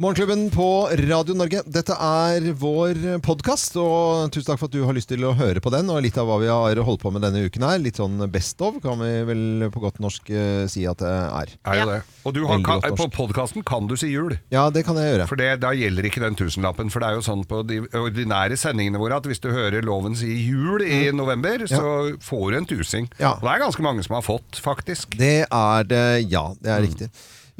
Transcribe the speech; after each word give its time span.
Morgenklubben 0.00 0.46
på 0.50 0.88
Radio 0.96 1.34
Norge. 1.36 1.60
Dette 1.68 1.92
er 1.92 2.46
vår 2.56 3.18
podkast, 3.20 3.74
og 3.76 4.30
tusen 4.32 4.46
takk 4.46 4.60
for 4.62 4.70
at 4.70 4.72
du 4.72 4.86
har 4.88 4.96
lyst 4.96 5.10
til 5.12 5.26
å 5.28 5.34
høre 5.36 5.60
på 5.60 5.68
den. 5.74 5.90
Og 5.92 5.98
litt 6.00 6.16
av 6.16 6.24
hva 6.24 6.38
vi 6.40 6.46
har 6.48 6.78
holdt 6.86 7.02
på 7.02 7.10
med 7.12 7.20
denne 7.20 7.42
uken 7.44 7.66
her. 7.68 7.82
Litt 7.84 7.98
sånn 8.00 8.14
best 8.32 8.62
of, 8.64 8.78
kan 8.80 8.96
vi 8.96 9.10
vel 9.28 9.66
på 9.68 9.82
godt 9.82 9.98
norsk 10.00 10.30
eh, 10.32 10.62
si 10.72 10.86
at 10.88 11.02
det 11.04 11.10
er. 11.10 11.52
Er 11.68 11.76
jo 11.82 11.84
det. 11.90 11.98
Og 12.24 12.32
du 12.32 12.40
har, 12.46 12.54
Veldig 12.54 12.64
kan, 12.70 12.80
godt 12.80 12.96
på 12.96 13.08
norsk. 13.10 13.18
podkasten 13.18 13.66
kan 13.68 13.90
du 13.90 13.92
si 14.00 14.08
jul. 14.08 14.38
Ja, 14.48 14.62
det 14.72 14.86
kan 14.86 14.96
jeg 14.96 15.10
gjøre. 15.10 15.26
For 15.28 15.42
det, 15.42 15.50
da 15.66 15.74
gjelder 15.76 16.08
ikke 16.08 16.22
den 16.24 16.38
tusenlappen. 16.40 16.88
For 16.94 17.04
det 17.04 17.10
er 17.10 17.18
jo 17.18 17.26
sånn 17.26 17.44
på 17.50 17.60
de 17.68 17.82
ordinære 18.00 18.56
sendingene 18.62 19.02
våre 19.02 19.18
at 19.20 19.28
hvis 19.28 19.44
du 19.44 19.50
hører 19.52 19.84
loven 19.84 20.16
si 20.16 20.30
jul 20.46 20.80
i 20.80 21.10
november, 21.12 21.66
så 21.68 22.16
får 22.24 22.46
du 22.46 22.56
en 22.62 22.70
tusing. 22.72 23.10
Mm. 23.18 23.20
Ja. 23.20 23.34
Og 23.36 23.44
det 23.44 23.52
er 23.52 23.62
ganske 23.66 23.84
mange 23.84 24.08
som 24.08 24.16
har 24.16 24.24
fått, 24.24 24.62
faktisk. 24.64 25.12
Det 25.20 25.42
er 25.44 25.92
det, 25.92 26.06
ja. 26.32 26.46
Det 26.56 26.72
er 26.72 26.86
riktig. 26.88 27.10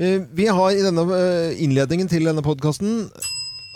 Eh, 0.00 0.22
Vi 0.32 0.46
har 0.48 0.70
i 0.72 0.80
denne 0.82 1.04
eh, 1.16 1.60
innledningen 1.64 2.08
til 2.08 2.24
denne 2.24 2.42
podkasten 2.44 3.04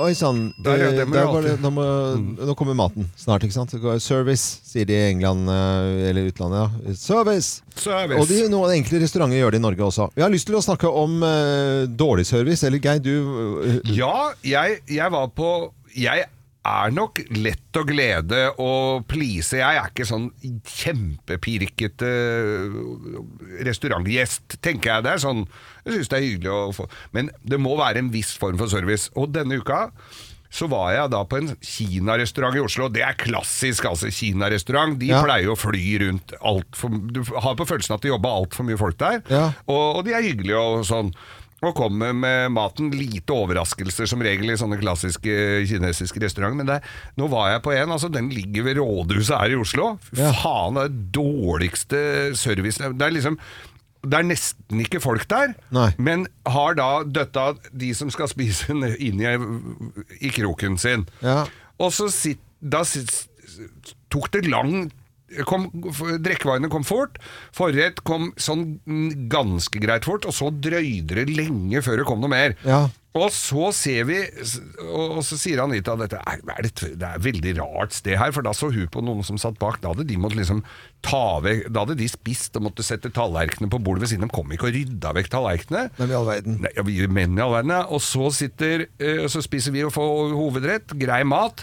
Oi 0.02 0.10
sann. 0.18 0.48
Ja, 0.64 0.72
alltid- 0.74 1.60
Mm. 1.62 1.62
Nå, 1.62 2.46
nå 2.48 2.54
kommer 2.58 2.74
maten 2.74 3.04
snart, 3.16 3.44
ikke 3.46 3.54
sant? 3.54 3.70
Service, 4.02 4.58
sier 4.66 4.84
de 4.88 4.92
i 4.96 5.10
England 5.12 5.46
eh, 5.48 6.08
eller 6.10 6.26
utlandet. 6.32 6.70
ja. 6.88 6.94
Service! 6.98 7.62
Service. 7.76 8.18
Og 8.18 8.26
de, 8.26 8.48
noen 8.50 8.72
enkle 8.74 8.98
restauranter 9.04 9.38
gjør 9.38 9.52
det 9.54 9.60
i 9.60 9.62
Norge 9.62 9.86
også. 9.86 10.08
Vi 10.16 10.22
har 10.22 10.30
lyst 10.34 10.46
til 10.50 10.56
å 10.58 10.62
snakke 10.66 10.90
om 10.90 11.22
uh, 11.22 11.86
dårlig 11.86 12.26
service. 12.26 12.64
Eller 12.66 12.80
Geir, 12.82 12.98
du 12.98 13.14
uh, 13.22 13.94
Ja, 13.94 14.32
jeg, 14.42 14.80
jeg 14.88 15.10
var 15.14 15.28
på 15.28 15.70
Jeg 15.94 16.26
er 16.64 16.92
nok 16.96 17.18
lett 17.36 17.76
å 17.76 17.82
glede 17.84 18.42
og 18.62 19.04
please. 19.10 19.52
Jeg 19.58 19.76
er 19.80 19.90
ikke 19.90 20.06
sånn 20.08 20.30
kjempepirkete 20.64 22.10
restaurantgjest, 23.68 24.58
tenker 24.64 24.94
jeg. 24.96 25.04
Det 25.06 25.12
er 25.16 25.22
sånn 25.24 25.44
Jeg 25.84 25.98
syns 25.98 26.12
det 26.12 26.18
er 26.18 26.24
hyggelig 26.28 26.52
å 26.54 26.72
få 26.76 26.86
Men 27.16 27.28
det 27.44 27.58
må 27.60 27.74
være 27.80 28.00
en 28.00 28.12
viss 28.14 28.32
form 28.40 28.56
for 28.60 28.70
service. 28.72 29.10
Og 29.18 29.32
denne 29.36 29.60
uka 29.60 29.88
så 30.54 30.68
var 30.70 30.92
jeg 30.94 31.10
da 31.10 31.20
på 31.26 31.40
en 31.40 31.48
kinarestaurant 31.66 32.54
i 32.54 32.60
Oslo. 32.62 32.86
Det 32.94 33.02
er 33.02 33.16
klassisk, 33.18 33.88
altså. 33.90 34.06
Kinarestaurant. 34.14 34.94
De 35.00 35.08
Ja. 35.10 35.18
pleier 35.24 35.50
å 35.50 35.56
fly 35.58 35.98
rundt 35.98 36.30
altfor 36.40 36.94
Du 37.10 37.24
har 37.26 37.56
på 37.58 37.66
følelsen 37.66 37.96
at 37.96 38.02
det 38.06 38.12
jobber 38.12 38.30
altfor 38.30 38.62
mye 38.68 38.78
folk 38.78 38.96
der. 39.02 39.18
Ja. 39.28 39.48
Og, 39.66 39.96
og 39.98 40.04
de 40.06 40.14
er 40.14 40.22
hyggelige 40.22 40.60
og 40.62 40.84
sånn. 40.86 41.10
Og 41.64 41.74
kommer 41.78 42.12
med 42.16 42.50
maten. 42.52 42.90
Lite 42.94 43.32
overraskelser 43.32 44.08
som 44.10 44.20
regel 44.24 44.50
i 44.52 44.56
sånne 44.60 44.76
klassiske 44.80 45.34
kinesiske 45.70 46.20
restauranter. 46.22 46.58
Men 46.60 46.66
det, 46.68 46.74
er- 46.80 47.14
nå 47.20 47.28
var 47.32 47.50
jeg 47.54 47.62
på 47.64 47.72
en, 47.76 47.94
altså 47.94 48.10
den 48.12 48.28
ligger 48.34 48.66
ved 48.66 48.76
rådhuset 48.82 49.38
her 49.38 49.54
i 49.54 49.60
Oslo. 49.60 49.94
Ja. 50.18 50.32
faen, 50.42 50.74
det 50.76 50.84
er 50.88 50.98
dårligste 51.20 52.02
service 52.36 52.78
Det 52.82 53.02
er 53.08 53.14
liksom 53.14 53.38
det 54.04 54.18
er 54.18 54.26
nesten 54.28 54.82
ikke 54.84 55.00
folk 55.00 55.22
der, 55.30 55.54
Nei. 55.72 55.86
men 55.96 56.26
har 56.52 56.74
da 56.76 56.88
døtta 57.08 57.54
de 57.72 57.88
som 57.96 58.10
skal 58.12 58.28
spise 58.28 58.68
inn 59.06 59.22
i, 59.24 59.30
i 60.28 60.28
kroken 60.28 60.76
sin. 60.76 61.06
Ja. 61.24 61.46
Og 61.80 61.88
så 61.96 62.10
sitt, 62.12 62.42
da 62.60 62.82
sitt, 62.84 63.08
tok 64.12 64.28
det 64.36 64.42
lang 64.52 64.90
kom, 65.48 65.68
Drikkevarene 66.24 66.70
kom 66.72 66.86
fort, 66.86 67.20
forrett 67.56 68.02
kom 68.06 68.32
sånn 68.40 68.78
ganske 69.32 69.82
greit 69.82 70.06
fort, 70.08 70.28
og 70.28 70.36
så 70.36 70.50
drøyde 70.52 71.22
det 71.22 71.30
lenge 71.34 71.82
før 71.84 72.00
det 72.00 72.08
kom 72.08 72.22
noe 72.22 72.32
mer. 72.32 72.58
Ja. 72.66 72.86
Og 73.14 73.28
så 73.30 73.68
ser 73.70 74.08
vi, 74.08 74.16
og 74.90 75.20
så 75.22 75.36
sier 75.38 75.60
Anita 75.62 75.92
dette 76.00 76.18
er, 76.18 76.40
er 76.50 76.64
det, 76.66 76.72
det 76.98 77.06
er 77.06 77.20
veldig 77.22 77.52
rart 77.60 77.94
sted 77.94 78.18
her, 78.18 78.32
for 78.34 78.42
da 78.42 78.50
så 78.56 78.72
hun 78.74 78.88
på 78.90 79.04
noen 79.06 79.22
som 79.26 79.38
satt 79.38 79.60
bak. 79.60 79.78
Da 79.82 79.92
hadde 79.92 80.06
de 80.08 80.18
måttet 80.18 80.40
liksom 80.40 80.64
ta 81.04 81.38
vekk 81.44 81.68
Da 81.70 81.84
hadde 81.84 81.98
de 82.00 82.08
spist 82.10 82.58
og 82.58 82.64
måtte 82.66 82.82
sette 82.82 83.12
tallerkenene 83.14 83.70
på 83.70 83.78
bordet 83.86 84.02
ved 84.02 84.10
siden. 84.10 84.26
De 84.26 84.34
kom 84.34 84.50
ikke 84.50 84.66
og 84.66 84.74
rydda 84.74 85.14
vekk 85.14 85.30
tallerkenene. 85.30 85.94
Men 86.00 86.10
i 86.10 86.18
all 86.18 86.26
verden. 86.26 86.58
Nei, 86.64 86.74
ja, 86.74 86.86
vi 86.88 86.98
menn 87.06 87.38
i 87.38 87.44
all 87.44 87.54
verden, 87.54 87.76
ja. 87.76 87.84
Og 87.86 88.02
så 88.02 88.32
sitter 88.34 88.88
eh, 88.98 89.22
Så 89.30 89.44
spiser 89.46 89.76
vi 89.76 89.86
og 89.86 89.94
får 89.94 90.34
hovedrett, 90.34 90.98
grei 90.98 91.22
mat. 91.28 91.62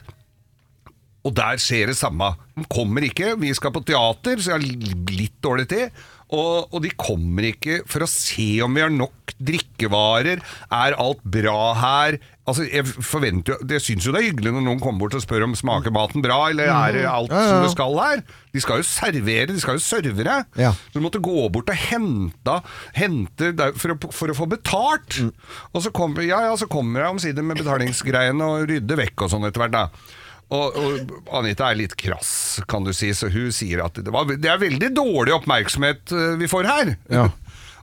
Og 1.28 1.36
der 1.38 1.60
skjer 1.62 1.92
det 1.92 2.00
samme. 2.00 2.32
De 2.58 2.66
kommer 2.72 3.06
ikke. 3.06 3.36
Vi 3.42 3.54
skal 3.58 3.74
på 3.76 3.84
teater, 3.86 4.42
så 4.42 4.56
jeg 4.56 4.58
har 4.58 5.14
litt 5.14 5.38
dårlig 5.44 5.68
tid. 5.70 6.02
Og, 6.32 6.72
og 6.72 6.80
de 6.86 6.90
kommer 6.96 7.44
ikke 7.50 7.82
for 7.92 8.06
å 8.06 8.10
se 8.10 8.62
om 8.64 8.72
vi 8.72 8.84
har 8.86 8.92
nok 8.94 9.34
drikkevarer. 9.36 10.40
Er 10.72 10.96
alt 10.96 11.24
bra 11.28 11.74
her? 11.76 12.18
Altså, 12.50 12.64
jeg 12.66 12.88
forventer 13.06 13.54
jo 13.54 13.68
Jeg 13.70 13.84
syns 13.86 14.06
jo 14.08 14.12
det 14.16 14.22
er 14.24 14.26
hyggelig 14.32 14.52
når 14.56 14.64
noen 14.66 14.80
kommer 14.82 15.04
bort 15.04 15.14
og 15.16 15.22
spør 15.24 15.46
om 15.46 15.54
smaker 15.56 15.94
maten 15.94 16.24
bra, 16.26 16.40
eller 16.50 16.72
er 16.72 16.96
det 16.96 17.04
alt 17.08 17.30
Ja, 17.30 17.38
ja, 17.38 17.44
ja. 17.44 17.52
som 17.52 17.68
det 17.68 17.74
skal 17.76 18.00
her? 18.00 18.24
De 18.56 18.64
skal 18.64 18.82
jo 18.82 18.88
servere, 18.88 19.50
de 19.52 19.62
skal 19.62 19.78
jo 19.78 19.84
servere. 19.86 20.40
Ja. 20.60 20.72
Så 20.88 20.98
du 20.98 21.04
måtte 21.06 21.22
gå 21.24 21.46
bort 21.54 21.70
og 21.72 21.84
hente, 21.92 22.58
hente 22.98 23.52
for, 23.78 23.94
å, 23.94 24.00
for 24.16 24.34
å 24.34 24.40
få 24.40 24.50
betalt. 24.56 25.20
Mm. 25.22 25.30
Og 25.76 25.86
så 25.86 25.94
kommer, 25.96 26.26
ja, 26.26 26.42
ja, 26.48 26.58
så 26.60 26.68
kommer 26.72 27.04
jeg 27.06 27.18
omsider 27.18 27.46
med 27.46 27.62
betalingsgreiene 27.62 28.50
og 28.56 28.68
rydder 28.72 29.04
vekk 29.04 29.28
og 29.28 29.36
sånn 29.36 29.48
etter 29.52 29.68
hvert. 29.68 29.78
da. 29.78 30.18
Og, 30.52 30.76
og 30.76 31.38
Anita 31.40 31.70
er 31.72 31.80
litt 31.80 31.94
krass, 32.00 32.60
kan 32.68 32.84
du 32.84 32.92
si, 32.96 33.14
så 33.16 33.30
hun 33.32 33.54
sier 33.56 33.86
at 33.86 33.96
det, 34.04 34.12
var, 34.12 34.28
det 34.28 34.50
er 34.52 34.60
veldig 34.60 34.90
dårlig 34.98 35.36
oppmerksomhet 35.38 36.12
eh, 36.12 36.34
vi 36.42 36.50
får 36.52 36.68
her. 36.68 36.96
Ja. 37.12 37.30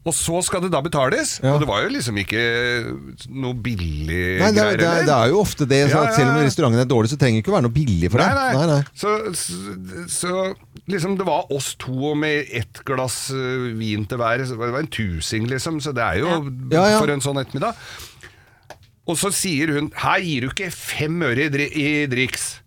Og 0.08 0.14
så 0.14 0.38
skal 0.46 0.62
det 0.62 0.70
da 0.72 0.78
betales. 0.80 1.34
Ja. 1.42 1.50
Og 1.52 1.60
det 1.60 1.66
var 1.68 1.82
jo 1.82 1.90
liksom 1.92 2.16
ikke 2.22 2.40
noe 3.28 3.56
billig 3.60 4.38
Nei, 4.40 4.50
det, 4.54 4.62
er, 4.62 4.78
greier 4.78 4.78
det, 4.78 4.86
er, 4.88 5.06
det 5.08 5.16
er 5.16 5.32
jo 5.32 5.40
ofte 5.42 5.66
det. 5.68 5.80
Så 5.90 5.96
Ja, 5.98 6.04
at 6.06 6.12
ja, 6.12 6.16
selv 6.16 6.30
om 6.30 6.38
restauranten 6.46 6.80
er 6.84 6.88
dårlig, 6.88 7.10
så 7.12 7.18
trenger 7.20 7.38
det 7.40 7.44
ikke 7.44 7.52
å 7.52 7.56
være 7.58 7.66
noe 7.66 7.74
billig 7.74 8.10
for 8.14 8.22
deg. 8.22 8.38
nei. 8.38 8.48
Nei, 8.54 8.66
nei. 8.70 8.80
Så, 9.02 9.14
så, 9.36 10.06
så 10.14 10.32
liksom 10.88 11.18
det 11.18 11.26
var 11.28 11.50
oss 11.52 11.72
to 11.82 11.96
og 12.12 12.16
med 12.22 12.48
ett 12.56 12.80
glass 12.88 13.18
øh, 13.34 13.66
vin 13.76 14.06
til 14.08 14.22
hver. 14.22 14.46
Det 14.48 14.56
var 14.60 14.78
en 14.80 14.92
tusing, 14.96 15.50
liksom. 15.50 15.82
Så 15.84 15.92
det 15.96 16.06
er 16.06 16.22
jo 16.22 16.30
Ja, 16.72 16.86
ja. 16.94 17.02
for 17.02 17.12
en 17.12 17.24
sånn 17.24 17.42
ettermiddag. 17.42 17.76
Og 19.08 19.16
så 19.16 19.30
sier 19.32 19.70
hun 19.72 19.86
Her 20.04 20.20
gir 20.24 20.44
du 20.44 20.50
ikke 20.52 20.70
fem 20.74 21.22
øre 21.24 21.48
i, 21.48 21.68
i 21.80 21.90
driks. 22.12 22.58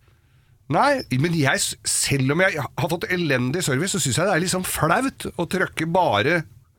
Nei, 0.71 1.01
men 1.19 1.33
jeg, 1.35 1.59
selv 1.83 2.31
om 2.31 2.41
jeg 2.45 2.55
har 2.63 2.89
fått 2.93 3.09
elendig 3.11 3.59
service, 3.65 3.91
så 3.91 3.99
syns 3.99 4.21
jeg 4.21 4.29
det 4.29 4.35
er 4.37 4.43
litt 4.45 4.53
sånn 4.53 4.63
flaut 4.67 5.25
å 5.35 5.45
trøkke 5.51 5.87
bare 5.91 6.37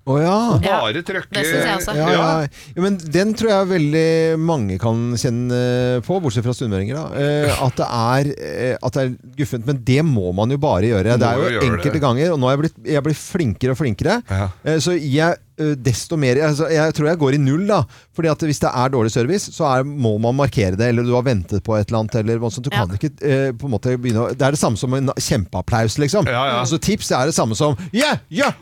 Å 0.09 0.15
ja. 0.19 0.37
Bare 0.65 1.03
trøkke 1.07 1.31
det 1.37 1.43
synes 1.47 1.67
jeg 1.69 1.77
også. 1.77 1.93
Ja, 1.95 2.07
ja. 2.11 2.31
ja, 2.73 2.81
men 2.83 2.97
den 3.15 3.35
tror 3.39 3.53
jeg 3.53 3.69
veldig 3.71 4.41
mange 4.43 4.79
kan 4.83 5.13
kjenne 5.21 5.61
på, 6.03 6.17
bortsett 6.25 6.43
fra 6.49 6.57
sunnmøringer. 6.57 6.97
da. 6.99 7.21
Eh, 7.21 7.63
At, 7.69 7.77
det 7.79 7.87
er, 8.01 8.33
eh, 8.49 8.75
at 8.81 8.97
det 8.97 9.05
er 9.05 9.13
guffent. 9.39 9.69
Men 9.69 9.85
det 9.93 10.01
må 10.09 10.33
man 10.35 10.51
jo 10.51 10.59
bare 10.65 10.89
gjøre. 10.91 11.15
Det 11.23 11.29
er 11.29 11.45
jo 11.45 11.63
enkelte 11.69 11.95
det. 12.01 12.03
ganger, 12.03 12.33
og 12.35 12.41
nå 12.43 12.49
er 12.51 12.57
jeg 12.57 12.63
blitt, 12.65 12.81
jeg 12.97 13.07
blitt 13.07 13.23
flinkere 13.23 13.77
og 13.77 13.83
flinkere. 13.85 14.19
Ja. 14.33 14.49
Eh, 14.65 14.81
Så 14.83 14.97
jeg 14.99 15.39
desto 15.77 16.17
mer 16.17 16.39
altså, 16.47 16.69
Jeg 16.73 16.95
tror 16.97 17.09
jeg 17.11 17.19
går 17.21 17.35
i 17.37 17.41
null, 17.43 17.67
da. 17.69 17.83
Fordi 18.17 18.29
at 18.33 18.45
hvis 18.49 18.61
det 18.63 18.71
er 18.73 18.89
dårlig 18.95 19.13
service, 19.13 19.53
så 19.53 19.67
er, 19.69 19.85
må 19.85 20.15
man 20.23 20.35
markere 20.39 20.77
det. 20.77 20.89
Eller 20.93 21.03
du 21.07 21.13
har 21.15 21.23
ventet 21.27 21.63
på 21.65 21.77
et 21.77 21.89
eller 21.89 22.01
annet. 22.03 22.15
Eller 22.23 22.41
sånt. 22.51 22.65
Du 22.65 22.71
Ja. 22.73 22.87
kan 22.87 22.97
ikke 22.97 23.13
eh, 23.23 23.53
på 23.53 23.69
en 23.69 23.75
måte 23.75 23.97
begynne 23.99 24.27
å 24.27 24.33
Det 24.33 24.43
er 24.47 24.57
det 24.57 24.59
samme 24.63 24.77
som 24.81 24.95
en 24.95 25.11
kjempeapplaus, 25.19 25.99
liksom. 25.99 26.27
Ja, 26.27 26.47
ja. 26.49 26.61
Altså 26.63 26.79
Tips 26.79 27.11
er 27.13 27.27
det 27.27 27.35
samme 27.35 27.55
som 27.59 27.77
Yeah! 27.93 28.19
Yeah! 28.31 28.53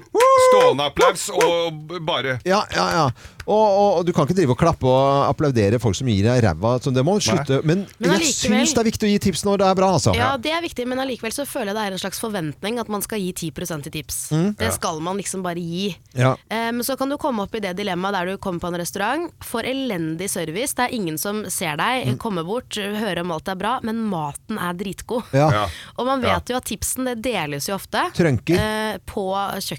Stående 0.51 0.87
applaus 0.91 1.29
og 1.31 1.93
bare 2.07 2.39
Ja, 2.45 2.65
ja, 2.75 2.87
ja. 2.97 3.05
Og, 3.47 3.55
og, 3.57 3.99
og 4.01 4.07
du 4.07 4.13
kan 4.17 4.27
ikke 4.29 4.37
drive 4.39 4.55
og 4.55 4.59
klappe 4.61 4.87
og 4.87 5.29
applaudere 5.31 5.79
folk 5.83 5.97
som 5.99 6.09
gir 6.11 6.27
deg 6.27 6.43
ræva. 6.45 6.75
Det 6.81 7.05
må 7.07 7.17
slutte. 7.23 7.61
Men, 7.67 7.87
Men 7.99 8.15
jeg 8.19 8.33
syns 8.37 8.75
det 8.77 8.83
er 8.83 8.89
viktig 8.91 9.09
å 9.09 9.11
gi 9.13 9.19
tips 9.27 9.45
når 9.47 9.63
det 9.63 9.69
er 9.71 9.79
bra, 9.79 9.89
altså. 9.97 10.15
Ja, 10.17 10.31
det 10.37 10.53
er 10.55 10.63
viktig, 10.65 10.87
men 10.91 11.01
allikevel 11.03 11.33
så 11.35 11.47
føler 11.49 11.73
jeg 11.73 11.79
det 11.79 11.85
er 11.89 11.97
en 11.97 12.03
slags 12.03 12.21
forventning 12.23 12.79
at 12.83 12.91
man 12.93 13.03
skal 13.05 13.21
gi 13.23 13.33
10% 13.51 13.89
i 13.89 13.93
tips. 13.95 14.19
Det 14.61 14.71
skal 14.77 15.01
man 15.05 15.17
liksom 15.21 15.43
bare 15.47 15.61
gi. 15.63 15.91
Ja. 16.19 16.35
Eh, 16.51 16.71
Men 16.71 16.83
så 16.87 16.97
kan 17.01 17.09
du 17.11 17.17
komme 17.21 17.43
opp 17.47 17.55
i 17.57 17.63
det 17.65 17.75
dilemmaet 17.79 18.15
der 18.19 18.33
du 18.33 18.39
kommer 18.43 18.61
på 18.63 18.71
en 18.73 18.79
restaurant, 18.81 19.31
får 19.45 19.69
elendig 19.71 20.29
service, 20.31 20.75
det 20.79 20.87
er 20.89 20.95
ingen 20.97 21.19
som 21.19 21.43
ser 21.51 21.77
deg, 21.81 22.15
kommer 22.23 22.45
bort, 22.47 22.77
hører 22.77 23.23
om 23.25 23.33
alt 23.35 23.49
er 23.51 23.59
bra, 23.61 23.77
men 23.87 24.03
maten 24.11 24.59
er 24.61 24.77
dritgod. 24.79 25.25
Ja. 25.37 25.49
Ja. 25.55 25.65
Og 25.99 26.07
man 26.09 26.23
vet 26.25 26.51
jo 26.53 26.57
at 26.61 26.69
tipsen 26.69 27.09
det 27.09 27.19
deles 27.25 27.67
jo 27.69 27.75
ofte 27.77 28.07
Trønker. 28.17 28.57
eh, 28.61 28.99
på 29.09 29.25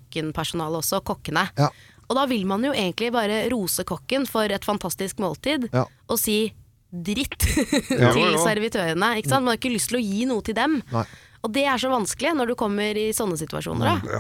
kjøkkenpersonalet 0.02 0.82
også, 0.82 1.02
kokkene. 1.06 1.48
Ja. 1.58 1.70
Og 2.12 2.18
da 2.20 2.26
vil 2.28 2.44
man 2.50 2.64
jo 2.68 2.74
egentlig 2.76 3.08
bare 3.16 3.46
rose 3.54 3.86
kokken 3.88 4.28
for 4.28 4.52
et 4.52 4.66
fantastisk 4.68 5.22
måltid, 5.24 5.70
Ja. 5.72 5.86
og 6.12 6.20
si 6.20 6.52
dritt 6.92 7.38
til 7.48 8.36
servitørene. 8.44 9.14
Ikke 9.22 9.32
sant? 9.32 9.46
Man 9.48 9.54
har 9.56 9.62
ikke 9.62 9.72
lyst 9.72 9.94
til 9.94 10.02
å 10.02 10.04
gi 10.04 10.26
noe 10.28 10.44
til 10.44 10.58
dem. 10.58 10.82
Nei. 10.92 11.06
Og 11.42 11.54
det 11.56 11.64
er 11.72 11.80
så 11.80 11.90
vanskelig 11.90 12.36
når 12.38 12.52
du 12.52 12.56
kommer 12.60 13.00
i 13.00 13.08
sånne 13.16 13.40
situasjoner. 13.40 14.04
Da. 14.04 14.20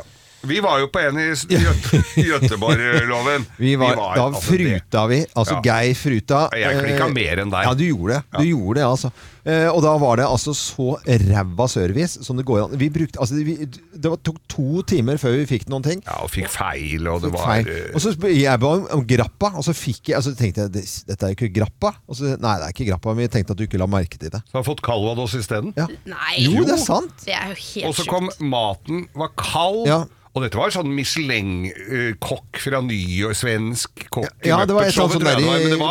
Vi 0.49 0.57
var 0.63 0.79
jo 0.81 0.87
på 0.89 0.97
en 1.03 1.19
i 1.21 1.27
S- 1.35 1.43
Göte- 1.51 1.99
Göteborg-loven. 2.17 3.43
Vi 3.61 3.75
var, 3.77 3.95
da 3.99 4.23
altså, 4.23 4.41
fruta 4.41 5.03
vi, 5.11 5.19
altså 5.37 5.59
Ja. 5.59 5.61
Geir 5.67 5.93
fruta. 5.99 6.39
Jeg 6.57 6.79
klikka 6.79 7.05
eh, 7.05 7.13
mer 7.13 7.41
enn 7.43 7.51
deg. 7.53 7.67
Ja, 7.67 7.73
du 7.77 7.83
gjorde 7.85 8.15
det. 8.17 8.39
Du 8.39 8.47
gjorde 8.49 8.79
det, 8.79 8.87
altså. 8.87 9.11
Eh, 9.43 9.65
og 9.73 9.81
da 9.81 9.95
var 9.97 10.19
det 10.19 10.25
altså 10.29 10.53
så 10.53 10.99
ræva 11.01 11.65
service 11.67 12.19
som 12.23 12.37
det 12.37 12.45
går 12.45 12.59
an. 12.67 12.75
Vi 12.77 12.89
brukte, 12.93 13.17
altså, 13.19 13.39
vi, 13.41 13.55
det 13.65 14.05
var, 14.11 14.19
tok 14.21 14.37
to 14.47 14.83
timer 14.85 15.17
før 15.17 15.33
vi 15.39 15.47
fikk 15.49 15.65
noen 15.71 15.81
ting. 15.87 16.03
Ja, 16.05 16.19
og 16.21 16.29
fikk 16.29 16.47
feil, 16.53 17.07
og 17.09 17.23
det 17.23 17.31
var 17.33 17.47
Feil. 17.47 17.67
eh, 17.67 17.95
Og 17.95 18.01
så 18.05 18.13
jeg 18.29 18.59
ba 18.61 18.73
om, 18.77 18.85
om 18.99 19.01
grappa, 19.09 19.49
og 19.57 19.65
så 19.65 19.73
fikk 19.73 20.11
jeg, 20.11 20.19
altså 20.19 20.35
tenkte 20.37 20.61
jeg 20.67 20.71
"Det- 20.71 21.03
dette 21.07 21.25
er 21.25 21.33
jo 21.33 21.39
ikke 21.39 21.53
grappa. 21.57 21.95
Og 22.07 22.15
så, 22.15 22.35
nei, 22.37 22.55
det 22.59 22.67
er 22.67 22.73
ikke 22.75 22.89
grappa, 22.91 23.15
men 23.15 23.23
vi 23.25 23.27
tenkte 23.33 23.51
at 23.51 23.57
du 23.57 23.65
ikke 23.65 23.79
la 23.81 23.87
merke 23.87 24.17
til 24.21 24.29
det. 24.29 24.43
Så 24.51 24.61
har 24.61 24.63
fått 24.63 24.81
calvados 24.85 25.33
isteden. 25.33 25.73
Ja. 25.75 25.87
Nei, 26.05 26.37
Jo, 26.45 26.63
det 26.63 26.77
er 26.77 26.85
sant. 26.85 27.11
det 27.25 27.33
er 27.33 27.49
jo 27.49 27.55
helt 27.55 27.87
Og 27.87 27.95
så 27.95 28.05
kom 28.07 28.29
sjukt. 28.29 28.41
maten 28.45 29.07
var 29.15 29.29
kald. 29.35 29.87
Ja. 29.87 30.03
Og 30.33 30.43
dette 30.43 30.55
var 30.55 30.69
sånn 30.71 30.87
Michelin-kokk 30.95 32.57
fra 32.63 32.79
ny 32.81 33.01
og 33.27 33.33
svensk 33.35 34.05
kokk. 34.13 34.29
Ja, 34.47 34.61
det 34.65 34.75
var 34.75 34.83
et 34.87 34.93
sånt 34.95 35.11
sånn 35.17 35.25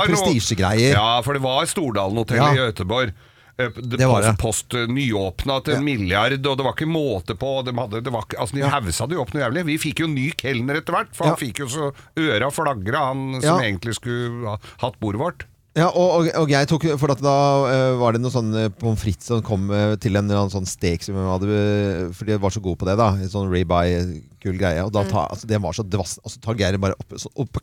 prestisjegreier. 0.07 0.95
Ja, 0.95 1.21
for 1.23 1.35
det 1.37 1.43
var 1.45 1.67
Stordalen 1.67 2.17
hotell 2.17 2.37
Ja. 2.41 2.53
i 2.55 2.57
Göteborg. 2.73 3.13
Eh, 3.59 3.69
Det, 3.75 4.07
var 4.07 4.23
det. 4.23 4.37
post 4.39 4.69
post 4.71 4.89
nyåpna 4.89 5.61
til 5.65 5.75
en 5.79 5.85
milliard, 5.85 6.33
og 6.47 6.57
det 6.59 6.65
var 6.67 6.75
ikke 6.77 6.89
måte 6.91 7.35
på. 7.39 7.65
De, 7.67 7.73
hadde, 7.77 8.03
det 8.05 8.13
var, 8.13 8.25
altså, 8.39 8.55
de 8.57 8.63
hausa 8.63 9.07
det 9.07 9.17
jo 9.19 9.23
opp 9.23 9.35
noe 9.35 9.43
jævlig. 9.45 9.65
Vi 9.67 9.79
fikk 9.91 10.01
jo 10.05 10.07
ny 10.11 10.31
kelner 10.37 10.81
etter 10.81 10.93
hvert, 10.97 11.15
for 11.17 11.27
Ja. 11.27 11.35
han 11.35 11.41
fikk 11.43 11.61
jo 11.65 11.67
så 11.69 11.93
øra 12.17 12.51
flagra, 12.51 13.07
han 13.11 13.41
som 13.41 13.61
Ja. 13.61 13.69
egentlig 13.69 13.95
skulle 13.99 14.47
ha 14.49 14.59
hatt 14.85 15.01
bordet 15.01 15.21
vårt. 15.21 15.45
Ja, 15.79 15.87
og, 15.87 16.27
og, 16.27 16.29
og 16.35 16.49
jeg 16.51 16.67
tok 16.67 16.83
For 16.99 17.13
at 17.13 17.21
da 17.23 17.33
uh, 17.63 17.97
var 18.01 18.13
det 18.13 18.21
noe 18.21 18.33
sånn 18.35 18.49
eh, 18.59 18.69
pommes 18.75 18.99
frites 18.99 19.29
som 19.31 19.41
kom 19.47 19.69
uh, 19.71 19.95
til 20.03 20.17
en 20.19 20.25
eller 20.27 20.41
annen 20.41 20.51
sånn 20.51 20.67
stek 20.67 21.05
som 21.07 21.15
jeg 21.15 21.29
hadde 21.31 21.47
eh, 21.47 22.09
Fordi 22.11 22.33
jeg 22.35 22.41
var 22.43 22.51
så 22.51 22.61
god 22.65 22.77
på 22.81 22.89
det, 22.89 22.97
da. 22.99 23.07
En 23.15 23.31
sånn 23.31 23.47
ribeye, 23.53 24.01
kul 24.43 24.57
greie. 24.61 24.83
Og 24.87 24.93
da 24.95 25.05
ta, 25.09 25.27
altså, 25.31 25.47
det 25.51 25.61
var 25.63 25.77
så 25.77 25.85
dvass. 25.87 26.19
Og 26.25 26.33
så 26.35 26.41
tar 26.45 26.59
Geir 26.61 26.79
bare 26.83 26.97
opp, 26.99 27.17
så, 27.21 27.31
opp. 27.41 27.61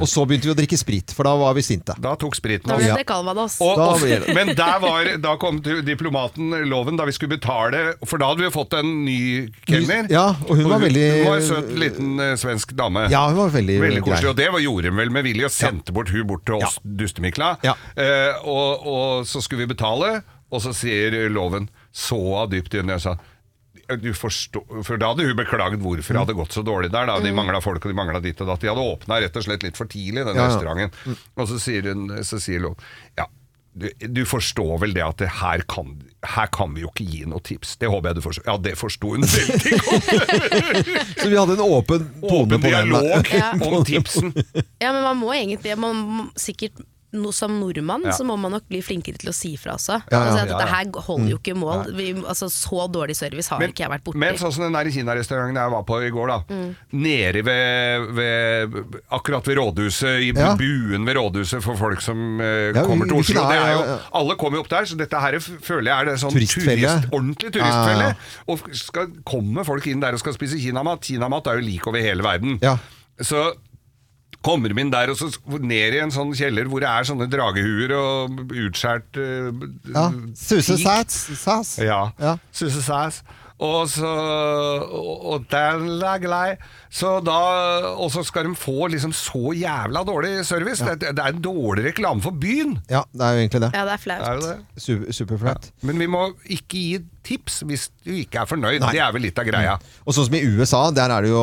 Og 0.00 0.08
så 0.10 0.24
begynte 0.28 0.48
vi 0.48 0.52
å 0.52 0.56
drikke 0.58 0.78
sprit, 0.80 1.12
for 1.14 1.26
da 1.28 1.34
var 1.38 1.54
vi 1.56 1.64
sinte. 1.64 1.94
Da 2.02 2.14
tok 2.20 2.36
spriten 2.38 2.72
oss. 2.74 2.82
Ja. 2.84 2.96
Og, 2.98 3.76
Da 3.78 3.88
og, 3.94 4.26
men 4.36 4.52
der 4.58 4.78
var, 4.82 5.10
da 5.22 5.34
kom 5.40 5.60
diplomaten 5.62 6.54
loven 6.68 6.98
da 7.00 7.06
vi 7.08 7.14
skulle 7.16 7.36
betale, 7.36 7.82
for 8.06 8.20
da 8.22 8.32
hadde 8.32 8.46
vi 8.46 8.52
fått 8.54 8.76
en 8.78 8.92
ny 9.06 9.18
kelner. 9.68 10.10
Ja, 10.12 10.28
og 10.48 10.56
hun 10.58 10.68
var 10.70 10.82
veldig- 10.82 11.08
Hun 11.22 11.30
var 11.30 11.40
en 11.40 11.48
søt 11.48 11.72
liten 11.78 12.12
uh, 12.20 12.34
svensk 12.40 12.74
dame. 12.78 13.06
Ja, 13.12 13.24
hun 13.30 13.38
var 13.38 13.54
veldig, 13.54 13.80
Veldig 13.82 14.04
koselig, 14.06 14.30
og 14.34 14.36
det 14.40 14.50
var, 14.52 14.62
gjorde 14.64 14.92
hun 14.92 15.00
vel 15.02 15.10
med 15.14 15.26
vilje, 15.28 15.48
og 15.48 15.54
sendte 15.54 15.94
bort 15.94 16.12
hun 16.12 16.26
bort 16.28 16.44
til 16.48 16.60
oss 16.60 16.78
dustemikla. 16.84 17.54
Ja. 17.66 17.76
Uh, 17.96 18.46
og, 18.48 18.86
og 18.86 19.26
så 19.28 19.42
skulle 19.44 19.64
vi 19.66 19.72
betale, 19.74 20.22
og 20.52 20.60
så 20.60 20.74
sier 20.76 21.14
loven 21.32 21.70
så 21.92 22.18
dypt 22.52 22.74
i 22.74 22.82
øynene, 22.82 22.98
og 23.00 23.04
sa 23.04 23.16
forstår, 24.16 24.82
for 24.86 24.96
Da 25.00 25.12
hadde 25.12 25.26
hun 25.28 25.36
beklaget 25.36 25.80
hvorfor 25.82 26.12
det 26.16 26.22
hadde 26.24 26.34
gått 26.38 26.52
så 26.56 26.62
dårlig 26.66 26.90
der. 26.92 27.06
Da. 27.10 27.18
De 27.20 27.32
mangla 27.36 27.60
folk, 27.64 27.84
og 27.84 27.92
de 27.92 27.98
mangla 27.98 28.20
ditt 28.24 28.40
og 28.40 28.48
datt. 28.52 28.60
De 28.64 28.68
hadde 28.72 28.80
åpna 28.94 29.20
rett 29.24 29.36
og 29.36 29.44
slett 29.46 29.62
litt 29.62 29.76
for 29.76 29.86
tidlig, 29.90 30.24
den 30.26 30.36
Ja, 30.36 30.42
ja. 30.42 30.48
restauranten. 30.50 31.20
Og 31.36 31.48
så 31.48 31.58
sier, 31.62 31.92
hun, 31.92 32.08
så 32.24 32.40
sier 32.42 32.60
hun, 32.68 32.76
ja, 33.18 33.26
du, 33.72 33.86
du 34.12 34.20
forstår 34.28 34.74
vel 34.82 34.92
det 34.92 35.00
at 35.00 35.16
det 35.22 35.30
her, 35.40 35.62
kan, 35.64 35.94
her 36.34 36.50
kan 36.52 36.74
vi 36.76 36.82
jo 36.84 36.90
ikke 36.90 37.06
gi 37.08 37.22
noe 37.24 37.40
tips. 37.40 37.78
Det 37.80 37.88
håper 37.88 38.10
jeg 38.10 38.18
du 38.18 38.24
forstår. 38.26 38.44
Ja, 38.50 38.56
det 38.60 38.74
forsto 38.76 39.14
hun 39.14 39.24
veldig 39.24 39.78
godt. 39.86 40.10
Så 41.22 41.30
vi 41.32 41.38
hadde 41.40 41.56
en 41.56 41.62
åpen 41.64 42.04
tone 42.20 42.42
Åpen 42.42 42.60
på 42.60 42.68
den. 42.68 42.92
dialog 42.92 43.32
om 43.78 43.84
tipsen. 43.88 44.32
Ja, 44.76 44.92
men 44.92 45.00
man 45.06 45.16
må 45.22 45.32
egentlig 45.32 45.72
man 45.80 45.96
må, 46.04 46.26
Sikkert 46.36 46.84
no, 47.12 47.30
som 47.32 47.52
nordmann 47.60 48.02
Ja. 48.06 48.12
så 48.16 48.24
må 48.24 48.38
man 48.40 48.52
nok 48.52 48.64
bli 48.68 48.80
flinkere 48.80 49.18
til 49.20 49.28
å 49.28 49.34
si 49.36 49.50
fra 49.60 49.74
også. 49.76 49.98
Ja, 50.10 50.16
ja. 50.16 50.20
Altså, 50.30 50.46
dette 50.48 50.64
ja. 50.64 50.70
her 50.72 51.00
holder 51.06 51.28
jo 51.34 51.38
ikke 51.38 51.54
mål. 51.58 51.90
Vi, 51.96 52.06
altså, 52.24 52.48
så 52.48 52.86
dårlig 52.92 53.16
service 53.18 53.48
har 53.52 53.60
ikke 53.60 53.84
jeg 53.84 53.90
vært 53.92 54.04
borti. 54.06 54.18
men 54.18 54.38
sånn 54.40 54.52
som 54.52 54.64
den 54.64 54.72
der 54.72 54.90
kinarestauranten 54.90 55.60
jeg 55.60 55.70
var 55.74 55.82
på 55.88 55.98
i 56.06 56.10
går, 56.10 56.32
da. 56.32 56.38
Mm. 56.48 56.76
Nede 57.04 57.42
ved, 57.44 58.08
ved 58.16 59.00
Akkurat 59.12 59.46
ved 59.46 59.56
rådhuset, 59.60 60.22
i 60.22 60.32
Ja. 60.32 60.54
buen 60.56 61.04
ved 61.04 61.16
rådhuset 61.16 61.62
for 61.62 61.76
folk 61.76 62.00
som 62.00 62.40
uh, 62.40 62.72
Ja, 62.72 62.84
kommer 62.84 63.06
til 63.06 63.18
Oslo. 63.20 63.44
Det 63.48 63.58
er- 63.58 63.72
jo, 63.76 63.98
alle 64.14 64.36
kommer 64.36 64.56
jo 64.58 64.62
opp 64.64 64.68
der, 64.72 64.84
så 64.88 64.96
dette 64.96 65.20
her 65.20 65.38
føler 65.40 65.90
jeg 65.92 66.00
er 66.00 66.04
det 66.12 66.18
sånn 66.20 66.32
Turistfelle. 66.32 66.88
turist, 66.88 67.10
ordentlig 67.12 67.52
turistfelle. 67.52 68.08
Ja, 68.08 68.14
ja, 68.14 68.38
Og 68.48 68.58
skal, 68.72 69.06
kommer 69.24 69.64
folk 69.64 69.86
inn 69.86 70.00
der 70.00 70.12
og 70.16 70.18
skal 70.18 70.32
spise 70.32 70.56
kinamat. 70.56 71.00
Kinamat 71.04 71.46
er 71.52 71.60
jo 71.60 71.66
lik 71.68 71.86
over 71.86 72.00
hele 72.00 72.22
verden. 72.22 72.58
Ja. 72.62 72.78
Så 73.20 73.52
kommer 74.44 74.74
inn 74.78 74.90
der 74.92 75.12
og 75.12 75.18
så 75.20 75.28
ned 75.60 75.96
i 75.96 76.00
en 76.02 76.12
sånn 76.14 76.32
kjeller 76.36 76.68
hvor 76.70 76.82
det 76.82 76.90
er 76.90 77.06
sånne 77.08 77.28
dragehuer 77.30 77.94
og 77.98 78.42
utskjært 78.66 79.20
uh, 79.20 79.62
Ja. 79.92 80.08
Suse 80.38 80.78
sass. 80.82 81.78
Ja. 81.82 82.02
Ja. 82.20 82.36
Suse 82.52 82.82
Sass. 82.84 83.22
Og 83.62 83.86
så 83.92 84.08
Og, 84.10 85.44
den 85.50 86.02
er 86.02 86.18
glei. 86.22 86.46
Så 86.92 87.12
da 87.24 87.38
Og 87.96 88.10
så 88.12 88.20
skal 88.26 88.44
de 88.50 88.54
få 88.58 88.90
liksom 88.92 89.14
så 89.16 89.54
jævla 89.56 90.02
dårlig 90.04 90.34
service. 90.44 90.84
Det, 90.84 91.14
det 91.16 91.22
er 91.24 91.32
en 91.32 91.40
dårlig 91.44 91.86
reklame 91.90 92.20
for 92.24 92.36
byen. 92.36 92.76
Ja, 92.92 93.04
det 93.12 93.24
er 93.24 93.38
jo 93.38 93.46
egentlig 93.46 93.62
det. 93.64 93.72
Ja, 93.78 93.86
det 93.88 93.96
er 93.96 94.02
flaut. 94.02 94.28
er 94.28 94.44
det. 94.44 94.82
Super, 94.82 95.12
Superflaut. 95.12 95.70
Men 95.88 95.98
vi 96.02 96.10
må 96.12 96.26
ikke 96.52 96.76
gi 96.76 97.00
tips 97.22 97.60
hvis 97.70 97.84
du 98.02 98.10
ikke 98.18 98.40
er 98.42 98.48
fornøyd. 98.50 98.82
Det 98.82 98.98
er 98.98 99.12
vel 99.14 99.22
litt 99.22 99.36
av 99.38 99.46
greia. 99.46 99.76
Og 100.02 100.14
sånn 100.16 100.26
som 100.26 100.34
i 100.34 100.40
USA, 100.42 100.80
der 100.90 101.12
er 101.14 101.22
det 101.22 101.30
jo 101.30 101.42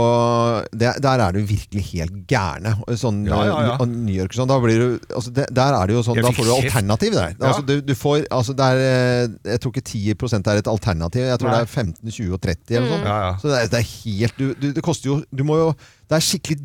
Der, 0.75 0.97
der 0.99 1.21
er 1.23 1.31
det 1.31 1.39
jo 1.45 1.47
virkelig 1.53 1.83
helt 1.93 2.17
gærne. 2.29 2.73
Sånn, 2.99 3.21
Ja, 3.29 3.39
ja, 3.47 3.59
ja. 3.69 3.75
Og 3.79 3.87
New 3.87 4.13
York 4.13 4.33
og 4.35 4.41
sånn, 4.41 4.49
da 4.51 4.57
blir 4.59 4.81
du 4.83 4.87
altså 5.15 5.31
det, 5.33 5.45
Der 5.55 5.77
er 5.77 5.87
det 5.87 5.95
jo 5.95 6.03
sånn, 6.03 6.19
Jeg 6.19 6.25
da 6.27 6.33
fikk 6.33 6.41
får 6.41 6.49
du 6.49 6.51
kjeft. 6.51 6.65
alternativ 6.67 7.15
der. 7.15 7.31
Ja. 7.39 7.47
Altså, 7.47 7.63
du, 7.69 7.73
du 7.87 7.93
får, 7.95 8.25
altså 8.39 8.55
det 8.59 8.67
er, 8.73 8.83
eh, 8.89 9.53
jeg 9.53 9.63
tror 9.63 9.73
ikke 9.73 9.85
10% 9.87 10.51
er 10.51 10.61
et 10.61 10.67
alternativ. 10.75 11.23
Jeg 11.31 11.39
tror 11.39 11.49
Nei. 11.49 11.55
det 11.57 11.63
er 11.63 11.73
15, 11.73 12.11
20 12.19 12.33
og 12.35 12.41
30 12.43 12.75
eller 12.75 12.85
noe 12.89 12.97
sånt. 12.97 13.07
Ja, 13.09 13.17
ja. 13.23 13.31
Så 13.39 13.47
det 13.53 13.57
er, 13.63 13.71
det 13.73 13.79
er 13.79 13.87
helt 13.95 14.37
du, 14.43 14.45
du, 14.59 14.67
Det 14.75 14.83
koster 14.85 15.09
jo 15.13 15.17
Du 15.31 15.38
må 15.43 15.57
jo 15.57 15.73
Det 16.09 16.15
er 16.17 16.25
skikkelig 16.25 16.59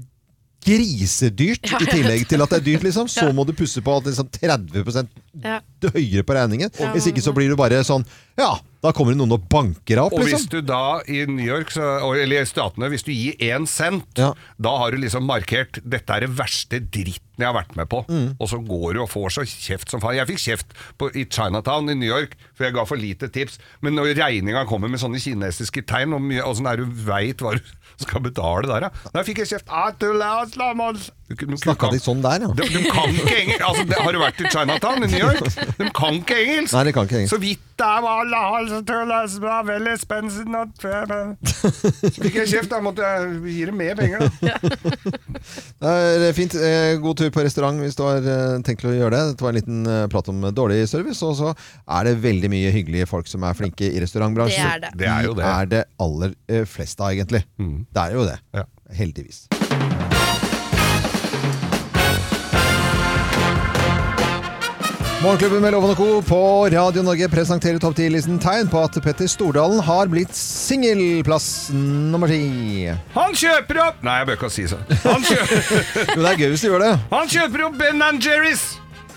grisedyrt 0.64 1.66
i 1.76 1.86
tillegg 1.90 2.22
til 2.30 2.40
at 2.40 2.52
det 2.54 2.60
er 2.62 2.64
dyrt, 2.70 2.84
liksom. 2.86 3.08
Så 3.12 3.26
må 3.36 3.44
du 3.44 3.52
pusse 3.56 3.82
på 3.84 3.98
at 3.98 4.06
sånn 4.16 4.30
30 4.32 5.08
Ja. 5.44 5.58
høyere 5.82 6.22
på 6.24 6.32
regningen. 6.32 6.70
Hvis 6.94 7.08
ikke 7.10 7.20
så 7.20 7.34
blir 7.34 7.50
du 7.50 7.56
bare 7.58 7.82
sånn 7.84 8.06
Ja, 8.38 8.56
da 8.82 8.90
kommer 8.92 9.12
det 9.12 9.18
noen 9.20 9.32
og 9.36 9.44
banker 9.48 9.94
deg 9.94 9.98
opp, 10.02 10.12
Og 10.14 10.20
hvis 10.24 10.32
liksom. 10.46 10.50
du 10.50 10.60
da 10.62 11.00
i 11.06 11.24
New 11.26 11.44
York, 11.44 11.70
så, 11.70 11.84
eller 12.18 12.40
i 12.42 12.44
statene, 12.48 12.88
hvis 12.90 13.04
du 13.04 13.12
gir 13.12 13.36
én 13.38 13.66
cent, 13.68 14.06
Ja. 14.16 14.32
da 14.60 14.76
har 14.78 14.90
du 14.90 14.96
liksom 14.98 15.22
markert 15.26 15.78
'dette 15.84 16.10
er 16.10 16.20
det 16.20 16.30
verste 16.30 16.80
dritten 16.80 17.20
jeg 17.38 17.46
har 17.46 17.54
vært 17.54 17.76
med 17.76 17.88
på'. 17.88 18.06
Mm. 18.08 18.36
Og 18.40 18.48
så 18.48 18.58
går 18.66 18.94
du 18.94 19.00
og 19.02 19.08
får 19.10 19.28
så 19.30 19.42
kjeft 19.44 19.90
som 19.90 20.00
faen. 20.00 20.16
Jeg 20.16 20.26
fikk 20.28 20.38
kjeft 20.38 20.66
på, 20.98 21.10
i 21.14 21.24
Chinatown 21.26 21.90
i 21.90 21.94
New 21.94 22.08
York, 22.08 22.36
for 22.54 22.64
jeg 22.64 22.74
ga 22.74 22.84
for 22.84 22.96
lite 22.96 23.28
tips. 23.28 23.58
Men 23.82 23.94
når 23.94 24.14
regninga 24.16 24.66
kommer 24.66 24.88
med 24.88 24.98
sånne 25.00 25.20
kinesiske 25.20 25.84
tegn, 25.86 26.12
og 26.14 26.20
mye- 26.22 26.42
åssen 26.42 26.66
er 26.66 26.76
du 26.78 26.86
veit 26.86 27.36
hva 27.38 27.54
du 27.54 27.60
skal 28.00 28.20
betale 28.24 28.68
der, 28.70 28.88
da? 28.88 29.10
Da 29.14 29.22
fikk 29.26 29.42
jeg 29.44 29.52
kjeft. 29.54 29.68
Snakka 31.24 31.88
de 31.94 32.00
sånn 32.02 32.20
der, 32.24 32.42
ja? 32.44 32.50
de, 32.52 32.66
de 32.68 32.82
kan 32.92 33.08
ikke 33.08 33.36
engelsk. 33.40 33.62
Altså, 33.64 33.84
det, 33.88 34.00
har 34.04 34.12
du 34.12 34.20
vært 34.20 34.40
i 34.42 34.50
Chinatown 34.52 35.06
i 35.06 35.08
New 35.08 35.22
York? 35.22 35.46
De 35.78 35.88
kan 35.96 36.18
ikke 36.20 36.36
engelsk. 36.42 36.74
Nei, 36.76 36.82
de 36.88 36.92
kan 36.96 37.08
ikke 37.08 37.22
engelsk. 37.22 37.32
Så 37.32 37.40
vidt 37.40 37.62
det 37.74 37.94
var 38.04 38.28
Så 41.42 42.20
fikk 42.22 42.36
jeg 42.38 42.50
kjeft, 42.52 42.70
da 42.70 42.78
måtte 42.84 43.02
jeg 43.02 43.40
gi 43.50 43.64
dem 43.66 43.80
mer 43.80 43.96
penger, 43.98 44.22
da. 44.22 44.28
Det 45.84 46.28
er 46.28 46.36
fint. 46.36 46.54
Eh, 46.54 46.94
God 47.02 47.18
tur 47.18 47.32
på 47.34 47.42
restaurant 47.44 47.82
hvis 47.82 47.98
du 47.98 48.04
har 48.06 48.22
eh, 48.22 48.60
tenkt 48.66 48.86
å 48.86 48.94
gjøre 48.94 49.16
det. 49.16 49.34
Det 49.34 49.44
var 49.44 49.52
en 49.52 49.58
liten 49.58 49.80
eh, 49.90 50.04
prat 50.12 50.30
om 50.30 50.46
dårlig 50.54 50.84
service. 50.90 51.18
Og 51.26 51.34
så 51.40 51.50
er 51.54 52.08
det 52.08 52.14
veldig 52.22 52.52
mye 52.52 52.70
hyggelige 52.74 53.08
folk 53.10 53.26
som 53.30 53.44
er 53.48 53.58
flinke 53.58 53.90
i 53.90 54.04
restaurantbransjen. 54.04 54.62
Det 54.62 54.70
er 54.70 54.84
det. 54.86 54.92
Det 55.02 55.10
er 55.10 55.26
jo 55.26 55.34
De 55.34 55.42
det. 55.42 55.50
er 55.50 55.72
det 55.74 55.82
aller 56.06 56.38
fleste 56.70 57.02
av, 57.04 57.10
egentlig. 57.16 57.42
Det 57.58 58.06
er 58.06 58.16
jo 58.20 58.28
det. 58.30 58.38
Ja. 58.54 58.68
Heldigvis. 58.94 59.46
Morgenklubben 65.22 65.62
med 65.64 65.72
Loven 65.72 65.90
og 65.90 65.96
Co. 65.96 66.06
på 66.26 66.38
Radio 66.74 67.02
Norge 67.06 67.28
presenterer 67.32 67.78
topp 67.80 67.96
10-listen 67.96 68.36
tegn 68.42 68.68
på 68.68 68.80
at 68.84 68.96
Petter 69.04 69.28
Stordalen 69.30 69.80
har 69.86 70.10
blitt 70.12 70.34
singelplass 70.36 71.70
nummer 71.72 72.28
ti. 72.28 72.90
Han 73.14 73.32
kjøper 73.38 73.80
opp 73.86 74.02
Nei, 74.04 74.18
jeg 74.20 74.28
bør 74.28 74.36
ikke 74.36 74.50
si 74.52 74.66
sånn. 74.68 74.82
Han 75.06 75.24
kjøper, 75.24 75.84
Jo, 76.18 76.20
det 76.20 76.30
er 76.34 76.40
gøy 76.42 76.48
hvis 76.52 76.64
du 76.64 76.68
gjør 76.68 76.84
det. 76.84 76.92
han 77.14 77.30
kjøper 77.32 77.64
opp 77.70 77.78
Ben 77.80 78.04
Jerry's! 78.20 78.64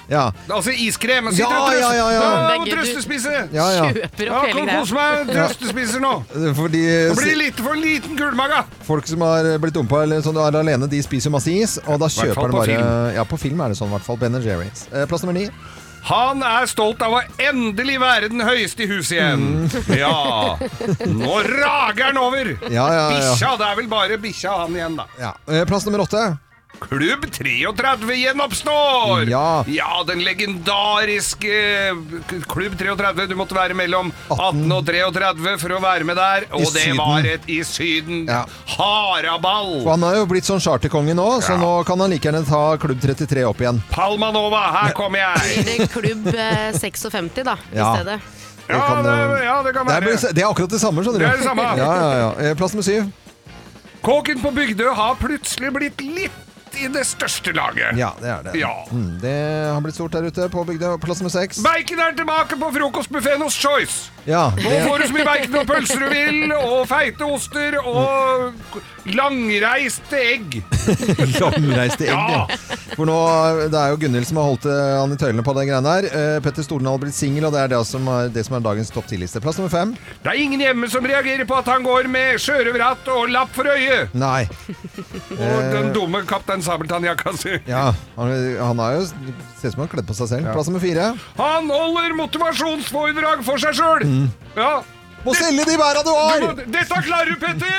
Ja. 0.08 0.30
Altså 0.48 0.72
iskrem. 0.72 1.26
Ja, 1.36 1.50
ja, 1.76 1.90
ja, 1.92 2.04
ja. 2.16 2.20
ja 2.24 2.52
og 2.62 2.70
trøstespise. 2.72 3.32
Ja, 3.52 3.66
ja. 3.76 3.88
Kjøper 3.92 4.30
Ja, 4.30 4.38
opp 4.38 4.46
hele 4.48 4.62
greia. 4.64 4.78
kose 4.80 4.96
meg. 4.96 5.32
Trøstespiser 5.34 6.00
nå. 6.06 6.12
Fordi 6.62 6.84
Det 6.88 7.18
blir 7.20 7.36
litt 7.42 7.60
for 7.66 7.76
liten 7.76 8.16
gullmage. 8.16 8.62
folk 8.88 9.10
som 9.12 9.26
har 9.28 9.50
blitt 9.60 9.76
dumpa 9.76 10.06
eller 10.08 10.24
sånn, 10.24 10.40
er 10.40 10.56
alene, 10.62 10.88
de 10.88 11.02
spiser 11.04 11.34
masse 11.36 11.52
is. 11.52 11.76
Og 11.92 12.00
da 12.00 12.08
kjøper 12.08 12.48
de 12.48 12.56
bare 12.62 12.70
film. 12.72 12.96
Ja, 13.20 13.28
på 13.28 13.42
film 13.44 13.60
er 13.68 13.76
det 13.76 13.82
sånn, 13.82 13.92
i 13.92 13.98
hvert 13.98 14.08
fall. 14.08 14.22
Ben 14.24 14.40
Jerry's. 14.40 14.86
Eh, 14.96 15.04
plass 15.12 15.28
nummer 15.28 15.36
ni. 15.42 15.50
Han 16.08 16.44
er 16.46 16.68
stolt 16.72 17.02
av 17.04 17.18
å 17.18 17.22
endelig 17.42 17.98
være 18.00 18.30
den 18.32 18.44
høyeste 18.48 18.86
i 18.86 18.90
huset 18.92 19.18
igjen. 19.18 19.70
Ja. 19.98 20.56
Nå 21.12 21.40
rager 21.44 22.10
han 22.12 22.20
over. 22.22 22.54
Ja, 22.72 22.86
ja, 22.88 22.88
ja. 22.96 23.08
Bikkja. 23.12 23.54
Det 23.60 23.68
er 23.72 23.80
vel 23.82 23.90
bare 23.92 24.20
bikkja 24.22 24.58
han 24.64 24.78
igjen, 24.78 24.96
da. 25.00 25.08
Ja. 25.20 25.34
Eh, 25.52 25.66
plass 25.68 25.88
nummer 25.88 26.06
åtte. 26.06 26.24
Klubb 26.80 27.26
33 27.32 28.16
gjenoppstår! 28.16 29.24
Ja. 29.30 29.64
den 30.08 30.20
legendariske 30.24 31.56
Klubb 32.48 32.78
33. 32.78 33.26
Du 33.28 33.36
måtte 33.40 33.56
være 33.58 33.74
mellom 33.78 34.12
18 34.30 34.72
og 34.76 34.86
33 34.88 35.56
for 35.62 35.74
å 35.78 35.80
være 35.84 36.06
med 36.08 36.20
der. 36.20 36.46
Og 36.54 36.68
det 36.70 36.84
Syden. 36.86 37.00
var 37.02 37.26
et 37.34 37.50
i 37.50 37.60
Syden. 37.66 38.24
Ja. 38.30 38.44
Haraball! 38.78 39.74
Og 39.84 39.90
han 39.96 40.06
er 40.08 40.20
jo 40.22 40.28
blitt 40.30 40.48
sånn 40.48 40.62
charterkonge 40.64 41.16
nå, 41.18 41.28
så 41.46 41.58
nå 41.60 41.72
kan 41.88 42.00
han 42.06 42.14
like 42.14 42.30
gjerne 42.30 42.44
ta 42.48 42.64
Klubb 42.82 43.02
33 43.04 43.46
opp 43.50 43.62
igjen. 43.66 43.82
Palmanova, 43.92 44.64
her 44.78 44.96
kommer 44.98 45.24
jeg! 45.26 45.88
Klubb 45.94 46.30
eh, 46.34 46.72
56 46.78 47.42
da, 47.44 47.58
i 47.74 47.82
Ja. 47.82 47.94
stedet? 47.98 48.20
Det 48.68 48.76
Ja, 48.76 48.82
kan, 48.84 49.04
det, 49.06 49.12
eh, 49.16 49.46
ja, 49.48 49.62
det 49.64 49.72
kan 49.74 49.88
Det 49.88 49.94
er, 49.96 50.02
være. 50.12 50.34
det 50.36 50.44
er 50.44 50.50
akkurat 50.52 50.70
det 50.76 50.80
samme, 50.84 51.04
skjønner 51.04 51.20
du. 51.20 51.26
Det 51.26 51.32
er 51.34 51.38
det 51.40 51.48
samme. 51.48 51.64
Ja, 51.80 51.92
ja, 51.96 52.10
ja. 52.20 52.32
Eh, 52.50 52.56
Plass 52.60 52.74
nummer 52.76 52.84
syv. 52.84 53.08
Kåken 54.04 54.40
på 54.44 54.52
Bygdø 54.56 54.92
har 54.96 55.16
plutselig 55.20 55.72
blitt 55.74 56.02
litt 56.04 56.44
i 56.84 56.90
det 56.94 57.06
største 57.08 57.54
laget. 57.56 57.98
Ja, 58.00 58.12
det 58.22 58.30
er 58.34 58.46
det. 58.48 58.58
Ja. 58.60 58.74
Mm, 58.92 59.18
det 59.22 59.38
har 59.74 59.82
blitt 59.86 59.98
stort 59.98 60.16
der 60.18 60.28
ute 60.28 60.50
på 60.54 60.66
bygda. 60.68 60.98
Plass 61.04 61.22
nummer 61.24 61.34
seks. 61.34 61.62
Bacon 61.66 62.04
er 62.04 62.16
tilbake 62.18 62.60
på 62.60 62.72
frokostbuffeen 62.78 63.44
hos 63.44 63.58
Choice. 63.58 64.12
Ja, 64.28 64.50
Nå 64.60 64.72
får 64.84 65.00
du 65.00 65.08
så 65.08 65.16
mye 65.16 65.24
bacon 65.24 65.54
og 65.62 65.68
pølser 65.70 66.02
du 66.04 66.08
vil, 66.12 66.52
og 66.52 66.82
feite 66.90 67.28
oster 67.32 67.78
og 67.80 68.82
langreiste 69.16 70.20
egg. 70.20 70.58
Langreiste 71.40 72.10
egg. 72.10 72.12
Ja. 72.12 72.42
ja. 72.44 72.88
For 72.98 73.08
nå, 73.08 73.16
Det 73.72 73.80
er 73.80 73.94
jo 73.94 74.00
Gunhild 74.02 74.28
som 74.28 74.42
har 74.42 74.50
holdt 74.50 74.68
eh, 74.68 74.96
han 74.98 75.16
i 75.16 75.20
tøylene 75.22 75.46
på 75.48 75.56
den 75.56 75.70
greia 75.70 75.80
der. 75.86 76.10
Uh, 76.12 76.40
Petter 76.44 76.66
Stordalen 76.66 76.92
har 76.92 77.00
blitt 77.06 77.16
singel, 77.16 77.48
og 77.48 77.56
det 77.56 77.62
er 77.64 77.72
det 77.72 77.80
som 77.88 78.10
er, 78.12 78.28
det 78.36 78.44
som 78.48 78.58
er 78.58 78.66
dagens 78.68 78.92
topp 78.92 79.08
ti-liste. 79.08 79.40
Plass 79.44 79.62
nummer 79.62 79.72
fem. 79.72 79.96
Det 80.26 80.34
er 80.34 80.42
ingen 80.44 80.64
hjemme 80.66 80.92
som 80.92 81.08
reagerer 81.08 81.48
på 81.48 81.56
at 81.62 81.72
han 81.72 81.88
går 81.88 82.12
med 82.12 82.42
sjørøverhatt 82.44 83.08
og 83.16 83.32
lapp 83.32 83.56
for 83.56 83.72
øyet. 83.72 84.12
Nei. 84.18 84.44
Og 85.38 85.72
den 85.72 85.94
dumme 85.96 86.26
Kaptein 86.28 86.66
Sabeltann-jakka 86.68 87.34
si. 87.40 87.56
Ja, 87.70 87.88
han, 88.18 88.34
han 88.60 88.84
er 88.84 88.98
jo 89.00 89.08
Ser 89.58 89.72
ut 89.72 89.74
som 89.74 89.82
han 89.82 89.88
har 89.88 89.94
kledd 89.96 90.10
på 90.12 90.16
seg 90.20 90.30
selv. 90.36 90.52
Plass 90.54 90.68
nummer 90.70 90.84
fire. 90.84 91.08
Han 91.40 91.72
holder 91.72 92.14
motivasjonsforedrag 92.20 93.42
for 93.48 93.62
seg 93.64 93.74
sjøl. 93.80 94.06
Ja. 94.60 94.76
Må 95.26 95.34
selge 95.36 95.64
de 95.68 95.76
bæra 95.80 96.02
du 96.06 96.10
Du 96.10 96.16
har! 96.16 96.40
må, 96.44 96.52
dette 96.72 97.02
klarer 97.04 97.30
du, 97.32 97.36
Petter! 97.42 97.74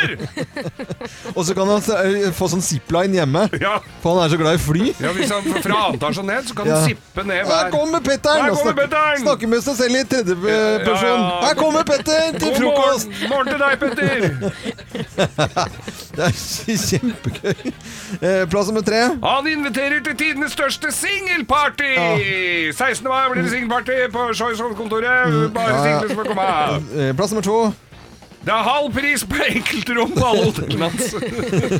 Og 1.36 1.44
så 1.46 1.54
kan 1.56 1.66
han 1.68 1.82
eh, 2.06 2.30
få 2.36 2.46
sånn 2.52 2.62
zipline 2.64 3.14
hjemme, 3.18 3.42
Ja. 3.60 3.78
for 4.02 4.14
han 4.16 4.24
er 4.24 4.28
så 4.32 4.38
glad 4.40 4.54
i 4.58 4.60
fly. 4.62 4.84
ja, 5.00 5.10
Hvis 5.16 5.30
han 5.32 5.42
fra 5.64 5.80
antar 5.90 6.12
seg 6.16 6.24
ned, 6.28 6.42
så 6.48 6.54
kan 6.56 6.66
Ja. 6.70 6.74
han 6.80 6.88
sippe 6.88 7.24
ned 7.26 7.36
Her 7.40 7.44
hver. 7.50 7.70
kommer 7.74 8.00
Petteren! 8.04 8.44
Her 8.44 8.50
kommer 8.54 8.74
Petteren! 8.78 9.18
Snakker 9.24 9.48
med 9.48 9.60
seg 9.66 9.74
selv 9.80 9.94
i 9.96 10.04
tredje 10.04 10.34
eh, 10.36 10.84
person. 10.86 11.08
Ja, 11.08 11.16
ja. 11.16 11.40
Her 11.48 11.54
kommer 11.60 11.82
Petter 11.88 12.38
til 12.38 12.48
God 12.48 12.56
frokost! 12.60 13.06
morgen, 13.08 13.28
morgen 13.28 13.46
til 13.48 13.58
deg, 13.64 13.72
Petter! 13.80 14.18
Det 16.10 16.24
er 16.26 16.32
kjempegøy. 16.90 17.72
Eh, 18.20 18.42
Plass 18.50 18.66
nummer 18.68 18.82
tre. 18.84 18.98
Han 19.22 19.46
inviterer 19.48 20.00
til 20.04 20.16
tidenes 20.18 20.52
største 20.56 20.90
singelparty! 20.92 21.92
16. 22.76 23.06
mai 23.08 23.28
blir 23.30 23.42
det 23.46 23.52
singelparty 23.54 23.98
på 24.12 24.26
Choice-kontoret. 24.36 25.52
Bare 25.54 25.70
Ja, 25.70 25.76
ja. 25.76 25.84
single 25.86 26.09
som 26.14 26.24
får 26.24 26.24
komme. 26.34 26.46
Eh, 27.08 27.16
Plass 27.16 27.30
nummer 27.32 27.42
to. 27.42 27.72
Det 28.40 28.48
er 28.54 28.62
halv 28.64 28.86
pris 28.96 29.20
på 29.28 29.36
enkeltrom 29.44 30.14
på 30.16 30.24
alle 30.24 30.44
hotellene 30.46 30.86
hans. 30.88 31.10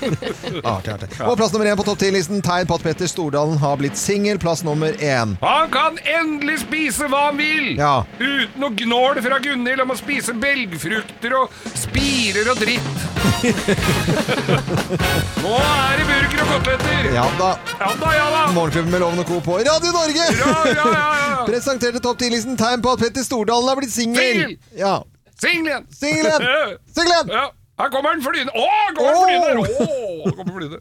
Artig, 0.60 0.92
artig. 0.92 1.08
Og 1.24 1.32
plass 1.40 1.54
nummer 1.54 1.64
én 1.70 1.76
på 1.78 1.84
topp 1.86 2.02
10-listen. 2.04 2.42
Tegn 2.44 2.66
på 2.68 2.74
at 2.76 2.82
Petter 2.84 3.08
Stordalen 3.08 3.56
har 3.62 3.78
blitt 3.80 3.96
singel. 3.96 4.36
Plass 4.42 4.60
nummer 4.66 4.92
én. 5.00 5.32
Han 5.40 5.70
kan 5.72 5.96
endelig 6.04 6.58
spise 6.66 7.08
hva 7.08 7.22
han 7.30 7.38
vil! 7.40 7.78
Ja. 7.80 8.02
Uten 8.20 8.60
noe 8.60 8.76
gnål 8.76 9.22
fra 9.24 9.38
Gunhild 9.40 9.80
om 9.86 9.94
å 9.94 9.96
spise 9.98 10.34
belgfrukter 10.36 11.32
og 11.38 11.48
spirer 11.80 12.50
og 12.52 12.60
dritt. 12.60 12.92
Nå 15.40 15.54
er 15.56 15.96
det 15.96 16.04
burger 16.10 16.40
og 16.44 16.48
koteletter! 16.50 17.08
Ja 17.14 17.24
da. 17.40 17.54
Ja 17.80 17.88
da, 18.02 18.08
ja 18.18 18.26
da! 18.34 18.42
Morgenklubben 18.52 18.92
med 18.92 19.00
Loven 19.00 19.22
og 19.24 19.28
Co. 19.32 19.40
på 19.48 19.56
Radio 19.64 19.90
Norge! 19.96 20.24
Ja, 20.36 20.52
ja, 20.68 20.76
ja, 20.76 20.84
ja. 20.92 21.40
Presenterte 21.48 22.04
topp 22.04 22.20
10-listen 22.20 22.52
tegn 22.60 22.84
på 22.84 22.92
at 22.92 23.00
Petter 23.06 23.24
Stordalen 23.24 23.64
har 23.72 23.80
blitt 23.80 23.96
singel. 23.96 24.20
Singel! 24.20 24.52
Ja. 24.76 25.00
Singel 25.40 25.70
igjen! 25.70 25.86
Singel 25.88 26.26
igjen! 26.28 26.76
Singel 26.94 27.12
igjen! 27.14 27.30
Ja, 27.32 27.46
her 27.80 27.92
kommer 27.92 28.12
den 28.12 28.24
flyende. 28.24 28.52
Å, 28.52 28.64
kommer 28.96 29.14
den 29.16 29.44
flyende! 29.44 29.86
Å, 29.86 30.32
kommer 30.36 30.58
flyende. 30.58 30.80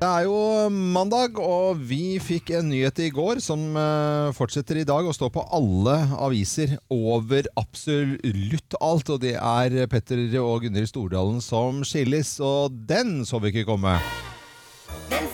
Det 0.00 0.08
er 0.08 0.24
jo 0.24 0.36
mandag, 0.72 1.36
og 1.44 1.80
vi 1.90 2.14
fikk 2.24 2.54
en 2.56 2.70
nyhet 2.70 3.02
i 3.04 3.10
går 3.12 3.42
som 3.44 3.74
eh, 3.76 4.30
fortsetter 4.32 4.80
i 4.80 4.86
dag 4.88 5.04
å 5.04 5.12
stå 5.12 5.28
på 5.34 5.44
alle 5.52 5.98
aviser 6.16 6.78
over 6.94 7.50
absolutt 7.60 8.78
alt. 8.80 9.12
Og 9.12 9.20
det 9.26 9.34
er 9.36 9.76
Petter 9.92 10.22
og 10.40 10.64
Gunhild 10.64 10.88
Stordalen 10.88 11.44
som 11.44 11.82
skilles, 11.84 12.38
og 12.40 12.80
den 12.88 13.26
så 13.28 13.42
vi 13.44 13.52
ikke 13.52 13.68
komme. 13.74 13.98
Den 15.12 15.28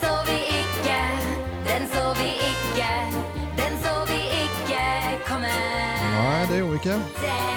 det 6.48 6.58
gjorde 6.58 7.55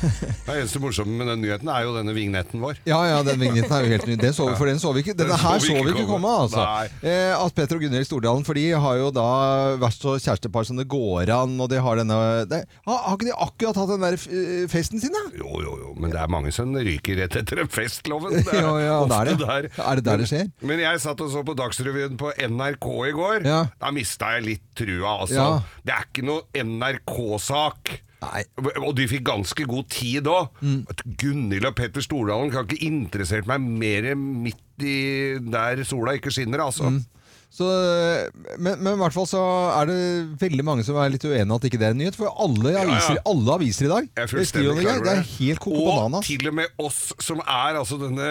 Det 0.00 0.54
eneste 0.54 0.80
morsomme 0.82 1.16
med 1.18 1.28
den 1.30 1.40
nyheten 1.44 1.68
er 1.72 1.84
jo 1.86 1.94
denne 1.96 2.12
vignetten 2.16 2.60
vår. 2.62 2.78
Ja, 2.88 2.98
ja, 3.08 3.18
den 3.26 3.38
vignetten 3.40 3.72
er 3.76 3.84
jo 3.86 3.90
helt 3.94 4.06
ny. 4.10 4.16
Den 4.20 4.34
så 4.36 4.46
vi, 4.50 4.56
for 4.58 4.68
den 4.70 4.80
så 4.82 4.92
vi 4.94 5.02
ikke. 5.04 5.14
Denne 5.18 5.34
Den 5.34 5.42
her 5.42 5.62
så 5.62 5.76
vi 5.76 5.92
ikke 5.94 6.06
komme. 6.08 6.32
altså. 6.44 6.64
Eh, 7.02 7.32
at 7.36 7.54
Petter 7.56 7.78
og 7.78 7.84
Gunhild 7.86 8.06
Stordalen, 8.08 8.44
for 8.46 8.58
de 8.58 8.64
har 8.76 8.98
jo 9.00 9.10
da 9.14 9.26
vært 9.80 9.98
så 10.02 10.16
kjærestepar 10.20 10.66
som 10.68 10.78
det 10.80 10.86
går 10.92 11.32
an, 11.34 11.56
og 11.62 11.70
de 11.72 11.80
har 11.82 12.00
denne 12.02 12.18
de, 12.50 12.60
har, 12.86 13.00
har 13.06 13.16
ikke 13.18 13.28
de 13.30 13.34
akkurat 13.46 13.80
hatt 13.82 13.92
den 13.94 14.06
der 14.06 14.18
eh, 14.20 14.66
festen 14.72 15.02
sin, 15.02 15.14
da? 15.16 15.24
Jo, 15.40 15.50
jo, 15.64 15.76
jo, 15.84 15.92
men 16.00 16.12
det 16.14 16.20
er 16.22 16.32
mange 16.32 16.52
som 16.54 16.74
ryker 16.76 17.18
rett 17.22 17.38
etter 17.42 17.62
en 17.64 17.72
festloven. 17.72 18.36
Det 18.46 18.56
Ja, 18.60 18.72
ja, 18.80 18.96
er 19.02 19.28
det. 19.30 19.36
ofte 19.36 19.46
der. 19.46 19.68
Er 19.86 19.98
det 20.00 20.04
der 20.06 20.22
det 20.22 20.28
skjer? 20.30 20.48
Men 20.66 20.80
jeg 20.82 21.00
satt 21.02 21.20
og 21.24 21.30
så 21.32 21.42
på 21.46 21.54
Dagsrevyen 21.58 22.16
på 22.20 22.30
NRK 22.36 22.86
i 23.10 23.14
går. 23.16 23.46
Ja. 23.48 23.60
Da 23.80 23.90
mista 23.94 24.34
jeg 24.36 24.46
litt 24.46 24.64
trua, 24.78 25.16
altså. 25.24 25.36
Ja. 25.36 25.80
Det 25.86 25.94
er 25.96 26.06
ikke 26.08 26.24
noe 26.26 26.44
NRK-sak. 26.62 27.96
Nei. 28.24 28.44
Og 28.80 28.94
de 28.96 29.08
fikk 29.10 29.26
ganske 29.28 29.66
god 29.68 29.90
tid 29.92 30.30
òg. 30.30 30.62
Mm. 30.64 30.78
Gunhild 31.20 31.68
og 31.68 31.76
Petter 31.78 32.04
Stordalen 32.04 32.52
kan 32.54 32.64
ikke 32.64 32.86
interessert 32.86 33.48
meg 33.50 33.60
mer 33.64 34.14
midt 34.16 34.62
i 34.84 34.96
der 35.40 35.84
sola 35.88 36.16
ikke 36.16 36.32
skinner, 36.34 36.64
altså. 36.64 36.90
Mm. 36.92 37.04
Så, 37.56 37.64
men, 38.58 38.80
men 38.82 38.96
i 38.96 38.98
hvert 39.00 39.14
fall 39.14 39.24
så 39.30 39.40
er 39.78 39.88
det 39.88 39.98
veldig 40.42 40.64
mange 40.66 40.84
som 40.84 40.98
er 41.00 41.12
litt 41.14 41.24
uenige 41.24 41.56
at 41.56 41.66
ikke 41.68 41.78
det 41.80 41.86
er 41.88 41.94
en 41.94 42.00
nyhet. 42.02 42.18
For 42.18 42.28
alle 42.42 42.74
aviser, 42.82 43.16
ja. 43.16 43.22
alle 43.30 43.54
aviser 43.54 43.86
i 43.86 43.92
dag 43.92 44.08
Jeg 44.10 44.26
er 44.26 44.48
skriver 44.50 44.72
om 44.74 44.80
det. 44.82 44.96
Det 45.06 45.12
er 45.14 45.22
helt 45.30 45.62
koko 45.62 45.78
Og 45.78 45.88
bananas. 45.88 46.28
til 46.28 46.50
og 46.50 46.56
med 46.58 46.82
oss 46.84 47.00
som 47.24 47.40
er 47.40 47.78
altså 47.80 47.96
denne 48.02 48.28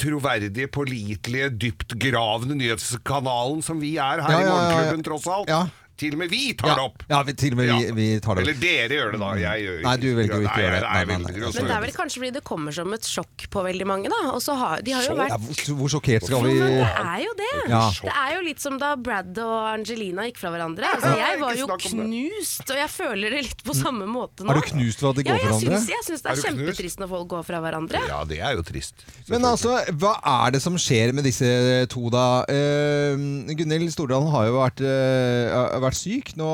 troverdige, 0.00 0.68
pålitelige, 0.76 1.52
dyptgravende 1.62 2.58
nyhetskanalen 2.60 3.64
som 3.64 3.80
vi 3.80 3.94
er 3.96 4.26
her 4.26 4.34
Ja, 4.34 4.42
i 4.42 4.44
ja, 4.44 4.44
ja, 4.44 4.50
ja. 4.50 4.56
Morgenklubben, 4.58 5.06
tross 5.08 5.30
alt. 5.30 5.54
Til 6.00 6.14
og 6.16 6.20
med 6.22 6.30
vi 6.32 6.54
tar 6.56 6.70
Ja, 6.70 6.74
det 6.78 6.84
opp. 6.88 7.02
ja, 7.10 7.18
vi, 7.28 7.32
til 7.36 7.52
og 7.52 7.58
med 7.60 7.66
vi, 7.68 7.86
Ja. 7.86 7.92
vi 7.94 8.06
tar 8.24 8.38
det 8.38 8.40
opp. 8.40 8.48
Eller 8.48 8.56
dere 8.60 8.96
gjør 8.96 9.10
det, 9.12 9.20
da. 9.20 9.30
Jeg 9.40 9.64
gjør 9.66 9.80
Nei, 9.84 9.94
du 10.00 10.06
velger 10.16 10.34
å 10.34 10.40
ikke 10.46 10.60
gjøre 10.64 10.78
det. 10.80 10.80
Nei, 10.80 11.04
Nei, 11.04 11.04
nei, 11.04 11.16
nei, 11.20 11.50
Men 11.50 11.66
det 11.68 11.74
er 11.76 11.82
vel 11.84 11.92
kanskje 11.96 12.20
fordi 12.20 12.32
det 12.38 12.42
kommer 12.48 12.72
som 12.72 12.94
et 12.96 13.04
sjokk 13.10 13.44
på 13.52 13.64
veldig 13.66 13.86
mange, 13.90 14.08
da. 14.08 14.20
Og 14.32 14.40
så 14.40 14.56
har 14.56 14.80
de 14.86 14.94
har 14.96 15.04
jo 15.04 15.16
vært 15.18 15.36
hvor, 15.44 15.76
hvor 15.82 15.92
sjokkert 15.92 16.24
skal 16.24 16.42
vi 16.46 16.54
Men 16.56 16.72
det 16.80 16.88
er 17.04 17.20
jo 17.26 17.34
det. 17.36 17.50
Ja. 17.68 17.82
Det 18.00 18.14
er 18.16 18.30
jo 18.36 18.40
litt 18.48 18.60
som 18.64 18.78
da 18.80 18.94
Brad 18.96 19.38
og 19.44 19.56
Angelina 19.74 20.24
gikk 20.30 20.40
fra 20.40 20.50
hverandre. 20.54 20.88
Altså, 20.94 21.12
jeg 21.20 21.40
var 21.44 21.54
jo 21.60 21.66
det. 21.70 21.78
knust, 21.90 22.64
og 22.70 22.76
jeg 22.80 22.90
føler 22.96 23.36
det 23.36 23.42
litt 23.50 23.62
på 23.66 23.76
samme 23.76 24.08
måte 24.08 24.44
nå. 24.46 24.50
Er 24.50 24.60
du 24.60 24.68
knust 24.72 24.98
for 25.04 25.10
at 25.12 25.20
de 25.20 25.26
går 25.28 25.36
fra 25.36 25.52
hverandre? 25.52 25.82
Ja, 25.84 26.00
jeg 26.00 26.04
syns 26.08 26.22
det 26.24 26.30
Er 26.32 26.42
kjempetrist 26.46 26.98
når 27.04 27.08
folk 27.12 27.28
går 27.36 27.44
fra 27.44 27.60
hverandre. 27.60 28.00
Ja, 28.08 28.22
det 28.24 28.40
er 28.40 28.56
jo 28.56 28.62
trist. 28.64 29.04
Men 29.28 29.44
altså, 29.44 29.76
hva 30.00 30.16
er 30.46 30.56
det 30.56 30.62
som 30.64 30.74
skjer 30.80 31.12
med 31.12 31.24
disse 31.28 31.86
to, 31.92 32.08
da? 32.10 32.24
Uh, 32.48 33.52
Gunhild 33.52 33.92
Stordalen 33.92 34.30
har 34.32 34.46
jo 34.48 34.56
vært, 34.58 34.80
uh, 34.84 35.80
har 35.84 35.89
vært 35.90 35.98
syk. 36.00 36.32
Nå 36.40 36.48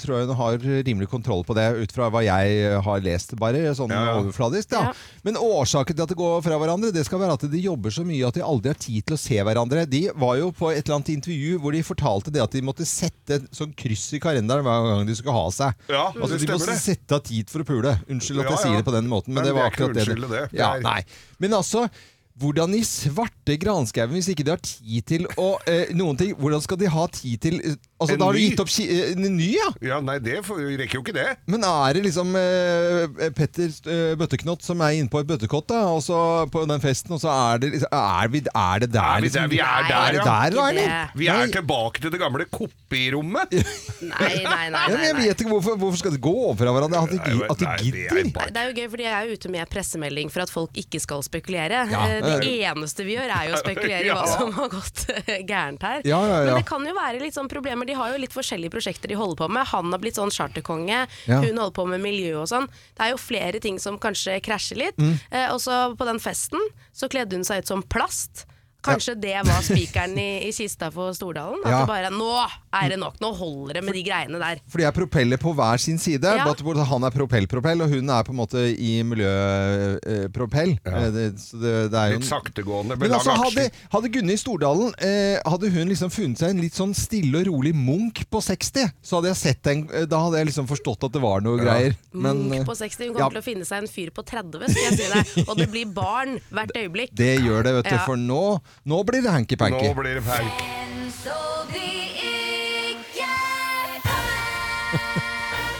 tror 0.00 0.14
jeg 0.20 0.28
hun 0.28 0.36
har 0.38 0.58
rimelig 0.86 1.08
kontroll 1.10 1.42
på 1.48 1.56
det, 1.56 1.64
ut 1.82 1.92
fra 1.96 2.08
hva 2.12 2.22
jeg 2.26 2.80
har 2.86 3.00
lest, 3.04 3.34
bare 3.40 3.72
sånn 3.78 3.90
Ja, 3.94 4.02
ja. 4.10 4.14
overfladisk. 4.20 4.70
Da. 4.72 4.82
Ja. 4.88 4.92
Men 5.26 5.38
årsaken 5.40 5.96
til 5.96 6.04
at 6.06 6.12
det 6.12 6.18
går 6.20 6.42
fra 6.44 6.58
hverandre, 6.60 6.92
det 6.94 7.04
skal 7.08 7.20
være 7.22 7.36
at 7.38 7.46
de 7.50 7.62
jobber 7.64 7.90
så 7.94 8.04
mye 8.06 8.26
at 8.28 8.38
de 8.38 8.44
aldri 8.46 8.72
har 8.74 8.80
tid 8.80 9.06
til 9.08 9.16
å 9.16 9.20
se 9.20 9.40
hverandre. 9.42 9.86
De 9.90 10.02
var 10.14 10.36
jo 10.40 10.50
på 10.56 10.70
et 10.72 10.82
eller 10.84 10.98
annet 11.00 11.12
intervju 11.16 11.58
hvor 11.62 11.72
de 11.76 11.82
fortalte 11.86 12.32
det 12.34 12.42
at 12.44 12.52
de 12.56 12.64
måtte 12.66 12.86
sette 12.88 13.40
et 13.40 13.48
sånn 13.56 13.72
kryss 13.76 14.08
i 14.16 14.22
kalenderen 14.22 14.62
hver 14.66 14.90
gang 14.90 15.06
de 15.08 15.16
skulle 15.18 15.36
ha 15.36 15.46
seg. 15.54 15.74
Ja, 15.90 16.06
Altså, 16.16 16.34
det 16.36 16.42
de 16.42 16.46
stemmer 16.46 16.60
måtte 16.60 16.74
det. 16.74 16.82
sette 16.84 17.16
av 17.20 17.24
tid 17.26 17.50
for 17.52 17.64
å 17.64 17.68
pule. 17.68 17.96
Unnskyld 18.10 18.42
at 18.44 18.50
Ja, 18.50 18.56
jeg 18.56 18.64
sier 18.66 18.76
det 18.82 18.86
på 18.86 18.94
den 18.94 19.08
måten, 19.10 19.32
men 19.34 19.42
men 19.42 19.48
det 19.50 19.54
var 19.56 19.70
det 19.70 19.72
akkurat 19.72 19.96
det. 19.96 20.30
det. 20.30 20.44
Ja, 20.58 20.74
nei. 20.82 21.00
Men 21.38 21.52
altså, 21.58 21.88
hvordan 22.36 22.74
i 22.76 22.82
svarte 22.84 23.54
granskauen, 23.56 24.10
hvis 24.12 24.28
ikke 24.28 24.44
de 24.44 24.52
har 24.52 24.60
tid 24.60 25.06
til 25.08 25.22
å 25.40 25.46
eh, 25.66 25.88
Noen 25.96 26.18
ting, 26.20 26.34
hvordan 26.36 26.60
skal 26.60 26.76
de 26.82 26.90
ha 26.92 27.06
tid 27.08 27.40
til 27.40 27.54
eh, 27.64 27.76
Altså, 27.96 28.12
En 28.12 28.20
da 28.20 28.26
har 28.28 28.36
du 28.36 28.40
gitt 28.42 28.60
opp 28.60 28.68
ki 28.68 28.84
eh, 28.92 29.12
en 29.14 29.24
ny, 29.38 29.46
ja? 29.56 29.68
Ja, 29.80 29.98
nei, 30.04 30.18
det 30.20 30.42
rekker 30.44 30.98
jo 30.98 31.00
ikke 31.00 31.14
det. 31.16 31.26
Men 31.48 31.62
er 31.64 31.96
det 31.96 32.02
liksom 32.04 32.34
eh, 32.36 33.30
Petter 33.36 33.70
eh, 33.88 34.10
Bøtteknott 34.20 34.60
som 34.66 34.82
er 34.84 34.98
inne 34.98 35.08
på 35.08 35.22
et 35.22 35.28
bøttekott, 35.30 35.64
da, 35.70 35.78
og 35.94 36.02
så 36.04 36.18
på 36.52 36.66
den 36.68 36.82
festen, 36.82 37.14
og 37.16 37.22
så 37.22 37.32
er 37.32 37.62
det 37.62 37.70
liksom 37.72 37.94
Er, 37.96 38.28
vi, 38.34 38.42
er 38.52 38.82
det 38.84 38.90
der, 38.92 39.00
Er 39.00 39.24
vi 39.24 39.30
liksom? 39.30 39.46
der? 39.46 39.54
Vi 39.54 39.60
er 39.64 39.88
der, 39.88 40.18
der, 40.18 40.28
Er 40.34 40.50
det 40.52 40.84
ja. 40.84 40.90
der. 40.90 41.14
Vi 41.16 41.30
er 41.32 41.54
tilbake 41.56 42.02
til 42.04 42.12
det 42.12 42.20
gamle 42.20 42.44
kopirommet. 42.52 43.56
Nei, 44.06 44.10
nei, 44.12 44.34
nei. 44.44 44.44
nei, 44.44 44.66
nei, 44.76 44.84
men 44.92 45.04
jeg 45.06 45.16
vet 45.16 45.40
ikke 45.46 45.54
hvorfor, 45.54 45.78
hvorfor 45.80 45.98
skal 46.02 46.12
det 46.14 46.20
gå 46.22 46.32
over 46.36 46.58
fra 46.60 46.72
hverandre? 46.76 47.00
At 47.00 47.14
de, 47.16 47.38
at 47.48 47.62
de 47.62 47.66
nei, 47.66 47.76
det 47.80 48.04
gidder? 48.04 48.52
Det 48.52 48.60
er 48.60 48.68
jo 48.68 48.76
gøy, 48.76 48.86
fordi 48.92 49.06
jeg 49.06 49.16
er 49.16 49.32
ute 49.40 49.52
med 49.56 49.70
pressemelding 49.72 50.32
for 50.34 50.44
at 50.44 50.52
folk 50.52 50.76
ikke 50.84 51.00
skal 51.02 51.24
spekulere. 51.24 51.80
Ja. 51.90 52.04
Eh, 52.12 52.28
Det 52.44 52.52
eneste 52.68 53.06
vi 53.08 53.16
gjør, 53.16 53.32
er 53.32 53.48
jo 53.48 53.56
å 53.56 53.62
spekulere 53.64 54.04
i 54.04 54.12
hva 54.12 54.28
som 54.36 54.52
har 54.60 54.70
gått 54.76 55.06
gærent 55.50 55.88
her. 55.88 56.04
Ja, 56.04 56.20
ja, 56.20 56.38
ja. 56.44 56.52
Men 56.52 56.60
det 56.60 56.68
kan 56.68 56.84
jo 56.86 56.94
være 57.00 57.24
litt 57.24 57.36
sånn 57.40 57.48
problemer. 57.50 57.85
De 57.86 57.94
har 57.94 58.12
jo 58.12 58.18
litt 58.18 58.32
forskjellige 58.34 58.70
prosjekter 58.74 59.08
de 59.08 59.14
holder 59.18 59.36
på 59.36 59.48
med. 59.50 59.66
Han 59.72 59.90
har 59.92 59.98
blitt 60.02 60.18
sånn 60.18 60.30
charterkonge, 60.34 61.06
Ja. 61.26 61.40
hun 61.40 61.56
holder 61.56 61.72
på 61.72 61.86
med 61.88 62.00
miljø 62.00 62.40
og 62.42 62.48
sånn. 62.48 62.66
Det 62.96 63.06
er 63.06 63.10
jo 63.14 63.16
flere 63.22 63.60
ting 63.60 63.78
som 63.78 63.98
kanskje 63.98 64.40
krasjer 64.42 64.76
litt. 64.78 64.96
Mm. 64.98 65.18
Eh, 65.30 65.48
og 65.52 65.60
så 65.60 65.96
på 65.96 66.04
den 66.04 66.18
festen 66.18 66.60
så 66.94 67.08
kledde 67.08 67.32
hun 67.36 67.44
seg 67.44 67.58
ut 67.64 67.66
som 67.66 67.82
plast. 67.82 68.46
Kanskje 68.86 69.16
det 69.18 69.34
var 69.42 69.62
spikeren 69.66 70.12
i, 70.18 70.46
i 70.46 70.52
kista 70.54 70.92
for 70.94 71.10
Stordalen? 71.16 71.58
At 71.64 71.70
Ja. 71.72 71.80
det 71.80 71.88
bare 71.88 72.10
Nå 72.14 72.46
er 72.80 72.94
det 72.94 72.98
nok! 73.00 73.18
Nå 73.22 73.32
holder 73.36 73.78
det 73.78 73.84
med 73.86 73.96
de 73.96 74.02
greiene 74.06 74.40
der. 74.40 74.60
For 74.70 74.82
de 74.82 74.86
er 74.88 74.94
propeller 74.96 75.40
på 75.40 75.52
hver 75.56 75.82
sin 75.82 75.98
side. 76.02 76.36
Ja. 76.38 76.46
Både 76.66 76.84
Han 76.88 77.06
er 77.06 77.14
propellpropell, 77.14 77.82
og 77.84 77.92
hun 77.92 78.10
er 78.12 78.26
på 78.26 78.34
en 78.34 78.40
måte 78.40 78.62
i 78.72 78.92
miljøpropell. 79.06 80.76
Ja. 80.86 81.06
det, 81.14 81.26
det, 81.36 81.74
det 81.92 82.00
er 82.00 82.14
jo 82.14 82.20
Litt 82.20 82.28
saktegående 82.28 82.96
Men 83.00 83.14
altså, 83.16 83.34
hadde, 83.38 83.66
hadde 83.92 84.10
Gunni 84.12 84.36
Stordalen 84.40 84.92
eh, 85.02 85.36
Hadde 85.46 85.70
hun 85.74 85.90
liksom 85.90 86.12
funnet 86.12 86.40
seg 86.40 86.54
en 86.54 86.62
litt 86.62 86.76
sånn 86.76 86.94
stille 86.96 87.42
og 87.42 87.48
rolig 87.50 87.72
Munch 87.76 88.24
på 88.30 88.40
60, 88.42 88.92
så 89.04 89.18
hadde 89.18 89.30
jeg 89.32 89.40
sett 89.40 89.70
en, 89.70 89.84
eh, 89.92 90.06
da 90.10 90.20
hadde 90.24 90.40
jeg 90.40 90.50
liksom 90.50 90.68
forstått 90.70 91.08
at 91.08 91.16
det 91.16 91.22
var 91.22 91.44
noe 91.44 91.60
greier. 91.60 91.96
Men 92.12 92.46
Munch 92.46 92.62
eh, 92.62 92.66
på 92.68 92.76
60, 92.78 93.10
hun 93.10 93.12
ja. 93.12 93.18
kommer 93.18 93.38
til 93.38 93.44
å 93.44 93.46
finne 93.46 93.68
seg 93.68 93.84
en 93.84 93.90
fyr 93.90 94.12
på 94.16 94.24
30, 94.26 94.66
skal 94.70 94.82
jeg 94.88 94.98
si 95.00 95.10
deg. 95.12 95.48
Og 95.50 95.54
det 95.60 95.68
blir 95.72 95.92
barn 95.96 96.36
hvert 96.50 96.74
øyeblikk. 96.76 97.14
det 97.16 97.34
gjør 97.44 97.66
det, 97.66 97.76
vet 97.80 97.90
du. 97.90 97.96
Ja. 97.96 98.04
For 98.08 98.20
nå, 98.20 98.42
nå 98.88 99.02
blir 99.08 99.24
det 99.26 99.34
hanky-panky. 99.34 99.90
Nå 99.90 99.98
blir 100.00 100.20
det 100.20 100.26
feil. 100.26 101.65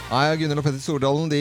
Nei, 0.07 0.37
Gunhild 0.39 0.61
og 0.61 0.63
Petter 0.63 0.79
Stordalen, 0.79 1.27
de 1.27 1.39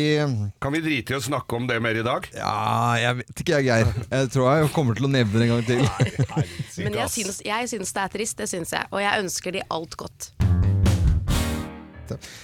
Kan 0.58 0.74
vi 0.74 0.80
drite 0.82 1.14
i 1.14 1.16
å 1.20 1.22
snakke 1.22 1.54
om 1.54 1.68
det 1.70 1.76
mer 1.78 2.00
i 2.00 2.02
dag? 2.02 2.24
Ja, 2.34 2.96
jeg 2.98 3.20
vet 3.20 3.42
ikke 3.44 3.60
jeg, 3.60 3.68
Geir. 3.68 3.92
Jeg 4.10 4.30
tror 4.34 4.48
jeg 4.50 4.72
kommer 4.74 4.98
til 4.98 5.06
å 5.06 5.10
nevne 5.12 5.38
det 5.38 5.46
en 5.46 5.52
gang 5.52 5.68
til. 5.68 5.84
Men 6.88 6.98
jeg 6.98 7.12
syns, 7.14 7.38
jeg 7.46 7.70
syns 7.70 7.94
det 7.94 8.02
er 8.02 8.10
trist, 8.16 8.40
det 8.40 8.48
syns 8.50 8.74
jeg. 8.74 8.90
Og 8.90 8.98
jeg 9.04 9.22
ønsker 9.22 9.54
de 9.54 9.62
alt 9.70 9.94
godt. 10.00 10.32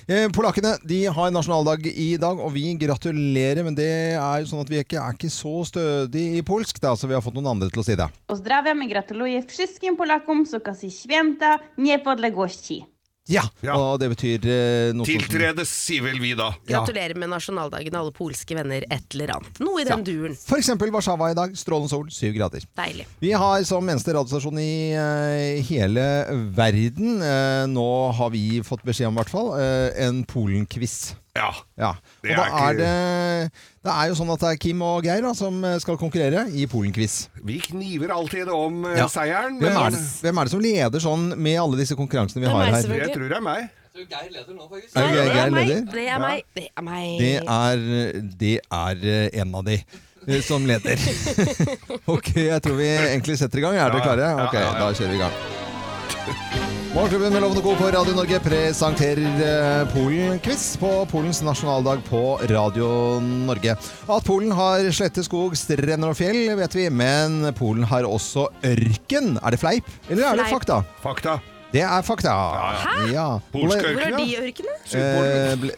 Eh, 0.06 0.28
Polakkene 0.34 0.76
de 0.86 1.00
har 1.10 1.34
nasjonaldag 1.34 1.90
i 1.90 2.12
dag, 2.22 2.38
og 2.38 2.54
vi 2.54 2.68
gratulerer. 2.78 3.64
Men 3.66 3.74
det 3.82 3.90
er 4.14 4.44
jo 4.44 4.52
sånn 4.52 4.62
at 4.62 4.70
vi 4.70 4.78
ikke 4.78 5.02
er 5.02 5.18
ikke 5.18 5.32
så 5.32 5.56
stødige 5.72 6.38
i 6.38 6.46
polsk, 6.46 6.78
da, 6.86 6.94
så 6.94 7.10
vi 7.10 7.18
har 7.18 7.26
fått 7.26 7.34
noen 7.34 7.50
andre 7.56 7.70
til 7.74 7.82
å 7.82 7.86
si 7.90 7.98
det. 7.98 8.06
Pozdrawiam 8.30 8.86
i 8.86 8.90
gratuluję 8.94 9.42
wszystkim 9.50 9.98
Polakom 9.98 10.46
z 10.46 10.54
okazji 10.54 10.90
święta 10.90 11.58
niepodległości. 11.78 12.91
Ja, 13.30 13.42
Ja. 13.62 13.76
Og 13.78 14.00
det 14.02 14.08
betyr 14.10 14.42
eh, 14.50 14.92
noe 14.92 15.06
sånt 15.06 15.22
som- 15.22 15.30
Tiltredes, 15.30 15.68
sier 15.70 16.02
vel 16.02 16.18
vi 16.18 16.32
da. 16.34 16.48
Gratulerer 16.66 17.14
med 17.16 17.30
nasjonaldagen, 17.30 17.94
alle 17.94 18.10
polske 18.10 18.54
venner. 18.58 18.82
Et 18.90 19.14
eller 19.14 19.28
annet. 19.36 19.60
Noe 19.62 19.80
i 19.80 19.84
den 19.84 20.02
duren. 20.04 20.34
For 20.36 20.58
eksempel 20.58 20.90
Warszawa 20.90 21.30
i 21.30 21.34
dag. 21.38 21.54
Strålende 21.56 21.88
sol, 21.90 22.10
syv 22.10 22.34
grader. 22.34 22.66
Deilig. 22.76 23.06
Vi 23.20 23.30
har 23.30 23.62
som 23.64 23.86
eneste 23.88 24.12
radiostasjon 24.12 24.58
i 24.58 24.92
eh, 24.92 25.62
hele 25.62 26.26
verden, 26.52 27.22
eh, 27.22 27.66
nå 27.70 27.88
har 28.12 28.30
vi 28.34 28.60
fått 28.66 28.82
beskjed 28.84 29.06
om 29.06 29.14
i 29.14 29.22
hvert 29.22 29.30
fall, 29.30 29.52
eh, 29.60 30.06
en 30.08 30.24
Polen-quiz. 30.24 31.14
Ja. 31.34 31.48
Ja. 31.80 31.88
Og 31.96 32.26
Det 32.26 32.36
da 32.36 32.42
er 32.42 32.46
ikke- 32.46 32.68
er 32.68 32.72
det 32.76 33.52
Det 33.84 33.90
er 33.92 34.08
jo 34.08 34.14
sånn 34.14 34.32
at 34.32 34.40
det 34.40 34.48
er 34.52 34.56
Kim 34.60 34.82
og 34.82 35.02
Geir 35.02 35.22
da, 35.22 35.32
som 35.34 35.64
eh, 35.64 35.78
skal 35.78 35.96
konkurrere 35.96 36.46
i 36.52 36.66
Polen-quiz. 36.66 37.28
Vi 37.42 37.58
kniver 37.58 38.10
alltid 38.12 38.48
om 38.48 38.84
eh, 38.84 38.98
Ja. 38.98 39.06
seieren. 39.08 39.58
Hvem 39.58 39.76
er, 39.76 39.90
det, 39.90 39.98
hvem 40.22 40.38
er 40.38 40.44
det 40.44 40.50
som 40.52 40.60
leder 40.60 41.00
sånn 41.00 41.36
med 41.36 41.58
alle 41.58 41.76
disse 41.80 41.96
konkurransene 41.96 42.40
vi 42.42 42.46
er 42.46 42.50
har 42.52 42.64
her? 42.66 42.82
Jeg 43.00 43.14
tror 43.16 43.28
det 43.28 43.36
er 43.36 43.40
meg. 43.40 43.70
Er 43.94 43.98
det 43.98 44.08
Geir, 44.08 44.28
det 44.32 45.32
Geir 45.32 45.46
er 45.46 45.50
meg. 45.50 45.68
leder? 45.68 45.92
Det 45.92 46.08
er 46.08 46.18
meg. 46.18 46.44
Det 46.54 46.68
er 46.76 46.82
meg. 46.82 47.18
Det 47.18 47.34
er, 47.48 47.76
det 48.38 48.60
er 48.70 48.96
eh, 49.32 49.40
en 49.40 49.54
av 49.54 49.64
de 49.64 49.82
som 50.42 50.64
leder. 50.66 50.96
ok, 52.14 52.28
jeg 52.36 52.62
tror 52.62 52.76
vi 52.76 52.84
egentlig 52.92 53.38
setter 53.38 53.58
i 53.58 53.62
gang. 53.62 53.74
Er 53.74 53.90
dere 53.90 54.04
klare? 54.04 54.46
Ok, 54.46 54.52
da 54.52 54.92
kjører 54.92 55.10
vi 55.10 55.16
i 55.16 55.24
gang. 55.24 56.61
Morgenklubben 56.94 57.32
med 57.32 57.40
Lovende 57.42 57.62
Co. 57.62 57.76
på 57.76 57.86
Radio 57.88 58.12
Norge 58.12 58.36
presenterer 58.44 59.38
eh, 59.40 59.92
Polen-quiz 59.94 60.76
på 60.76 60.90
Polens 61.08 61.40
nasjonaldag 61.42 62.02
på 62.04 62.20
Radio 62.50 62.88
Norge. 63.48 63.78
At 64.12 64.26
Polen 64.28 64.52
har 64.52 64.84
slette 64.92 65.24
skog, 65.24 65.56
strender 65.56 66.12
og 66.12 66.18
fjell, 66.18 66.50
vet 66.58 66.76
vi, 66.76 66.90
men 66.92 67.48
Polen 67.56 67.88
har 67.88 68.04
også 68.04 68.50
ørken. 68.74 69.38
Er 69.40 69.56
det 69.56 69.62
fleip, 69.64 69.88
eller 70.10 70.34
er 70.34 70.42
det 70.42 70.50
fakta? 70.52 70.82
Fakta. 71.00 71.38
Det 71.72 71.80
er 71.82 72.02
fakta. 72.04 72.32
Hæ? 72.82 72.94
Ja. 73.12 73.26
Polsk 73.52 73.78
Hvor 73.80 74.02
er 74.04 74.16
de 74.16 74.26
ørken, 74.42 74.66
ørkenene? 74.92 75.32
eh, 75.32 75.56
ble, 75.62 75.72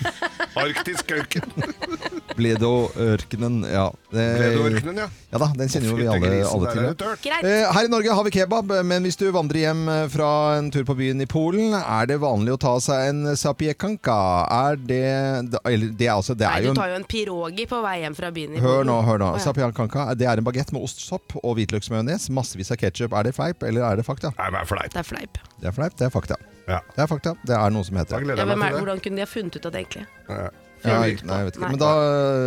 Arktisk 0.60 1.12
ørken. 1.16 1.46
Bledo-ørkenen, 2.38 3.60
ja. 3.70 3.86
Det, 4.10 4.24
Bledoørkenen, 4.40 4.98
ja. 5.04 5.06
Ja 5.30 5.38
da, 5.38 5.46
den 5.54 5.68
kjenner 5.70 5.90
jo 5.92 5.96
vi 5.98 6.06
alle, 6.10 6.30
alle 6.50 6.70
til. 6.74 6.82
ja. 6.82 7.40
det. 7.40 7.50
Eh, 7.50 7.66
Her 7.76 7.86
i 7.86 7.90
Norge 7.92 8.14
har 8.18 8.24
vi 8.26 8.32
kebab, 8.34 8.72
men 8.84 9.04
hvis 9.06 9.18
du 9.20 9.26
vandrer 9.34 9.60
hjem 9.64 9.82
eh, 9.92 10.04
fra 10.10 10.30
en 10.58 10.70
tur 10.74 10.84
på 10.88 10.96
byen 10.98 11.22
i 11.22 11.28
Polen, 11.30 11.74
er 11.78 12.08
det 12.10 12.18
vanlig 12.22 12.56
å 12.56 12.60
ta 12.60 12.74
seg 12.82 13.10
en 13.12 13.22
sapiekanka? 13.38 14.16
Er 14.50 14.76
det 14.80 15.02
det- 15.52 15.60
Eller 15.70 15.92
det 15.94 16.06
er 16.08 16.14
altså 16.16 16.34
Det 16.34 16.46
Nei, 16.48 16.58
er 16.58 16.74
du 16.74 16.74
tar 16.80 16.88
jo 16.90 16.98
en 16.98 17.04
pirogi 17.04 17.66
på 17.70 17.80
vei 17.84 18.00
hjem 18.02 18.16
fra 18.18 18.30
byen 18.34 18.56
i 18.56 18.60
Polen. 18.60 18.66
Hør 18.66 18.84
nå, 18.90 18.98
hør 19.06 19.18
nå. 19.22 19.30
Sapiekanka 19.44 20.08
det 20.18 20.26
er 20.26 20.38
en 20.42 20.44
bagett 20.44 20.72
med 20.74 20.82
ostsopp 20.82 21.36
og 21.44 21.54
hvitløksmajones. 21.58 22.28
Massevis 22.34 22.70
av 22.74 22.80
ketsjup. 22.82 23.12
Er 23.14 23.22
det 23.30 23.34
fleip, 23.36 23.62
eller 23.62 23.86
er 23.86 23.96
det 24.00 24.06
fakta? 24.06 24.32
Nei, 24.38 24.50
men 24.50 24.66
fleip. 24.66 24.90
Det 24.92 24.98
er 25.04 25.06
fleip. 25.06 25.29
Det 25.60 25.68
er 25.68 25.76
fleip, 25.76 25.94
det 25.98 26.06
er 26.08 26.12
fakta. 26.14 26.36
Ja. 26.70 26.80
Det 26.94 27.02
er 27.04 27.08
fakta. 27.10 27.34
Det 27.46 27.54
er 27.56 27.70
noe 27.74 27.84
som 27.84 27.98
heter 28.00 28.16
det. 28.22 28.32
Ja, 28.32 28.36
jeg 28.40 28.48
hvem 28.50 28.62
er, 28.64 28.76
hvordan 28.78 29.00
kunne 29.04 29.20
de 29.20 29.24
ha 29.26 29.28
funnet 29.30 29.56
ut 29.56 29.66
av 29.66 29.72
det, 29.74 29.84
egentlig? 29.84 30.06
Ja. 30.28 30.50
Nei, 30.80 31.10
jeg 31.12 31.46
vet 31.50 31.56
ikke. 31.58 31.60
Nei. 31.60 31.70
Men 31.74 31.80
da, 31.82 31.90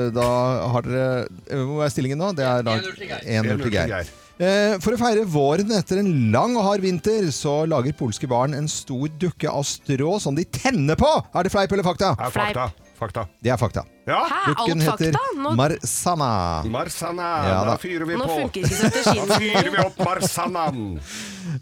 da 0.10 0.28
har 0.74 0.86
dere 0.88 1.65
Hvor 1.69 1.84
er 1.86 1.91
stillingen 1.93 2.17
nå? 2.17 2.32
Det 2.34 2.46
er 2.50 2.65
1-0 2.65 3.62
til 3.62 3.76
Geir. 3.76 4.10
Eh, 4.41 4.80
For 4.82 4.96
å 4.96 4.98
feire 4.98 5.28
våren 5.30 5.69
etter 5.78 6.00
en 6.02 6.10
lang 6.34 6.56
og 6.58 6.65
hard 6.65 6.82
vinter, 6.82 7.28
så 7.36 7.60
lager 7.69 7.93
polske 7.93 8.26
barn 8.30 8.56
en 8.58 8.65
stor 8.72 9.06
dukke 9.22 9.52
av 9.52 9.62
strå 9.69 10.15
som 10.24 10.34
de 10.34 10.48
tenner 10.50 10.98
på! 10.98 11.12
Er 11.38 11.46
det 11.46 11.54
fleip 11.54 11.76
eller 11.76 11.86
fakta? 11.86 12.15
Er 12.17 12.34
fakta. 12.34 12.72
Fakta. 12.98 13.28
Det 13.43 13.52
er 13.54 13.60
fakta. 13.62 13.84
Ja. 14.06 14.18
Hæ, 14.28 14.39
Dukken 14.52 14.82
alt 14.82 15.00
heter 15.00 15.13
fakta? 15.13 15.20
Nå, 15.39 15.52
Marsana. 15.56 16.32
Marsana. 16.68 17.28
Ja, 17.48 17.60
da. 17.63 17.70
da 17.72 17.78
fyrer 17.80 18.06
vi 18.10 18.18
nå 18.20 18.26
på. 18.28 18.36
funker 18.42 18.66
ikke 18.66 18.76
strategien. 18.76 19.30
Da 19.30 19.38
fyrer 19.39 19.70
vi 19.72 19.80
opp 19.86 20.02
Marsanaen. 20.04 20.82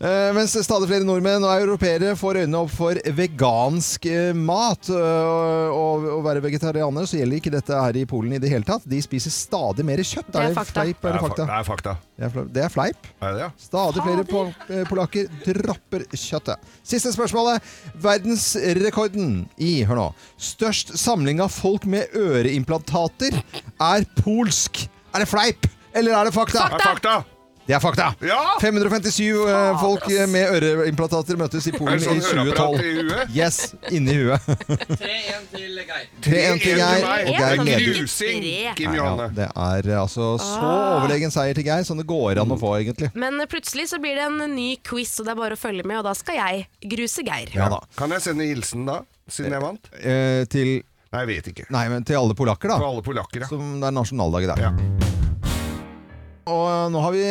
Eh, 0.01 0.29
mens 0.33 0.53
stadig 0.65 0.87
flere 0.89 1.05
nordmenn 1.05 1.43
og 1.45 1.51
europeere 1.61 2.13
får 2.17 2.39
øynene 2.43 2.59
opp 2.63 2.71
for 2.73 2.97
vegansk 3.17 4.05
eh, 4.09 4.31
mat. 4.37 4.89
eh, 4.89 5.69
og 5.73 6.07
å 6.15 6.19
være 6.25 6.41
vegetarianer, 6.45 7.05
så 7.09 7.19
gjelder 7.19 7.41
ikke 7.41 7.53
dette 7.53 7.77
her 7.77 7.97
i 8.01 8.05
Polen 8.09 8.33
i 8.37 8.41
det 8.41 8.49
hele 8.53 8.65
tatt. 8.65 8.85
De 8.89 9.01
spiser 9.05 9.33
stadig 9.33 9.85
mer 9.85 10.01
kjøtt. 10.01 10.31
Det 10.33 10.41
er 10.47 10.55
fakta. 10.57 10.81
fleip 10.81 11.01
Det 11.01 11.09
eller 11.11 11.19
er 11.21 11.27
fakta? 11.27 11.45
fak- 11.45 11.51
det 11.51 11.59
er 11.59 11.69
fakta. 11.69 11.95
Det 12.21 12.25
er 12.25 12.29
fleip. 12.33 12.49
Det 12.53 12.63
er 12.65 12.69
fleip. 12.73 13.07
Er 13.21 13.33
det 13.37 13.43
det? 13.45 13.51
Stadig 13.67 14.03
flere 14.05 14.25
pol 14.29 14.51
eh, 14.69 14.83
polakker 14.89 15.29
dropper 15.45 16.05
kjøttet. 16.17 16.69
Siste 16.85 17.13
spørsmålet. 17.13 17.61
Verdensrekorden 18.01 19.45
i 19.61 19.71
hør 19.87 19.97
nå, 20.01 20.07
størst 20.41 20.93
samling 20.99 21.41
av 21.43 21.51
folk 21.53 21.85
med 21.89 22.09
øreimplantater 22.39 23.37
er 23.41 24.07
polsk. 24.23 24.85
Er 25.13 25.25
det 25.25 25.29
fleip, 25.31 25.67
eller 25.93 26.15
er 26.21 26.29
det 26.31 26.33
fakta? 26.37 26.69
Er 26.71 26.79
fakta. 26.87 27.19
Det 27.61 27.75
er 27.77 27.79
fakta. 27.79 28.07
Ja! 28.25 28.39
557 28.59 29.21
eh, 29.47 29.75
folk 29.79 30.07
eh, 30.09 30.23
med 30.27 30.49
øreimplantater 30.57 31.37
møtes 31.39 31.67
i 31.69 31.71
Polen 31.75 32.01
sånn 32.01 32.17
i 32.17 32.23
høreapparat 32.25 32.81
i 32.81 32.93
2012. 32.97 33.11
huet? 33.11 33.35
Yes, 33.37 33.59
inni 33.93 34.15
huet. 34.17 34.47
3-1 34.97 35.45
til 35.53 35.77
Geir. 35.77 36.07
3-1 36.25 36.63
til 36.63 36.81
Geir, 36.81 37.05
og 37.05 37.29
Geir 37.29 37.61
En, 37.61 37.63
leder. 37.69 38.01
Nei, 38.01 38.97
ja, 38.97 39.29
det 39.37 39.47
er 39.53 39.91
eh, 39.93 40.01
altså 40.01 40.33
så 40.41 40.57
Ah. 40.57 40.97
overlegen 40.97 41.31
seier 41.31 41.53
til 41.55 41.63
Geir 41.69 41.85
som 41.87 42.01
det 42.01 42.07
går 42.09 42.41
an 42.41 42.51
å 42.51 42.57
få, 42.59 42.73
egentlig. 42.81 43.11
Men 43.13 43.39
plutselig 43.47 43.87
så 43.93 44.01
blir 44.03 44.17
det 44.19 44.25
en 44.25 44.55
ny 44.55 44.71
quiz, 44.83 45.13
og 45.21 45.29
det 45.29 45.35
er 45.37 45.39
bare 45.45 45.55
å 45.55 45.61
følge 45.61 45.85
med, 45.85 46.01
og 46.01 46.09
da 46.09 46.17
skal 46.17 46.41
jeg 46.41 46.65
gruse 46.97 47.23
Geir. 47.29 47.53
Ja 47.55 47.69
da. 47.71 47.79
Kan 47.95 48.11
jeg 48.17 48.25
sende 48.25 48.49
hilsen 48.49 48.89
da, 48.89 49.03
siden 49.31 49.53
jeg 49.55 49.63
vant? 49.63 49.91
Eh, 50.01 50.43
til 50.51 50.81
Nei, 51.11 51.25
jeg 51.25 51.27
vet 51.27 51.47
ikke. 51.51 51.65
Nei, 51.75 51.85
men 51.91 52.05
til 52.07 52.15
alle 52.15 52.35
polakker, 52.39 52.71
For 52.71 52.79
da. 52.79 52.87
alle 52.87 53.03
polakker, 53.03 53.43
ja. 53.43 53.47
Som 53.51 53.81
det 53.81 53.87
er 53.89 53.95
nasjonaldag 53.97 54.45
i 54.45 54.47
dag. 54.47 54.61
Ja. 54.63 54.69
Og 56.51 56.61
eh, 56.71 56.85
nå 56.93 57.01
har 57.03 57.11
vi, 57.13 57.23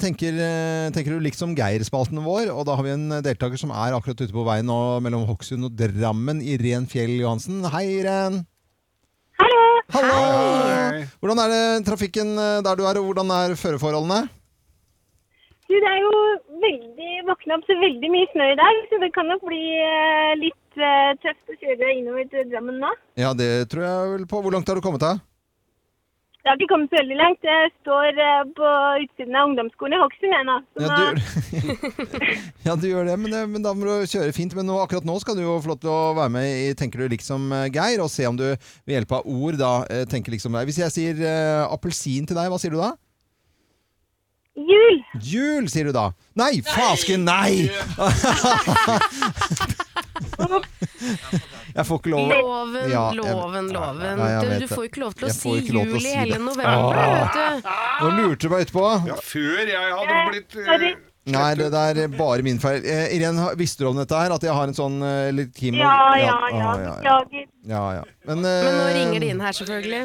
tenker, 0.00 0.38
eh, 0.38 0.86
tenker 0.94 1.16
du 1.16 1.24
likt 1.24 1.40
som 1.40 1.50
Geir-spalten 1.58 2.20
vår, 2.22 2.52
og 2.54 2.62
da 2.68 2.76
har 2.78 2.86
vi 2.86 2.92
en 2.94 3.08
deltaker 3.26 3.58
som 3.58 3.74
er 3.74 3.96
akkurat 3.96 4.22
ute 4.22 4.30
på 4.34 4.46
veien 4.46 4.70
nå 4.70 4.78
mellom 5.02 5.26
Hokksund 5.28 5.66
og 5.66 5.74
Drammen, 5.74 6.40
Iren 6.46 6.86
Fjell 6.90 7.16
Johansen. 7.18 7.58
Hei, 7.74 7.84
Iren. 7.98 8.44
Hallo. 9.42 9.66
Hallo. 9.98 10.22
Hei. 10.94 11.02
Hvordan 11.18 11.42
er 11.42 11.52
det 11.56 11.66
trafikken 11.90 12.32
eh, 12.38 12.62
der 12.62 12.78
du 12.78 12.86
er, 12.86 13.02
og 13.02 13.10
hvordan 13.10 13.34
er 13.34 13.58
føreforholdene? 13.58 14.22
Du, 15.66 15.74
det 15.74 15.90
er 15.90 16.00
jo 16.06 16.14
veldig 16.62 17.12
våkna 17.32 17.58
opp 17.58 17.66
så 17.66 17.74
veldig 17.82 18.14
mye 18.14 18.30
snø 18.30 18.46
i 18.54 18.58
dag, 18.62 18.84
så 18.92 19.02
det 19.02 19.10
kan 19.18 19.26
nok 19.26 19.42
bli 19.50 19.64
eh, 19.82 20.38
litt 20.74 20.82
eh, 20.82 21.14
tøft 21.22 21.52
å 21.52 21.54
kjøre 21.60 21.92
innover 21.98 22.24
til 22.30 22.48
Drammen 22.50 22.80
nå. 22.82 22.90
Ja, 23.16 23.32
det 23.34 23.68
tror 23.70 23.84
jeg 23.84 24.10
vel 24.18 24.26
på. 24.26 24.42
Hvor 24.42 24.52
langt 24.52 24.68
har 24.68 24.74
du 24.76 24.82
kommet 24.82 25.00
da? 25.02 25.18
Det 26.44 26.50
har 26.50 26.56
ikke 26.60 26.74
kommet 26.74 26.90
så 26.92 26.98
veldig 26.98 27.16
langt. 27.16 27.40
Jeg 27.46 27.70
står 27.80 28.08
eh, 28.20 28.42
på 28.56 28.66
utsiden 29.04 29.36
av 29.38 29.46
ungdomsskolen 29.48 29.94
i 29.96 30.00
Hokksund 30.02 30.34
ennå. 30.36 30.56
nå. 30.76 30.84
Ja, 30.84 30.90
ja, 32.66 32.72
du 32.76 32.84
gjør 32.90 33.04
det, 33.08 33.16
men, 33.22 33.30
det, 33.32 33.40
men 33.48 33.64
da 33.64 33.70
må 33.72 33.82
du 33.86 33.92
kjøre 34.10 34.34
fint. 34.36 34.52
Men 34.58 34.66
nå, 34.68 34.74
akkurat 34.82 35.06
nå 35.08 35.16
skal 35.22 35.36
du 35.38 35.42
jo 35.46 35.62
få 35.64 35.68
lov 35.72 35.80
til 35.80 35.90
å 35.94 36.12
være 36.18 36.32
med 36.34 36.44
i 36.50 36.74
Tenker 36.76 36.98
du 37.00 37.06
liksom 37.14 37.40
eh, 37.48 37.72
Geir, 37.72 37.98
og 38.04 38.10
se 38.12 38.24
om 38.28 38.36
du 38.36 38.44
ved 38.50 38.94
hjelp 38.98 39.12
av 39.20 39.22
ord 39.30 39.56
da 39.60 39.72
eh, 39.88 40.04
tenker 40.10 40.30
liksom 40.36 40.52
deg. 40.58 40.64
Hvis 40.68 40.82
jeg 40.82 40.90
sier 40.92 41.14
uh, 41.24 41.72
appelsin 41.72 42.24
til 42.28 42.36
deg, 42.36 42.46
hva 42.52 42.58
sier 42.60 42.72
du 42.76 42.80
da? 42.82 42.90
Jul! 44.54 44.96
Jul, 45.24 45.64
sier 45.72 45.84
du 45.88 45.92
da. 45.96 46.12
Nei, 46.38 46.60
fasken, 46.68 47.24
nei! 47.26 47.64
Jeg 51.74 51.86
får 51.88 51.98
ikke 52.00 52.10
lov 52.12 52.28
Loven, 52.30 52.90
Ja, 52.90 53.04
jeg- 53.10 53.16
loven, 53.22 53.72
loven. 53.74 54.20
Ja, 54.20 54.40
du, 54.44 54.52
du 54.62 54.68
får 54.70 54.84
ikke 54.90 55.00
lov 55.02 55.14
til 55.18 55.28
å 55.28 55.32
si 55.34 55.54
jul 55.66 55.96
si 56.00 56.12
i 56.12 56.14
hele 56.20 56.38
november, 56.38 57.00
Ah. 57.00 57.24
vet 57.24 57.64
du. 57.64 57.72
Nå 58.04 58.12
lurte 58.20 58.46
du 58.46 58.48
meg 58.54 58.68
utpå. 58.68 58.84
Ja, 59.08 59.16
før 59.32 59.66
jeg 59.66 59.98
hadde 59.98 60.22
blitt 60.30 60.56
uh... 60.60 60.94
Nei, 61.24 61.54
det 61.56 61.70
er 61.72 62.08
bare 62.12 62.42
min 62.44 62.58
feil. 62.60 62.82
Eh, 62.84 63.14
Irene, 63.16 63.46
visste 63.56 63.80
du 63.80 63.86
om 63.88 63.96
dette 63.96 64.12
her? 64.12 64.28
At 64.34 64.42
jeg 64.44 64.52
har 64.52 64.68
en 64.68 64.74
sånn 64.76 64.98
eh, 65.00 65.30
litt 65.32 65.54
Kim 65.56 65.72
Ja, 65.78 65.92
ja, 66.20 66.34
ah, 66.36 66.50
ja. 66.52 66.58
ja, 66.58 66.74
ja. 66.84 66.90
Beklager. 66.98 67.46
ja, 67.70 67.84
ja. 67.96 68.02
Men, 68.28 68.42
Men 68.44 68.76
nå 68.76 68.82
eh, 68.90 68.92
ringer 68.98 69.20
de 69.24 69.30
inn 69.32 69.40
her, 69.40 69.56
selvfølgelig. 69.56 70.02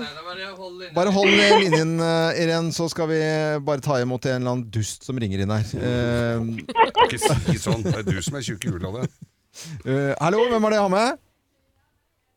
Bare 0.96 1.12
hold 1.12 1.28
ned 1.36 1.58
linjen, 1.66 1.92
eh, 2.00 2.40
Irene, 2.46 2.72
så 2.72 2.88
skal 2.88 3.12
vi 3.12 3.20
bare 3.68 3.84
ta 3.84 4.00
imot 4.00 4.30
en 4.32 4.38
eller 4.40 4.54
annen 4.56 4.70
dust 4.72 5.04
som 5.04 5.20
ringer 5.20 5.44
inn 5.44 5.52
her. 5.52 5.68
Eh, 5.76 6.40
Ikke 7.04 7.20
si 7.20 7.60
sånn. 7.68 7.84
Det 7.84 7.98
er 8.00 8.08
du 8.08 8.22
som 8.24 8.40
er 8.40 8.48
tjukk 8.48 8.70
i 8.70 8.74
hula, 8.78 9.02
det. 9.02 9.10
Eh, 9.86 10.14
hallo, 10.22 10.46
hvem 10.52 10.68
er 10.68 10.74
det 10.74 10.80
jeg 10.80 10.86
har 10.86 10.94
med? 10.94 11.20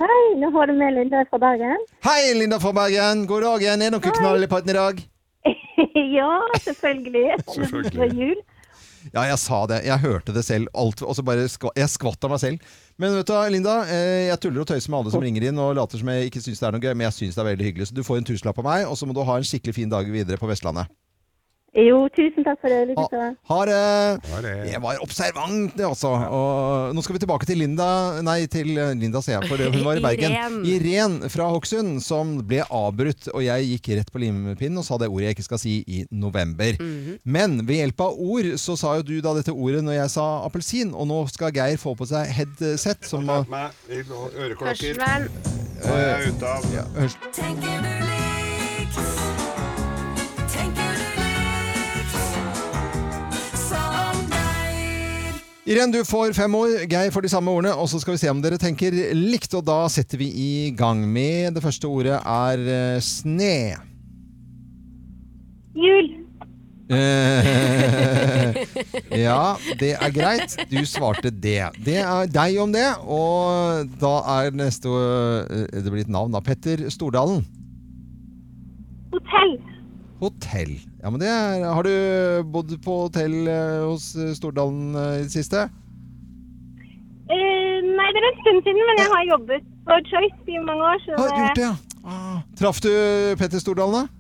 Hei, 0.03 0.23
nå 0.41 0.49
har 0.55 0.67
du 0.67 0.75
med 0.75 0.97
Linda 0.97 1.23
fra 1.31 1.39
Bergen. 1.39 1.83
Hei, 2.03 2.33
Linda 2.35 2.59
fra 2.63 2.73
Bergen. 2.75 3.27
God 3.31 3.45
dag 3.47 3.63
igjen. 3.63 3.85
Er 3.87 3.95
dere 3.95 4.15
knall 4.17 4.43
i 4.43 4.49
patten 4.51 4.73
i 4.73 4.79
dag? 4.79 5.03
ja, 6.19 6.33
selvfølgelig. 6.65 7.29
Selvfølgelig. 7.55 7.93
Det 7.93 8.09
er 8.09 8.17
jul. 8.19 8.41
Ja, 9.11 9.25
jeg 9.27 9.39
sa 9.43 9.61
det. 9.67 9.81
Jeg 9.87 10.03
hørte 10.03 10.35
det 10.35 10.45
selv. 10.47 10.71
Alt, 10.79 11.03
og 11.03 11.15
så 11.19 11.25
bare 11.27 11.47
skva, 11.51 11.73
jeg 11.79 11.91
skvatt 11.91 12.27
av 12.27 12.35
meg 12.35 12.43
selv. 12.43 12.75
Men 13.03 13.17
vet 13.19 13.31
du, 13.31 13.35
Linda, 13.55 13.77
eh, 13.91 14.29
jeg 14.29 14.41
tuller 14.43 14.63
og 14.63 14.69
tøyser 14.71 14.93
med 14.93 15.01
alle 15.01 15.15
som 15.15 15.25
ringer 15.25 15.49
inn 15.49 15.63
og 15.63 15.75
later 15.79 16.03
som 16.03 16.11
jeg 16.13 16.31
ikke 16.31 16.43
syns 16.45 16.63
det 16.63 16.69
er 16.69 16.77
noe 16.77 16.83
gøy, 16.83 16.93
men 16.95 17.09
jeg 17.09 17.19
syns 17.19 17.39
det 17.39 17.43
er 17.43 17.51
veldig 17.53 17.71
hyggelig. 17.71 17.91
Så 17.91 17.99
du 17.99 18.05
får 18.07 18.21
en 18.21 18.29
tusenlapp 18.31 18.61
av 18.63 18.69
meg, 18.69 18.87
og 18.91 18.99
så 18.99 19.09
må 19.09 19.17
du 19.17 19.23
ha 19.27 19.39
en 19.39 19.49
skikkelig 19.49 19.79
fin 19.81 19.93
dag 19.93 20.11
videre 20.11 20.39
på 20.39 20.51
Vestlandet. 20.51 20.91
Jo, 21.73 22.03
tusen 22.13 22.45
takk 22.45 22.59
for 22.61 22.69
det. 22.69 22.81
Lykke 22.91 23.05
til. 23.09 23.37
ha 23.49 23.59
det! 23.65 23.77
Ha 24.29 24.41
det. 24.45 24.51
Jeg 24.69 24.81
var 24.85 24.99
observant, 25.01 25.71
det 25.79 25.87
også. 25.89 26.11
Og 26.29 26.93
nå 26.93 27.01
skal 27.05 27.17
vi 27.17 27.23
tilbake 27.23 27.47
til 27.49 27.63
Linda 27.63 27.87
Nei, 28.21 28.43
til 28.53 28.69
Linda, 28.77 29.23
sier 29.25 29.39
jeg, 29.39 29.49
for 29.49 29.57
hun 29.73 29.87
var 29.87 29.97
i 29.97 30.03
Bergen. 30.09 30.35
Irén. 30.37 30.67
Irén 30.69 31.15
fra 31.33 31.47
Hokksund, 31.49 32.03
som 32.05 32.35
ble 32.45 32.61
avbrutt. 32.69 33.31
Og 33.33 33.41
jeg 33.47 33.71
gikk 33.71 33.89
rett 34.03 34.13
på 34.13 34.21
limpinnen 34.21 34.83
og 34.83 34.85
sa 34.85 34.99
det 35.01 35.09
ordet 35.09 35.31
jeg 35.31 35.39
ikke 35.39 35.47
skal 35.49 35.63
si 35.63 35.79
i 35.89 36.03
november. 36.13 36.77
Men 37.25 37.57
ved 37.65 37.81
hjelp 37.81 38.05
av 38.05 38.21
ord 38.21 38.51
så 38.61 38.77
sa 38.77 38.93
jo 39.01 39.07
du 39.09 39.15
da 39.25 39.33
dette 39.41 39.55
ordet 39.57 39.81
når 39.87 39.97
jeg 40.03 40.13
sa 40.19 40.27
appelsin, 40.45 40.93
og 40.93 41.09
nå 41.09 41.23
skal 41.33 41.57
Geir 41.57 41.81
få 41.81 41.97
på 41.97 42.05
seg 42.13 42.29
headset 42.37 43.09
som 43.09 43.25
øreklokker. 43.33 45.01
Er 45.89 46.29
av 46.53 46.69
ja, 46.77 46.85
hørs- 47.01 47.17
Tenker 47.33 47.81
du 47.81 47.89
likt? 48.05 49.42
Irén, 55.73 55.89
du 55.89 56.03
får 56.05 56.35
fem 56.37 56.53
ord. 56.53 56.73
Geir 56.91 57.13
får 57.15 57.25
de 57.25 57.31
samme 57.33 57.49
ordene, 57.49 57.73
og 57.73 57.87
så 57.89 57.97
skal 58.03 58.13
vi 58.13 58.21
se 58.21 58.29
om 58.29 58.43
dere 58.45 58.59
tenker 58.61 58.93
likt. 59.17 59.55
Og 59.57 59.65
da 59.65 59.87
setter 59.89 60.21
vi 60.21 60.29
i 60.29 60.51
gang 60.77 61.01
med 61.09 61.55
Det 61.57 61.63
første 61.65 61.89
ordet 61.89 62.19
er 62.19 62.65
eh, 62.75 62.99
sne. 63.01 63.55
Jul. 65.73 66.11
Eh, 66.93 68.61
ja, 69.25 69.57
det 69.81 69.95
er 69.97 70.13
greit. 70.13 70.59
Du 70.69 70.83
svarte 70.85 71.33
det. 71.33 71.63
Det 71.81 71.99
er 72.05 72.29
deg 72.29 72.61
om 72.61 72.77
det. 72.77 72.91
Og 73.09 73.89
da 74.03 74.15
er 74.37 74.53
neste 74.53 74.93
eh, 74.93 75.67
Det 75.73 75.89
blir 75.89 76.05
et 76.05 76.13
navn, 76.13 76.37
da. 76.37 76.45
Petter 76.45 76.85
Stordalen. 76.93 77.47
Hotell. 79.17 79.57
Hotell. 80.23 80.77
Ja, 81.03 81.11
men 81.11 81.19
det 81.21 81.29
er 81.29 81.65
Har 81.67 81.83
du 81.83 81.93
bodd 82.55 82.71
på 82.85 82.99
hotell 83.09 83.35
eh, 83.51 83.81
hos 83.89 84.13
eh, 84.15 84.31
Stordalen 84.39 84.95
eh, 84.95 85.17
i 85.19 85.25
det 85.27 85.33
siste? 85.35 85.65
Uh, 87.33 87.79
nei, 87.97 88.09
det 88.13 88.21
er 88.21 88.27
en 88.29 88.41
stund 88.43 88.61
siden, 88.67 88.83
men 88.87 88.99
jeg 89.01 89.09
har 89.11 89.23
jobbet 89.31 89.69
på 89.87 89.97
Choice 90.11 90.53
i 90.53 90.59
mange 90.63 90.85
år, 90.85 90.99
så 91.03 91.17
Har 91.19 91.31
du 91.33 91.41
gjort 91.41 91.59
det, 91.59 91.69
ja? 91.71 91.75
Ah. 92.05 92.43
Traff 92.59 92.81
du 92.85 92.91
Petter 93.41 93.63
Stordalen, 93.63 94.05
da? 94.05 94.19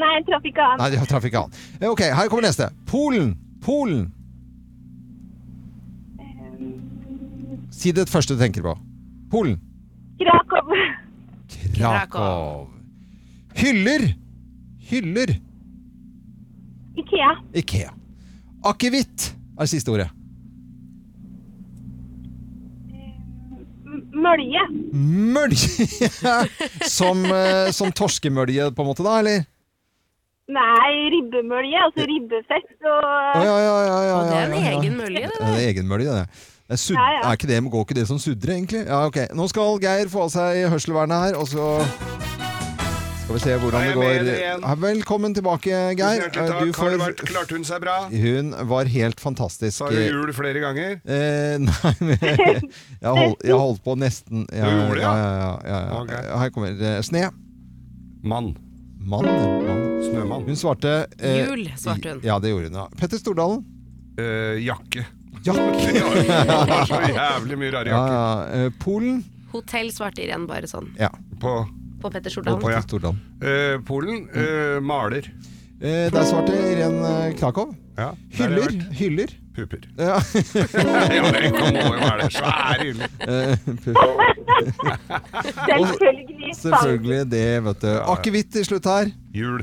Nei, 0.00 0.10
jeg 0.16 0.24
traff 0.30 0.46
ikke 0.48 0.64
han. 0.64 0.80
Nei, 0.80 0.88
jeg 0.94 1.08
traff 1.10 1.26
ikke 1.28 1.42
han. 1.44 1.58
Eh, 1.80 1.88
Ok, 1.90 2.02
her 2.06 2.30
kommer 2.32 2.46
neste. 2.46 2.70
Polen. 2.88 3.34
Polen. 3.62 4.08
Si 7.74 7.92
det 7.96 8.08
første 8.10 8.34
du 8.34 8.40
tenker 8.40 8.64
på. 8.64 8.74
Polen. 9.30 9.58
Krakow. 10.20 10.74
Krakow. 11.76 12.66
Hyller. 13.60 14.10
Hyller. 14.90 15.34
Ikea. 16.98 17.34
Ikea. 17.54 17.92
Akevitt 18.66 19.30
er 19.56 19.62
det 19.64 19.70
siste 19.72 19.92
ordet. 19.92 20.10
Mølje. 24.10 24.62
Mølje. 24.92 25.86
som, 26.98 27.22
eh, 27.24 27.70
som 27.72 27.92
torskemølje, 27.94 28.70
på 28.74 28.84
en 28.84 28.90
måte, 28.90 29.06
da, 29.06 29.16
eller? 29.22 29.46
Nei, 30.50 30.92
ribbemølje. 31.14 31.82
Altså 31.86 32.06
ribbefett 32.10 32.72
og 32.82 32.96
Å, 32.98 33.42
ja, 33.46 33.56
ja, 33.62 33.76
ja, 33.86 33.98
ja, 34.08 34.16
det 34.26 34.34
er 34.34 34.40
ja, 34.40 34.46
en 34.48 34.72
egen 34.74 34.96
mølje, 34.98 35.28
det 35.28 35.36
det 35.38 35.50
er 35.52 35.68
egen 35.68 35.90
mølje, 35.90 36.16
det. 36.18 36.46
det 36.66 36.78
er, 36.78 36.82
Ja, 36.96 37.06
ja. 37.14 37.22
er 37.30 37.38
ikke 37.38 37.50
det, 37.50 37.60
går 37.70 37.86
ikke 37.86 37.98
det 38.00 38.06
som 38.10 38.18
sudrer, 38.22 38.56
egentlig? 38.58 38.82
Ja, 38.88 39.04
ok. 39.06 39.22
Nå 39.38 39.46
skal 39.52 39.78
Geir 39.82 40.10
få 40.10 40.26
av 40.26 40.34
seg 40.34 40.64
hørselvernet 40.74 41.28
her, 41.28 41.38
og 41.38 41.46
så 41.50 41.70
skal 43.30 43.38
vi 43.38 43.42
se 43.44 43.56
hvordan 43.62 43.84
det 43.86 43.94
går. 43.94 44.28
Ja, 44.40 44.74
Velkommen 44.80 45.34
tilbake, 45.34 45.70
Geir. 45.94 46.24
Eh, 46.26 46.64
Du 46.64 46.72
får- 46.72 46.96
vært, 46.98 47.20
klarte 47.28 47.54
hun 47.54 47.64
seg 47.64 47.80
bra? 47.80 48.08
Hun 48.10 48.50
var 48.68 48.84
helt 48.90 49.20
fantastisk. 49.20 49.76
Sa 49.76 49.86
hun 49.86 50.02
jul 50.02 50.32
flere 50.32 50.58
ganger? 50.60 50.96
Eh, 51.06 51.58
nei, 51.68 51.92
men 52.00 52.18
jeg 52.20 53.06
holdt, 53.06 53.44
jeg 53.46 53.54
holdt 53.54 53.84
på 53.84 53.94
nesten 53.96 54.46
ja, 54.50 54.64
Du 54.66 54.70
gjorde 54.80 54.94
det, 54.98 55.02
ja? 55.04 55.14
ja? 55.14 55.28
Ja, 55.30 55.30
ja, 55.30 55.60
ja, 55.62 55.78
ja. 55.86 56.00
Ok. 56.00 56.10
Her 56.42 56.50
kommer 56.50 56.74
det. 56.80 57.04
Sne. 57.06 57.30
Mann. 58.24 58.56
Mann. 58.98 59.24
mann. 59.24 60.02
Snømann. 60.10 60.44
Hun 60.50 60.56
svarte 60.58 61.06
eh, 61.20 61.46
Jul, 61.46 61.68
svarte 61.78 62.10
hun. 62.16 62.20
Ja, 62.26 62.38
det 62.42 62.50
gjorde 62.50 62.66
hun. 62.72 62.80
ja. 62.82 62.88
Petter 62.98 63.18
Stordalen. 63.22 63.62
Eh, 64.18 64.58
jakke. 64.66 65.06
Jakke. 65.46 65.68
Ja, 65.94 66.64
det 66.66 66.74
var 66.74 66.84
så 66.90 66.98
jævlig 67.14 67.56
mye 67.62 67.70
rare 67.78 67.94
Ja, 67.94 68.00
jakker. 68.02 68.58
ja. 68.58 68.64
Eh, 68.66 68.72
Polen. 68.82 69.22
Hotell 69.54 69.88
svarte 69.94 70.26
igjen, 70.26 70.44
bare 70.50 70.66
sånn. 70.70 70.90
Ja. 70.98 71.08
På, 71.40 71.62
På 72.00 72.10
Petter 72.10 72.30
på, 72.30 72.34
Stordalen. 72.40 72.70
ja. 72.72 72.80
Stordalen. 72.82 73.20
Eh, 73.42 73.76
Polen. 73.86 74.28
Eh, 74.34 74.80
maler. 74.82 75.30
Eh, 75.80 76.08
der 76.12 76.24
svarte 76.28 76.52
Irén 76.56 76.98
eh, 77.04 77.34
Krakow. 77.40 77.74
Ja, 77.96 78.10
Hyller. 78.36 78.70
Hyller. 78.96 79.32
Puper. 79.56 79.82
Ja. 79.98 80.16
ja, 81.16 81.32
det 81.32 81.50
må 81.58 81.68
jo 81.68 82.00
være 82.00 82.22
det. 82.22 82.32
Svære 82.32 82.76
hyller. 82.84 83.08
Eh, 83.28 83.56
selvfølgelig. 85.68 86.54
Selvfølgelig 86.60 87.20
det, 87.32 87.44
vet 87.64 87.82
du. 87.84 87.90
Akevitt 88.14 88.52
til 88.52 88.64
slutt 88.68 88.88
her. 88.88 89.12
Jul. 89.34 89.60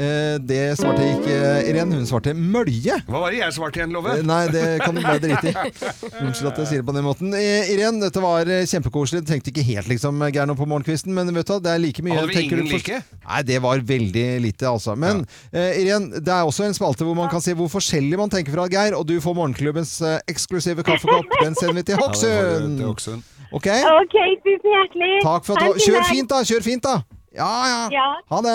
Eh, 0.00 0.36
det 0.48 0.60
svarte 0.80 1.04
ikke 1.04 1.36
Irén. 1.68 1.90
Hun 1.92 2.06
svarte 2.08 2.32
mølje. 2.36 2.96
Hva 3.04 3.20
var 3.24 3.34
det 3.34 3.42
jeg 3.42 3.56
svarte 3.56 3.80
igjen, 3.80 3.92
Love? 3.92 4.14
Eh, 4.16 4.22
Nei, 4.26 4.40
det 4.52 4.64
kan 4.80 4.96
du 4.96 5.02
bare 5.04 5.20
drite 5.20 5.50
i. 5.52 5.54
Unnskyld 6.24 6.50
at 6.52 6.60
jeg 6.62 6.70
sier 6.70 6.82
det 6.82 6.86
på 6.88 6.94
den 6.96 7.04
måten. 7.06 7.34
Eh, 7.36 7.68
Irén, 7.74 8.00
dette 8.02 8.22
var 8.24 8.48
eh, 8.48 8.64
kjempekoselig. 8.70 9.22
Du 9.26 9.32
tenkte 9.32 9.52
ikke 9.52 9.66
helt 9.68 9.90
liksom 9.92 10.20
nå 10.20 10.56
på 10.56 10.68
morgenkvisten, 10.70 11.12
men 11.16 11.28
vet 11.36 11.50
du, 11.52 11.58
det 11.60 11.74
er 11.74 11.82
like 11.82 12.04
mye 12.06 12.16
Hadde 12.16 12.32
vi 12.32 12.46
ingen 12.46 12.64
for- 12.64 12.78
like? 12.78 13.02
Nei, 13.26 13.42
det 13.46 13.60
var 13.62 13.84
veldig 13.92 14.26
lite, 14.46 14.66
altså. 14.70 14.96
Men 14.96 15.24
ja. 15.52 15.68
Irén, 15.76 16.08
det 16.16 16.32
er 16.32 16.48
også 16.48 16.64
en 16.66 16.74
spalte 16.76 17.04
hvor 17.04 17.18
man 17.18 17.28
kan 17.32 17.42
si 17.44 17.52
hvor 17.56 17.68
forskjellig 17.70 18.16
man 18.18 18.32
tenker 18.32 18.56
fra 18.56 18.66
Geir, 18.72 18.96
og 18.96 19.04
du 19.06 19.18
får 19.20 19.36
morgenklubbens 19.36 19.98
eh, 20.06 20.18
eksklusive 20.30 20.84
kaffekopp. 20.86 21.28
Den 21.44 21.54
sender 21.58 21.80
vi 21.82 21.86
til 21.92 22.00
Hokksund. 22.00 22.80
Ja, 22.80 22.88
Hokksund. 22.88 23.22
Ok? 23.52 23.66
Ok, 23.66 24.16
tusen 24.46 24.70
hjertelig. 24.76 25.14
Takk 25.26 25.46
for 25.46 25.58
at 25.58 25.74
du 25.74 25.80
Kjør 25.82 26.04
fint, 26.08 26.30
da! 26.30 26.44
Kjør 26.46 26.62
fint, 26.64 26.86
da! 26.86 27.00
Ja, 27.30 27.46
ja. 27.70 27.82
Ja. 27.94 28.06
Ha 28.32 28.38
det. 28.42 28.54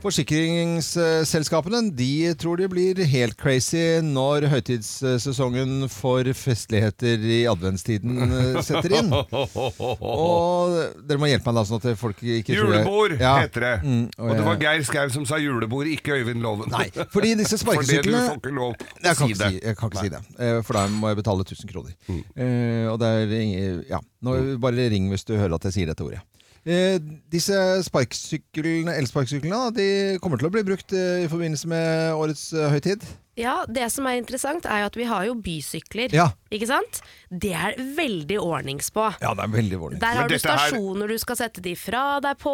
Forsikringsselskapene 0.00 1.90
de 1.92 2.32
tror 2.40 2.56
de 2.60 2.66
blir 2.72 2.98
helt 3.10 3.36
crazy 3.40 4.00
når 4.04 4.46
høytidssesongen 4.48 5.84
for 5.92 6.24
festligheter 6.36 7.20
i 7.20 7.40
adventstiden 7.50 8.16
eh, 8.24 8.58
setter 8.64 8.94
inn. 9.00 9.10
Og 9.12 10.72
dere 11.04 11.20
må 11.20 11.28
hjelpe 11.28 11.50
meg 11.52 11.58
da, 11.60 11.64
sånn 11.68 11.82
at 11.82 11.98
folk 12.00 12.22
ikke 12.24 12.54
tror 12.56 12.72
Julebord 12.72 13.16
Ja. 13.20 13.34
heter 13.42 13.66
det. 13.66 13.74
Mm, 13.84 14.06
og 14.16 14.32
det 14.38 14.46
var 14.48 14.60
Geir 14.64 14.86
Skau 14.88 15.06
som 15.12 15.28
sa 15.28 15.36
julebord, 15.42 15.86
ikke 15.92 16.16
Øyvind 16.20 16.40
Loven. 16.44 16.72
Nei, 16.72 16.88
fordi 17.12 17.34
disse 17.42 17.60
sparkesyklene... 17.60 18.00
Fordi 18.00 18.16
du 18.16 18.30
får 18.30 18.40
ikke 18.40 18.56
lov 18.56 18.72
å 18.72 18.74
si 18.80 19.30
det. 19.36 19.52
si, 19.52 19.60
jeg 19.66 19.76
kan 19.78 19.92
ikke 19.92 20.04
si 20.06 20.12
det, 20.16 20.22
eh, 20.40 20.58
for 20.64 20.80
da 20.80 20.86
må 20.96 21.12
jeg 21.12 21.20
betale 21.20 21.44
1000 21.46 21.70
kroner. 21.74 21.92
Eh, 22.08 22.86
og 22.90 22.96
det 23.04 23.08
er 23.20 23.36
ingen- 23.40 23.84
ja, 23.90 24.00
nå, 24.24 24.38
bare 24.64 24.88
ring 24.92 25.12
hvis 25.12 25.28
du 25.28 25.36
hører 25.36 25.54
at 25.60 25.68
jeg 25.68 25.76
sier 25.80 25.92
dette 25.92 26.04
ordet. 26.08 26.24
Eh, 26.68 26.98
disse 27.32 27.56
sparkesyklene, 27.86 28.92
elsparkesyklene 29.00 29.70
de 29.72 29.86
kommer 30.20 30.36
til 30.40 30.50
å 30.50 30.52
bli 30.52 30.62
brukt 30.66 30.92
eh, 30.92 31.22
i 31.24 31.28
forbindelse 31.30 31.68
med 31.70 32.12
årets 32.18 32.50
eh, 32.52 32.66
høytid. 32.74 33.04
Ja, 33.40 33.62
Det 33.64 33.86
som 33.88 34.04
er 34.10 34.18
interessant, 34.20 34.66
er 34.68 34.82
jo 34.82 34.88
at 34.90 34.96
vi 34.98 35.06
har 35.08 35.24
jo 35.24 35.34
bysykler. 35.40 36.12
Ja. 36.12 36.26
Ikke 36.52 36.66
sant? 36.68 36.98
Det 37.32 37.54
er 37.56 37.78
veldig 37.96 38.36
ordnings 38.42 38.90
på. 38.92 39.06
Ja, 39.22 39.30
det 39.38 39.46
er 39.46 39.54
veldig 39.54 39.78
ordnings. 39.78 40.02
Der 40.02 40.12
Men 40.12 40.20
har 40.20 40.28
du 40.28 40.36
stasjoner 40.42 41.06
her- 41.08 41.14
du 41.14 41.22
skal 41.22 41.36
sette 41.40 41.62
de 41.64 41.72
fra 41.80 42.02
deg 42.20 42.36
på, 42.42 42.52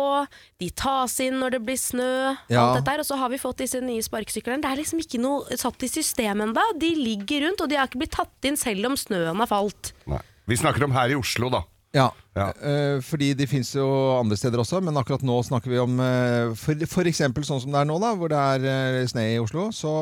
de 0.63 0.69
tas 0.71 1.17
inn 1.25 1.41
når 1.41 1.57
det 1.57 1.63
blir 1.67 1.81
snø, 1.81 2.37
Ja. 2.49 2.63
alt 2.77 2.85
dette 2.85 3.01
og 3.03 3.07
så 3.09 3.19
har 3.19 3.29
vi 3.35 3.39
fått 3.43 3.57
disse 3.65 3.81
nye 3.83 4.05
sparkesyklene. 4.07 4.63
Det 4.63 4.71
er 4.71 4.77
liksom 4.85 5.01
ikke 5.03 5.19
noe 5.19 5.57
satt 5.59 5.83
i 5.83 5.89
system 5.91 6.45
ennå. 6.47 6.63
De 6.79 6.95
ligger 6.95 7.49
rundt, 7.49 7.61
og 7.67 7.69
de 7.69 7.77
har 7.81 7.89
ikke 7.89 8.05
blitt 8.05 8.15
tatt 8.15 8.45
inn 8.47 8.57
selv 8.57 8.87
om 8.87 8.95
snøen 8.95 9.37
har 9.43 9.51
falt. 9.51 9.93
Nei. 10.07 10.23
Vi 10.47 10.55
snakker 10.55 10.85
om 10.85 10.93
her 10.93 11.11
i 11.11 11.19
Oslo, 11.19 11.51
da. 11.51 11.65
Ja, 11.93 12.11
Ja. 12.37 12.51
Uh, 12.61 12.99
fordi 13.01 13.31
de 13.39 13.47
finnes 13.49 13.71
jo 13.75 13.87
andre 14.19 14.37
steder 14.37 14.61
også, 14.61 14.83
men 14.85 14.97
akkurat 15.01 15.23
nå 15.25 15.39
snakker 15.47 15.73
vi 15.73 15.79
om 15.81 15.95
uh, 15.99 16.53
for 16.87 17.09
eksempel 17.09 17.47
sånn 17.49 17.63
som 17.63 17.73
det 17.73 17.81
er 17.81 17.89
nå, 17.89 17.97
da, 18.03 18.11
hvor 18.21 18.29
det 18.29 18.37
er 18.37 18.67
uh, 19.01 19.09
snø 19.09 19.25
i 19.25 19.39
Oslo, 19.41 19.71
så 19.73 19.95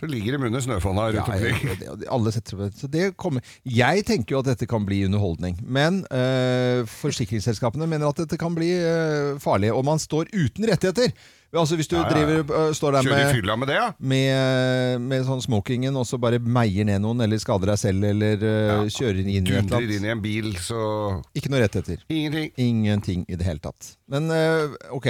Så 0.00 0.08
ligger 0.10 0.34
de 0.34 0.48
under 0.50 0.64
snøfonna 0.64 1.06
Ja, 1.14 1.22
rundt 1.22 1.32
omkring. 1.36 1.78
ja, 1.86 1.94
det- 2.02 2.08
alle 2.10 2.32
setter 2.34 2.56
på 2.58 2.66
det. 2.66 2.74
Så 2.82 2.90
det 2.90 3.16
kommer. 3.16 3.42
Jeg 3.64 4.04
tenker 4.10 4.34
jo 4.34 4.42
at 4.42 4.50
dette 4.50 4.66
kan 4.66 4.84
bli 4.88 5.04
underholdning, 5.06 5.56
men 5.62 6.02
eh, 6.10 6.82
forsikringsselskapene 6.98 7.86
mener 7.88 8.10
at 8.10 8.16
dette 8.24 8.38
kan 8.40 8.54
bli 8.58 8.72
eh, 8.74 9.38
farlig, 9.42 9.70
og 9.74 9.84
man 9.86 9.98
står 10.02 10.30
uten 10.34 10.66
rettigheter. 10.68 11.12
Altså 11.48 11.78
Hvis 11.80 11.88
du 11.88 11.94
Ja, 11.96 12.02
ja, 12.02 12.08
ja. 12.10 12.26
driver, 12.26 12.66
eh, 12.68 12.72
står 12.76 12.92
der 12.92 13.02
med, 13.08 13.58
med 13.58 13.68
det, 13.70 13.76
ja? 13.78 13.86
med, 13.98 15.00
med 15.00 15.22
sånn 15.24 15.40
smokingen 15.40 15.96
og 15.96 16.04
så 16.04 16.18
bare 16.20 16.36
meier 16.44 16.84
ned 16.84 17.00
noen, 17.00 17.22
eller 17.24 17.40
skader 17.40 17.70
deg 17.72 17.78
selv, 17.80 18.04
eller 18.04 18.36
eh, 18.36 18.82
kjører 18.92 19.22
inn 19.22 19.30
i 19.32 19.38
et 19.38 19.46
eller 19.48 19.62
annet 19.62 19.72
Dundrer 19.72 19.94
inn 19.96 20.04
i 20.04 20.12
en 20.12 20.20
bil, 20.20 20.50
så 20.60 21.22
Ikke 21.38 21.48
noe 21.48 21.62
rettigheter. 21.68 22.02
Ingenting. 22.08 22.50
Ingenting 22.56 23.24
i 23.28 23.38
det 23.38 23.46
hele 23.46 23.62
tatt. 23.62 23.92
Men 24.10 24.30
eh, 24.34 24.74
ok, 24.96 25.08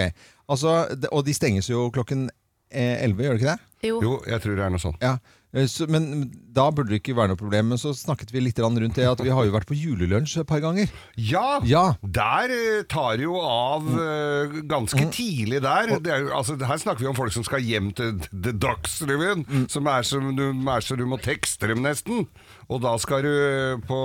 altså, 0.51 0.81
og 1.11 1.25
de 1.27 1.35
stenges 1.37 1.71
jo 1.71 1.89
klokken 1.95 2.29
eh, 2.71 3.01
11, 3.07 3.25
gjør 3.25 3.39
det 3.39 3.43
ikke 3.43 3.55
det? 3.55 3.89
Jo. 3.89 4.01
Jo, 4.03 4.15
jeg 4.27 4.43
tror 4.43 4.59
det 4.59 4.65
er 4.67 4.75
noe 4.75 4.83
sånt. 4.83 5.03
Ja, 5.05 5.15
eh, 5.17 5.38
så, 5.67 5.87
men 5.89 6.29
da 6.53 6.67
burde 6.71 6.91
det 6.93 6.99
ikke 7.01 7.15
være 7.17 7.31
noe 7.33 7.39
problem. 7.41 7.71
Men 7.73 7.79
så 7.81 7.95
snakket 7.97 8.33
vi 8.35 8.43
litt 8.45 8.59
rundt 8.61 8.95
det 8.99 9.07
at 9.09 9.23
vi 9.25 9.31
har 9.33 9.47
jo 9.49 9.55
vært 9.55 9.69
på 9.71 9.77
julelunsj 9.79 10.43
et 10.43 10.47
par 10.51 10.61
ganger. 10.61 10.91
Ja! 11.17 11.61
Ja, 11.65 11.95
Der 12.05 12.53
eh, 12.53 12.83
tar 12.85 13.17
det 13.17 13.25
jo 13.25 13.39
av 13.41 13.87
eh, 13.89 14.59
ganske 14.69 15.07
Mm. 15.09 15.13
tidlig 15.15 15.63
der. 15.65 15.95
Det 16.05 16.13
er, 16.13 16.29
altså, 16.37 16.59
her 16.61 16.77
snakker 16.77 17.01
vi 17.07 17.09
om 17.09 17.17
folk 17.17 17.33
som 17.33 17.45
skal 17.49 17.61
hjem 17.65 17.93
til 17.97 18.19
The 18.29 18.53
Dagsrevyen, 18.53 19.47
Mm. 19.49 19.69
som 19.71 19.87
er, 19.87 20.03
som 20.03 20.35
du, 20.37 20.51
er 20.53 20.81
så 20.85 20.97
du 21.01 21.07
må 21.07 21.17
tekste 21.23 21.69
dem 21.73 21.81
nesten. 21.83 22.27
Og 22.69 22.83
da 22.85 22.97
skal 23.01 23.23
du 23.25 23.33
eh, 23.33 23.77
på 23.89 24.03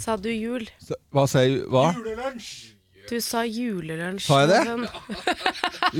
Sa 0.00 0.16
du 0.16 0.30
jul? 0.32 0.64
Hva 0.88 0.96
hva 1.12 1.26
sier 1.28 1.66
Hva? 1.68 1.90
Du 3.12 3.18
sa 3.20 3.42
julelunsj. 3.44 4.24
Sa 4.24 4.38
jeg 4.40 4.48
det? 4.48 4.60
Loven. 4.70 4.88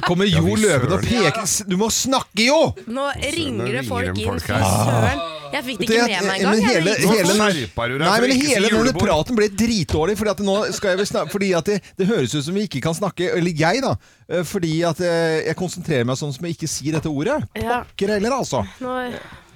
Kommer 0.07 0.25
Ja, 0.31 0.41
Jo 0.41 0.55
Løven 0.57 0.95
og 0.97 1.03
peker 1.05 1.45
Du 1.69 1.77
må 1.77 1.91
snakke, 1.93 2.47
jo! 2.47 2.61
Nå 2.89 3.11
ringer 3.21 3.69
det 3.77 3.83
folk 3.89 4.17
inn, 4.17 4.39
fy 4.41 4.47
søren. 4.49 5.21
Jeg 5.53 5.65
fikk 5.67 5.83
det 5.83 5.89
ikke 5.91 6.05
med 6.09 6.09
meg 6.09 6.23
men 6.25 6.39
engang. 6.41 6.63
hele- 6.65 6.95
hele- 6.97 7.89
du 7.93 7.99
Nei, 8.01 8.21
men 8.23 8.31
hele 8.41 8.71
denne 8.73 8.95
praten 8.97 9.37
ble 9.37 9.49
dritdårlig, 9.53 10.17
fordi 10.17 10.31
at 10.33 10.41
nå 10.47 10.55
skal 10.73 10.95
jeg 10.95 11.01
vel 11.03 11.07
snakke 11.11 11.31
Fordi 11.35 11.51
at 11.59 11.69
det, 11.69 11.77
det 11.99 12.07
høres 12.09 12.33
ut 12.35 12.45
som 12.47 12.55
vi 12.57 12.65
ikke 12.65 12.81
kan 12.81 12.95
snakke 12.97 13.29
Eller 13.37 13.53
jeg, 13.53 13.83
da. 13.85 13.93
eh, 14.33 14.43
Fordi 14.49 14.73
at 14.89 15.01
eh, 15.05 15.43
jeg 15.51 15.57
konsentrerer 15.61 16.09
meg 16.09 16.17
sånn 16.17 16.33
som 16.33 16.47
jeg 16.49 16.57
ikke 16.57 16.71
sier 16.73 16.97
dette 16.97 17.13
ordet. 17.13 17.37
Pokker 17.53 18.15
heller, 18.17 18.39
altså. 18.41 18.65
Nå, 18.81 18.97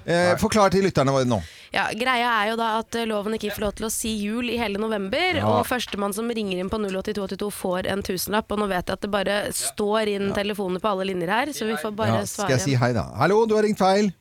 Eh, 0.07 0.37
forklar 0.39 0.71
til 0.71 0.85
lytterne 0.87 1.11
våre 1.11 1.27
nå. 1.27 1.41
ja, 1.75 1.89
greia 1.99 2.29
er 2.45 2.51
jo 2.53 2.55
da 2.55 2.67
at 2.79 2.95
eh, 2.95 3.03
loven 3.09 3.33
ikke 3.35 3.51
får 3.57 3.63
lov 3.65 3.73
til 3.75 3.87
å 3.89 3.91
si 3.91 4.13
jul 4.21 4.47
i 4.49 4.55
hele 4.57 4.79
november, 4.79 5.35
Ja. 5.35 5.43
og 5.51 5.65
førstemann 5.67 6.13
som 6.15 6.29
ringer 6.31 6.61
inn 6.61 6.69
på 6.71 6.79
08282 6.79 7.49
får 7.51 7.89
en 7.91 8.03
tusenlapp, 8.07 8.49
og 8.55 8.61
nå 8.61 8.69
vet 8.71 8.87
jeg 8.87 8.93
at 8.95 9.01
det 9.03 9.11
bare 9.11 9.35
står 9.51 10.07
inn 10.13 10.29
telefoner 10.37 10.79
på 10.79 10.87
alle 10.93 11.09
linjer 11.09 11.27
her, 11.33 11.51
så 11.51 11.67
vi 11.67 11.75
får 11.81 11.91
bare 11.99 12.21
Ja, 12.21 12.21
svare. 12.23 12.47
skal 12.47 12.55
jeg 12.55 12.63
si 12.63 12.75
hei, 12.79 12.93
da? 12.95 13.03
Hallo, 13.19 13.41
du 13.45 13.55
har 13.59 13.63
ringt 13.67 13.77
feil. 13.83 14.13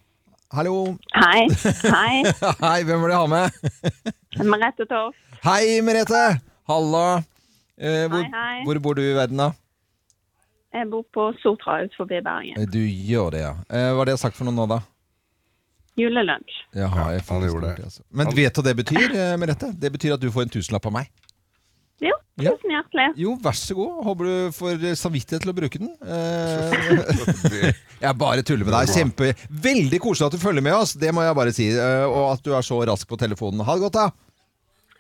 Hallo. 0.53 0.97
Hei. 1.15 1.47
Hei. 1.87 2.25
Hei, 2.67 2.83
hvem 2.83 3.01
vil 3.07 3.11
du 3.11 3.17
ha 3.17 3.27
med? 3.27 3.51
Merete 4.51 4.87
Torf. 4.91 5.15
Hei, 5.47 5.79
Merete! 5.87 6.41
Halla. 6.67 7.23
Eh, 7.79 8.09
hvor, 8.11 8.23
Hei, 8.27 8.31
hei. 8.35 8.65
hvor 8.67 8.79
bor 8.83 8.95
du 8.99 9.03
i 9.07 9.15
verden, 9.15 9.39
da? 9.39 9.53
Jeg 10.75 10.91
bor 10.91 11.07
på 11.15 11.31
Sotra 11.43 11.79
utenfor 11.87 12.11
Bergen. 12.11 12.59
Eh, 12.59 12.67
Du 12.67 12.79
gjør 12.83 13.31
det, 13.35 13.41
ja. 13.47 13.55
Eh, 13.71 13.91
hva 13.95 14.03
har 14.03 14.11
det 14.11 14.19
sagt 14.19 14.35
for 14.39 14.45
noe 14.51 14.55
nå, 14.59 14.67
da? 14.75 14.81
Julelunsj. 15.97 16.57
Jaha, 16.77 17.07
jeg 17.17 17.23
han 17.29 17.47
gjorde 17.49 17.71
det. 17.77 17.85
altså. 17.89 18.03
Men 18.13 18.33
vet 18.37 18.55
du 18.55 18.61
hva 18.61 18.67
det 18.69 18.77
betyr, 18.83 19.07
eh, 19.17 19.37
Merete? 19.41 19.71
Det 19.81 19.93
betyr 19.95 20.15
at 20.19 20.21
du 20.21 20.29
får 20.35 20.43
en 20.47 20.53
tusenlapp 20.59 20.87
av 20.91 20.93
meg. 20.99 21.09
Jo, 22.05 22.13
tusen 22.37 22.69
hjertelig. 22.75 23.05
Jo, 23.17 23.31
vær 23.41 23.55
så 23.57 23.73
god. 23.79 23.93
Håper 24.05 24.27
du 24.29 24.51
får 24.53 24.83
samvittighet 25.01 25.41
til 25.47 25.53
å 25.55 25.57
bruke 25.57 25.79
den. 25.81 25.95
Eh, 26.05 27.73
jeg 28.05 28.19
bare 28.21 28.43
tuller 28.45 28.67
med 28.69 28.75
deg. 28.77 28.91
Kjempe, 28.93 29.31
Veldig 29.49 30.01
koselig 30.05 30.27
at 30.29 30.37
du 30.37 30.43
følger 30.43 30.65
med 30.67 30.77
oss, 30.77 30.93
det 31.01 31.15
må 31.17 31.25
jeg 31.25 31.39
bare 31.39 31.55
si. 31.57 31.71
eh, 31.73 32.05
Og 32.05 32.35
at 32.35 32.45
du 32.45 32.53
er 32.53 32.67
så 32.67 32.77
rask 32.85 33.09
på 33.09 33.17
telefonen. 33.21 33.65
Ha 33.65 33.79
det 33.79 33.87
godt, 33.87 33.97
da. 33.97 34.11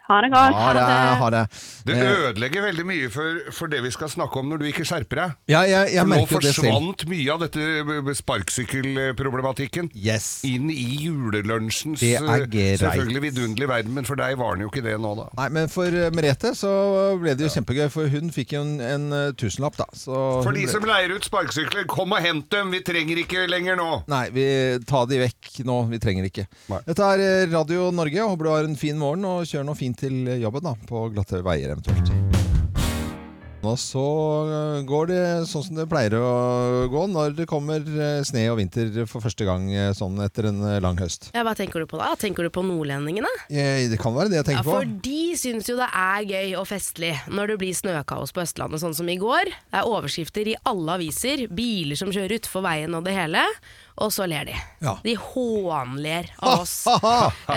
Ha 0.06 0.20
det 0.22 0.28
godt. 0.30 0.54
Ha 0.54 0.72
det. 0.76 0.82
Ha 1.20 1.28
det. 1.34 1.44
Det 1.86 1.94
Eh, 1.96 2.10
ødelegger 2.28 2.62
veldig 2.62 2.84
mye 2.86 3.08
for, 3.10 3.40
for 3.54 3.66
det 3.72 3.80
vi 3.82 3.90
skal 3.90 4.08
snakke 4.12 4.38
om 4.38 4.48
når 4.52 4.60
du 4.62 4.66
ikke 4.70 4.84
skjerper 4.86 5.18
deg. 5.22 5.32
Ja, 5.50 5.60
jeg, 5.66 5.92
jeg 5.94 6.02
For 6.04 6.06
nå 6.06 6.14
merker 6.20 6.40
det 6.44 6.52
selv. 6.54 6.66
forsvant 6.70 7.04
mye 7.10 7.32
av 7.34 7.40
dette 7.42 8.14
sparkesykkelproblematikken 8.20 9.90
Yes. 9.94 10.28
inn 10.46 10.70
i 10.70 10.84
julelunsjens 11.06 12.02
eh, 12.02 12.20
selvfølgelig 12.78 13.22
vidunderlige 13.26 13.68
verden, 13.70 13.94
men 13.96 14.04
for 14.08 14.18
deg 14.20 14.36
var 14.38 14.54
den 14.56 14.66
jo 14.66 14.70
ikke 14.70 14.84
det 14.86 14.96
nå, 15.02 15.12
da. 15.18 15.26
Nei, 15.40 15.48
men 15.56 15.68
for 15.72 15.86
eh, 15.90 16.10
Merete 16.14 16.52
så 16.56 16.72
ble 17.20 17.34
det 17.36 17.46
jo 17.46 17.52
kjempegøy, 17.56 17.88
for 17.92 18.10
hun 18.12 18.30
fikk 18.34 18.54
jo 18.56 18.62
en, 18.62 18.76
en 18.80 19.34
tusenlapp, 19.38 19.76
da. 19.80 19.86
Så 19.96 20.14
For 20.44 20.52
de 20.56 20.64
ble- 20.66 20.72
som 20.72 20.86
leier 20.88 21.14
ut 21.16 21.26
sparkesykler, 21.26 21.86
kom 21.90 22.14
og 22.16 22.22
hent 22.24 22.48
dem! 22.54 22.70
Vi 22.74 22.82
trenger 22.86 23.20
ikke 23.22 23.46
lenger 23.50 23.78
nå! 23.80 23.90
Nei, 24.10 24.24
vi 24.34 24.46
tar 24.88 25.06
de 25.10 25.20
vekk 25.26 25.52
nå. 25.66 25.80
Vi 25.90 25.98
trenger 26.02 26.26
ikke. 26.30 26.46
Nei. 26.70 26.80
Dette 26.86 27.10
er 27.16 27.50
Radio 27.52 27.90
Norge. 27.94 28.22
Håper 28.26 28.44
du 28.48 28.50
har 28.52 28.66
en 28.70 28.78
fin 28.78 28.98
morgen, 29.00 29.24
og 29.28 29.46
kjør 29.48 29.66
noe 29.68 29.78
fint 29.78 29.95
til 29.96 30.24
jobben, 30.40 30.62
da. 30.68 30.76
På 30.88 31.06
glatte 31.14 31.42
veier 31.46 31.74
eventuelt. 31.76 32.12
Nå 33.64 33.72
så 33.80 34.02
eh, 34.46 34.82
går 34.86 35.08
det 35.10 35.20
sånn 35.50 35.62
som 35.64 35.78
det 35.80 35.86
pleier 35.90 36.12
å 36.20 36.26
gå 36.92 37.00
når 37.10 37.32
det 37.34 37.46
kommer 37.50 37.80
eh, 37.82 38.20
sne 38.28 38.44
og 38.52 38.60
vinter 38.60 38.92
for 39.10 39.24
første 39.24 39.46
gang 39.48 39.64
eh, 39.74 39.88
sånn 39.96 40.20
etter 40.22 40.50
en 40.52 40.60
lang 40.84 41.00
høst. 41.00 41.30
Ja, 41.34 41.42
hva 41.42 41.54
tenker 41.58 41.82
du 41.82 41.88
på 41.90 41.98
da? 41.98 42.12
Tenker 42.20 42.46
du 42.46 42.52
på 42.54 42.62
nordlendingene? 42.62 43.32
Eh, 43.50 43.88
Det 43.90 43.98
kan 43.98 44.14
være 44.14 44.30
det 44.30 44.38
jeg 44.38 44.44
Ja, 44.44 44.48
tenker 44.52 44.68
for 44.68 44.86
på. 44.86 45.00
de 45.08 45.22
syns 45.40 45.72
jo 45.72 45.78
det 45.80 45.88
er 45.88 46.28
gøy 46.28 46.52
og 46.60 46.68
festlig 46.70 47.14
når 47.32 47.54
det 47.54 47.58
blir 47.64 47.74
snøkaos 47.80 48.36
på 48.36 48.44
Østlandet, 48.44 48.84
sånn 48.84 48.94
som 48.94 49.08
i 49.10 49.18
går. 49.18 49.50
Det 49.72 49.80
er 49.82 49.90
overskrifter 49.90 50.52
i 50.52 50.58
alle 50.68 51.00
aviser, 51.00 51.48
biler 51.50 51.98
som 51.98 52.12
kjører 52.14 52.38
utfor 52.38 52.62
veien 52.68 52.94
og 52.94 53.08
det 53.08 53.16
hele. 53.18 53.42
Og 53.96 54.10
så 54.12 54.26
ler 54.28 54.44
de. 54.44 54.54
Ja. 54.84 54.98
De 55.04 55.14
hånler 55.16 56.28
av 56.38 56.60
oss. 56.60 56.74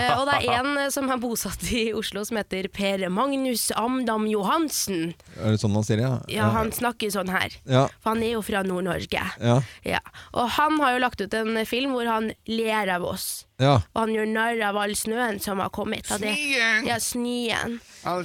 Eh, 0.00 0.12
og 0.16 0.26
det 0.28 0.36
er 0.46 0.60
en 0.60 0.70
eh, 0.78 0.88
som 0.92 1.08
er 1.12 1.18
bosatt 1.20 1.62
i 1.74 1.90
Oslo 1.96 2.22
som 2.24 2.38
heter 2.38 2.68
Per 2.72 3.02
Magnus 3.12 3.66
Amdam 3.76 4.24
Johansen. 4.30 5.12
Er 5.36 5.52
det 5.56 5.60
sånn 5.60 5.74
han 5.76 5.84
sier 5.86 6.00
det? 6.00 6.10
Ja, 6.32 6.46
han 6.54 6.70
snakker 6.72 7.10
sånn 7.12 7.28
her. 7.32 7.52
Ja. 7.68 7.84
For 8.00 8.14
han 8.14 8.22
er 8.24 8.36
jo 8.36 8.42
fra 8.46 8.62
Nord-Norge. 8.66 9.24
Ja. 9.42 9.58
Ja. 9.86 10.00
Og 10.32 10.48
han 10.56 10.78
har 10.80 10.94
jo 10.96 11.02
lagt 11.04 11.20
ut 11.24 11.34
en 11.36 11.58
film 11.68 11.92
hvor 11.96 12.08
han 12.08 12.30
ler 12.48 12.92
av 12.96 13.04
oss. 13.10 13.28
ja. 13.60 13.80
Og 13.92 14.00
han 14.04 14.14
gjør 14.14 14.30
narr 14.30 14.62
av 14.70 14.78
all 14.80 14.94
snøen 14.96 15.40
som 15.42 15.60
har 15.60 15.68
kommet. 15.74 16.06
Det, 16.08 16.32
Snøen! 16.32 16.86
Ja, 16.88 16.96
snien. 17.02 17.80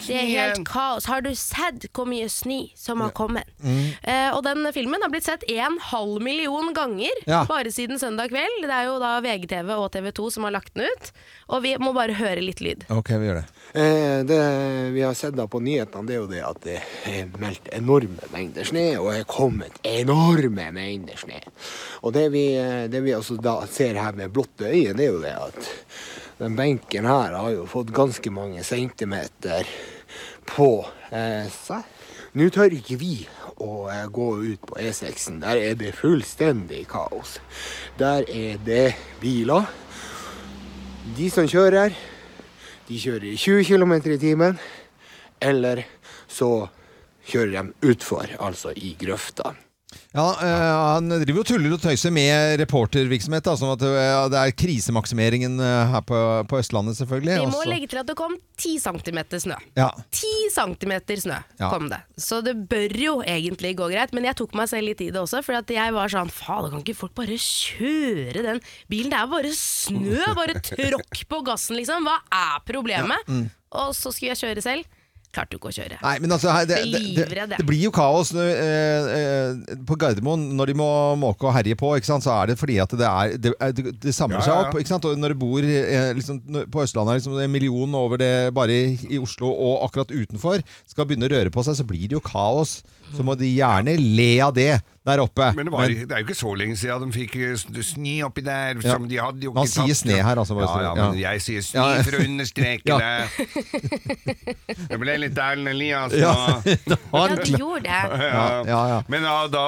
Det 0.06 0.15
er 0.15 0.30
helt 0.30 0.62
kaos. 0.69 1.10
Har 1.12 1.25
du 1.25 1.34
sett 1.36 1.89
hvor 1.91 2.08
mye 2.08 2.30
snø 2.32 2.62
som 2.80 3.01
har 3.04 3.12
kommet? 3.17 3.49
Eh, 3.65 4.30
og 4.32 4.43
den 4.47 4.63
filmen 4.75 5.01
har 5.04 5.12
blitt 5.12 5.28
sett 5.28 5.43
en 5.51 5.80
halv 5.91 6.21
million 6.23 6.71
ganger 6.78 7.12
Ja. 7.28 7.41
bare 7.49 7.73
siden 7.75 7.99
søndag 8.06 8.30
kveld. 8.32 8.62
Det 8.65 8.72
er 8.76 8.88
jo 8.88 8.96
da 9.02 9.15
VGTV 9.26 9.72
og 9.76 9.88
TV2 9.94 10.30
som 10.36 10.46
har 10.48 10.54
lagt 10.56 10.74
den 10.78 10.86
ut. 10.86 11.12
Og 11.56 11.63
vi 11.65 11.74
må 11.82 11.91
bare 11.96 12.15
høre 12.18 12.44
litt 12.44 12.62
lyd. 12.63 12.86
Ok, 12.94 13.12
vi 13.18 13.30
gjør 13.30 13.41
det. 13.41 13.46
Eh, 13.74 14.20
Det 14.30 14.39
vi 14.96 15.02
har 15.04 15.13
sett 15.18 15.36
da 15.36 15.48
på 15.52 15.60
nyhetene, 15.63 16.06
det 16.08 16.15
er 16.15 16.22
jo 16.22 16.30
det 16.32 16.44
at 16.46 16.62
det 16.65 16.78
er 17.12 17.32
meldt 17.41 17.70
enorme 17.76 18.30
mengder 18.34 18.68
snø, 18.68 18.86
og 19.02 19.10
er 19.13 19.26
kommet 19.30 19.80
enorme 19.84 20.70
mengder 20.76 21.18
snø. 21.20 21.41
Og 22.06 22.13
det 22.15 22.28
vi, 22.34 22.46
eh, 22.62 22.86
det 22.91 23.02
vi 23.06 23.15
altså 23.18 23.38
da 23.41 23.58
ser 23.68 23.98
her 24.00 24.13
med 24.18 24.34
blotte 24.34 24.70
øye, 24.70 24.94
det 24.94 25.08
er 25.10 25.12
jo 25.13 25.24
det 25.24 25.36
at 25.36 25.74
den 26.39 26.56
benken 26.58 27.06
her 27.08 27.36
har 27.36 27.52
jo 27.54 27.65
fått 27.70 27.94
ganske 27.96 28.32
mange 28.34 28.63
centimeter 28.68 29.68
på 30.46 30.70
eh, 31.12 31.48
seg. 31.52 31.84
Nå 32.36 32.50
tør 32.52 32.74
ikke 32.76 32.98
vi 33.00 33.13
å 33.63 33.88
eh, 33.91 34.06
gå 34.12 34.30
ut 34.44 34.62
på 34.68 34.78
E6-en. 34.82 35.39
Der 35.44 35.62
er 35.62 35.76
det 35.80 35.96
fullstendig 35.98 36.86
kaos. 36.91 37.38
Der 38.00 38.28
er 38.28 38.60
det 38.65 38.96
biler. 39.22 39.68
De 41.15 41.30
som 41.32 41.48
kjører, 41.48 41.96
de 42.88 43.02
kjører 43.02 43.30
i 43.32 43.38
20 43.39 43.68
km 43.70 43.94
i 44.00 44.22
timen. 44.22 44.60
Eller 45.41 45.86
så 46.28 46.68
kjører 47.26 47.54
de 47.56 47.91
utfor, 47.91 48.36
altså 48.39 48.74
i 48.76 48.96
grøfta. 49.00 49.56
Ja, 50.15 50.25
eh, 50.39 50.93
Han 50.95 51.10
driver 51.12 51.41
og 51.43 51.47
tuller 51.49 51.73
og 51.75 51.82
tøyser 51.84 52.13
med 52.15 52.56
reportervirksomhet. 52.62 53.43
Da, 53.43 53.56
sånn 53.60 53.73
at 53.75 53.82
eh, 53.84 54.19
Det 54.32 54.39
er 54.39 54.54
krisemaksimeringen 54.56 55.60
eh, 55.60 55.91
her 55.91 56.04
på, 56.08 56.19
på 56.47 56.60
Østlandet, 56.62 56.95
selvfølgelig. 57.01 57.36
Vi 57.41 57.49
må 57.51 57.60
Også- 57.60 57.69
legge 57.73 57.89
til 57.91 57.99
at 57.99 58.08
det 58.08 58.15
kom 58.19 58.38
10 58.56 58.78
cm 58.80 59.19
snø. 59.43 59.58
Ja. 59.75 59.89
10 60.15 60.32
cm 60.56 60.93
snø 61.25 61.39
Ja. 61.60 61.69
kom 61.73 61.89
det. 61.91 61.99
Så 62.17 62.39
det 62.45 62.56
bør 62.71 62.95
jo 62.95 63.17
egentlig 63.28 63.75
gå 63.75 63.89
greit. 63.91 64.13
Men 64.15 64.23
jeg 64.30 64.39
tok 64.39 64.56
meg 64.56 64.69
selv 64.71 64.88
litt 64.88 65.01
i 65.04 65.12
det 65.12 65.19
også, 65.19 65.43
for 65.43 65.60
at 65.60 65.67
jeg 65.67 65.93
var 65.93 66.08
sånn 66.08 66.32
Fader, 66.32 66.71
kan 66.71 66.80
ikke 66.86 66.95
folk 66.95 67.15
bare 67.19 67.36
kjøre 67.36 68.41
den 68.45 68.62
bilen? 68.89 69.12
Det 69.12 69.19
er 69.19 69.28
bare 69.32 69.51
snø! 69.51 70.23
Bare 70.36 70.56
tråkk 70.63 71.25
på 71.32 71.43
gassen, 71.47 71.75
liksom. 71.80 72.08
Hva 72.08 72.17
er 72.32 72.60
problemet? 72.67 73.19
Ja, 73.28 73.34
mm. 73.41 73.49
Og 73.75 73.91
så 73.97 74.12
skulle 74.13 74.32
jeg 74.32 74.39
kjøre 74.39 74.63
selv. 74.63 74.86
Klarte 75.36 75.58
jo 75.58 75.60
ikke 75.60 75.71
å 75.74 75.76
kjøre. 75.76 75.98
Nei, 76.00 76.13
men 76.24 76.32
altså, 76.32 76.48
her, 76.56 76.67
det, 76.69 76.78
det, 76.93 77.00
det, 77.28 77.45
det 77.58 77.65
blir 77.67 77.82
jo 77.86 77.91
kaos 77.95 78.30
eh, 78.39 79.10
eh, 79.19 79.76
på 79.88 79.98
Gardermoen 80.00 80.45
når 80.56 80.71
de 80.71 80.76
må 80.80 80.88
måke 81.19 81.50
og 81.50 81.56
herje 81.58 81.76
på. 81.80 81.89
Ikke 82.00 82.08
sant? 82.08 82.24
Så 82.24 82.32
er 82.32 82.54
det 82.54 82.58
fordi 82.62 82.78
at 82.84 82.95
det, 82.95 83.10
er, 83.10 83.36
det, 83.43 83.52
er- 83.60 83.76
det, 83.76 83.95
det 84.06 84.13
samler 84.15 84.39
Ja, 84.39 84.45
seg 84.48 84.54
ja, 84.54 84.62
seg 84.63 84.71
opp. 84.71 84.80
Ikke 84.80 84.93
sant? 84.93 85.08
Og 85.10 85.19
når 85.19 85.36
du 85.36 85.39
bor 85.43 85.67
eh, 85.67 86.10
liksom, 86.15 86.39
på 86.71 86.86
Østlandet 86.86 87.17
er 87.17 87.19
liksom 87.21 87.36
en 87.43 87.52
million 87.54 88.00
over 88.00 88.21
det 88.24 88.32
bare 88.56 88.80
i, 88.80 88.95
i 89.12 89.19
Oslo 89.21 89.52
og 89.52 89.84
akkurat 89.89 90.15
utenfor, 90.15 90.63
skal 90.88 91.10
begynne 91.10 91.28
å 91.28 91.34
røre 91.36 91.52
på 91.54 91.65
seg, 91.67 91.76
så 91.82 91.88
blir 91.88 92.08
det 92.08 92.15
jo 92.17 92.24
kaos. 92.24 92.80
Så 93.15 93.24
må 93.28 93.36
de 93.38 93.52
gjerne 93.58 93.93
le 94.00 94.32
av 94.48 94.56
det 94.56 94.71
der 95.06 95.22
oppe. 95.22 95.52
Men 95.56 95.68
det, 95.68 95.72
var, 95.74 95.88
det 95.88 96.12
er 96.12 96.22
jo 96.24 96.26
ikke 96.26 96.38
så 96.39 96.52
lenge 96.58 96.76
siden 96.82 97.12
de 97.12 97.13
fikk 97.13 97.36
sni 97.62 97.84
snø 97.86 98.13
oppi 98.28 98.41
der. 98.46 98.80
Ja. 98.82 98.96
Som 98.96 99.06
de 99.12 99.20
hadde 99.22 99.46
jo 99.46 99.54
Man 99.54 99.68
sier 99.70 99.86
tatt. 99.91 100.00
sne 100.02 100.18
her, 100.26 100.41
altså, 100.41 100.56
bare 100.58 100.65
Ja, 100.65 100.74
så- 100.74 100.82
ja, 100.82 100.94
ja. 100.96 101.10
men 101.12 101.20
jeg 101.22 101.41
sier 101.46 101.62
snø 101.68 101.84
Ja. 101.86 102.02
for 102.08 102.18
å 102.18 102.24
understreke 102.26 102.89
Ja. 102.91 102.98
det. 102.98 104.76
Det 104.89 104.98
ble 105.02 105.18
litt 105.22 105.38
Erlend 105.38 105.70
Elias 105.76 106.12
nå. 106.13 106.34
Ja, 107.15 107.28
du 107.36 107.54
gjorde 107.54 107.84
det. 107.86 108.02
Ja, 108.26 108.63
ja, 108.68 108.82
ja. 108.96 109.00
Men 109.12 109.24
ja, 109.28 109.38
da, 109.52 109.63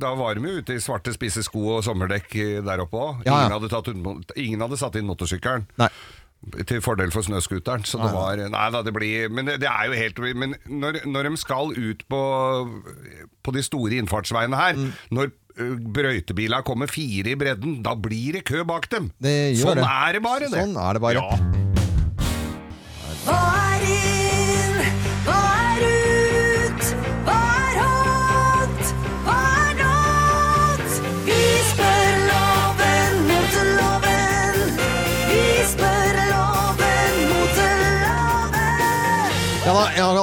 da 0.00 0.14
var 0.18 0.34
de 0.40 0.48
jo 0.48 0.58
ute 0.64 0.74
i 0.76 0.80
svarte, 0.82 1.12
spisse 1.14 1.44
sko 1.46 1.76
og 1.78 1.84
sommerdekk 1.86 2.34
eh, 2.40 2.58
der 2.64 2.82
oppe 2.84 2.98
òg. 3.00 3.22
Ja, 3.28 3.44
ja. 3.48 3.60
Ingen, 3.92 4.24
ingen 4.36 4.64
hadde 4.64 4.78
satt 4.80 4.96
inn 5.00 5.06
motorsykkelen. 5.08 5.66
Nei. 5.80 5.90
Til 6.68 6.82
fordel 6.84 7.08
for 7.14 7.24
snøscooteren. 7.24 7.86
Så 7.88 7.96
det 8.02 8.10
var 8.12 8.36
Nei 8.36 8.64
da, 8.74 8.82
det 8.84 8.92
blir 8.92 9.30
Men 9.32 9.46
det, 9.48 9.54
det 9.62 9.68
er 9.70 9.86
jo 9.88 9.94
helt 9.96 10.18
Men 10.36 10.52
når, 10.68 10.98
når 11.08 11.30
de 11.30 11.38
skal 11.40 11.72
ut 11.72 12.02
på, 12.12 12.20
på 13.44 13.52
de 13.54 13.62
store 13.62 14.00
innfartsveiene 14.02 14.56
her, 14.58 14.74
Mm. 14.74 14.92
når 15.14 15.32
brøytebiler 15.94 16.64
kommer 16.66 16.90
fire 16.90 17.30
i 17.30 17.36
bredden, 17.38 17.76
da 17.84 17.94
blir 17.94 18.32
det 18.38 18.44
kø 18.48 18.64
bak 18.66 18.88
dem. 18.90 19.12
Det 19.22 19.54
sånn 19.60 19.78
det. 19.78 19.84
er 19.86 20.12
det 20.16 20.22
bare, 20.24 20.48
det. 20.50 20.58
Sånn 20.58 20.74
er 20.76 20.92
det 20.98 21.02
bare. 21.04 21.22
Hva 21.22 21.63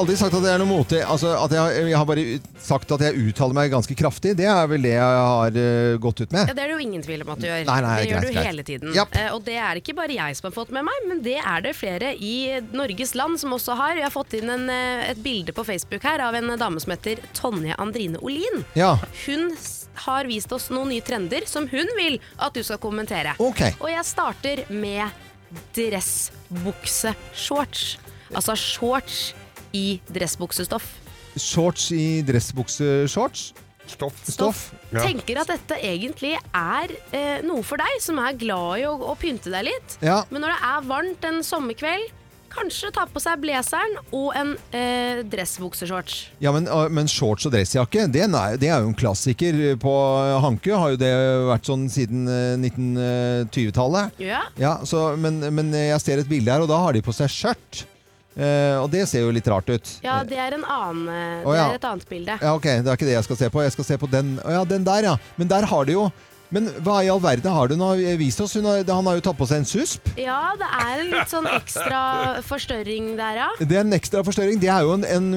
aldri 0.01 0.15
sagt 0.19 0.35
at 0.37 0.43
det 0.43 0.51
er 0.51 0.59
noe 0.61 0.69
motig. 0.69 0.99
Altså, 1.05 1.27
at 1.37 1.51
jeg, 1.55 1.65
jeg 1.91 1.97
har 1.97 2.05
bare 2.09 2.23
sagt 2.61 2.91
at 2.95 3.01
jeg 3.05 3.11
uttaler 3.29 3.55
meg 3.57 3.65
ganske 3.73 3.95
kraftig. 3.97 4.31
Det 4.39 4.47
er 4.49 4.65
vel 4.71 4.81
det 4.85 4.93
jeg 4.95 5.03
har 5.21 5.51
uh, 5.57 5.63
gått 6.01 6.19
ut 6.23 6.31
med. 6.33 6.43
Ja, 6.49 6.53
Det 6.57 6.63
er 6.63 6.67
det 6.71 6.75
jo 6.75 6.81
ingen 6.83 7.03
tvil 7.05 7.21
om 7.25 7.29
at 7.35 7.39
du 7.41 7.45
gjør. 7.47 7.59
Nei, 7.69 7.79
nei, 7.85 7.95
det 7.95 8.01
greit, 8.01 8.11
gjør 8.11 8.21
du 8.21 8.27
greit. 8.31 8.47
hele 8.49 8.63
tiden. 8.67 8.89
Yep. 8.95 9.09
Uh, 9.15 9.29
og 9.35 9.41
det 9.47 9.57
er 9.57 9.69
det 9.73 9.79
ikke 9.85 9.97
bare 10.01 10.13
jeg 10.17 10.31
som 10.39 10.45
har 10.49 10.55
fått 10.57 10.71
med 10.75 10.83
meg, 10.87 10.97
men 11.09 11.17
det 11.25 11.39
er 11.39 11.59
det 11.65 11.73
flere 11.77 12.09
i 12.17 12.35
Norges 12.75 13.11
land 13.17 13.35
som 13.41 13.49
også 13.57 13.71
har. 13.79 13.91
Vi 13.97 14.03
har 14.05 14.13
fått 14.13 14.31
inn 14.37 14.49
en, 14.51 14.65
eh, 14.71 15.09
et 15.11 15.19
bilde 15.23 15.51
på 15.55 15.63
Facebook 15.67 16.03
her 16.07 16.19
av 16.25 16.33
en 16.37 16.47
dame 16.59 16.79
som 16.81 16.91
heter 16.93 17.15
Tonje 17.37 17.73
Andrine 17.81 18.17
Olin. 18.21 18.57
Ja. 18.77 18.93
Hun 19.25 19.43
har 20.05 20.23
vist 20.29 20.51
oss 20.55 20.65
noen 20.71 20.89
nye 20.93 21.03
trender 21.05 21.41
som 21.49 21.63
hun 21.71 21.87
vil 21.97 22.15
at 22.39 22.53
du 22.55 22.61
skal 22.63 22.77
kommentere. 22.81 23.31
Okay. 23.41 23.71
Og 23.79 23.89
jeg 23.91 24.05
starter 24.07 24.57
med 24.71 25.03
dressbukseshorts. 25.75 27.97
Altså 28.31 28.55
shorts 28.55 29.33
i 29.77 29.99
dressbuksestoff. 30.11 30.87
Shorts 31.39 31.91
i 31.95 32.21
dressbukseshorts. 32.27 33.51
Stoff. 33.91 34.21
Stoff. 34.27 34.59
Ja. 34.91 35.03
Tenker 35.03 35.41
at 35.41 35.49
dette 35.51 35.75
egentlig 35.83 36.35
er 36.37 36.93
eh, 37.11 37.41
noe 37.43 37.63
for 37.65 37.81
deg 37.81 37.99
som 38.03 38.19
er 38.23 38.37
glad 38.39 38.83
i 38.83 38.87
å, 38.87 38.95
å 39.11 39.15
pynte 39.19 39.51
deg 39.51 39.67
litt. 39.67 39.97
Ja. 40.05 40.21
Men 40.31 40.45
når 40.45 40.53
det 40.53 40.59
er 40.71 40.89
varmt 40.91 41.27
en 41.27 41.41
sommerkveld, 41.45 42.11
kanskje 42.51 42.91
ta 42.91 43.05
på 43.07 43.21
seg 43.23 43.39
blazeren 43.39 43.93
og 44.11 44.33
en 44.35 44.53
eh, 44.75 45.21
dressbukseshorts. 45.31 46.17
Ja, 46.43 46.51
men, 46.55 46.67
uh, 46.67 46.87
men 46.91 47.07
shorts 47.11 47.47
og 47.47 47.53
dressjakke, 47.55 48.09
det 48.11 48.25
er, 48.25 48.57
det 48.59 48.67
er 48.67 48.83
jo 48.83 48.91
en 48.91 48.97
klassiker 48.97 49.59
på 49.81 49.93
Hanke. 50.43 50.73
Har 50.75 50.93
jo 50.93 50.99
det 50.99 51.13
vært 51.47 51.71
sånn 51.71 51.87
siden 51.91 52.27
eh, 52.27 52.57
1920-tallet. 52.59 54.19
Ja. 54.23 54.43
Ja, 54.59 54.75
så, 54.87 55.11
men, 55.19 55.39
men 55.55 55.71
jeg 55.75 56.03
ser 56.03 56.21
et 56.21 56.31
bilde 56.31 56.51
her, 56.51 56.65
og 56.65 56.71
da 56.71 56.81
har 56.83 56.97
de 56.97 57.03
på 57.05 57.15
seg 57.15 57.31
skjørt. 57.31 57.85
Eh, 58.31 58.77
og 58.79 58.87
det 58.93 59.03
ser 59.11 59.25
jo 59.25 59.31
litt 59.35 59.47
rart 59.51 59.67
ut. 59.67 59.93
Ja, 60.05 60.21
det 60.27 60.39
er, 60.39 60.55
en 60.55 60.63
annen, 60.63 61.07
det 61.09 61.47
oh, 61.49 61.55
ja. 61.55 61.67
er 61.67 61.79
et 61.79 61.87
annet 61.87 62.07
bilde. 62.07 62.37
Ja, 62.39 62.53
ok, 62.55 62.67
det 62.79 62.87
er 62.87 62.99
ikke 62.99 63.09
det 63.09 63.17
jeg 63.17 63.27
skal 63.27 63.39
se 63.43 63.49
på. 63.51 63.63
Jeg 63.65 63.75
skal 63.75 63.87
se 63.89 63.97
på 64.01 64.11
den. 64.11 64.35
Oh, 64.45 64.53
ja, 64.55 64.61
den 64.67 64.87
der, 64.87 65.09
ja. 65.11 65.15
Men 65.35 65.51
der 65.51 65.67
har 65.67 65.87
de 65.87 65.97
jo 65.97 66.09
Men 66.51 66.67
hva 66.83 66.97
i 67.05 67.09
all 67.11 67.21
verden 67.23 67.51
har 67.53 67.69
du 67.71 67.77
nå 67.79 67.93
vist 68.19 68.41
oss? 68.43 68.57
Hun 68.59 68.65
har, 68.67 68.81
han 68.87 69.07
har 69.07 69.17
jo 69.17 69.23
tatt 69.23 69.37
på 69.39 69.47
seg 69.47 69.61
en 69.61 69.67
susp. 69.69 70.09
Ja, 70.19 70.51
det 70.59 70.67
er 70.67 71.03
en 71.05 71.11
litt 71.13 71.31
sånn 71.31 71.47
ekstra 71.47 72.01
forstørring 72.47 73.13
der, 73.19 73.39
ja. 73.39 73.49
Det 73.61 73.77
er 73.77 73.85
en 73.85 73.95
ekstra 73.95 74.23
forstørring. 74.27 74.59
Det 74.61 74.69
er 74.71 74.83
jo 74.83 74.95
en, 74.97 75.05
en 75.07 75.29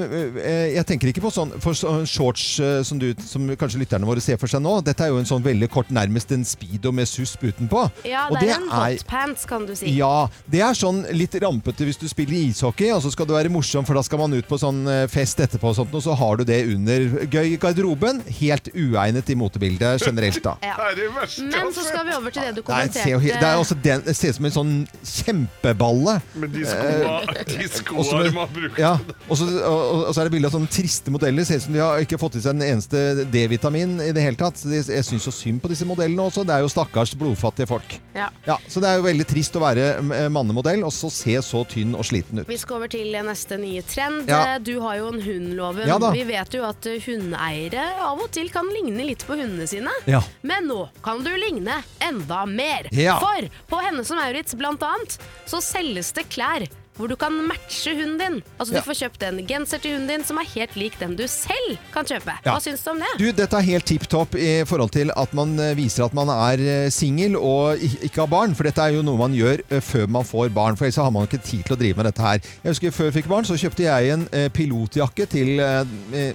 eh, 0.43 0.75
Jeg 0.75 0.87
tenker 0.89 1.13
ikke 1.13 1.23
på 1.25 1.31
sånn 1.35 1.55
for 1.63 1.77
shorts 2.11 2.47
eh, 2.59 2.81
som, 2.87 2.99
du, 2.99 3.13
som 3.23 3.47
kanskje 3.61 3.83
lytterne 3.85 4.09
våre 4.09 4.23
ser 4.25 4.41
for 4.43 4.51
seg 4.51 4.65
nå. 4.65 4.77
Dette 4.87 5.07
er 5.07 5.13
jo 5.15 5.21
en 5.23 5.29
sånn 5.29 5.45
veldig 5.45 5.69
kort, 5.73 5.93
nærmest 5.95 6.35
en 6.35 6.43
speedo 6.49 6.91
med 6.95 7.07
susp 7.11 7.47
utenpå. 7.47 7.85
Ja, 8.11 8.27
Og 8.33 8.41
det 8.41 8.51
er 8.51 8.59
en 8.59 8.69
hotpants, 8.73 9.47
kan 9.49 9.69
du 9.69 9.75
si. 9.79 9.95
Ja, 9.95 10.27
det 10.51 10.65
er 10.67 10.75
sånn 10.79 11.05
litt 11.15 11.39
rampete 11.45 11.87
hvis 11.87 12.01
du 12.01 12.09
spiller 12.11 12.37
ishockey, 12.41 12.91
og 12.95 13.05
så 13.07 13.15
skal 13.15 13.31
du 13.31 13.37
være 13.37 13.53
morsom, 13.55 13.87
for 13.87 13.95
da 13.99 14.03
skal 14.07 14.25
man 14.25 14.35
ut 14.35 14.51
på 14.51 14.59
sånn 14.61 14.83
eh, 14.91 15.05
fest 15.13 15.39
etterpå 15.47 15.71
og 15.71 15.79
sånt, 15.79 15.95
og 15.95 16.03
så 16.05 16.19
har 16.19 16.43
du 16.43 16.47
det 16.49 16.61
under 16.75 17.07
gøy 17.31 17.55
i 17.55 17.61
garderoben. 17.63 18.23
Helt 18.41 18.73
uegnet 18.75 19.31
i 19.31 19.39
motebildet 19.39 20.03
generelt, 20.03 20.43
da. 20.45 20.59
Ja. 20.65 20.75
Men 21.11 21.73
så 21.75 21.85
skal 21.87 22.07
vi 22.09 22.15
over 22.17 22.31
til 22.35 22.43
det 22.49 22.55
du 22.59 22.63
kommenterte. 22.67 23.17
Nei, 23.19 23.33
det, 23.35 23.49
er 23.49 23.61
også 23.61 23.77
den, 23.85 24.03
det 24.07 24.15
ser 24.17 24.33
ut 24.35 24.39
som 24.39 24.49
en 24.49 24.55
sånn 24.59 24.75
kjempeballe. 25.05 26.17
Men 26.41 26.53
de 26.55 26.65
skoa, 26.69 27.17
de 27.49 27.57
med- 27.59 28.25
de 28.25 28.37
har 28.39 28.53
brukt 28.55 28.79
Ja, 28.81 28.93
og 29.29 29.37
så, 29.39 29.49
og, 29.65 30.05
og 30.09 30.15
så 30.15 30.21
er 30.23 30.29
det 30.29 30.35
bilde 30.37 30.49
av 30.51 30.55
sånne 30.57 30.71
triste 30.73 31.13
modeller. 31.15 31.47
Ser 31.49 31.61
ut 31.61 31.67
som 31.67 31.77
de 31.77 31.83
har 31.83 32.05
ikke 32.05 32.19
fått 32.21 32.39
i 32.39 32.45
seg 32.45 32.55
en 32.57 32.65
eneste 32.67 33.25
D-vitamin 33.33 33.97
i 34.05 34.11
det 34.17 34.25
hele 34.25 34.39
tatt. 34.41 34.61
Jeg 34.65 35.05
syns 35.07 35.27
så 35.29 35.33
synd 35.35 35.63
på 35.65 35.71
disse 35.73 35.87
modellene 35.89 36.27
også. 36.29 36.45
Det 36.47 36.57
er 36.57 36.65
jo 36.65 36.71
stakkars 36.73 37.15
blodfattige 37.21 37.69
folk. 37.71 37.97
Ja. 38.17 38.29
Ja, 38.47 38.59
Så 38.69 38.81
det 38.83 38.91
er 38.93 39.01
jo 39.01 39.07
veldig 39.09 39.27
trist 39.31 39.57
å 39.59 39.63
være 39.65 39.89
eh, 39.99 40.29
mannemodell 40.33 40.85
og 40.87 40.93
så 40.95 41.11
se 41.13 41.37
så 41.45 41.65
tynn 41.69 41.95
og 41.99 42.05
sliten 42.07 42.43
ut. 42.43 42.49
Vi 42.51 42.59
skal 42.61 42.79
over 42.81 42.91
til 42.93 43.11
neste 43.25 43.59
nye 43.61 43.83
trend. 43.89 44.29
Ja. 44.31 44.43
Eh, 44.55 44.61
Du 44.65 44.75
har 44.85 44.99
jo 45.01 45.09
en 45.13 45.21
hund, 45.25 45.53
Loven. 45.59 45.89
Ja. 45.89 45.99
Vi 46.15 46.25
vet 46.29 46.55
jo 46.57 46.65
at 46.69 46.87
eh, 46.91 47.01
hundeeiere 47.05 47.85
av 48.05 48.21
og 48.25 48.31
til 48.35 48.49
kan 48.55 48.69
ligne 48.73 49.05
litt 49.07 49.25
på 49.27 49.37
hundene 49.39 49.67
sine. 49.71 49.93
Ja. 50.11 50.21
Men 50.47 50.69
nå 50.71 50.85
kan 51.03 51.25
du 51.25 51.31
ligne 51.37 51.81
enda 52.05 52.45
mer. 52.47 52.89
Ja. 52.93 53.19
For 53.23 53.49
på 53.71 53.83
Hennes 53.85 54.11
og 54.13 54.21
Maurits 54.21 54.55
blant 54.59 54.83
annet 54.87 55.19
så 55.51 55.61
selges 55.65 56.13
det 56.17 56.29
klær 56.33 56.67
hvor 56.97 57.11
du 57.11 57.17
kan 57.19 57.35
matche 57.49 57.95
hunden 57.97 58.19
din. 58.21 58.37
Altså 58.59 58.75
Ja. 58.75 58.81
Du 58.81 58.87
får 58.87 58.99
kjøpt 59.03 59.23
en 59.27 59.41
genser 59.47 59.81
til 59.83 59.97
hunden 59.97 60.09
din 60.09 60.25
som 60.25 60.39
er 60.39 60.47
helt 60.55 60.77
lik 60.79 60.99
den 61.01 61.17
du 61.17 61.25
selv 61.27 61.79
kan 61.93 62.07
kjøpe. 62.07 62.37
Ja. 62.45 62.53
Hva 62.55 62.61
syns 62.63 62.85
du 62.85 62.91
om 62.93 63.01
det? 63.03 63.11
Du, 63.19 63.27
Dette 63.35 63.57
er 63.59 63.67
helt 63.67 63.87
tipp 63.87 64.07
topp 64.11 64.37
i 64.39 64.63
forhold 64.67 64.93
til 64.95 65.11
at 65.17 65.35
man 65.35 65.59
eh, 65.59 65.75
viser 65.77 66.05
at 66.07 66.15
man 66.15 66.31
er 66.31 66.63
eh, 66.63 66.91
singel 66.95 67.37
og 67.37 67.83
ikke 67.83 68.23
har 68.23 68.31
barn. 68.31 68.55
For 68.55 68.69
dette 68.69 68.83
er 68.83 68.95
jo 68.95 69.03
noe 69.07 69.19
man 69.19 69.35
gjør 69.35 69.65
eh, 69.69 69.81
før 69.83 70.07
man 70.07 70.25
får 70.29 70.53
barn. 70.55 70.79
For 70.79 70.87
ellers 70.87 71.01
har 71.03 71.11
man 71.11 71.27
ikke 71.27 71.43
tid 71.43 71.65
til 71.67 71.75
å 71.75 71.81
drive 71.81 71.99
med 71.99 72.09
dette 72.11 72.23
her. 72.23 72.39
Jeg 72.63 72.71
husker 72.77 72.95
Før 72.95 73.11
jeg 73.11 73.17
fikk 73.17 73.29
barn, 73.33 73.47
så 73.49 73.57
kjøpte 73.59 73.83
jeg 73.83 74.13
en 74.15 74.23
pilotjakke 74.55 75.27
til 75.27 75.59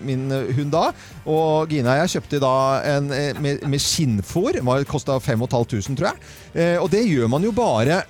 min 0.03 0.25
hund 0.57 0.73
da. 0.73 0.89
Og 1.29 1.71
Gina 1.71 1.93
og 1.93 2.01
jeg 2.01 2.13
kjøpte 2.17 2.41
da 2.43 2.53
en 2.97 3.07
med, 3.39 3.63
med 3.63 3.79
skinnfòr. 3.79 4.59
Kosta 4.89 5.15
5500, 5.23 5.95
tror 5.95 6.09
jeg. 6.11 6.77
Og 6.83 6.89
det 6.91 7.05
gjør 7.07 7.31
man 7.31 7.47
jo 7.47 7.53
bare 7.55 8.01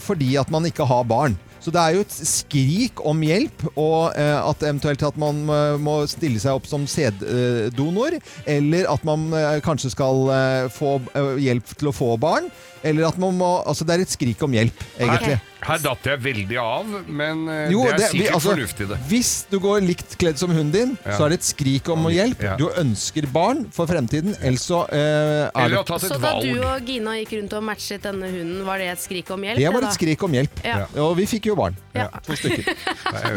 fordi 0.00 0.32
at 0.40 0.50
man 0.54 0.64
ikke 0.70 0.86
har 0.88 1.04
barn. 1.04 1.36
Så 1.60 1.72
det 1.74 1.80
er 1.80 1.96
jo 1.96 2.04
et 2.06 2.14
skrik 2.16 3.02
om 3.04 3.20
hjelp, 3.24 3.66
og 3.74 4.16
eh, 4.16 4.38
at 4.40 4.64
eventuelt 4.64 5.02
at 5.04 5.18
man 5.20 5.42
eh, 5.52 5.76
må 5.80 5.98
stille 6.08 6.40
seg 6.40 6.56
opp 6.56 6.68
som 6.68 6.86
sæddonor, 6.88 8.16
eller 8.48 8.88
at 8.88 9.04
man 9.04 9.28
eh, 9.36 9.58
kanskje 9.64 9.92
skal 9.92 10.24
eh, 10.32 10.70
få 10.72 10.96
eh, 11.12 11.34
hjelp 11.44 11.74
til 11.76 11.92
å 11.92 11.96
få 11.96 12.14
barn. 12.20 12.48
Eller 12.82 13.08
at 13.10 13.18
man 13.20 13.36
må 13.36 13.50
Altså, 13.66 13.84
det 13.84 13.94
er 13.96 14.02
et 14.06 14.12
skrik 14.12 14.40
om 14.42 14.52
hjelp, 14.56 14.84
egentlig. 14.98 15.36
Her, 15.40 15.66
her 15.68 15.80
datt 15.84 16.06
jeg 16.08 16.20
veldig 16.24 16.56
av, 16.62 16.92
men 17.06 17.42
eh, 17.52 17.72
Jo, 17.74 17.82
det 17.84 17.92
er 17.92 17.98
vi- 17.98 18.06
sikkert 18.14 18.36
altså, 18.38 18.50
fornuftig, 18.54 18.86
det. 18.88 18.98
Hvis 19.10 19.32
du 19.50 19.58
går 19.60 19.82
likt 19.84 20.16
kledd 20.20 20.40
som 20.40 20.50
hunden 20.54 20.72
din, 20.72 20.94
Ja. 21.04 21.16
så 21.18 21.26
er 21.26 21.34
det 21.34 21.40
et 21.40 21.48
skrik 21.50 21.88
om 21.92 22.06
hjelp. 22.08 22.40
Ja. 22.42 22.54
Du 22.56 22.70
ønsker 22.80 23.26
barn 23.32 23.66
for 23.74 23.90
fremtiden, 23.90 24.34
ellers 24.40 24.64
så 24.64 24.82
eh, 24.88 25.50
er 25.50 25.50
Eller 25.66 25.84
det 25.84 26.00
Så 26.06 26.18
da 26.20 26.32
du 26.40 26.62
og 26.64 26.86
Gina 26.88 27.16
gikk 27.20 27.36
rundt 27.40 27.52
og 27.58 27.66
matchet 27.68 28.02
denne 28.08 28.30
hunden, 28.32 28.64
var 28.64 28.78
det 28.80 28.88
et 28.94 29.04
skrik 29.04 29.30
om 29.30 29.44
hjelp? 29.44 29.60
Det 29.60 29.74
var 29.76 29.88
et 29.90 29.98
skrik 29.98 30.22
om 30.24 30.38
hjelp. 30.38 30.64
Ja. 30.64 30.86
Og 31.04 31.16
vi 31.20 31.26
fikk 31.26 31.50
jo 31.52 31.58
barn. 31.60 31.76
Ja. 31.94 32.08
To 32.24 32.36
stykker. 32.38 32.64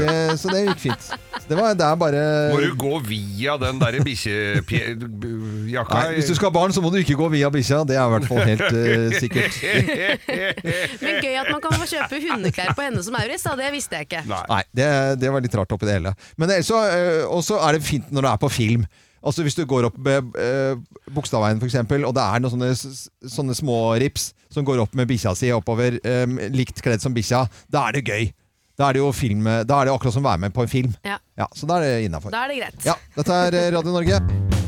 Det, 0.04 0.40
så 0.40 0.50
det 0.54 0.62
gikk 0.68 0.80
fint. 0.80 1.06
Det, 1.48 1.56
var, 1.58 1.74
det 1.78 1.86
er 1.86 1.96
bare 2.00 2.22
Må 2.54 2.60
du 2.62 2.76
gå 2.78 2.94
via 3.08 3.58
den 3.62 3.80
derre 3.82 4.00
bikkjejakka? 4.06 6.04
Hvis 6.16 6.30
du 6.30 6.36
skal 6.38 6.50
ha 6.50 6.54
barn, 6.56 6.74
så 6.74 6.82
må 6.84 6.92
du 6.94 7.00
ikke 7.02 7.18
gå 7.20 7.28
via 7.34 7.50
bikkja. 7.54 7.84
Det 7.88 7.98
er 7.98 8.06
i 8.06 8.14
hvert 8.16 8.30
fall 8.30 8.44
helt 8.48 8.68
uh, 8.70 9.18
sikkert. 9.20 9.33
Men 11.04 11.20
gøy 11.24 11.38
at 11.42 11.50
man 11.52 11.62
kan 11.64 11.76
få 11.78 11.88
kjøpe 11.90 12.20
hundeklær 12.24 12.74
på 12.78 12.86
henne 12.86 13.04
som 13.06 13.18
Auris, 13.20 13.46
da. 13.46 13.56
Det 13.60 13.72
visste 13.76 14.00
jeg 14.00 14.10
ikke. 14.10 14.24
Nei, 14.30 14.62
det, 14.76 14.90
det 15.22 15.32
var 15.34 15.44
litt 15.46 15.58
rart 15.60 15.74
oppi 15.76 15.90
det 15.90 15.98
hele. 16.00 16.14
Men 16.38 16.54
ellers 16.54 16.70
så 16.70 16.80
også 16.84 17.32
Og 17.34 17.44
så 17.48 17.58
er 17.68 17.78
det 17.78 17.88
fint 17.88 18.14
når 18.14 18.28
det 18.28 18.32
er 18.34 18.44
på 18.44 18.52
film. 18.54 18.86
Altså 19.24 19.46
Hvis 19.46 19.56
du 19.56 19.64
går 19.70 19.88
opp 19.88 19.98
med 20.04 20.36
eh, 20.40 20.76
Bogstadveien 21.16 21.62
for 21.62 21.70
eksempel, 21.70 22.04
og 22.08 22.16
det 22.18 22.24
er 22.24 22.44
noen 22.44 22.52
sånne, 22.74 23.30
sånne 23.32 23.56
små 23.56 23.78
rips 24.04 24.32
som 24.52 24.66
går 24.68 24.82
opp 24.84 24.96
med 25.00 25.08
bikkja 25.10 25.32
si 25.40 25.52
oppover, 25.56 25.96
eh, 26.04 26.26
likt 26.54 26.84
kledd 26.84 27.04
som 27.04 27.16
bikkja, 27.16 27.46
da 27.72 27.88
er 27.88 28.00
det 28.00 28.04
gøy. 28.10 28.34
Da 28.80 28.90
er 28.90 28.98
det 28.98 29.04
jo 29.04 29.12
film, 29.14 29.46
da 29.46 29.80
er 29.80 29.88
det 29.88 29.94
akkurat 29.94 30.16
som 30.16 30.26
å 30.26 30.32
være 30.32 30.48
med 30.48 30.56
på 30.56 30.66
en 30.66 30.72
film. 30.72 30.96
Ja. 31.06 31.20
Ja, 31.38 31.48
Så 31.54 31.70
da 31.70 31.78
er 31.80 31.88
det 31.88 32.10
innafor. 32.10 32.34
Da 32.34 32.44
er 32.46 32.54
det 32.54 32.60
greit. 32.64 32.84
Ja, 32.90 32.98
dette 33.16 33.40
er 33.48 33.62
eh, 33.62 33.72
Radio 33.78 33.96
Norge. 33.96 34.63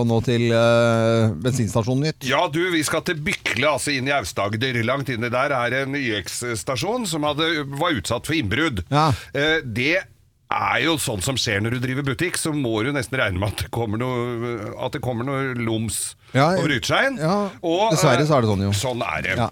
Og 0.00 0.06
nå 0.08 0.18
til 0.26 0.48
uh, 0.52 1.30
bensinstasjonen 1.42 2.08
nytt. 2.08 2.26
Ja, 2.28 2.42
du, 2.52 2.60
vi 2.72 2.82
skal 2.86 3.04
til 3.06 3.18
Bykle, 3.26 3.68
altså 3.76 3.94
inn 3.94 4.08
i 4.10 4.14
Aust-Agder. 4.16 4.78
Langt 4.86 5.08
inni 5.12 5.30
der 5.32 5.54
er 5.56 5.78
en 5.82 5.96
YX-stasjon 5.98 7.06
som 7.08 7.24
hadde, 7.28 7.64
var 7.78 7.96
utsatt 7.96 8.28
for 8.28 8.36
innbrudd. 8.36 8.84
Ja. 8.92 9.08
Eh, 9.36 9.58
det 9.64 9.96
er 10.46 10.78
jo 10.84 10.94
sånn 11.02 11.22
som 11.24 11.38
skjer 11.40 11.62
når 11.64 11.76
du 11.76 11.80
driver 11.82 12.06
butikk, 12.06 12.36
så 12.38 12.52
må 12.54 12.78
du 12.86 12.92
nesten 12.94 13.18
regne 13.18 13.40
med 13.42 13.50
at 13.54 13.64
det 13.64 13.70
kommer 13.74 13.98
noe, 13.98 14.56
at 14.86 14.94
det 14.94 15.02
kommer 15.02 15.26
noe 15.26 15.54
loms 15.58 16.14
Ja, 16.36 16.52
og 16.54 16.68
bryter 16.68 16.92
seg 16.92 17.08
inn. 17.10 17.16
ja, 17.18 17.38
Og, 17.62 17.88
dessverre 17.96 18.26
så 18.28 18.36
er 18.38 18.46
det 18.46 18.52
sånn, 18.52 18.66
jo. 18.68 18.74
Sånn 18.76 19.02
er 19.02 19.24
det. 19.26 19.34
Ja. 19.40 19.48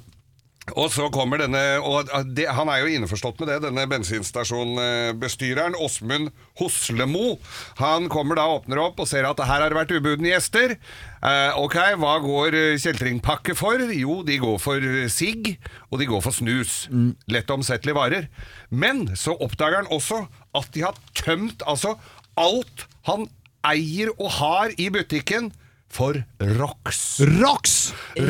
Og 0.72 0.88
så 0.94 1.10
kommer 1.12 1.42
denne 1.42 1.60
Og 1.84 2.08
det, 2.32 2.46
han 2.48 2.70
er 2.72 2.80
jo 2.80 2.92
innforstått 2.96 3.42
med 3.42 3.50
det, 3.50 3.58
denne 3.66 3.84
bensinstasjonbestyreren, 3.90 5.76
Åsmund 5.76 6.30
Hoslemo. 6.56 7.36
Han 7.82 8.08
kommer 8.12 8.40
da 8.40 8.46
åpner 8.48 8.80
opp 8.80 9.02
og 9.04 9.08
ser 9.10 9.28
at 9.28 9.42
her 9.44 9.60
har 9.60 9.68
det 9.68 9.76
vært 9.76 9.92
ubudne 9.92 10.32
gjester. 10.32 10.76
Eh, 11.24 11.60
ok, 11.60 11.76
hva 12.00 12.14
går 12.24 12.56
kjeltringpakke 12.80 13.56
for? 13.58 13.82
Jo, 13.92 14.22
de 14.24 14.38
går 14.40 14.56
for 14.62 14.88
sigg, 15.12 15.54
og 15.92 16.00
de 16.00 16.08
går 16.08 16.24
for 16.24 16.36
snus. 16.36 16.86
Lett 17.28 17.52
omsettelige 17.52 17.98
varer. 17.98 18.28
Men 18.72 19.10
så 19.20 19.36
oppdager 19.36 19.82
han 19.82 19.92
også 19.92 20.24
at 20.56 20.72
de 20.72 20.86
har 20.86 20.96
tømt 21.18 21.64
altså 21.68 21.98
alt 22.40 22.88
han 23.08 23.28
eier 23.68 24.12
og 24.16 24.30
har 24.40 24.74
i 24.80 24.88
butikken. 24.92 25.52
For 25.94 26.16
ROX. 26.42 26.96
Rox! 27.38 27.74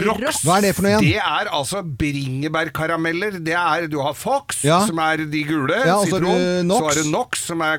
Rox. 0.05 0.43
Hva 0.45 0.59
er 0.59 0.67
det 0.67 0.73
for 0.77 0.85
noe 0.85 0.99
igjen? 0.99 1.07
Det 1.07 1.21
er 1.25 1.49
altså 1.57 1.81
bringebærkarameller. 1.81 3.39
Det 3.45 3.55
er, 3.57 3.87
du 3.89 3.99
har 4.05 4.12
Fox, 4.17 4.62
Ja. 4.67 4.83
som 4.87 4.99
er 5.01 5.23
de 5.25 5.41
gule. 5.49 5.79
Ja, 5.87 5.97
og 5.97 6.09
så 6.11 6.19
har 6.19 6.21
du 6.21 6.29
sitron. 6.29 6.69
Nox. 6.69 6.79
Så 6.79 6.85
har 6.91 6.99
du 7.03 7.11
Nox, 7.15 7.45
som 7.49 7.61
er, 7.65 7.79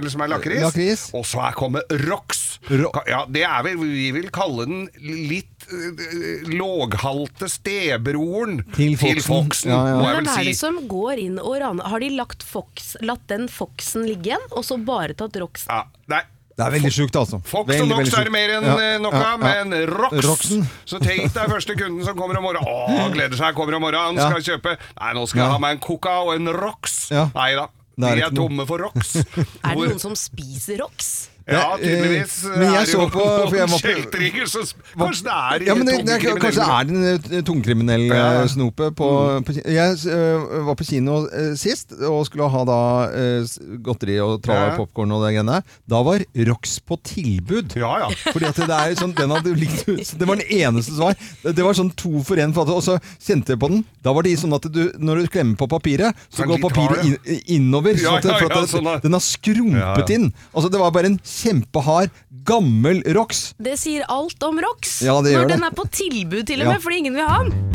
eller 0.00 0.10
som 0.10 0.24
er 0.26 0.32
lakris. 0.32 0.62
Lakris. 0.64 1.04
Og 1.14 1.24
så 1.30 1.44
er 1.46 1.52
kommet 1.58 1.94
Rox. 2.08 2.46
Ro- 2.70 2.90
Ja, 3.08 3.22
det 3.30 3.42
er 3.46 3.62
vel, 3.64 3.78
vi 3.80 4.10
vil 4.12 4.28
kalle 4.34 4.66
den 4.66 4.82
litt 5.00 5.64
øh, 5.72 6.42
låghalte 6.50 7.48
stebroren 7.48 8.60
Til 8.74 8.96
Foxen. 9.24 9.70
Ja, 9.72 9.78
ja. 9.94 9.94
må 9.96 10.10
jeg 10.10 10.18
vel 10.18 10.26
si. 10.26 10.34
hvem 10.34 10.42
er 10.42 10.50
det 10.50 10.58
som 10.58 10.80
går 10.90 11.22
inn 11.22 11.38
og 11.40 11.54
raner? 11.62 11.86
Har 11.88 12.02
de 12.02 12.10
lagt 12.18 12.42
Fox, 12.44 12.96
latt 13.00 13.24
den 13.30 13.46
Foxen 13.48 14.04
ligge 14.10 14.32
igjen, 14.34 14.44
og 14.52 14.66
så 14.66 14.76
bare 14.84 15.14
tatt 15.16 15.38
Roxen? 15.40 15.70
Ja, 15.72 15.86
nei. 16.12 16.22
Det 16.60 16.66
er 16.66 16.74
veldig 16.74 16.90
sjukt, 16.92 17.16
altså. 17.16 17.38
Fox 17.48 17.70
Veldig, 17.70 17.86
og 17.86 18.02
Nox 18.02 18.16
er 18.18 18.26
det 18.28 18.32
mer 18.34 18.50
enn 18.58 18.66
Ja, 18.68 18.74
eh, 18.84 18.96
noe, 19.00 19.16
ja, 19.16 19.30
ja. 19.32 19.36
men 19.40 19.72
Rox 19.88 20.26
Roxen. 20.26 20.66
Så 20.84 21.00
tenk 21.00 21.32
deg 21.32 21.54
første 21.54 21.76
kunden 21.78 22.04
som 22.04 22.18
kommer 22.18 22.36
om 22.36 22.44
morgenen. 22.44 22.68
Å, 22.68 23.08
gleder 23.14 23.40
seg, 23.40 23.56
kommer 23.56 23.78
om 23.78 23.86
morgenen, 23.86 24.20
skal 24.20 24.44
kjøpe 24.44 24.76
Nei, 24.76 25.12
nå 25.16 25.24
skal 25.30 25.46
jeg 25.46 25.54
ha 25.54 25.60
meg 25.62 25.78
en 25.78 25.82
Coca 25.88 26.18
og 26.26 26.34
en 26.36 26.52
Rox. 26.52 27.00
Nei 27.16 27.52
da. 27.56 27.70
Det 28.00 28.12
er 28.26 28.36
tomme 28.36 28.68
for 28.68 28.84
Rox. 28.84 29.16
Er 29.64 29.72
det 29.72 29.88
noen 29.94 30.02
som 30.02 30.12
spiser 30.18 30.82
Rox? 30.84 31.29
Ja, 31.50 31.76
tydeligvis 31.80 32.34
men 32.56 32.66
jeg 32.72 32.86
det 32.86 32.92
så 32.92 33.06
på- 33.10 33.26
for 33.50 33.56
jeg 33.56 33.68
kjeltringer 33.82 34.46
så 34.50 34.62
Kanskje 34.96 35.24
det 35.26 35.34
er 35.34 35.64
Ja, 35.66 35.74
men 35.74 35.86
det, 35.86 35.96
Kanskje 36.22 36.60
det 36.60 36.66
er 36.66 36.84
den 36.90 37.44
tungkriminelle 37.48 38.14
eh, 38.14 38.20
Ja. 38.20 38.42
eh, 38.42 38.48
snope 38.52 38.90
på, 38.94 39.08
på 39.46 39.56
Jeg 39.64 39.96
uh, 40.06 40.64
var 40.68 40.76
på 40.78 40.86
kino 40.86 41.24
uh, 41.26 41.54
sist 41.58 41.92
og 42.00 42.24
skulle 42.28 42.48
ha 42.52 42.64
da 42.68 42.78
uh, 43.10 43.46
godteri 43.82 44.18
og 44.22 44.42
tralla 44.44 44.70
Ja. 44.70 44.76
popkorn 44.78 45.12
og 45.16 45.24
det 45.26 45.32
greiene. 45.34 45.62
Da 45.88 46.02
var 46.06 46.22
Rox 46.50 46.78
på 46.86 46.98
tilbud. 47.06 47.74
Ja, 47.80 47.92
ja. 48.04 48.08
Fordi 48.32 48.46
at 48.50 48.56
det 48.60 48.68
er 48.70 48.94
sånn, 49.00 49.14
den 49.16 49.30
hadde 49.34 49.54
likt, 49.56 49.84
Det 50.18 50.26
var 50.28 50.36
den 50.36 50.46
eneste 50.50 50.94
som 50.94 51.08
var. 51.10 51.16
Det 51.42 51.64
var 51.64 51.74
sånn 51.74 51.90
to 51.96 52.22
for 52.26 52.36
én. 52.36 52.52
Og 52.56 52.82
så 52.84 52.98
kjente 53.18 53.54
jeg 53.54 53.60
på 53.62 53.68
den. 53.72 53.84
Da 54.04 54.12
var 54.12 54.22
det 54.26 54.36
sånn 54.40 54.54
at 54.54 54.66
du, 54.72 54.82
når 54.98 55.24
du 55.24 55.30
klemmer 55.32 55.56
på 55.60 55.68
papiret, 55.70 56.14
så 56.30 56.42
Sånn 56.44 56.52
går 56.54 56.62
papiret 56.68 57.04
in, 57.04 57.16
innover. 57.58 57.96
Ja, 57.98 58.14
sånn 58.14 58.18
at, 58.20 58.24
ja, 58.24 58.38
for 58.38 58.50
at 58.50 58.56
ja, 58.56 58.60
det- 58.60 58.72
sånn 58.74 58.90
den 59.02 59.12
har 59.16 59.24
skrumpet 59.24 59.80
Ja, 59.80 59.94
ja. 59.98 60.14
inn. 60.14 60.32
Altså 60.54 60.70
Det 60.70 60.78
var 60.80 60.90
bare 60.94 61.06
en 61.10 61.18
kjempehard, 61.40 62.10
gammel 62.46 63.02
Rox. 63.16 63.54
Det 63.60 63.76
sier 63.80 64.04
alt 64.12 64.42
om 64.46 64.60
Rox. 64.64 65.00
Ja, 65.06 65.18
det 65.24 65.32
gjør 65.34 65.42
Når 65.44 65.48
det. 65.48 65.56
den 65.58 65.68
er 65.70 65.76
på 65.80 65.86
tilbud 65.90 66.46
til 66.46 66.60
og 66.62 66.66
Ja. 66.66 66.72
med, 66.76 66.82
fordi 66.84 66.98
ingen 67.04 67.14
vil 67.18 67.26
ha 67.28 67.42
den. 67.44 67.66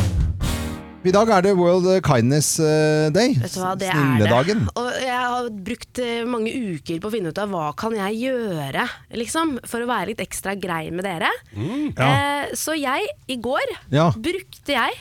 I 1.06 1.12
dag 1.14 1.30
er 1.30 1.44
det 1.46 1.52
World 1.54 1.86
Kindness 2.02 2.56
eh, 2.60 3.12
Day. 3.14 3.36
Vet 3.38 3.54
du 3.54 3.60
hva, 3.62 3.76
det 3.78 3.92
er 3.92 3.94
det. 3.94 4.06
Snilledagen. 4.26 4.64
Og 4.82 4.88
jeg 5.04 5.20
har 5.22 5.50
brukt 5.68 6.00
eh, 6.02 6.24
mange 6.26 6.50
uker 6.50 6.98
på 7.04 7.12
å 7.12 7.14
finne 7.14 7.30
ut 7.30 7.42
av 7.44 7.52
hva 7.54 7.68
kan 7.78 7.94
jeg 7.94 8.18
gjøre, 8.24 8.88
liksom, 9.14 9.60
for 9.70 9.86
å 9.86 9.90
være 9.92 10.08
litt 10.16 10.24
ekstra 10.26 10.56
grei 10.58 10.88
med 10.90 11.06
dere. 11.06 11.30
eh, 11.54 12.50
så 12.58 12.74
jeg, 12.74 13.06
i 13.30 13.38
går, 13.38 13.76
Ja. 13.94 14.08
brukte 14.18 14.74
jeg 14.74 14.98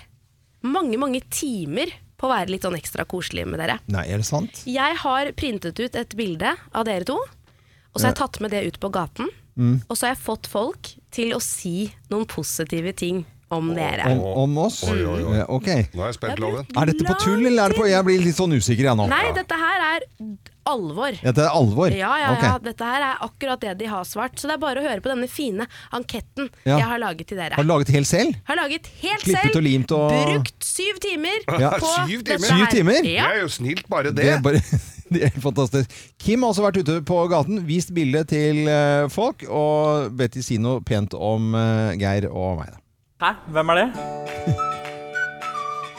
mange, 0.60 0.98
mange 1.00 1.22
timer 1.32 1.88
på 2.20 2.28
å 2.28 2.34
være 2.36 2.52
litt 2.52 2.62
sånn 2.68 2.76
ekstra 2.76 3.06
koselig 3.08 3.46
med 3.48 3.60
dere. 3.64 3.78
Nei, 3.88 4.04
er 4.12 4.20
det 4.20 4.28
sant? 4.28 4.60
Jeg 4.68 5.00
har 5.00 5.32
printet 5.32 5.80
ut 5.80 5.96
et 5.96 6.14
bilde 6.20 6.52
av 6.74 6.84
dere 6.84 7.04
to, 7.08 7.16
og 7.94 8.00
så 8.00 8.08
har 8.08 8.12
jeg 8.12 8.20
tatt 8.20 8.40
med 8.44 8.50
det 8.50 8.64
ut 8.66 8.80
på 8.82 8.90
gaten. 8.92 9.30
Mm. 9.54 9.76
Og 9.88 9.94
så 9.96 10.08
har 10.08 10.14
jeg 10.16 10.22
fått 10.24 10.48
folk 10.50 10.90
til 11.14 11.30
å 11.36 11.40
si 11.40 11.86
noen 12.10 12.26
positive 12.26 12.92
ting 12.98 13.22
om 13.54 13.68
dere. 13.76 14.08
Om, 14.10 14.18
om 14.42 14.56
oss? 14.64 14.80
Oi, 14.90 14.98
oi, 15.06 15.20
oi. 15.30 15.42
Ok. 15.54 15.68
Nå 15.94 16.02
er 16.02 16.08
jeg 16.10 16.16
spent, 16.16 16.40
Loven. 16.42 16.66
Er 16.74 16.90
dette 16.90 17.06
på 17.06 17.14
tull, 17.22 17.44
eller 17.46 17.68
er 17.68 17.74
det 17.74 17.78
på 17.78 17.86
Jeg 17.86 18.02
blir 18.08 18.24
litt 18.24 18.34
sånn 18.34 18.56
usikker 18.56 18.88
jeg 18.88 18.98
nå. 18.98 19.06
Nei, 19.12 19.28
dette 19.36 19.54
her 19.60 19.84
er 19.92 20.06
alvor. 20.66 21.12
Dette 21.20 21.44
er 21.44 21.52
alvor? 21.54 21.92
Ja, 21.94 22.10
ja, 22.18 22.30
okay. 22.34 22.48
ja. 22.48 22.56
Dette 22.64 22.88
her 22.88 23.04
er 23.04 23.20
akkurat 23.28 23.60
det 23.62 23.74
de 23.84 23.86
har 23.92 24.02
svart. 24.08 24.34
Så 24.40 24.48
det 24.50 24.56
er 24.56 24.62
bare 24.64 24.80
å 24.82 24.86
høre 24.88 25.04
på 25.04 25.12
denne 25.12 25.28
fine 25.30 25.66
anketten 25.94 26.48
Ja. 26.64 26.78
jeg 26.80 26.88
har 26.88 27.02
laget 27.04 27.28
til 27.30 27.38
dere. 27.38 27.54
Har 27.54 27.62
du 27.62 27.70
laget 27.70 27.92
helt 27.94 28.08
selv? 28.10 28.34
Har 28.48 28.58
laget 28.58 28.88
helt 29.04 29.22
Klippet 29.22 29.52
selv. 29.52 29.60
og 29.60 29.66
limt 29.68 29.92
og- 29.94 30.16
Brukt 30.32 30.64
syv 30.64 30.98
timer 31.04 31.38
Ja. 31.62 31.76
på 31.78 31.92
Syv 32.08 32.24
dette 32.24 32.40
timer? 32.42 32.58
Syv 32.58 32.66
timer? 32.74 33.00
Ja. 33.12 33.28
Det 33.28 33.38
er 33.38 33.40
jo 33.44 33.52
snilt, 33.60 33.86
bare 33.92 34.10
det. 34.10 34.16
Det 34.24 34.32
er, 34.32 34.40
bare, 34.42 34.64
det 35.10 35.20
er 35.22 35.32
helt 35.34 35.42
fantastisk. 35.44 35.90
Kim 36.18 36.42
har 36.44 36.52
også 36.54 36.64
vært 36.64 36.78
ute 36.82 36.98
på 37.06 37.18
gaten, 37.32 37.60
vist 37.68 37.92
bilde 37.96 38.22
til 38.30 38.64
eh, 38.70 39.04
folk, 39.12 39.44
og 39.48 40.12
bedt 40.16 40.38
de 40.38 40.42
si 40.46 40.56
noe 40.62 40.80
pent 40.86 41.14
om 41.16 41.54
eh, 41.58 41.92
Geir 42.00 42.28
og 42.30 42.58
meg. 42.62 42.76
Hæ? 43.22 43.34
Hvem 43.54 43.72
er 43.74 43.80
det? 43.82 43.88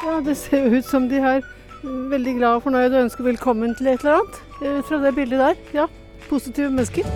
Ja, 0.06 0.20
det 0.26 0.36
ser 0.38 0.66
jo 0.68 0.80
ut 0.80 0.86
som 0.90 1.08
de 1.10 1.18
er 1.22 1.46
veldig 1.86 2.34
glad 2.40 2.58
og 2.60 2.66
fornøyd 2.66 2.92
og 2.94 3.04
ønsker 3.06 3.26
velkommen 3.26 3.74
til 3.78 3.88
et 3.94 4.02
eller 4.04 4.20
annet. 4.20 4.42
eh, 4.62 4.80
Ut 4.82 4.90
fra 4.90 5.00
det 5.06 5.14
bildet 5.18 5.42
der. 5.42 5.56
Ja, 5.74 5.86
positive 6.30 6.70
mennesker. 6.74 7.08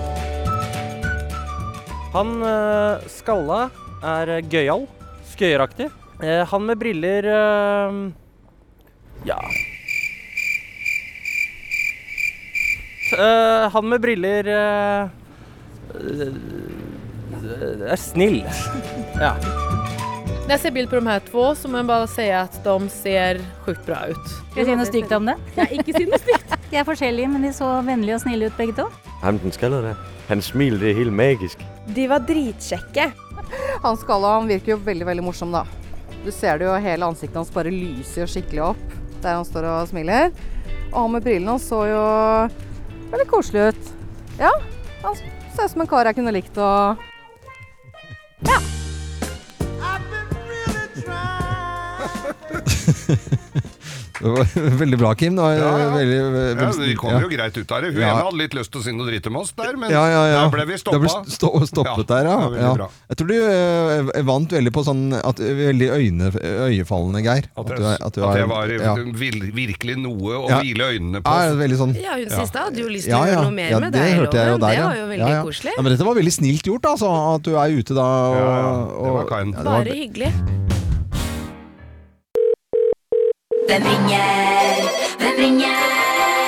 Han 2.15 2.31
øh, 2.41 3.03
skalla 3.13 3.59
er 4.03 4.39
gøyal. 4.49 4.87
Skøyeraktig. 5.33 5.89
Eh, 6.23 6.41
han 6.49 6.65
med 6.65 6.79
briller 6.81 7.27
øh, 7.29 7.99
Ja. 9.27 9.37
Eh, 13.13 13.71
han 13.71 13.89
med 13.89 14.01
briller 14.01 14.47
øh, 14.47 15.09
øh, 15.95 17.81
er 17.81 17.95
snill. 17.95 18.43
Ja. 19.19 19.33
När 20.49 20.53
jag 20.53 20.59
ser 20.59 20.71
bild 20.71 20.89
på 20.89 20.95
de 20.95 21.07
här 21.07 21.19
två 21.19 21.55
så 21.55 21.67
må 21.67 21.77
jeg 21.77 21.85
bare 21.85 22.07
si 22.09 22.23
at 22.33 22.55
de 22.63 22.89
ser 22.89 23.37
sjukt 23.65 23.85
bra 23.85 23.99
ut. 24.09 24.29
Skal 24.51 24.63
jeg 24.63 24.65
si 24.65 24.77
noe 24.79 24.87
stygt 24.89 25.11
om 25.13 25.27
det? 25.29 25.35
Nei, 25.57 25.67
ikke 25.77 25.93
si 25.93 26.07
noe 26.09 26.17
stygt. 26.17 26.55
De 26.71 26.77
er 26.77 26.85
forskjellige, 26.85 27.29
men 27.29 27.45
de 27.45 27.51
så 27.53 27.67
vennlige 27.85 28.15
og 28.17 28.23
snille 28.23 28.49
ut 28.49 28.57
begge 28.57 28.73
to. 28.77 28.87
Ham 29.21 29.37
den 29.41 29.53
det. 29.53 29.69
der. 29.85 29.99
Hans 30.27 30.49
smil, 30.49 30.79
det 30.81 30.91
er 30.91 30.97
helt 30.99 31.13
magisk. 31.13 31.61
De 31.93 32.07
var 32.09 32.25
dritkjekke. 32.25 33.11
Han 33.83 33.97
skalla 33.97 34.35
han 34.39 34.49
virker 34.49 34.75
jo 34.75 34.79
veldig 34.85 35.05
veldig 35.05 35.23
morsom, 35.25 35.53
da. 35.53 35.63
Du 36.25 36.31
ser 36.33 36.57
det 36.57 36.65
jo, 36.65 36.73
hele 36.81 37.05
ansiktet 37.05 37.37
hans 37.37 37.53
bare 37.53 37.73
lyser 37.73 38.29
skikkelig 38.29 38.71
opp. 38.71 38.97
der 39.21 39.35
han 39.35 39.45
står 39.45 39.65
og 39.69 39.87
smiler. 39.89 40.31
Og 40.93 41.01
han 41.01 41.11
med 41.11 41.23
brillene 41.25 41.59
så 41.59 41.83
jo 41.89 42.03
veldig 43.11 43.27
koselig 43.29 43.69
ut. 43.71 43.93
Ja, 44.39 44.51
han 45.03 45.15
ser 45.15 45.65
ut 45.65 45.71
som 45.71 45.81
en 45.83 45.91
kar 45.91 46.09
jeg 46.09 46.19
kunne 46.19 46.35
likt 46.35 46.57
å 46.57 46.71
var 48.39 48.61
Veldig 54.83 54.97
bra, 54.99 55.13
Kim. 55.15 55.35
Da. 55.39 55.49
Ja, 55.55 55.69
ja. 55.79 55.89
Veldig, 55.95 56.15
Ja, 56.19 56.29
veldig, 56.59 56.87
Vi 56.89 56.95
kom 56.99 57.11
ja. 57.13 57.19
jo 57.23 57.29
greit 57.31 57.55
ut 57.57 57.71
av 57.71 57.81
det. 57.85 57.91
Hun 57.95 58.01
Ja. 58.03 58.13
hadde 58.19 58.37
litt 58.41 58.53
lyst 58.57 58.71
til 58.73 58.81
å 58.81 58.83
si 58.83 58.91
noe 58.95 59.07
dritt 59.07 59.27
om 59.31 59.37
oss 59.39 59.51
der, 59.55 59.77
men 59.79 59.91
ja, 59.93 60.03
ja, 60.11 60.23
ja. 60.27 60.41
der 60.43 60.51
ble 60.57 60.65
vi 60.67 60.77
stoppa. 60.81 60.99
ble 60.99 61.09
stå, 61.31 61.51
stoppet 61.69 62.07
der, 62.11 62.27
ja. 62.27 62.37
ja. 62.59 62.87
Jeg 63.11 63.17
tror 63.21 63.27
du 63.31 63.37
eh, 63.39 64.21
vant 64.27 64.51
veldig 64.57 64.73
på 64.75 64.83
sånn 64.87 65.05
at, 65.19 65.39
Veldig 65.39 65.89
øyne, 65.95 66.31
øyefallende, 66.67 67.23
Geir. 67.23 67.47
At, 67.57 67.67
du 67.71 67.73
jeg, 67.79 67.85
er- 67.95 68.05
at, 68.05 68.13
du 68.13 68.23
er- 68.27 68.37
jeg 68.43 68.49
var 68.51 68.67
ja. 68.75 68.93
vil- 69.23 69.51
virkelig 69.55 69.95
noe 69.97 70.35
å 70.43 70.49
Ja. 70.49 70.59
hvile 70.61 70.89
øynene 70.93 71.21
på. 71.23 71.29
Ja, 71.31 71.75
sånn 71.79 71.95
Ja, 71.95 72.15
hun 72.19 72.29
siste 72.29 72.59
hadde 72.59 72.79
jo 72.83 72.87
lyst 72.91 73.05
til 73.07 73.15
Ja, 73.15 73.23
å 73.23 73.27
ja. 73.27 73.33
gjøre 73.35 73.43
noe 73.47 73.55
mer 73.55 73.69
Ja, 73.71 73.79
med 73.79 73.93
det 73.93 74.01
deg, 74.03 74.17
hørte 74.19 74.37
jeg 74.37 74.47
jo 74.47 74.57
Loven. 74.57 74.67
der, 74.67 74.75
Det 74.75 74.83
var 74.83 74.95
jo 74.99 75.07
veldig 75.13 75.19
Ja, 75.19 75.35
ja. 75.39 75.43
koselig. 75.43 75.73
Ja, 75.77 75.81
men 75.81 75.91
dette 75.95 76.05
var 76.05 76.15
veldig 76.15 76.33
snilt 76.35 76.63
gjort, 76.67 76.85
altså. 76.91 77.09
At 77.35 77.41
du 77.43 77.55
er 77.55 77.69
ute 77.79 77.93
da. 77.95 78.07
Og, 78.29 79.05
det 79.05 79.13
var 79.15 79.25
kind. 79.31 79.53
ja, 79.55 79.63
det 79.63 79.65
var- 79.65 79.83
Bare 79.83 79.95
hyggelig. 79.95 80.31
Hvem 83.69 83.83
ringer? 83.85 84.85
Hvem 85.21 85.35
ringer? 85.37 85.81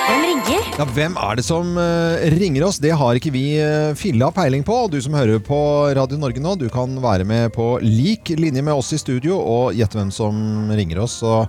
Hvem 0.08 0.24
ringer? 0.26 0.70
Ja, 0.74 0.86
Hvem 0.96 1.18
er 1.22 1.36
det 1.38 1.44
som 1.46 1.76
eh, 1.78 2.24
ringer 2.34 2.64
oss? 2.66 2.80
Det 2.82 2.96
har 2.98 3.20
ikke 3.20 3.30
vi 3.36 3.44
uh, 3.62 3.92
filla 3.94 4.32
peiling 4.34 4.66
på. 4.66 4.74
Og 4.88 4.90
du 4.90 4.98
som 5.06 5.14
hører 5.14 5.38
på 5.38 5.60
Radio 5.94 6.18
Norge 6.18 6.42
nå, 6.42 6.56
du 6.58 6.66
kan 6.74 6.98
være 7.04 7.28
med 7.30 7.54
på 7.54 7.76
lik 7.86 8.34
linje 8.42 8.66
med 8.66 8.74
oss 8.74 8.90
i 8.98 9.02
studio 9.04 9.38
og 9.38 9.78
gjette 9.78 10.02
hvem 10.02 10.10
som 10.10 10.74
ringer 10.74 11.04
oss. 11.06 11.20
Og 11.22 11.46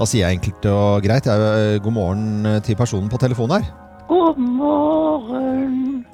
da 0.00 0.10
sier 0.10 0.26
jeg 0.26 0.40
enkelt 0.40 0.66
og 0.72 1.06
greit 1.06 1.30
jeg, 1.30 1.46
eh, 1.62 1.78
god 1.78 1.94
morgen 1.94 2.50
eh, 2.50 2.58
til 2.66 2.74
personen 2.74 3.06
på 3.06 3.22
telefonen 3.22 3.60
her. 3.60 3.83
God 4.08 4.38
morgen. 4.38 6.04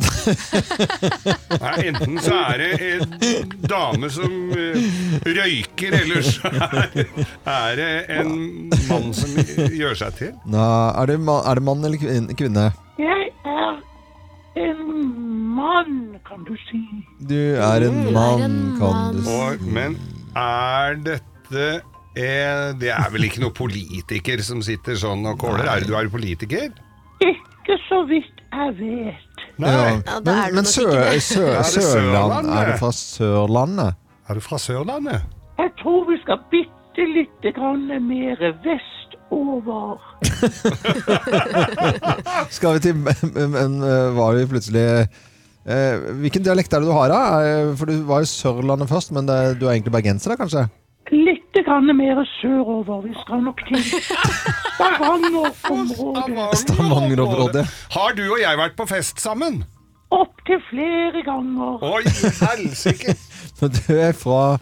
Nei, 1.61 1.77
enten 1.91 2.19
så 2.23 2.37
er 2.53 2.61
det 2.61 2.69
en 2.87 3.55
dame 3.71 4.11
som 4.13 4.35
eh, 4.55 4.77
røyker, 5.27 5.97
eller 6.03 6.23
så 6.27 6.51
er, 6.53 7.01
er 7.51 7.81
det 7.81 7.89
en 8.21 8.33
mann 8.91 9.11
som 9.17 9.35
gjør 9.75 9.97
seg 10.05 10.19
til. 10.21 10.33
Nå, 10.53 10.61
er, 11.01 11.11
det 11.11 11.19
ma 11.25 11.41
er 11.51 11.59
det 11.61 11.65
mann 11.67 11.85
eller 11.89 12.01
kvin- 12.03 12.31
kvinne? 12.39 12.69
Jeg 13.01 13.31
er 13.49 13.81
en 14.69 14.85
mann, 15.57 15.97
kan 16.29 16.45
du 16.47 16.55
si. 16.69 16.83
Du 17.27 17.39
er 17.57 17.89
en 17.89 18.01
mann, 18.15 18.59
kan 18.79 19.17
du 19.17 19.25
si. 19.25 19.35
Og, 19.35 19.67
men 19.75 19.97
er 20.39 21.01
dette 21.03 21.67
eh, 22.15 22.71
Det 22.79 22.93
er 22.95 23.09
vel 23.11 23.27
ikke 23.27 23.43
noe 23.43 23.57
politiker 23.57 24.45
som 24.47 24.63
sitter 24.63 24.95
sånn 25.01 25.27
og 25.33 25.41
kåler? 25.43 25.67
Er 25.75 25.83
du 25.89 25.97
er 25.99 26.07
du 26.07 26.15
politiker? 26.15 26.71
Ikke 27.71 27.85
så 27.87 27.99
vidt 28.11 28.41
jeg 28.51 28.73
vet. 28.81 29.43
Ja. 29.63 29.83
Men, 30.27 30.55
men 30.57 30.67
sø, 30.67 30.83
sø, 31.23 31.45
Er 31.47 31.63
det 31.63 31.83
Sørland 31.85 32.49
Sørlandet? 32.51 32.57
Er 32.59 32.67
det 32.67 32.79
fra 32.81 32.91
Sørlandet? 32.93 33.95
Er 34.27 34.35
du 34.35 34.41
fra 34.43 34.59
Sørlandet? 34.59 35.21
Jeg 35.61 35.71
tror 35.79 36.01
vi 36.09 36.17
skal 36.25 36.41
bitte 36.51 37.07
lite 37.15 37.53
grann 37.55 37.87
mer 38.09 38.43
vestover. 38.65 40.03
Skal 42.57 42.75
vi 42.75 42.83
til 42.89 42.99
Men, 42.99 43.51
men 43.55 43.79
eh, 43.87 44.11
var 44.19 44.35
vi 44.35 44.49
plutselig 44.51 44.85
eh, 45.07 45.95
Hvilken 46.25 46.43
dialekt 46.43 46.75
er 46.75 46.83
det 46.83 46.91
du 46.91 46.97
har, 46.97 47.15
da? 47.15 47.23
Eh, 47.47 47.71
For 47.79 47.87
du 47.87 48.03
var 48.11 48.27
i 48.27 48.33
Sørlandet 48.35 48.91
først, 48.91 49.15
men 49.15 49.31
det, 49.31 49.61
du 49.63 49.69
er 49.69 49.77
egentlig 49.77 49.95
bergenser, 49.95 50.35
da, 50.35 50.41
kanskje? 50.43 50.67
Litt 51.11 51.57
grann 51.67 51.91
mer 51.97 52.21
sørover. 52.39 53.01
Vi 53.09 53.15
skal 53.23 53.41
nok 53.43 53.59
til 53.67 53.79
Stavanger-området. 53.81 56.59
Stavanger-området. 56.61 57.65
Har 57.97 58.11
du 58.19 58.23
og 58.33 58.39
jeg 58.43 58.59
vært 58.61 58.77
på 58.79 58.85
fest 58.91 59.17
sammen? 59.23 59.55
Opptil 60.11 60.59
flere 60.71 61.23
ganger. 61.27 61.73
Oi, 61.87 62.03
helsike! 62.43 63.15
Du 63.61 63.67
er 63.93 64.15
fra, 64.17 64.57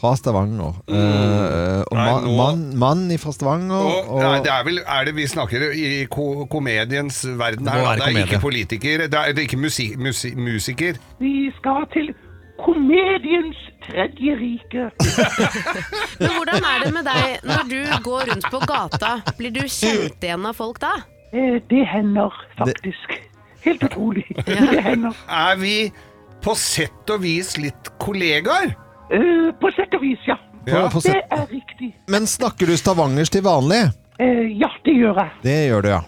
fra 0.00 0.10
Stavanger. 0.18 0.72
Eh, 0.90 1.82
og 1.86 1.94
Nei, 1.94 2.06
man, 2.10 2.24
mann, 2.34 2.62
mann 2.82 3.04
fra 3.22 3.30
Stavanger. 3.36 3.78
Og, 3.78 4.08
Og, 4.16 4.22
nei, 4.24 4.40
det 4.42 4.50
er 4.50 4.64
vel 4.66 4.80
er 4.82 5.04
det 5.06 5.12
vi 5.14 5.22
snakker 5.30 5.68
i 5.70 6.02
ko 6.10 6.48
komediens 6.50 7.20
verden 7.38 7.68
her. 7.70 7.78
er 7.78 7.84
det 7.84 7.86
Det 7.86 7.94
er 8.02 8.06
komedie. 8.08 8.24
ikke 8.26 8.40
politiker, 8.42 9.04
det 9.06 9.14
er, 9.20 9.30
det 9.36 9.40
er 9.44 9.46
ikke 9.46 9.60
musi 9.62 9.86
musi 10.02 10.32
musiker. 10.34 10.98
Vi 11.22 11.46
skal 11.60 11.86
til 11.94 12.10
komediens 12.64 13.56
tredje 13.86 14.34
rike. 14.40 14.90
Men 16.20 16.34
hvordan 16.36 16.66
er 16.70 16.84
det 16.84 16.92
med 16.94 17.06
deg 17.08 17.46
når 17.48 17.64
du 17.70 17.78
går 18.06 18.28
rundt 18.32 18.46
på 18.52 18.60
gata? 18.68 19.12
Blir 19.38 19.54
du 19.54 19.62
kjent 19.66 20.22
igjen 20.26 20.46
av 20.50 20.56
folk 20.58 20.80
da? 20.82 20.92
Eh, 21.32 21.58
Det 21.70 21.84
hender 21.86 22.34
faktisk. 22.58 23.16
Helt 23.64 23.82
utrolig. 23.88 24.26
Ja. 24.46 24.60
det 24.70 24.82
hender. 24.86 25.16
Er 25.28 25.56
vi 25.60 25.74
på 26.44 26.54
sett 26.56 27.10
og 27.12 27.20
vis 27.24 27.56
litt 27.60 27.90
kollegaer? 28.00 28.72
Eh, 29.12 29.50
På 29.60 29.68
sett 29.76 29.92
og 29.98 30.04
vis, 30.04 30.20
ja. 30.28 30.36
Ja, 30.68 30.86
Det 30.92 31.16
er 31.32 31.46
riktig. 31.50 31.94
Men 32.12 32.26
snakker 32.28 32.68
du 32.68 32.76
stavangers 32.76 33.30
til 33.32 33.42
vanlig? 33.46 33.82
Eh, 34.20 34.46
Ja, 34.60 34.68
det 34.84 34.94
gjør 34.96 35.18
jeg. 35.24 35.30
Det 35.42 35.58
gjør 35.70 35.82
du, 35.82 35.88
ja. 35.88 36.00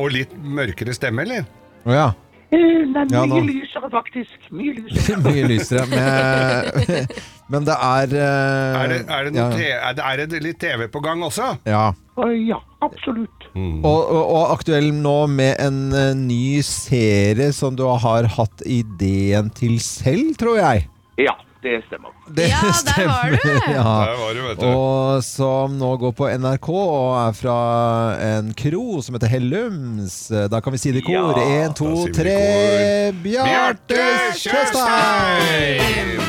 Og 0.00 0.10
litt 0.10 0.32
mørkere 0.42 0.94
stemme, 0.96 1.22
eller? 1.22 1.44
Å 1.86 1.92
ja. 1.94 2.06
Eh, 2.52 2.84
Det 2.92 3.00
er 3.00 3.06
Ja, 3.14 3.24
mye 3.26 3.40
nå- 3.40 3.46
lysere, 3.48 3.88
faktisk. 3.90 4.48
Mye 4.52 4.74
lysere. 4.76 5.20
Mye 5.26 5.44
lysere. 5.48 5.86
Men, 5.90 7.06
men 7.52 7.66
det 7.68 7.76
er 7.76 8.14
uh... 8.14 8.82
Er 8.82 8.88
det, 8.92 9.00
er, 9.08 9.30
det 9.30 9.40
ja. 9.40 9.48
er, 9.90 9.96
det, 10.20 10.28
er 10.38 10.44
litt 10.44 10.60
TV 10.62 10.86
på 10.92 11.02
gang 11.04 11.22
også? 11.26 11.54
Ja. 11.68 11.88
Uh, 12.18 12.30
Ja, 12.36 12.60
absolutt. 12.84 13.48
Og, 13.54 13.84
og, 13.86 14.22
og 14.34 14.52
aktuell 14.56 14.90
nå 14.94 15.26
med 15.30 15.56
en 15.62 15.80
uh, 15.94 16.12
ny 16.18 16.60
serie 16.66 17.52
som 17.54 17.76
du 17.78 17.84
har 17.86 18.26
hatt 18.36 18.64
ideen 18.66 19.50
til 19.54 19.78
selv, 19.82 20.34
tror 20.40 20.58
jeg. 20.60 20.86
Ja, 21.22 21.34
det 21.64 21.80
stemmer. 21.88 22.12
Det 22.36 22.48
Ja, 22.50 22.60
der 22.90 23.06
var 23.08 23.30
du! 23.32 23.36
Ja. 23.74 23.94
Der 24.06 24.16
var 24.20 24.34
du, 24.36 24.40
vet 24.46 24.60
du. 24.60 24.66
Og 24.68 25.24
som 25.24 25.78
nå 25.80 25.90
går 26.02 26.12
på 26.18 26.28
NRK 26.38 26.68
og 26.74 27.12
er 27.22 27.32
fra 27.38 27.58
en 28.28 28.52
kro 28.58 29.00
som 29.04 29.16
heter 29.18 29.32
Hellums. 29.32 30.16
Da 30.52 30.60
kan 30.64 30.76
vi 30.76 30.78
si 30.82 30.92
det 30.94 31.02
i 31.02 31.06
kor. 31.08 31.34
Én, 31.44 31.74
to, 31.76 31.92
tre 32.14 32.38
Bjarte 33.24 34.02
Tjøstheim! 34.40 36.20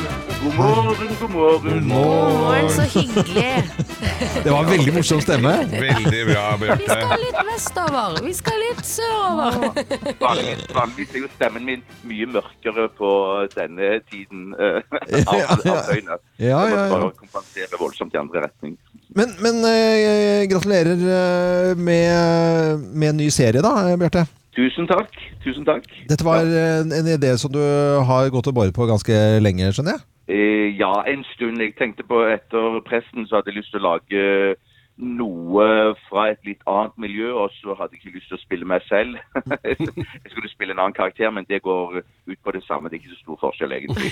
God 0.46 0.58
morgen, 0.58 1.08
god 1.22 1.30
morgen. 1.32 1.74
God 1.74 1.84
Morgen, 1.84 2.70
så 2.70 2.82
hyggelig. 3.00 3.64
Det 4.44 4.52
var 4.52 4.60
en 4.64 4.70
veldig 4.70 4.94
morsom 4.94 5.22
stemme. 5.22 5.54
Veldig 5.72 6.22
bra, 6.28 6.44
Vi 6.62 6.86
skal 6.86 7.16
litt 7.24 7.40
vestover, 7.48 8.20
vi 8.26 8.34
skal 8.38 8.62
litt 8.62 8.84
sørover. 8.86 9.82
Vanligvis, 10.22 11.16
er 11.16 11.24
jo 11.24 11.32
stemmen 11.34 11.66
min 11.66 11.82
mye 12.06 12.30
mørkere 12.38 12.86
på 12.94 13.10
denne 13.56 13.90
tiden 14.12 14.54
eh, 14.54 14.80
av, 15.26 15.34
Ja, 15.34 15.42
ja. 15.42 15.50
av 15.50 15.66
døgnet. 15.90 16.26
Ja, 16.38 16.46
ja, 16.46 16.62
Jeg 16.62 16.78
må 16.78 16.86
ja. 16.86 16.88
bare 16.94 17.12
kompensere 17.26 17.82
voldsomt 17.82 18.14
i 18.14 18.22
andre 18.22 18.46
retning. 18.46 18.78
Men, 19.18 19.34
men 19.42 19.62
eh, 19.74 20.46
gratulerer 20.54 21.06
eh, 21.18 21.76
med, 21.76 22.90
med 22.94 23.16
en 23.16 23.24
ny 23.26 23.32
serie, 23.34 23.66
da, 23.66 23.96
Bjarte. 23.98 24.28
Tusen 24.56 24.86
takk. 24.94 25.18
Tusen 25.42 25.66
takk. 25.66 25.90
Dette 26.06 26.26
var 26.28 26.46
en, 26.46 26.94
en 26.94 27.16
idé 27.18 27.34
som 27.42 27.50
du 27.52 27.64
har 28.06 28.30
gått 28.30 28.54
og 28.54 28.62
båret 28.62 28.78
på 28.78 28.86
ganske 28.94 29.24
lenge, 29.42 29.74
skjønner 29.74 29.98
jeg? 29.98 30.12
Eh, 30.28 30.78
ja, 30.78 31.04
en 31.06 31.24
stund. 31.24 31.62
Jeg 31.62 31.76
tenkte 31.78 32.04
på 32.04 32.24
etter 32.26 32.80
presten 32.88 33.28
så 33.28 33.38
hadde 33.40 33.54
jeg 33.54 33.60
lyst 33.60 33.74
til 33.76 33.84
å 33.84 33.90
lage 33.94 34.56
noe 34.98 35.66
fra 36.08 36.30
et 36.32 36.40
litt 36.48 36.62
annet 36.70 36.96
miljø, 37.02 37.32
og 37.36 37.52
så 37.58 37.76
hadde 37.76 37.98
jeg 37.98 38.06
ikke 38.06 38.16
lyst 38.18 38.30
til 38.32 38.38
å 38.38 38.44
spille 38.44 38.68
meg 38.70 38.86
selv. 38.88 39.18
jeg 39.66 40.32
skulle 40.32 40.52
spille 40.54 40.76
en 40.76 40.82
annen 40.86 40.96
karakter, 40.96 41.32
men 41.36 41.48
det 41.50 41.62
går 41.66 42.00
ut 42.02 42.40
på 42.42 42.54
det 42.56 42.64
samme. 42.68 42.90
Det 42.90 43.00
er 43.00 43.04
ikke 43.04 43.16
så 43.16 43.22
stor 43.24 43.42
forskjell, 43.44 43.76
egentlig. 43.76 44.12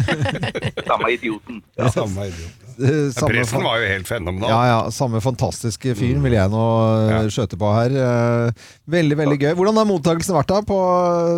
samme 0.90 1.12
idioten. 1.12 1.60
Ja. 1.76 1.90
Samme 1.92 2.30
idioten. 2.30 2.66
Samme 3.12 3.32
Presten 3.34 3.64
var 3.66 3.82
jo 3.82 3.88
helt 3.90 4.08
fenomenal. 4.08 4.48
Ja, 4.48 4.60
ja. 4.70 4.78
Samme 4.94 5.20
fantastiske 5.20 5.92
fyren 5.98 6.22
vil 6.24 6.38
jeg 6.38 6.48
nå 6.52 6.64
eh, 7.10 7.28
skjøte 7.32 7.58
på 7.60 7.72
her. 7.76 7.92
Eh, 7.92 8.68
Veldig, 8.90 9.16
veldig 9.18 9.36
gøy. 9.38 9.52
Hvordan 9.58 9.78
har 9.78 9.86
mottakelsen 9.86 10.34
vært 10.34 10.50
da, 10.50 10.60
på, 10.66 10.76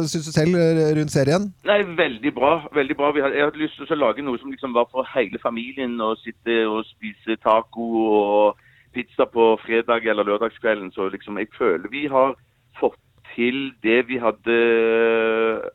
syns 0.08 0.28
du 0.28 0.32
selv, 0.32 0.56
eh, 0.56 0.92
rundt 0.96 1.12
serien? 1.12 1.50
Nei, 1.68 1.80
veldig 1.98 2.32
bra. 2.36 2.52
veldig 2.74 2.96
bra. 2.96 3.10
Hadde, 3.12 3.34
jeg 3.36 3.44
hadde 3.48 3.60
lyst 3.60 3.80
til 3.80 3.96
å 3.96 4.00
lage 4.06 4.24
noe 4.24 4.40
som 4.40 4.52
liksom 4.54 4.72
var 4.76 4.86
for 4.92 5.08
hele 5.12 5.40
familien. 5.42 5.98
Å 6.00 6.14
sitte 6.22 6.62
og 6.70 6.86
spise 6.88 7.36
taco 7.42 7.88
og 8.06 8.51
pizza 8.94 9.26
på 9.26 9.56
fredag 9.64 10.06
eller 10.06 10.28
lørdagskvelden. 10.28 10.92
Så 10.92 11.08
liksom, 11.12 11.38
jeg 11.38 11.52
føler 11.58 11.92
vi 11.92 12.06
har 12.12 12.36
fått 12.80 13.00
til 13.36 13.70
det 13.84 14.02
vi 14.08 14.18
hadde 14.20 14.56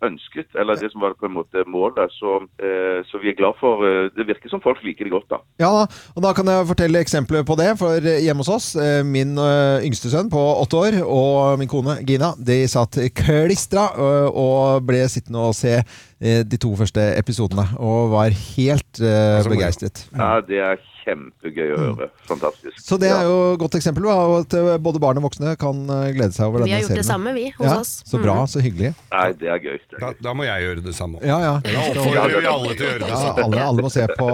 ønsket, 0.06 0.50
eller 0.60 0.78
det 0.80 0.92
som 0.92 1.04
var 1.04 1.16
på 1.20 1.28
en 1.28 1.36
måte 1.38 1.64
målet. 1.70 2.12
Så, 2.14 2.40
eh, 2.62 3.00
så 3.08 3.22
vi 3.22 3.32
er 3.32 3.38
glad 3.40 3.58
for 3.60 3.84
eh, 3.88 4.10
Det 4.16 4.28
virker 4.28 4.50
som 4.50 4.62
folk 4.62 4.84
liker 4.86 5.08
det 5.08 5.14
godt, 5.14 5.30
da. 5.30 5.40
Ja, 5.62 5.72
og 6.16 6.24
da 6.24 6.34
kan 6.38 6.50
jeg 6.52 6.68
fortelle 6.70 7.02
eksempler 7.02 7.46
på 7.48 7.58
det. 7.60 7.72
For 7.80 7.98
eh, 7.98 8.22
hjemme 8.26 8.46
hos 8.46 8.52
oss, 8.54 8.68
eh, 8.76 9.04
min 9.06 9.38
eh, 9.42 9.86
yngste 9.88 10.12
sønn 10.14 10.32
på 10.34 10.44
åtte 10.64 10.78
år 10.78 11.00
og 11.04 11.60
min 11.60 11.72
kone 11.72 12.00
Gina, 12.08 12.34
de 12.38 12.60
satt 12.70 13.00
klistra 13.18 13.90
eh, 13.96 14.30
og 14.30 14.86
ble 14.88 15.06
sittende 15.12 15.48
og 15.50 15.58
se 15.58 15.80
eh, 15.80 16.44
de 16.46 16.62
to 16.62 16.76
første 16.78 17.10
episodene, 17.18 17.68
og 17.80 18.14
var 18.14 18.38
helt 18.58 19.02
eh, 19.02 19.42
begeistret. 19.50 20.08
Ja, 20.14 20.38
det 20.46 20.62
er 20.62 20.78
kjempegøy 21.08 21.72
å 21.74 21.78
høre. 21.80 22.08
Fantastisk. 22.28 22.78
Så 22.84 22.98
det 23.02 23.10
er 23.16 23.24
jo 23.26 23.38
et 23.56 23.62
godt 23.64 23.78
eksempel 23.80 24.04
på 24.06 24.16
at 24.42 24.54
eh, 24.60 24.74
både 24.84 25.00
barn 25.02 25.18
og 25.22 25.26
voksne 25.30 25.54
kan 25.62 25.80
eh, 25.88 26.10
glede 26.18 26.36
seg 26.36 26.50
over 26.52 26.66
denne 26.66 26.68
serien. 26.68 26.68
Vi 26.68 26.76
har 26.76 26.84
gjort 26.92 27.00
det 27.02 27.08
samme, 27.08 27.34
vi, 27.38 27.46
hos 27.58 27.66
ja, 27.72 27.78
oss. 27.80 27.94
Så 28.06 28.20
bra, 28.22 28.36
Mhm. 28.44 28.52
så 28.52 28.62
hyggelig. 28.66 28.92
Nei, 29.16 29.26
det 29.40 29.50
er 29.56 29.64
gøy. 29.64 29.78
Det 29.88 29.98
er 29.98 30.04
Da, 30.04 30.12
da 30.28 30.34
må 30.38 30.46
jeg 30.46 30.68
gjøre 30.68 30.84
det 30.86 30.96
samme. 31.00 31.24
Ja, 31.24 31.40
ja. 31.42 31.56
Da 31.64 31.86
oppfordrer 31.88 32.38
vi 32.44 32.52
alle 32.52 32.76
til 32.76 32.86
å 32.86 32.92
gjøre 32.92 33.00
det 33.06 33.10
Ja, 33.10 33.22
samme. 33.24 33.48
alle, 33.48 33.64
alle 33.72 33.88
må 33.88 33.92
se 33.96 34.06
på 34.20 34.30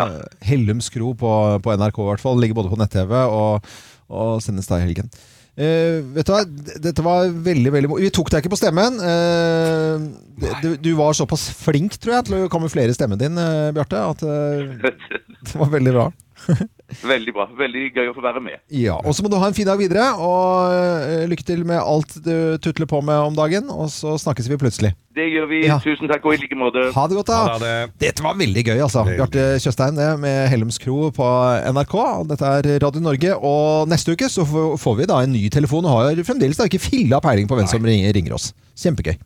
Hellums 0.50 0.90
kro 0.92 1.14
på, 1.18 1.32
på 1.64 1.76
NRK 1.80 1.98
i 2.04 2.08
hvert 2.12 2.22
fall. 2.28 2.40
Ligger 2.40 2.60
både 2.60 2.72
på 2.72 2.78
nett-TV 2.80 3.16
og, 3.26 3.70
og 4.10 4.40
sendes 4.44 4.68
da 4.70 4.78
i 4.80 4.86
helgen. 4.86 5.10
Eh, 5.58 6.00
vet 6.14 6.28
du 6.28 6.32
hva, 6.32 6.44
dette 6.80 7.04
var 7.04 7.28
veldig, 7.28 7.72
veldig 7.74 7.90
Vi 7.98 8.10
tok 8.14 8.30
deg 8.32 8.42
ikke 8.42 8.52
på 8.54 8.60
stemmen. 8.60 9.00
Uh, 9.02 10.52
du, 10.62 10.70
du 10.80 10.90
var 10.98 11.16
såpass 11.16 11.48
flink, 11.58 11.98
tror 12.00 12.16
jeg, 12.16 12.28
til 12.28 12.38
å 12.44 12.50
kamuflere 12.52 12.94
stemmen 12.96 13.20
din, 13.20 13.36
uh, 13.36 13.72
Bjarte, 13.76 14.00
at 14.14 14.24
uh, 14.24 14.92
det 15.50 15.56
var 15.58 15.72
veldig 15.74 15.96
bra. 15.96 16.10
Veldig 17.02 17.34
bra. 17.36 17.46
Veldig 17.58 17.84
gøy 17.96 18.10
å 18.10 18.14
få 18.16 18.24
være 18.24 18.42
med. 18.44 18.58
Ja, 18.74 18.96
Og 19.04 19.14
så 19.16 19.24
må 19.24 19.30
du 19.32 19.38
ha 19.40 19.48
en 19.50 19.56
fin 19.56 19.68
dag 19.68 19.78
videre, 19.80 20.10
og 20.20 20.74
eh, 20.74 21.26
lykke 21.30 21.46
til 21.46 21.64
med 21.68 21.80
alt 21.80 22.16
du 22.24 22.58
tutler 22.62 22.88
på 22.90 23.00
med 23.04 23.30
om 23.30 23.36
dagen. 23.38 23.70
Og 23.70 23.90
så 23.94 24.16
snakkes 24.20 24.50
vi 24.50 24.58
plutselig. 24.60 24.92
Det 25.16 25.26
gjør 25.26 25.48
vi. 25.50 25.60
Ja. 25.66 25.78
Tusen 25.82 26.10
takk, 26.10 26.24
og 26.26 26.36
i 26.36 26.40
like 26.42 26.58
måte. 26.58 26.86
Ha 26.94 27.06
det 27.10 27.18
godt, 27.18 27.32
da. 27.32 27.86
Dette 28.00 28.24
var 28.24 28.38
veldig 28.38 28.64
gøy, 28.66 28.78
altså. 28.84 29.04
Bjarte 29.08 29.46
Tjøstheim 29.62 29.98
det, 29.98 30.10
med 30.22 30.40
Hellums 30.52 30.78
kro 30.82 31.10
på 31.14 31.30
NRK. 31.74 31.96
Dette 32.30 32.54
er 32.60 32.70
Radio 32.84 33.02
Norge. 33.04 33.34
Og 33.40 33.90
neste 33.90 34.14
uke 34.14 34.30
så 34.30 34.46
får 34.46 34.98
vi 35.00 35.08
da 35.10 35.22
en 35.24 35.34
ny 35.34 35.46
telefon, 35.52 35.86
og 35.88 35.98
har 35.98 36.24
fremdeles 36.26 36.60
da 36.60 36.68
ikke 36.70 36.82
filla 36.82 37.22
peiling 37.24 37.50
på 37.50 37.58
hvem 37.58 37.70
som 37.70 37.86
ringer, 37.86 38.14
ringer 38.16 38.38
oss. 38.38 38.52
Kjempegøy. 38.80 39.18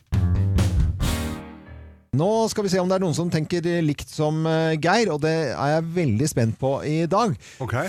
Nå 2.15 2.31
skal 2.51 2.67
vi 2.67 2.71
se 2.71 2.79
om 2.79 2.91
det 2.91 2.99
er 2.99 3.03
noen 3.03 3.17
som 3.17 3.31
tenker 3.33 3.65
likt 3.83 4.11
som 4.13 4.45
eh, 4.47 4.77
Geir, 4.79 5.11
og 5.15 5.23
det 5.25 5.33
er 5.51 5.71
jeg 5.73 5.87
veldig 5.97 6.29
spent 6.31 6.59
på 6.61 6.77
i 6.87 7.05
dag. 7.11 7.35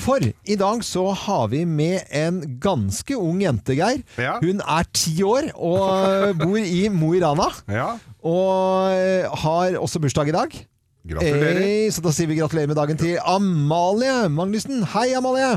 For 0.01 0.23
i 0.25 0.57
dag 0.57 0.81
så 0.87 1.05
har 1.25 1.49
vi 1.51 1.61
med 1.69 2.07
en 2.15 2.39
ganske 2.61 3.17
ung 3.19 3.43
jente, 3.43 3.75
Geir. 3.77 4.01
Hun 4.41 4.63
er 4.63 4.89
ti 4.95 5.17
år 5.25 5.51
og 5.53 5.83
eh, 5.99 6.31
bor 6.41 6.57
i 6.57 6.87
Mo 6.93 7.13
i 7.13 7.21
Rana. 7.21 7.51
Og 8.25 8.95
eh, 8.95 9.29
har 9.45 9.77
også 9.81 10.01
bursdag 10.01 10.33
i 10.33 10.35
dag. 10.35 10.57
Gratulerer. 11.05 11.61
Hey, 11.61 11.91
så 11.93 12.01
da 12.01 12.09
sier 12.15 12.31
vi 12.31 12.39
gratulerer 12.39 12.71
med 12.71 12.79
dagen 12.79 12.97
til 12.97 13.19
Amalie 13.21 14.25
Magnussen. 14.33 14.81
Hei, 14.95 15.11
Amalie! 15.13 15.53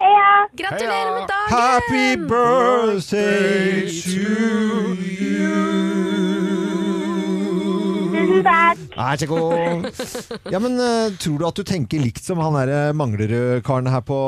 Heia! 0.00 0.28
Gratulerer 0.52 1.14
med 1.16 1.32
dagen! 1.32 1.48
Happy 1.48 2.16
birthday 2.28 3.88
to 3.88 5.00
Tusen 8.40 8.88
takk. 8.94 9.20
Så 9.20 9.26
god. 9.30 10.50
Ja, 10.52 10.60
men 10.62 10.78
eh, 10.80 11.12
tror 11.20 11.38
du 11.40 11.46
at 11.48 11.60
du 11.60 11.66
tenker 11.66 12.02
likt 12.02 12.24
som 12.24 12.40
han 12.42 12.56
derre 12.56 12.80
Manglerud-karen 12.96 13.90
her 13.92 14.04
på 14.06 14.18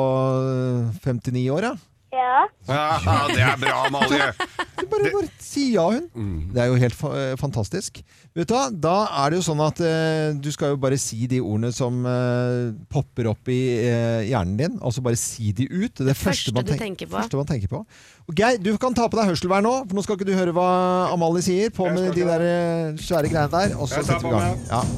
eh, 0.42 1.00
59 1.06 1.46
år, 1.54 1.70
ja? 1.70 1.74
Ja. 2.12 2.44
Ja, 2.68 3.16
det 3.32 3.40
er 3.40 3.56
bra, 3.60 3.86
Amalie. 3.88 4.32
Du 4.82 4.88
bare, 4.90 5.10
bare 5.14 5.28
si 5.38 5.68
ja, 5.76 5.84
hun. 5.86 6.08
Det 6.50 6.58
er 6.58 6.66
jo 6.72 6.78
helt 6.80 6.96
fa 6.96 7.10
eh, 7.14 7.34
fantastisk. 7.38 8.00
Vet 8.34 8.48
du 8.50 8.54
hva, 8.56 8.64
Da 8.72 8.94
er 9.22 9.30
det 9.30 9.38
jo 9.38 9.44
sånn 9.46 9.60
at 9.62 9.78
eh, 9.84 10.32
du 10.34 10.48
skal 10.50 10.72
jo 10.72 10.80
bare 10.82 10.98
si 10.98 11.28
de 11.30 11.38
ordene 11.38 11.70
som 11.74 12.00
eh, 12.08 12.72
popper 12.90 13.28
opp 13.30 13.52
i 13.52 13.60
eh, 13.78 14.24
hjernen 14.32 14.58
din. 14.58 14.74
Altså 14.82 15.04
bare 15.06 15.20
si 15.20 15.52
de 15.54 15.68
ut. 15.70 16.02
Det, 16.02 16.16
første 16.18 16.54
man 16.56 16.66
tenker 16.66 17.06
på. 17.06 17.14
første 17.14 17.38
man 17.38 17.48
tenker 17.52 17.70
på. 17.70 17.84
Og 18.26 18.34
Geir, 18.38 18.58
du 18.58 18.72
kan 18.82 18.96
ta 18.96 19.06
på 19.06 19.20
deg 19.20 19.30
hørselvern 19.30 19.68
nå, 19.68 19.76
for 19.86 19.98
nå 20.00 20.04
skal 20.06 20.18
ikke 20.18 20.30
du 20.32 20.34
høre 20.34 20.56
hva 20.56 20.68
Amalie 21.14 21.46
sier. 21.46 21.70
På 21.74 21.86
med 21.94 22.10
de 22.18 22.26
der 22.26 22.48
eh, 22.48 22.98
svære 22.98 23.30
greiene 23.30 23.54
der, 23.54 23.78
og 23.78 23.86
så 23.92 24.02
setter 24.02 24.26
vi 24.26 24.34
i 24.34 24.42
gang. 24.42 24.92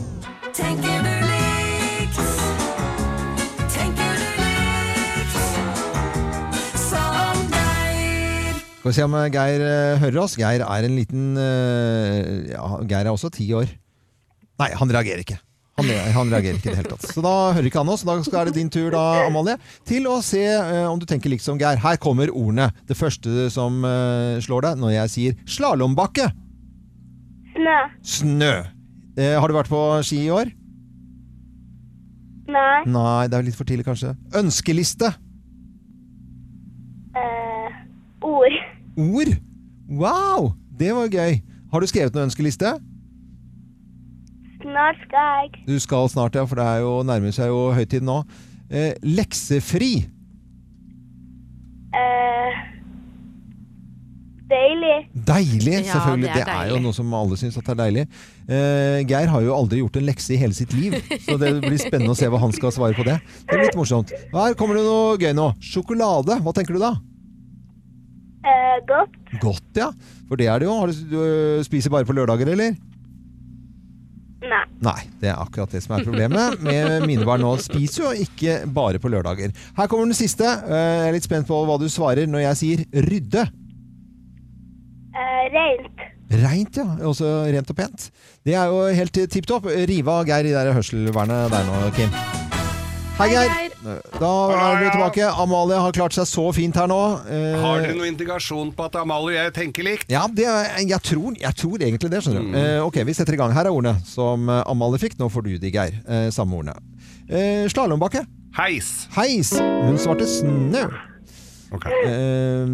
Tenker 0.55 1.12
Ja. 1.12 1.24
Skal 8.85 8.93
vi 8.93 8.97
se 8.99 9.05
om 9.07 9.14
eh, 9.16 9.30
Geir 9.32 9.62
eh, 9.64 9.97
hører 9.97 10.18
oss. 10.20 10.35
Geir 10.37 10.61
er 10.61 10.85
en 10.85 10.93
liten 10.93 11.39
eh, 11.41 12.51
Ja, 12.51 12.66
Geir 12.85 13.07
er 13.07 13.14
også 13.14 13.30
ti 13.32 13.47
år. 13.57 13.70
Nei, 14.61 14.66
han 14.76 14.91
reagerer 14.93 15.22
ikke. 15.22 15.39
Han, 15.80 15.89
han 15.89 16.28
reagerer 16.28 16.59
ikke 16.59 16.68
i 16.68 16.74
det 16.74 16.82
hele 16.82 16.91
tatt. 16.93 17.07
Så 17.09 17.22
da 17.24 17.32
hører 17.57 17.70
ikke 17.70 17.80
han 17.80 17.93
oss. 17.95 18.05
Da 18.05 18.18
skal 18.26 18.43
er 18.43 18.51
det 18.51 18.59
din 18.59 18.68
tur, 18.68 18.91
da, 18.93 19.24
Amalie, 19.24 19.55
til 19.89 20.05
å 20.05 20.18
se 20.20 20.43
uh, 20.45 20.91
om 20.91 21.01
du 21.01 21.07
tenker 21.09 21.32
likt 21.32 21.47
som 21.47 21.57
Geir. 21.57 21.80
Her 21.80 21.97
kommer 21.97 22.28
ordene. 22.28 22.68
Det 22.85 22.99
første 22.99 23.47
som 23.55 23.80
uh, 23.89 24.37
slår 24.45 24.68
deg 24.68 24.85
når 24.85 24.93
jeg 24.99 25.14
sier 25.14 25.41
slalåmbakke. 25.57 26.28
Snø. 27.57 27.78
Snø. 28.18 28.53
Uh, 29.16 29.32
har 29.41 29.49
du 29.49 29.57
vært 29.57 29.72
på 29.72 29.82
ski 30.05 30.20
i 30.26 30.30
år? 30.43 30.53
Nei. 32.53 32.85
Nei, 32.85 33.24
det 33.32 33.41
er 33.41 33.49
litt 33.49 33.57
for 33.57 33.64
tidlig, 33.64 33.89
kanskje. 33.89 34.12
Ønskeliste. 34.45 35.14
Ord. 38.24 38.62
Ord. 38.97 39.34
Wow! 39.90 40.53
Det 40.78 40.92
var 40.97 41.09
gøy. 41.12 41.40
Har 41.72 41.80
du 41.82 41.86
skrevet 41.90 42.14
noen 42.14 42.28
ønskeliste? 42.30 42.74
Snart 44.64 44.97
skal 45.05 45.30
jeg. 45.42 45.64
Du 45.68 45.74
skal 45.82 46.09
snart, 46.09 46.34
ja, 46.38 46.45
for 46.49 46.57
det 46.61 46.64
er 46.64 46.78
jo, 46.84 46.92
nærmer 47.07 47.34
seg 47.36 47.51
jo 47.53 47.66
høytid 47.76 48.05
nå. 48.07 48.20
Eh, 48.72 48.95
leksefri. 49.05 49.92
Eh, 51.95 52.55
deilig. 54.51 54.97
Deilig, 55.28 55.74
Ja, 55.84 55.92
selvfølgelig. 55.99 56.30
det 56.32 56.34
Det 56.34 56.49
er 56.49 56.62
er, 56.64 56.70
jo 56.72 56.80
noe 56.82 56.92
som 56.97 57.12
alle 57.14 57.36
syns 57.36 57.57
er 57.61 57.74
deilig. 57.78 58.07
Eh, 58.49 59.05
Geir 59.07 59.28
har 59.30 59.42
jo 59.45 59.55
aldri 59.55 59.78
gjort 59.82 59.97
en 60.01 60.07
lekse 60.09 60.32
i 60.34 60.40
hele 60.40 60.55
sitt 60.57 60.72
liv, 60.72 60.97
så 61.26 61.36
det 61.38 61.53
blir 61.61 61.78
spennende 61.78 62.14
å 62.14 62.18
se 62.18 62.26
hva 62.32 62.40
han 62.40 62.53
skal 62.53 62.72
svare 62.72 62.95
på 62.97 63.05
det. 63.05 63.18
Det 63.45 63.53
blir 63.59 63.66
litt 63.68 63.76
morsomt. 63.78 64.11
Her 64.32 64.55
kommer 64.55 64.74
det 64.80 64.84
noe 64.88 65.16
gøy 65.20 65.34
nå. 65.36 65.53
Sjokolade. 65.61 66.40
Hva 66.42 66.53
tenker 66.57 66.74
du 66.74 66.80
da? 66.80 66.95
Eh, 68.45 68.78
godt. 68.88 69.14
Godt, 69.40 69.70
ja. 69.80 69.88
For 70.28 70.36
det 70.40 70.47
er 70.53 70.61
det 70.61 70.66
jo. 70.68 70.74
Har 70.82 70.90
du, 70.90 70.99
du 71.11 71.20
øh, 71.24 71.62
spiser 71.64 71.90
bare 71.95 72.05
på 72.09 72.12
lørdager, 72.16 72.51
eller? 72.53 72.74
Nei. 74.45 74.61
Nei, 74.84 75.01
det 75.22 75.30
er 75.32 75.38
akkurat 75.40 75.72
det 75.72 75.80
som 75.80 75.95
er 75.97 76.03
problemet 76.05 76.59
med 76.68 77.07
mine 77.09 77.24
barn 77.24 77.40
nå. 77.40 77.55
Spiser 77.64 78.05
jo 78.11 78.26
ikke 78.26 78.59
bare 78.76 79.01
på 79.01 79.09
lørdager. 79.09 79.55
Her 79.78 79.88
kommer 79.88 80.05
den 80.11 80.18
siste. 80.18 80.45
Eh, 80.45 80.74
Jeg 80.76 81.09
er 81.09 81.16
litt 81.16 81.24
spent 81.28 81.49
på 81.49 81.62
hva 81.64 81.78
du 81.80 81.86
svarer 81.88 82.28
når 82.28 82.45
jeg 82.51 82.61
sier 82.61 82.84
rydde. 83.09 83.47
Eh, 85.14 85.45
rent. 85.55 86.05
Reint, 86.45 86.76
ja. 86.80 86.84
Også 87.09 87.30
rent 87.55 87.70
og 87.72 87.78
pent. 87.78 88.11
Det 88.45 88.57
er 88.59 88.68
jo 88.72 88.84
helt 89.01 89.16
tipp 89.32 89.47
topp. 89.49 89.70
Rive 89.88 90.18
av 90.20 90.28
Geir 90.28 90.51
i 90.51 90.55
det 90.57 90.76
hørselvernet 90.76 91.49
der 91.55 91.68
nå, 91.70 91.80
Kim. 91.97 92.12
Hei, 93.20 93.30
Geir. 93.32 93.74
Da 93.85 94.30
er 94.57 94.78
vi 94.80 94.91
tilbake. 94.95 95.26
Amalie 95.45 95.76
har 95.85 95.93
klart 95.93 96.14
seg 96.16 96.24
så 96.30 96.45
fint 96.57 96.76
her 96.80 96.89
nå. 96.89 96.99
Eh, 97.28 97.57
Har 97.61 97.82
dere 97.85 97.97
noen 97.99 98.12
indikasjon 98.14 98.70
på 98.76 98.87
at 98.87 98.97
Amalie 98.97 99.35
og 99.35 99.43
jeg 99.43 99.53
tenker 99.59 99.85
likt? 99.87 100.07
Ja, 100.12 100.22
det, 100.26 100.47
er- 100.49 100.78
jeg, 100.89 101.01
tror, 101.05 101.35
jeg 101.37 101.55
tror 101.61 101.76
egentlig 101.85 102.11
det, 102.14 102.22
skjønner 102.24 102.41
du. 102.47 102.49
Mm. 102.55 102.57
Eh, 102.62 102.78
ok, 102.87 103.01
vi 103.05 103.14
setter 103.16 103.37
i 103.37 103.41
gang. 103.43 103.53
Her 103.53 103.68
er 103.68 103.74
ordene 103.76 103.99
som 104.09 104.49
eh, 104.49 104.62
Amalie 104.72 105.03
fikk. 105.03 105.18
Nå 105.20 105.28
får 105.32 105.45
du 105.49 105.53
de, 105.61 105.72
Geir. 105.74 105.99
Eh, 106.09 106.30
samme 106.35 106.57
ordene. 106.62 106.78
Eh, 107.28 107.66
Slalåmbakke. 107.72 108.24
Heis. 108.57 108.93
Heis. 109.18 109.53
Hun 109.59 109.99
svarte 110.01 110.26
snø. 110.30 110.87
Eh, 111.74 112.66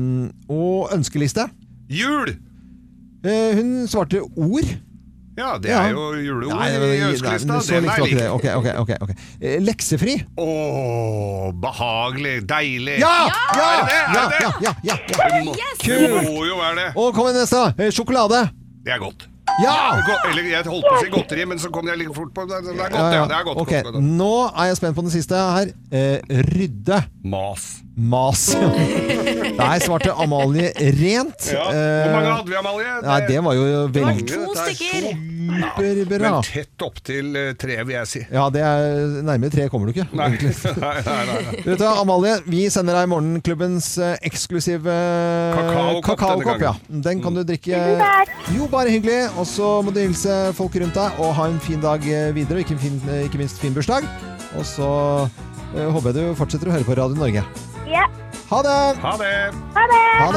og 0.53 0.91
ønskeliste. 0.95 1.47
Jul! 1.91 2.37
Eh, 3.25 3.57
hun 3.59 3.87
svarte 3.91 4.23
ord. 4.37 4.69
Ja, 5.39 5.55
det 5.63 5.71
er 5.71 5.91
jo 5.95 6.01
juleord 6.21 6.59
Nei, 6.59 6.69
i 6.69 6.79
men- 6.79 7.13
ønskelista. 7.15 7.61
så 7.63 7.75
Den 7.75 7.85
er 7.89 7.97
ikke 7.97 8.09
lik. 8.09 8.19
det. 8.19 8.31
Ok, 8.31 8.45
ok, 8.57 8.67
ok, 8.83 8.91
ok. 9.01 9.11
Eh, 9.41 9.59
Leksefri. 9.63 10.17
Åh, 10.37 11.53
behagelig, 11.63 12.35
deilig. 12.49 12.99
Ja! 13.01 13.15
Ja! 13.57 13.69
Er 13.71 13.87
det 13.87 13.91
det? 13.91 14.03
Ja, 14.15 14.21
Er 14.21 14.29
det 14.29 14.37
det? 14.37 14.45
ja, 14.45 14.51
ja, 14.61 14.73
ja, 14.85 14.95
ja. 14.95 14.97
Det 15.39 15.45
må, 15.47 15.55
Kult. 15.55 15.87
det 15.87 16.23
må 16.35 16.45
jo 16.49 16.57
være 16.61 16.75
det. 16.81 16.89
Og 16.97 17.15
kom 17.15 17.27
igjen 17.31 17.41
neste. 17.41 17.63
Eh, 17.79 17.91
Sjokolade. 17.95 18.41
Det 18.85 18.93
er 18.97 18.99
godt. 18.99 19.27
Ja! 19.63 19.77
Gå- 20.07 20.31
Eller 20.31 20.43
jeg 20.51 20.65
holdt 20.65 20.85
på 20.87 20.95
å 20.95 21.01
si 21.03 21.09
godteri, 21.11 21.45
men 21.49 21.59
så 21.59 21.71
kom 21.75 21.87
jeg 21.91 21.99
litt 21.99 22.15
fort 22.15 22.31
på 22.35 22.45
det. 22.49 22.61
Det 22.65 22.75
er 22.77 22.91
godt, 22.91 23.13
ja. 23.15 23.25
Det 23.27 23.37
er 23.39 23.45
godt. 23.49 23.59
Ok, 23.65 23.73
godt, 23.83 23.95
godt. 23.95 24.05
Nå 24.05 24.33
er 24.57 24.65
jeg 24.71 24.77
spent 24.79 24.97
på 24.97 25.03
den 25.03 25.11
siste 25.11 25.35
her. 25.57 25.73
Eh, 25.93 26.21
rydde. 26.55 27.01
Mas. 27.25 27.83
Mas. 28.01 28.47
Nei, 29.61 29.75
svarte 29.85 30.13
Amalie 30.17 30.71
rent. 30.97 31.51
Ja. 31.53 31.67
Eh, 31.69 32.07
Hvor 32.07 32.15
mange 32.17 32.31
hadde 32.33 32.49
vi, 32.53 32.57
Amalie? 32.61 32.95
Nei, 33.05 33.19
det 33.29 33.43
var 33.45 33.59
jo 33.59 33.67
veldig 33.93 34.25
To 34.31 34.55
stykker. 34.57 35.11
Superbra. 35.51 36.19
Men 36.23 36.47
tett 36.47 36.85
opp 36.87 37.01
til 37.05 37.35
eh, 37.37 37.51
tre, 37.61 37.77
vil 37.85 37.97
jeg 37.97 38.09
si. 38.09 38.23
Ja, 38.33 38.47
det 38.55 38.63
er 38.65 39.21
nærmere 39.27 39.53
tre 39.53 39.67
kommer 39.73 39.91
du 39.91 39.95
ikke. 39.97 40.07
Nei, 40.17 40.29
nei, 40.39 40.55
nei, 40.81 40.95
nei, 41.05 41.39
nei. 41.51 41.65
Vet 41.67 41.83
du, 41.83 41.87
Amalie, 41.91 42.37
vi 42.49 42.63
sender 42.73 42.97
deg 43.01 43.11
Morgenklubbens 43.13 43.91
eh, 44.01 44.15
eksklusive 44.31 44.95
eh, 44.95 45.59
Kakaokopp 45.59 46.21
kakaokopp. 46.23 46.65
Ja. 46.65 46.75
Den 47.09 47.23
kan 47.25 47.37
du 47.37 47.43
drikke. 47.47 47.81
Jo, 48.57 48.69
bare 48.73 48.93
hyggelig. 48.95 49.21
Og 49.41 49.49
så 49.51 49.73
må 49.85 49.93
du 49.95 50.01
hilse 50.03 50.39
folk 50.59 50.79
rundt 50.81 50.97
deg, 50.97 51.21
og 51.21 51.35
ha 51.41 51.51
en 51.51 51.61
fin 51.65 51.83
dag 51.83 52.05
eh, 52.07 52.31
videre. 52.37 52.61
Og 52.63 52.67
ikke, 52.67 52.79
eh, 53.11 53.25
ikke 53.29 53.43
minst 53.43 53.61
fin 53.63 53.75
bursdag. 53.77 54.07
Og 54.59 54.65
så 54.67 54.91
eh, 55.75 55.87
håper 55.91 56.13
jeg 56.15 56.21
du 56.21 56.39
fortsetter 56.39 56.71
å 56.71 56.79
høre 56.79 56.89
på 56.89 56.97
Radio 56.99 57.19
Norge. 57.21 57.45
Ja. 57.91 58.07
Ha 58.51 58.63
det! 58.63 59.01
Ha 59.03 59.17
det! 59.17 59.53
Ha 59.75 59.87
det! 59.87 60.21
Ha 60.21 60.33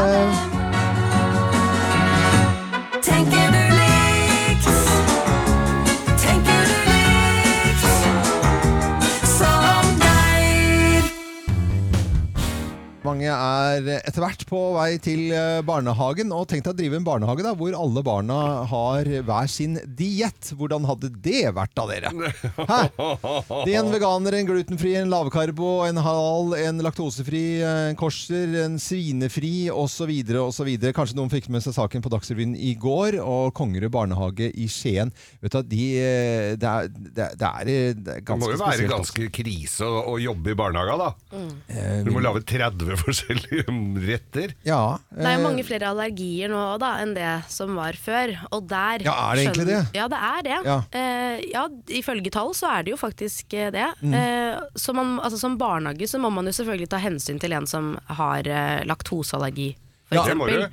det! 3.56 3.63
Mange 13.06 13.28
er 13.28 13.88
etter 14.00 14.24
hvert 14.24 14.44
på 14.48 14.60
vei 14.78 14.96
til 15.04 15.32
eh, 15.36 15.62
barnehagen. 15.66 16.32
Og 16.36 16.46
tenk 16.50 16.64
deg 16.64 16.74
å 16.74 16.78
drive 16.78 17.00
en 17.00 17.06
barnehage 17.06 17.44
da, 17.46 17.54
hvor 17.58 17.76
alle 17.78 18.04
barna 18.06 18.38
har 18.70 19.10
hver 19.28 19.50
sin 19.52 19.76
diett. 19.84 20.54
Hvordan 20.58 20.88
hadde 20.88 21.12
det 21.24 21.52
vært 21.56 21.74
da, 21.78 21.86
dere? 21.90 22.12
Hæ? 22.72 22.80
Det 23.64 23.74
er 23.74 23.80
en 23.82 23.92
veganer, 23.94 24.38
en 24.38 24.48
glutenfri, 24.48 24.96
en 25.00 25.12
lavkarbo, 25.12 25.72
en 25.88 26.00
halal, 26.06 26.56
en 26.60 26.84
laktosefri, 26.86 27.44
en 27.68 28.00
korser, 28.00 28.56
en 28.64 28.80
svinefri 28.82 29.70
osv. 29.74 30.14
osv. 30.46 30.72
Kanskje 30.96 31.20
noen 31.20 31.34
fikk 31.34 31.50
med 31.54 31.66
seg 31.66 31.76
saken 31.78 32.04
på 32.06 32.14
Dagsrevyen 32.14 32.56
i 32.56 32.74
går. 32.80 33.20
Og 33.24 33.54
Kongerud 33.58 33.94
barnehage 33.94 34.50
i 34.54 34.70
Skien. 34.72 35.12
Vet 35.44 35.58
du, 35.58 35.62
de, 35.76 35.90
eh, 36.00 36.54
det, 36.60 36.72
er, 36.72 36.90
det, 36.94 37.28
er, 37.28 37.36
det, 37.36 38.18
er, 38.18 38.24
ganske 38.24 38.24
spesielt. 38.24 38.28
Det 38.28 38.40
må 38.40 38.54
jo 38.54 38.64
være 38.64 38.74
altså. 38.78 38.94
ganske 38.96 39.30
krise 39.42 39.92
å, 39.92 40.02
å 40.14 40.18
jobbe 40.24 40.54
i 40.54 40.60
barnehaga, 40.64 41.00
da. 41.04 41.12
Mm. 41.36 41.54
Du 42.08 42.14
må 42.16 42.24
lage 42.24 42.46
30 42.48 42.93
forskjellige 43.06 43.66
retter. 44.08 44.54
Ja. 44.68 44.98
Det 45.12 45.26
er 45.26 45.38
jo 45.38 45.42
eh, 45.42 45.46
mange 45.48 45.66
flere 45.68 45.92
allergier 45.92 46.52
nå 46.52 46.64
da, 46.82 46.94
enn 47.04 47.14
det 47.18 47.34
som 47.52 47.76
var 47.80 47.98
før. 48.00 48.36
Og 48.52 48.68
der 48.70 49.06
Ja, 49.08 49.16
er 49.30 49.40
det 49.40 49.46
egentlig 49.48 49.68
det? 49.70 49.82
Ja, 49.98 50.08
det 50.12 50.22
er 50.30 50.48
det. 50.50 50.58
Ja. 50.70 50.80
Eh, 51.00 51.46
ja, 51.54 51.68
ifølge 52.00 52.34
tall 52.34 52.54
så 52.58 52.72
er 52.78 52.88
det 52.88 52.96
jo 52.96 53.00
faktisk 53.02 53.56
eh, 53.58 53.72
det. 53.74 53.90
Mm. 54.02 54.18
Eh, 54.20 54.64
så 54.80 54.96
man, 54.98 55.18
altså, 55.24 55.42
som 55.42 55.58
barnehage 55.60 56.10
så 56.10 56.22
må 56.22 56.32
man 56.34 56.50
jo 56.50 56.56
selvfølgelig 56.56 56.92
ta 56.94 57.02
hensyn 57.04 57.42
til 57.42 57.56
en 57.58 57.70
som 57.70 57.94
har 58.20 58.48
eh, 58.48 58.84
laktoseallergi. 58.90 59.74
Ja, 60.14 60.24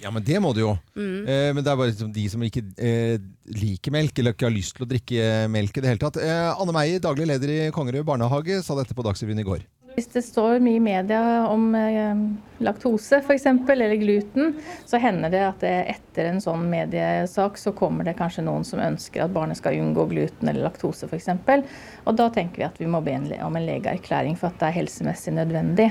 ja, 0.02 0.10
men 0.12 0.24
det 0.24 0.38
må 0.42 0.52
du 0.52 0.60
jo. 0.62 0.72
Mm. 0.98 1.24
Eh, 1.24 1.48
men 1.54 1.64
det 1.64 1.70
er 1.72 1.78
bare 1.78 1.92
liksom 1.92 2.12
de 2.12 2.24
som 2.32 2.42
ikke 2.44 2.62
eh, 2.76 3.16
liker 3.56 3.94
melk, 3.94 4.18
eller 4.20 4.34
ikke 4.34 4.48
har 4.48 4.54
lyst 4.54 4.76
til 4.76 4.84
å 4.86 4.90
drikke 4.90 5.28
melk 5.52 5.76
i 5.78 5.84
det 5.84 5.92
hele 5.92 6.02
tatt. 6.02 6.18
Eh, 6.20 6.48
Anne 6.50 6.74
Meyer, 6.76 7.02
daglig 7.02 7.28
leder 7.30 7.54
i 7.54 7.60
Kongerud 7.74 8.04
barnehage, 8.08 8.60
sa 8.66 8.76
dette 8.78 8.96
på 8.96 9.06
Dagsrevyen 9.06 9.40
i 9.40 9.46
går. 9.46 9.64
Hvis 9.97 10.09
det 10.14 10.22
står 10.22 10.62
mye 10.64 10.78
i 10.78 10.82
media 10.82 11.20
om 11.51 11.74
eh, 11.76 12.22
laktose 12.64 13.18
f.eks., 13.20 13.47
eller 13.47 13.95
gluten, 14.01 14.55
så 14.86 15.01
hender 15.03 15.32
det 15.32 15.43
at 15.45 15.61
det 15.64 15.74
etter 15.97 16.30
en 16.30 16.41
sånn 16.41 16.64
mediesak 16.70 17.59
så 17.61 17.74
kommer 17.76 18.07
det 18.07 18.16
kanskje 18.20 18.47
noen 18.47 18.64
som 18.64 18.80
ønsker 18.80 19.26
at 19.26 19.34
barnet 19.34 19.61
skal 19.61 19.76
unngå 19.82 20.07
gluten 20.14 20.49
eller 20.49 20.70
laktose 20.70 21.11
f.eks. 21.11 21.28
Og 22.07 22.16
da 22.16 22.30
tenker 22.32 22.62
vi 22.62 22.68
at 22.70 22.80
vi 22.80 22.88
må 22.88 23.03
be 23.05 23.18
om 23.45 23.57
en 23.59 23.66
legeerklæring 23.66 24.38
for 24.41 24.53
at 24.53 24.62
det 24.62 24.70
er 24.70 24.78
helsemessig 24.80 25.34
nødvendig. 25.36 25.91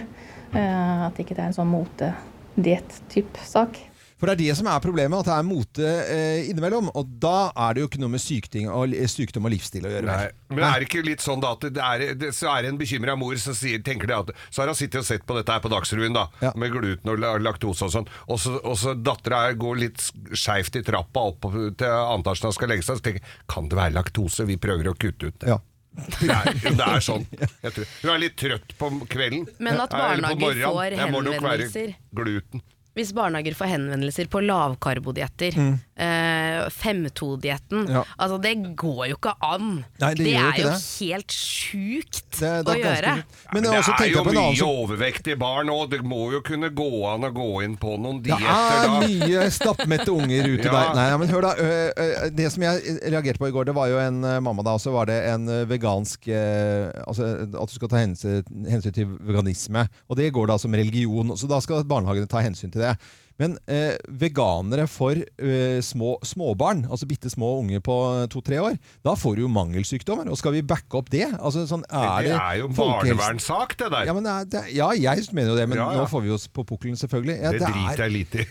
At 0.50 1.10
at 1.10 1.20
ikke 1.22 1.36
det 1.36 1.44
er 1.44 1.52
en 1.52 1.58
sånn 1.60 1.72
motediett-type 1.74 3.46
sak. 3.46 3.78
For 4.20 4.28
det 4.28 4.36
er 4.36 4.42
det 4.42 4.56
som 4.60 4.68
er 4.68 4.82
problemet, 4.84 5.22
at 5.22 5.30
det 5.30 5.36
er 5.38 5.46
mote 5.48 5.92
eh, 6.12 6.50
innimellom. 6.52 6.90
Og 7.00 7.14
da 7.24 7.50
er 7.56 7.76
det 7.76 7.84
jo 7.86 7.90
ikke 7.90 8.02
noe 8.04 8.12
med 8.12 8.24
sykdom 8.24 8.68
og, 8.76 8.96
sykdom 9.08 9.48
og 9.48 9.54
livsstil 9.54 9.88
å 9.88 9.94
gjøre. 9.94 10.10
Nei, 10.10 10.26
Men 10.50 10.60
men 10.60 10.66
er 10.68 10.82
det 10.84 10.90
ikke 10.90 11.04
litt 11.08 11.24
sånn 11.24 11.44
da 11.44 11.54
at 11.56 11.64
det 11.72 11.86
er, 11.86 12.04
det, 12.20 12.34
så 12.36 12.50
er 12.52 12.66
det 12.66 12.74
en 12.74 12.80
bekymra 12.82 13.16
mor 13.20 13.40
som 13.40 13.56
sier, 13.56 13.80
tenker 13.86 14.12
det 14.12 14.18
at 14.18 14.34
Så 14.50 14.62
har 14.62 14.72
hun 14.72 14.78
sittet 14.78 15.00
og 15.02 15.08
sett 15.08 15.24
på 15.30 15.38
dette 15.38 15.56
her 15.56 15.64
på 15.64 15.72
Dagsrevyen, 15.72 16.18
da, 16.18 16.28
med 16.60 16.74
gluten 16.76 17.14
og 17.14 17.24
laktose 17.44 17.88
og 17.88 17.94
sånn, 17.96 18.10
og 18.28 18.42
så, 18.42 18.58
og 18.60 18.76
så 18.80 18.96
dattera 18.98 19.54
går 19.58 19.82
litt 19.86 20.04
skeivt 20.36 20.80
i 20.80 20.84
trappa 20.86 21.24
opp 21.32 21.48
til 21.80 21.88
andre 21.88 22.36
han 22.40 22.56
skal 22.56 22.72
legge 22.72 22.86
seg, 22.86 23.00
så 23.00 23.06
tenker 23.06 23.40
kan 23.50 23.72
det 23.72 23.80
være 23.80 23.96
laktose? 23.96 24.46
Vi 24.50 24.60
prøver 24.62 24.92
å 24.92 24.96
kutte 25.00 25.32
ut 25.32 25.40
det. 25.42 25.54
Ja. 25.56 25.60
Det 26.00 26.30
er, 26.32 26.60
det 26.78 26.86
er 26.86 27.04
sånn. 27.04 27.26
Jeg. 27.66 27.88
Hun 28.04 28.12
er 28.14 28.22
litt 28.22 28.36
trøtt 28.40 28.76
på 28.80 28.92
kvelden. 29.10 29.48
Men 29.60 29.82
at 29.84 29.94
barnehager 29.94 30.62
får 30.64 30.94
Det 30.94 31.00
henvendelser. 31.02 31.96
Gluten. 32.16 32.64
Hvis 33.00 33.14
barnehager 33.16 33.56
får 33.56 33.72
henvendelser 33.72 34.28
på 34.28 34.42
lavkarbodietter, 34.44 35.56
Mm. 35.56 35.78
Eh, 36.00 36.70
5-2-dietten 36.72 37.88
Ja. 37.92 38.04
Altså, 38.18 38.38
det 38.42 38.54
går 38.80 39.02
jo 39.12 39.18
ikke 39.18 39.34
an! 39.46 39.84
Nei, 40.00 40.14
det 40.16 40.26
det 40.26 40.34
er 40.36 40.50
ikke 40.54 40.64
jo 40.64 40.70
det. 40.70 40.80
helt 41.00 41.36
sjukt 41.36 42.40
Det- 42.40 42.66
det 42.66 42.74
å 42.74 42.80
gjøre. 42.80 43.14
Men 43.54 43.64
det 43.64 43.72
er 43.72 43.76
jo 43.80 44.24
på 44.24 44.30
en 44.32 44.38
annen 44.38 44.54
mye 44.54 44.58
som- 44.58 44.70
overvektige 44.70 45.38
barn 45.40 45.68
òg. 45.68 45.90
Det 45.92 46.02
må 46.04 46.32
jo 46.32 46.42
kunne 46.42 46.70
gå 46.70 46.90
an 47.14 47.22
å 47.28 47.32
gå 47.34 47.64
inn 47.64 47.76
på 47.78 47.98
noen 48.00 48.22
Det 48.24 48.32
er 48.32 48.40
da. 48.40 49.00
mye 49.02 49.50
stappmette 49.52 50.08
unger 50.10 50.44
ute 50.56 50.66
Ja. 50.66 50.72
der. 50.72 50.94
Nei, 50.96 51.18
men 51.18 51.28
hør 51.30 51.42
da, 51.42 51.54
ø, 51.58 51.92
ø, 51.98 52.30
Det 52.30 52.52
som 52.52 52.64
jeg 52.64 53.00
reagerte 53.12 53.38
på 53.40 53.48
i 53.48 53.52
går, 53.52 53.66
det 53.66 53.76
var 53.76 53.88
jo 53.88 53.98
en 54.00 54.24
ø, 54.24 54.40
mamma 54.40 54.64
da, 54.64 54.72
og 54.74 54.80
så 54.80 54.92
var 54.92 55.06
det 55.06 55.20
en 55.34 55.48
ø, 55.48 55.66
vegansk 55.66 56.28
ø, 56.28 56.92
Altså 57.08 57.44
at 57.60 57.70
du 57.70 57.74
skal 57.76 57.88
ta 57.90 57.98
hensyn, 57.98 58.44
hensyn 58.70 58.94
til 58.94 59.06
veganisme. 59.20 59.88
Og 60.10 60.16
det 60.18 60.32
går 60.34 60.48
da 60.48 60.58
som 60.58 60.72
religion, 60.72 61.30
så 61.36 61.48
da 61.48 61.60
skal 61.60 61.84
barnehagene 61.84 62.28
ta 62.30 62.38
hensyn 62.42 62.72
til 62.72 62.82
det. 62.82 62.98
Men 63.40 63.56
eh, 63.72 63.96
veganere 64.22 64.86
for 64.92 65.16
eh, 65.16 65.80
små, 65.86 66.18
småbarn, 66.28 66.86
altså 66.92 67.08
bitte 67.10 67.32
små 67.32 67.54
unge 67.62 67.80
på 67.84 67.96
to-tre 68.34 68.60
år, 68.60 68.76
da 69.06 69.14
får 69.20 69.38
du 69.38 69.46
jo 69.46 69.52
mangelsykdommer. 69.54 70.28
Og 70.32 70.40
skal 70.40 70.58
vi 70.58 70.64
backe 70.68 71.00
opp 71.00 71.12
det? 71.14 71.26
Altså, 71.40 71.64
sånn, 71.70 71.86
er 71.88 72.28
det 72.28 72.36
er 72.36 72.60
jo 72.62 72.70
barnevernssak, 72.76 73.78
det 73.80 73.90
der. 73.94 74.10
Ja, 74.10 74.16
men 74.18 74.28
det 74.52 74.66
ja, 74.76 74.90
jeg 74.98 75.26
mener 75.36 75.54
jo 75.54 75.58
det, 75.60 75.68
men 75.72 75.80
Ja, 75.80 75.88
ja. 75.94 76.02
nå 76.04 76.08
får 76.12 76.26
vi 76.26 76.34
oss 76.36 76.48
på 76.52 76.66
pukkelen, 76.68 76.98
selvfølgelig. 77.00 77.38
Ja, 77.40 77.54
Det 77.56 77.62
det 77.64 77.72
driter 77.76 78.04
jeg 78.06 78.16
litt 78.18 78.36
i. 78.36 78.46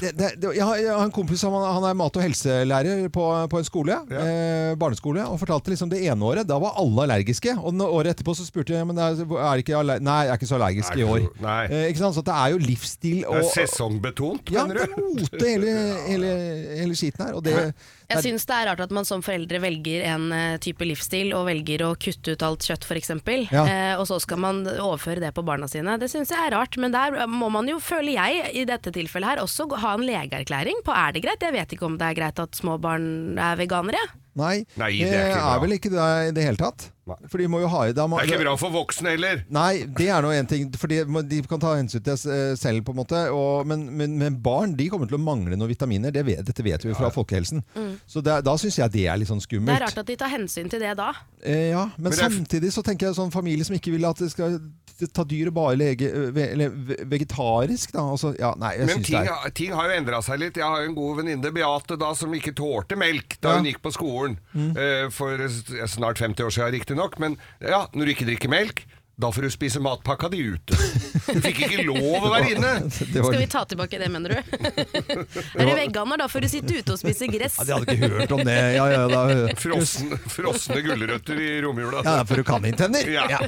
jeg, 0.58 0.64
har, 0.68 0.84
en 1.06 1.14
kompis 1.14 1.40
som 1.42 1.56
han, 1.56 1.66
han 1.78 1.88
er 1.90 1.96
mat- 1.98 2.16
og 2.16 2.24
helselærer 2.26 3.06
på, 3.14 3.24
på 3.52 3.60
en 3.62 3.68
skole, 3.68 3.98
eh, 4.12 4.74
barneskole, 4.78 5.24
og 5.26 5.40
fortalte 5.40 5.72
liksom 5.72 5.90
det 5.92 6.02
ene 6.04 6.28
året, 6.28 6.48
da 6.48 6.58
var 6.60 6.76
alle 6.80 7.06
allergiske. 7.06 7.56
Og 7.56 7.80
året 7.86 8.14
etterpå 8.14 8.36
så 8.36 8.46
spurte 8.46 8.76
jeg 8.76 8.86
men 8.86 9.00
er, 9.00 9.16
er 9.16 9.62
ikke 9.64 9.76
allergisk? 9.80 10.04
nei, 10.06 10.18
jeg 10.26 10.34
er 10.34 10.40
ikke 10.40 10.50
så 10.50 10.58
allergisk 10.60 10.92
Er 10.92 11.00
i 11.00 11.06
år. 11.08 11.26
nei. 11.42 11.58
Eh, 11.70 11.86
ikke 11.90 12.02
sant? 12.04 12.16
Så 12.18 12.24
det 12.26 12.36
er 12.36 12.52
jo 12.54 12.60
livsstil 12.62 13.24
og 13.26 13.40
er 13.40 13.48
sesongbetont, 14.26 14.50
Ja, 14.50 14.64
mener 14.66 14.86
du? 14.86 15.22
mote 15.22 15.46
hele, 15.46 15.74
hele, 16.10 16.32
hele 16.80 16.96
skiten 16.98 17.24
her. 17.26 17.34
Og 17.38 17.42
det, 17.46 17.54
Jeg 18.10 18.22
syns 18.22 18.46
det 18.46 18.54
er 18.56 18.66
rart 18.70 18.80
at 18.84 18.92
man 18.94 19.04
som 19.08 19.22
foreldre 19.24 19.60
velger 19.62 20.04
en 20.12 20.26
eh, 20.32 20.56
type 20.62 20.84
livsstil 20.86 21.32
og 21.34 21.46
velger 21.48 21.82
å 21.86 21.92
kutte 21.98 22.34
ut 22.36 22.44
alt 22.46 22.66
kjøtt 22.68 22.86
f.eks., 22.86 23.10
Ja. 23.52 23.64
eh, 23.66 23.94
og 24.00 24.06
så 24.10 24.18
skal 24.22 24.38
man 24.42 24.62
overføre 24.66 25.20
det 25.24 25.32
på 25.36 25.44
barna 25.46 25.68
sine. 25.70 25.96
Det 25.98 26.10
syns 26.12 26.30
jeg 26.34 26.38
er 26.48 26.54
rart, 26.56 26.76
men 26.82 26.94
der 26.94 27.26
må 27.26 27.48
man 27.52 27.68
jo, 27.70 27.78
føler 27.82 28.14
jeg, 28.18 28.50
i 28.54 28.64
dette 28.68 28.92
tilfellet 28.94 29.36
her 29.36 29.42
også 29.44 29.68
ha 29.82 29.94
en 29.96 30.06
legeerklæring 30.06 30.82
på 30.86 30.94
er 30.94 31.12
det 31.16 31.22
greit. 31.26 31.42
Jeg 31.42 31.56
vet 31.56 31.72
ikke 31.76 31.86
om 31.88 31.96
det 31.98 32.10
er 32.12 32.18
greit 32.20 32.38
at 32.42 32.54
små 32.58 32.78
barn 32.82 33.38
er 33.38 33.56
veganere. 33.58 34.02
Nei, 34.36 34.66
Nei, 34.76 34.90
det 35.00 35.08
er 35.16 35.30
ikke 35.32 35.46
er, 35.54 35.60
vel 35.62 35.72
ikke 35.78 35.90
det 35.94 36.06
i 36.28 36.32
det 36.36 36.44
hele 36.44 36.60
tatt. 36.60 36.90
For 37.06 37.38
de 37.38 37.46
må 37.50 37.60
jo 37.62 37.68
ha 37.70 37.84
i 37.86 37.92
da 37.94 38.06
Det 38.10 38.18
er 38.24 38.30
ikke 38.32 38.42
bra 38.42 38.54
for 38.58 38.74
voksne 38.74 39.12
heller. 39.14 39.44
Nei, 39.54 39.84
det 39.98 40.08
er 40.10 40.24
nå 40.24 40.32
en 40.34 40.48
ting, 40.50 40.66
for 40.74 40.90
de, 40.90 41.04
de 41.30 41.38
kan 41.46 41.62
ta 41.62 41.76
hensyn 41.78 42.02
til 42.02 42.18
seg 42.18 42.32
eh, 42.34 42.54
selv, 42.58 42.82
på 42.86 42.94
en 42.94 42.98
måte. 42.98 43.20
Og, 43.30 43.66
men, 43.70 43.84
men, 43.96 44.16
men 44.18 44.38
barn 44.42 44.74
de 44.78 44.88
kommer 44.90 45.10
til 45.10 45.18
å 45.18 45.22
mangle 45.22 45.58
noen 45.58 45.70
vitaminer. 45.70 46.14
Det 46.14 46.24
vet, 46.26 46.42
dette 46.48 46.66
vet 46.66 46.86
vi 46.86 46.96
fra 46.98 47.12
folkehelsen. 47.14 47.62
Mm. 47.76 47.92
Så 48.10 48.24
det, 48.26 48.40
da 48.46 48.56
syns 48.58 48.80
jeg 48.80 48.94
det 48.96 49.06
er 49.06 49.20
litt 49.22 49.30
sånn 49.30 49.44
skummelt. 49.44 49.70
Det 49.70 49.78
er 49.78 49.86
rart 49.86 50.02
at 50.02 50.10
de 50.10 50.18
tar 50.18 50.34
hensyn 50.34 50.72
til 50.72 50.82
det 50.82 50.96
da. 50.98 51.12
Eh, 51.42 51.70
ja, 51.70 51.86
men, 51.94 52.10
Men 52.10 52.18
samtidig 52.18 52.74
så 52.74 52.82
tenker 52.86 53.10
jeg 53.10 53.20
sånn 53.20 53.34
familie 53.34 53.66
som 53.66 53.78
ikke 53.78 53.94
vil 53.94 54.08
at 54.10 54.24
det 54.24 54.32
skal 54.34 54.58
ta 55.12 55.24
dyret 55.28 55.52
bare 55.52 55.76
lege, 55.76 56.08
ve, 56.32 56.46
eller 56.54 56.72
vegetarisk, 57.10 57.92
da. 57.92 58.04
Altså, 58.14 58.32
ja, 58.38 58.52
nei, 58.58 58.72
jeg 58.78 58.88
Men 58.88 59.02
ting, 59.04 59.26
det 59.26 59.34
er 59.34 59.54
ting 59.56 59.74
har 59.76 59.90
jo 59.90 59.96
endra 60.00 60.20
seg 60.24 60.40
litt. 60.40 60.56
Jeg 60.60 60.64
har 60.64 60.82
jo 60.82 60.90
en 60.90 60.96
god 60.96 61.18
venninne, 61.20 61.52
Beate, 61.52 61.98
da, 62.00 62.12
som 62.16 62.32
ikke 62.36 62.54
tålte 62.56 62.96
melk 62.98 63.36
da 63.44 63.54
Ja. 63.54 63.60
hun 63.60 63.68
gikk 63.68 63.82
på 63.84 63.92
skolen. 63.94 64.38
Eh, 64.56 65.08
for 65.12 65.36
snart 65.86 66.18
50 66.22 66.48
år 66.48 66.54
siden, 66.54 66.80
riktignok. 66.96 67.18
Men 67.18 67.36
ja, 67.60 67.86
når 67.92 68.04
du 68.04 68.10
ikke 68.12 68.26
drikker 68.26 68.48
melk, 68.50 68.86
da 69.16 69.30
får 69.32 69.42
du 69.42 69.50
spise 69.50 69.80
matpakka 69.80 70.28
di 70.28 70.42
ute. 70.52 70.76
Du 71.26 71.38
fikk 71.40 71.62
ikke 71.64 71.84
lov 71.88 72.26
å 72.26 72.30
være 72.34 72.50
inne! 72.52 72.72
Det 72.84 73.22
var- 73.24 73.30
Skal 73.32 73.40
vi 73.40 73.46
ta 73.48 73.62
tilbake 73.64 73.96
det, 73.98 74.10
mener 74.12 74.34
du? 74.34 74.36
er 75.56 75.64
du 75.64 75.72
veganer, 75.78 76.20
da 76.20 76.26
får 76.28 76.44
du 76.44 76.48
sitte 76.52 76.74
ute 76.76 76.92
og 76.92 77.00
spise 77.00 77.24
gress. 77.32 77.56
Ja, 77.56 77.64
de 77.64 77.72
hadde 77.78 77.94
ikke 77.96 78.10
hørt 78.12 78.34
om 78.36 78.42
det. 78.44 78.56
Ja, 78.76 78.84
ja, 78.92 79.06
da, 79.08 79.22
Frossen, 79.56 80.12
frosne 80.28 80.82
gulrøtter 80.84 81.40
i 81.40 81.48
romjula. 81.64 82.02
Ja, 82.04 82.18
for 82.28 82.42
du 82.42 82.44
kan 82.44 82.68
inntenner. 82.68 83.08
Ja. 83.08 83.24
Ja. 83.32 83.40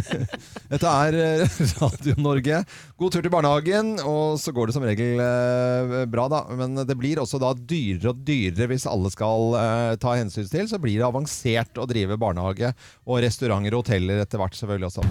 Dette 0.74 0.92
er 0.92 1.16
eh, 1.16 1.56
Radio 1.80 2.18
Norge. 2.20 2.60
God 3.00 3.16
tur 3.16 3.24
til 3.24 3.32
barnehagen, 3.32 3.94
og 4.04 4.36
så 4.42 4.52
går 4.52 4.68
det 4.68 4.76
som 4.76 4.84
regel 4.84 5.24
eh, 5.24 5.96
bra, 6.12 6.28
da. 6.28 6.42
Men 6.60 6.76
det 6.84 6.98
blir 7.00 7.22
også 7.24 7.40
da 7.40 7.54
dyrere 7.56 8.12
og 8.12 8.20
dyrere 8.28 8.68
hvis 8.74 8.84
alle 8.90 9.08
skal 9.16 9.56
eh, 9.64 9.96
ta 10.04 10.14
hensyn 10.20 10.44
til. 10.52 10.68
Så 10.68 10.76
blir 10.82 11.00
det 11.00 11.08
avansert 11.08 11.80
å 11.80 11.88
drive 11.88 12.20
barnehage 12.20 12.74
og 13.08 13.24
restauranter 13.24 13.80
og 13.80 13.86
hoteller 13.86 14.20
etter 14.26 14.44
hvert, 14.44 14.60
selvfølgelig 14.60 14.89
også. 14.90 15.04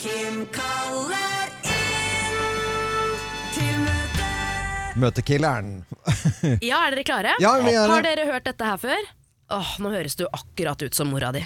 Kim 0.00 0.44
kaller 0.54 1.50
inn 1.66 3.14
til 3.54 3.72
møte. 3.84 4.28
Møtekilleren. 5.00 5.72
Ja, 6.64 6.86
er 6.86 6.96
dere 6.96 7.04
klare? 7.06 7.36
Ja, 7.42 7.56
vi 7.60 7.74
er. 7.76 7.90
Har 7.90 8.04
dere 8.06 8.26
hørt 8.30 8.46
dette 8.48 8.64
her 8.72 8.80
før? 8.80 9.10
Åh, 9.50 9.72
nå 9.82 9.90
høres 9.92 10.14
du 10.18 10.24
akkurat 10.30 10.82
ut 10.86 10.94
som 10.96 11.10
mora 11.10 11.32
di. 11.34 11.42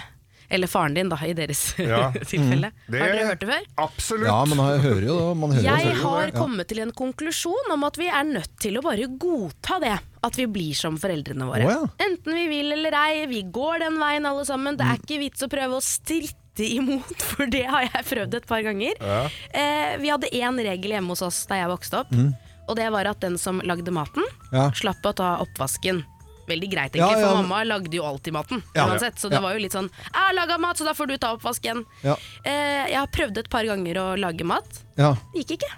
Eller 0.49 0.67
faren 0.67 0.93
din, 0.93 1.09
da, 1.09 1.17
i 1.25 1.33
deres 1.33 1.73
Ja. 1.79 2.11
tilfelle. 2.13 2.69
Mm. 2.71 2.91
Det- 2.91 3.01
Har 3.01 3.13
dere 3.15 3.27
hørt 3.31 3.39
det 3.41 3.49
før? 3.49 3.63
Absolutt. 3.85 4.27
Ja, 4.29 4.39
men 4.45 4.57
jeg 4.57 4.79
hører 4.85 5.07
jo 5.07 5.33
man 5.35 5.51
hører 5.55 5.63
Jeg 5.63 5.95
har 6.01 6.25
det. 6.27 6.35
Kommet 6.37 6.67
til 6.67 6.79
en 6.83 6.91
konklusjon 6.91 7.71
om 7.73 7.83
at 7.83 7.97
vi 7.97 8.07
er 8.07 8.23
nødt 8.23 8.53
til 8.61 8.77
å 8.77 8.83
bare 8.85 9.07
godta 9.19 9.79
det. 9.81 9.95
At 10.25 10.35
vi 10.39 10.45
blir 10.49 10.73
som 10.77 10.97
foreldrene 10.97 11.45
våre. 11.49 11.65
Oh, 11.65 11.71
ja. 11.71 12.07
Enten 12.07 12.33
vi 12.33 12.47
vil 12.49 12.71
eller 12.73 12.93
ei, 12.97 13.25
vi 13.29 13.43
går 13.43 13.79
den 13.85 13.97
veien 14.01 14.25
alle 14.25 14.45
sammen. 14.45 14.77
Det 14.77 14.85
er 14.85 14.97
ikke 15.01 15.19
vits 15.21 15.43
å 15.45 15.49
prøve 15.51 15.77
å 15.77 15.83
stritte 15.85 16.65
imot, 16.65 17.21
for 17.33 17.45
det 17.51 17.65
har 17.67 17.83
jeg 17.89 18.05
prøvd 18.09 18.37
et 18.39 18.47
par 18.47 18.61
ganger. 18.65 18.95
Ja. 19.01 19.21
Eh, 19.53 19.97
vi 20.01 20.09
hadde 20.13 20.29
én 20.33 20.57
regel 20.65 20.95
hjemme 20.97 21.13
hos 21.13 21.21
oss 21.25 21.43
da 21.49 21.57
jeg 21.61 21.69
vokste 21.73 21.99
opp, 22.05 22.11
Mm. 22.15 22.33
og 22.69 22.75
det 22.79 22.87
var 22.93 23.05
at 23.11 23.19
den 23.21 23.37
som 23.37 23.59
lagde 23.61 23.91
maten, 23.93 24.23
Ja. 24.53 24.69
slapp 24.71 25.03
å 25.05 25.13
ta 25.13 25.35
oppvasken. 25.43 26.03
Veldig 26.47 26.69
greit, 26.71 26.95
Ja, 26.95 27.07
egentlig, 27.07 27.21
ja, 27.21 27.27
for 27.29 27.35
men- 27.41 27.47
mamma 27.49 27.63
lagde 27.63 27.93
jo 27.93 28.03
alltid 28.03 28.33
maten. 28.33 28.63
Ja. 28.75 28.87
uansett, 28.87 29.15
Så 29.19 29.29
det 29.29 29.41
var 29.41 29.53
jo 29.53 29.59
litt 29.59 29.71
sånn 29.73 29.89
'Jeg 29.89 30.13
har 30.13 30.33
laga 30.33 30.57
mat, 30.59 30.77
så 30.77 30.85
da 30.85 30.93
får 30.93 31.07
du 31.07 31.17
ta 31.17 31.35
oppvasken'. 31.35 31.85
Ja. 32.03 32.15
Eh, 32.43 32.87
jeg 32.89 32.97
har 32.97 33.07
prøvd 33.07 33.37
et 33.37 33.49
par 33.49 33.63
ganger 33.63 33.95
å 33.95 34.17
lage 34.19 34.43
mat. 34.45 34.67
Ja. 34.97 35.15
Det 35.33 35.45
gikk 35.47 35.57
ikke. 35.59 35.71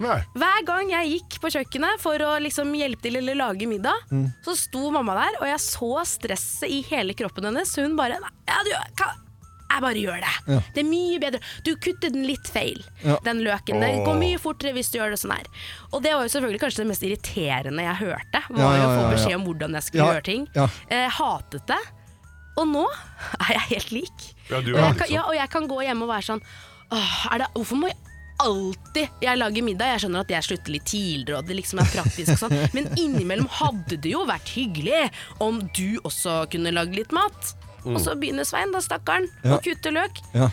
Nei. 0.00 0.18
Hver 0.34 0.64
gang 0.66 0.88
jeg 0.90 1.20
gikk 1.20 1.40
på 1.40 1.48
kjøkkenet 1.50 2.00
for 2.00 2.18
å 2.18 2.40
liksom 2.42 2.72
hjelpe 2.74 3.02
til 3.02 3.16
eller 3.16 3.34
lage 3.36 3.68
middag, 3.68 3.94
Mm. 4.10 4.32
så 4.44 4.56
sto 4.56 4.90
mamma 4.90 5.14
der, 5.14 5.36
og 5.40 5.46
jeg 5.46 5.58
så 5.60 6.02
stresset 6.04 6.68
i 6.68 6.82
hele 6.82 7.14
kroppen 7.14 7.44
hennes. 7.44 7.76
Hun 7.76 7.94
bare 7.96 8.18
«Nei, 8.18 8.30
ja, 8.48 8.62
du, 8.64 8.70
kan, 8.96 9.14
Jeg 9.72 9.82
bare 9.84 10.00
gjør 10.02 10.20
det. 10.20 10.32
Ja. 10.52 10.58
Det 10.74 10.82
er 10.82 10.88
mye 10.88 11.18
bedre. 11.22 11.40
Du 11.64 11.70
kutter 11.76 12.10
den 12.12 12.26
litt 12.28 12.48
feil, 12.52 12.82
Ja. 13.04 13.16
den 13.24 13.40
løken. 13.40 13.80
Det 13.80 14.04
går 14.04 14.18
mye 14.20 14.38
fortere 14.38 14.72
hvis 14.76 14.90
du 14.92 14.98
gjør 14.98 15.10
det 15.14 15.18
sånn 15.22 15.32
her. 15.32 15.46
Og 15.92 16.02
det 16.04 16.12
var 16.12 16.22
jo 16.26 16.32
selvfølgelig 16.34 16.60
kanskje 16.60 16.82
det 16.82 16.86
mest 16.92 17.02
irriterende 17.08 17.82
jeg 17.88 17.96
hørte. 18.02 18.42
Var 18.50 18.60
Ja, 18.62 18.70
ja, 18.76 18.82
jo 18.82 18.88
å 18.90 19.00
få 19.00 19.10
beskjed 19.16 19.34
om 19.40 19.44
hvordan 19.48 19.72
jeg 19.78 19.82
skulle 19.88 20.04
Ja, 20.04 20.12
gjøre 20.12 20.24
ting. 20.28 20.48
ja. 20.54 20.68
Eh, 20.90 21.08
hatet 21.08 21.66
det. 21.66 21.80
Og 22.58 22.66
nå 22.68 22.84
er 23.40 23.52
jeg 23.54 23.60
helt 23.72 23.92
lik. 23.92 24.24
Ja, 24.50 24.60
du 24.60 24.74
og, 24.76 24.80
jeg 24.84 24.96
kan, 24.98 25.08
ja, 25.10 25.22
og 25.24 25.34
jeg 25.34 25.48
kan 25.50 25.66
gå 25.68 25.80
hjemme 25.86 26.02
og 26.04 26.10
være 26.12 26.26
sånn 26.28 26.42
Åh, 26.92 27.32
er 27.32 27.38
det, 27.38 27.46
Hvorfor 27.54 27.76
må 27.80 27.88
jeg 27.88 27.96
alltid 28.42 29.08
jeg 29.22 29.38
lager 29.38 29.62
middag? 29.64 29.86
Jeg 29.94 30.00
skjønner 30.02 30.20
at 30.26 30.28
jeg 30.34 30.44
slutter 30.44 30.72
litt 30.74 30.84
tidligere, 30.84 31.38
og 31.38 31.46
det 31.48 31.56
liksom 31.56 31.80
er 31.80 31.88
praktisk 31.92 32.32
og 32.34 32.40
sånn, 32.42 32.54
men 32.74 32.88
innimellom 32.98 33.48
hadde 33.48 33.96
det 34.02 34.12
jo 34.12 34.26
vært 34.28 34.48
hyggelig 34.52 35.10
om 35.40 35.60
du 35.76 35.98
også 36.04 36.42
kunne 36.52 36.72
lage 36.74 36.96
litt 36.98 37.12
mat. 37.16 37.54
Mm. 37.84 37.96
Og 37.96 38.00
så 38.04 38.14
begynner 38.18 38.46
Svein, 38.46 38.72
da, 38.74 38.82
stakkaren, 38.84 39.28
å 39.44 39.58
kutte 39.64 39.92
løk. 39.94 40.22
Ja. 40.36 40.50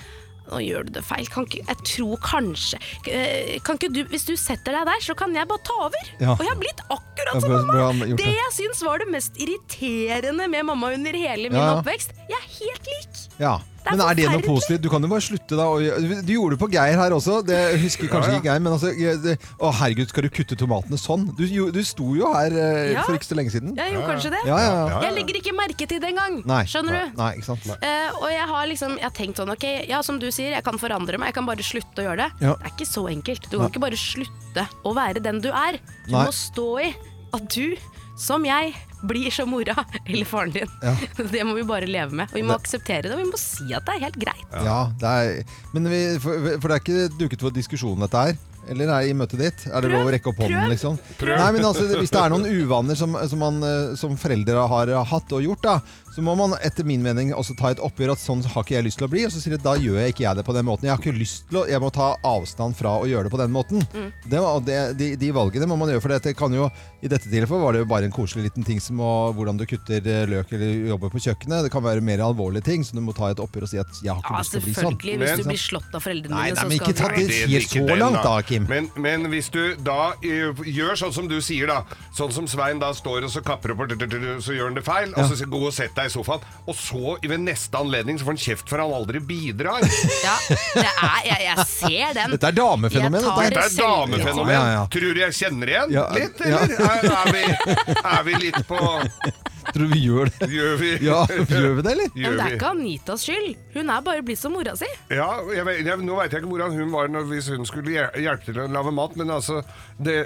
Nå 0.49 0.59
gjør 0.65 0.88
du 0.88 0.93
det 0.95 1.03
feil. 1.05 1.27
Kan 1.30 1.45
ikke, 1.45 1.61
jeg 1.67 1.84
tror 1.86 2.21
kanskje 2.25 2.80
eh, 3.05 3.59
Kan 3.65 3.77
ikke 3.77 3.91
du, 3.93 3.99
Hvis 4.09 4.25
du 4.25 4.34
setter 4.39 4.73
deg 4.73 4.88
der, 4.89 5.03
så 5.05 5.13
kan 5.17 5.36
jeg 5.38 5.45
bare 5.49 5.61
ta 5.67 5.75
over. 5.86 6.09
Ja. 6.17 6.34
Og 6.34 6.41
jeg 6.41 6.49
har 6.49 6.61
blitt 6.61 6.82
akkurat 6.89 7.43
som 7.43 7.53
mamma. 7.69 8.07
Det 8.09 8.17
det. 8.17 8.32
jeg 8.34 8.55
syns 8.57 8.82
var 8.86 9.03
det 9.03 9.09
mest 9.13 9.38
irriterende 9.38 10.49
med 10.49 10.65
mamma 10.71 10.93
under 10.97 11.13
hele 11.13 11.51
min 11.51 11.59
Ja, 11.59 11.67
ja. 11.67 11.75
oppvekst. 11.84 12.15
Jeg 12.32 12.39
er 12.39 12.47
helt 12.57 12.89
lik. 12.95 13.21
Ja. 13.38 13.59
Det 13.80 13.88
er 13.88 13.95
Men 13.95 14.01
er 14.05 14.17
det 14.19 14.25
noe 14.30 14.41
positivt? 14.43 14.82
Du 14.84 14.89
kan 14.91 15.01
jo 15.01 15.07
bare 15.11 15.23
slutte 15.23 15.55
da. 15.57 15.65
Du 16.25 16.32
gjorde 16.34 16.55
det 16.55 16.59
på 16.61 16.67
Geir 16.73 16.97
her 16.99 17.13
også. 17.15 17.39
Det 17.47 17.59
husker 17.82 18.09
kanskje 18.11 18.30
Ja, 18.30 18.36
ja. 18.36 18.39
ikke 18.41 18.49
Geir, 18.51 18.59
men 18.65 18.73
altså 18.75 18.91
det, 19.23 19.36
Å 19.59 19.71
herregud, 19.80 20.09
skal 20.11 20.23
du 20.27 20.30
kutte 20.36 20.57
tomatene 20.59 20.99
sånn? 20.99 21.23
Du, 21.38 21.45
du 21.71 21.80
sto 21.88 22.11
jo 22.19 22.30
her 22.34 22.51
eh, 22.53 22.91
Ja. 22.93 23.03
for 23.07 23.15
ikke 23.17 23.30
så 23.30 23.38
lenge 23.39 23.53
siden. 23.55 23.73
Jeg 23.80 23.93
gjorde 23.95 24.09
kanskje 24.11 24.34
det. 24.36 24.41
Ja, 24.49 24.57
ja, 24.59 24.73
ja. 24.91 24.99
Jeg 25.07 25.15
legger 25.19 25.39
ikke 25.41 25.55
merke 25.57 25.88
til 25.89 25.99
det 26.03 26.11
engang. 26.11 26.41
Skjønner 26.69 26.97
du? 26.99 27.17
Nei, 27.21 27.32
ikke 27.39 27.49
sant. 27.49 27.69
Eh, 27.80 28.09
og 28.19 28.27
jeg 28.34 28.47
har 28.51 28.67
liksom 28.73 28.97
Jeg 28.99 29.07
har 29.07 29.15
tenkt 29.15 29.39
sånn, 29.41 29.53
ok, 29.55 29.65
ja 29.89 30.01
som 30.05 30.19
du 30.19 30.27
sier, 30.32 30.51
jeg 30.57 30.63
kan 30.67 30.77
forandre 30.82 31.17
meg, 31.21 31.32
jeg 31.32 31.39
kan 31.39 31.47
bare 31.49 31.63
slutte 31.65 32.03
å 32.03 32.07
gjøre 32.09 32.25
det. 32.27 32.30
Ja. 32.45 32.53
Det 32.59 32.69
er 32.69 32.75
ikke 32.75 32.89
så 32.91 33.05
enkelt. 33.09 33.47
Du 33.49 33.57
kan 33.57 33.65
Nei. 33.65 33.71
ikke 33.73 33.84
bare 33.88 33.99
slutte 33.99 34.67
å 34.84 34.93
være 34.97 35.23
den 35.23 35.39
du 35.43 35.49
er. 35.53 35.80
Du 36.07 36.13
Nei. 36.17 36.25
må 36.27 36.36
stå 36.36 36.67
i 36.84 36.91
at 37.34 37.49
du, 37.53 37.75
som 38.19 38.43
jeg, 38.47 38.73
blir 39.02 39.32
som 39.32 39.50
mora 39.50 39.76
eller 40.06 40.26
faren 40.26 40.52
din. 40.52 40.68
Ja. 40.84 40.95
Det 41.32 41.43
må 41.47 41.54
vi 41.56 41.64
bare 41.64 41.88
leve 41.88 42.12
med. 42.12 42.30
Og 42.32 42.36
vi 42.36 42.43
må 42.43 42.54
Det- 42.58 42.62
akseptere 42.66 43.02
det, 43.08 43.14
og 43.16 43.22
vi 43.24 43.30
må 43.32 43.38
si 43.39 43.70
at 43.74 43.86
det 43.88 43.95
er 43.95 44.06
helt 44.08 44.20
greit. 44.20 44.45
Ja, 44.66 44.80
det 45.00 45.10
er, 45.10 45.43
men 45.74 45.89
vi, 45.91 46.02
for, 46.20 46.34
for 46.60 46.68
det 46.68 46.78
er 46.78 46.84
ikke 46.84 47.18
duket 47.20 47.41
for 47.47 47.56
diskusjon 47.56 48.00
dette 48.06 48.26
her? 48.30 48.38
Eller 48.70 48.91
er 48.93 49.07
i 49.09 49.13
møtet 49.17 49.39
ditt? 49.41 49.65
Er 49.70 49.82
det 49.82 49.89
lov 49.93 50.07
å 50.07 50.11
rekke 50.13 50.30
opp 50.32 50.39
hånden, 50.43 50.59
Prøv. 50.61 50.74
liksom? 50.74 50.99
Prøv. 51.20 51.36
Nei, 51.41 51.51
men 51.55 51.65
altså, 51.70 51.88
Hvis 51.99 52.13
det 52.13 52.22
er 52.22 52.30
noen 52.34 52.45
uvaner 52.45 52.95
som, 52.99 53.17
som, 53.32 53.39
man, 53.41 53.57
eh, 53.65 53.95
som 53.99 54.13
foreldre 54.20 54.67
har 54.70 54.93
hatt 55.09 55.34
og 55.36 55.41
gjort, 55.45 55.63
da, 55.65 55.80
så 56.13 56.24
må 56.26 56.34
man 56.36 56.55
etter 56.65 56.84
min 56.88 57.01
mening 57.05 57.30
også 57.38 57.53
ta 57.57 57.70
et 57.72 57.80
oppgjør 57.86 58.11
at 58.15 58.20
sånn 58.22 58.41
har 58.43 58.65
ikke 58.65 58.76
jeg 58.76 58.86
lyst 58.88 58.99
til 58.99 59.07
å 59.07 59.11
bli. 59.11 59.24
Og 59.28 59.32
så 59.34 59.41
sier 59.41 59.55
de 59.55 59.61
da 59.63 59.76
gjør 59.80 59.99
jeg 60.03 60.13
ikke 60.15 60.26
jeg 60.26 60.39
det 60.39 60.45
på 60.47 60.55
den 60.57 60.65
måten. 60.67 60.88
Jeg 60.89 60.95
har 60.95 61.01
ikke 61.03 61.15
lyst 61.17 61.45
til 61.49 61.61
å, 61.61 61.65
jeg 61.70 61.82
må 61.84 61.91
ta 61.95 62.09
avstand 62.26 62.76
fra 62.78 62.95
å 62.99 63.05
gjøre 63.09 63.30
det 63.30 63.34
på 63.34 63.39
den 63.41 63.53
måten. 63.55 63.84
Mm. 63.93 64.09
Det, 64.30 64.41
det, 64.67 64.80
de, 64.99 65.09
de 65.22 65.30
valgene 65.36 65.70
må 65.70 65.78
man 65.80 65.91
gjøre, 65.93 66.03
for 66.03 66.13
det 66.17 66.36
kan 66.39 66.53
jo 66.53 66.67
I 67.05 67.07
dette 67.11 67.30
tilfellet 67.32 67.63
var 67.63 67.74
det 67.78 67.84
jo 67.86 67.89
bare 67.89 68.09
en 68.09 68.13
koselig 68.15 68.49
liten 68.49 68.65
ting 68.67 68.82
som 68.84 68.99
å, 68.99 69.11
hvordan 69.38 69.57
du 69.61 69.65
kutter 69.70 70.03
eh, 70.03 70.26
løk 70.30 70.51
eller 70.57 70.89
jobber 70.91 71.13
på 71.13 71.22
kjøkkenet. 71.24 71.63
Det 71.70 71.72
kan 71.74 71.86
være 71.86 72.03
mer 72.03 72.20
alvorlige 72.26 72.65
ting, 72.67 72.84
så 72.84 72.97
du 72.97 73.01
må 73.05 73.15
ta 73.15 73.30
et 73.32 73.39
oppgjør 73.39 73.67
og 73.70 73.72
si 73.72 73.80
at 73.80 74.01
jeg 74.03 74.11
har 74.11 74.20
ikke 74.20 74.34
Ja, 74.36 74.41
lyst 74.43 74.51
til 74.55 74.59
å 74.59 74.65
bli 74.65 74.74
sånn. 74.76 74.84
selvfølgelig. 74.89 75.17
Hvis 75.24 75.39
du 75.45 75.49
blir 75.53 75.63
slått 75.63 75.95
av 75.95 76.03
foreldrene 76.03 76.36
dine, 76.36 76.41
nei, 76.41 76.49
så 76.59 76.67
men 76.67 76.82
skal 76.82 76.91
ikke 76.91 76.99
ta 76.99 77.09
det 77.15 77.39
helt 77.53 77.72
så 77.72 77.99
langt 78.03 78.20
da, 78.26 78.36
Kim. 78.49 78.59
Men, 78.68 78.89
men 78.99 79.30
hvis 79.32 79.51
du 79.53 79.62
da 79.86 80.14
eh, 80.26 80.64
gjør 80.66 80.97
sånn 80.99 81.14
som 81.16 81.30
du 81.30 81.38
sier, 81.43 81.70
da. 81.70 81.84
Sånn 82.18 82.34
som 82.34 82.47
Svein 82.49 82.82
da 82.82 82.89
står 82.97 83.28
og 83.28 83.34
så 83.34 83.43
kapper 83.45 83.76
opp, 83.76 83.86
og 83.86 84.41
så 84.43 84.55
gjør 84.57 84.72
han 84.72 84.78
det 84.80 84.86
feil. 84.88 85.14
Og 85.14 85.30
så 85.30 85.38
går 85.45 85.60
gå 85.60 85.68
og 85.70 85.76
sett 85.76 85.95
deg 85.97 86.10
i 86.10 86.14
sofaen. 86.14 86.43
Og 86.70 86.76
så 86.78 87.16
ved 87.22 87.43
neste 87.43 87.80
anledning 87.80 88.20
så 88.20 88.28
får 88.28 88.36
han 88.36 88.41
kjeft 88.43 88.72
for 88.72 88.82
han 88.84 88.95
aldri 88.99 89.22
bidrar. 89.24 89.84
Ja, 90.20 90.36
det 90.49 90.84
er, 90.89 91.20
jeg, 91.26 91.43
jeg 91.45 91.64
ser 91.70 92.14
den. 92.18 92.34
Dette 92.36 92.49
er 92.49 92.55
damefenomen, 92.57 93.20
Jeg 93.20 93.30
tar 93.30 93.38
dette 93.39 93.49
Dette 93.49 93.66
er 93.66 93.70
selv- 93.74 93.93
damefenomen. 94.10 94.53
Ja, 94.53 94.64
ja. 94.74 94.82
Tror 94.93 95.16
du 95.16 95.22
jeg 95.22 95.36
kjenner 95.38 95.72
igjen 95.74 95.93
Ja, 95.95 96.05
litt, 96.16 96.41
ja. 96.43 96.60
eller? 96.66 96.89
Er, 96.89 97.05
er, 97.14 97.32
vi, 97.36 97.93
er 98.03 98.26
vi 98.28 98.39
litt 98.45 98.60
på 98.70 98.80
Tror 99.74 99.86
du 99.86 99.93
vi 99.93 99.99
gjør 100.05 100.30
det? 100.39 100.47
Gjør 100.53 100.76
vi 100.82 100.89
Ja, 101.05 101.20
gjør 101.30 101.76
vi 101.78 101.82
det, 101.86 101.91
eller? 101.91 102.09
Ja, 102.09 102.13
men 102.15 102.24
Gjør 102.24 102.38
det 102.39 102.45
er 102.45 102.55
ikke 102.57 102.70
Anitas 102.74 103.24
skyld. 103.28 103.49
Hun 103.76 103.89
er 103.95 104.01
bare 104.05 104.24
blitt 104.26 104.39
som 104.41 104.53
mora 104.55 104.76
si. 104.80 104.89
Ja, 105.13 105.28
jeg, 105.53 105.65
vet- 105.67 105.86
jeg, 105.86 105.97
nå 106.05 106.15
veit 106.20 106.32
jeg 106.34 106.41
ikke 106.43 106.51
hvordan 106.53 106.78
hun 106.80 106.91
var 106.93 107.07
når, 107.13 107.28
hvis 107.32 107.47
hun 107.53 107.65
skulle 107.70 107.93
hjel- 107.93 108.20
hjelpe 108.24 108.45
til 108.49 108.59
å 108.63 108.67
lage 108.72 108.91
mat, 108.97 109.15
men 109.20 109.30
altså 109.38 109.61
det, 109.99 110.26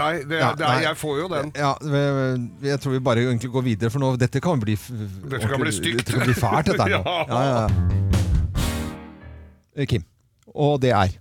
Nei, 0.00 0.22
det, 0.24 0.38
Ja, 0.38 0.52
det 0.56 0.64
er, 0.64 0.70
nei. 0.70 0.82
jeg 0.86 0.96
får 0.96 1.16
jo 1.18 1.24
den. 1.28 1.48
Ja, 1.58 1.72
vi- 1.82 2.68
jeg 2.70 2.80
tror 2.80 2.92
vi 2.94 3.00
bare 3.04 3.24
egentlig 3.26 3.50
går 3.52 3.64
videre, 3.66 3.90
for 3.90 3.98
nå, 4.00 4.12
dette 4.16 4.40
kan 4.40 4.60
bli 4.62 4.76
f- 4.78 4.90
Dette 5.28 5.48
kan 5.50 5.60
bli 5.60 5.72
stygt. 5.74 5.98
Dette 6.04 6.12
kan 6.14 6.24
bli 6.28 6.36
fælt, 6.38 6.70
dette 6.70 6.82
her 6.86 6.94
nå. 6.94 7.02
Ja. 7.04 7.24
Ja, 7.26 7.42
ja, 7.42 7.68
ja. 9.76 9.86
Kim. 9.90 10.04
Og 10.54 10.80
det 10.82 10.90
er 10.94 11.12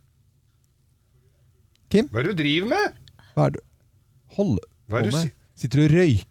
Kim? 1.90 2.08
Hva 2.14 2.22
er 2.22 2.28
det 2.30 2.36
du 2.38 2.44
driver 2.44 2.70
med? 2.70 2.98
Hva 3.36 3.48
er 3.50 3.56
det 3.58 3.64
Hold 4.38 4.60
Hva 4.90 5.00
er 5.00 5.08
det 5.08 5.12
hold 5.12 5.12
du 5.12 5.18
med. 5.18 5.32
Sitter 5.60 5.82
du 5.82 5.86
og 5.88 5.94
røyker? 5.98 6.29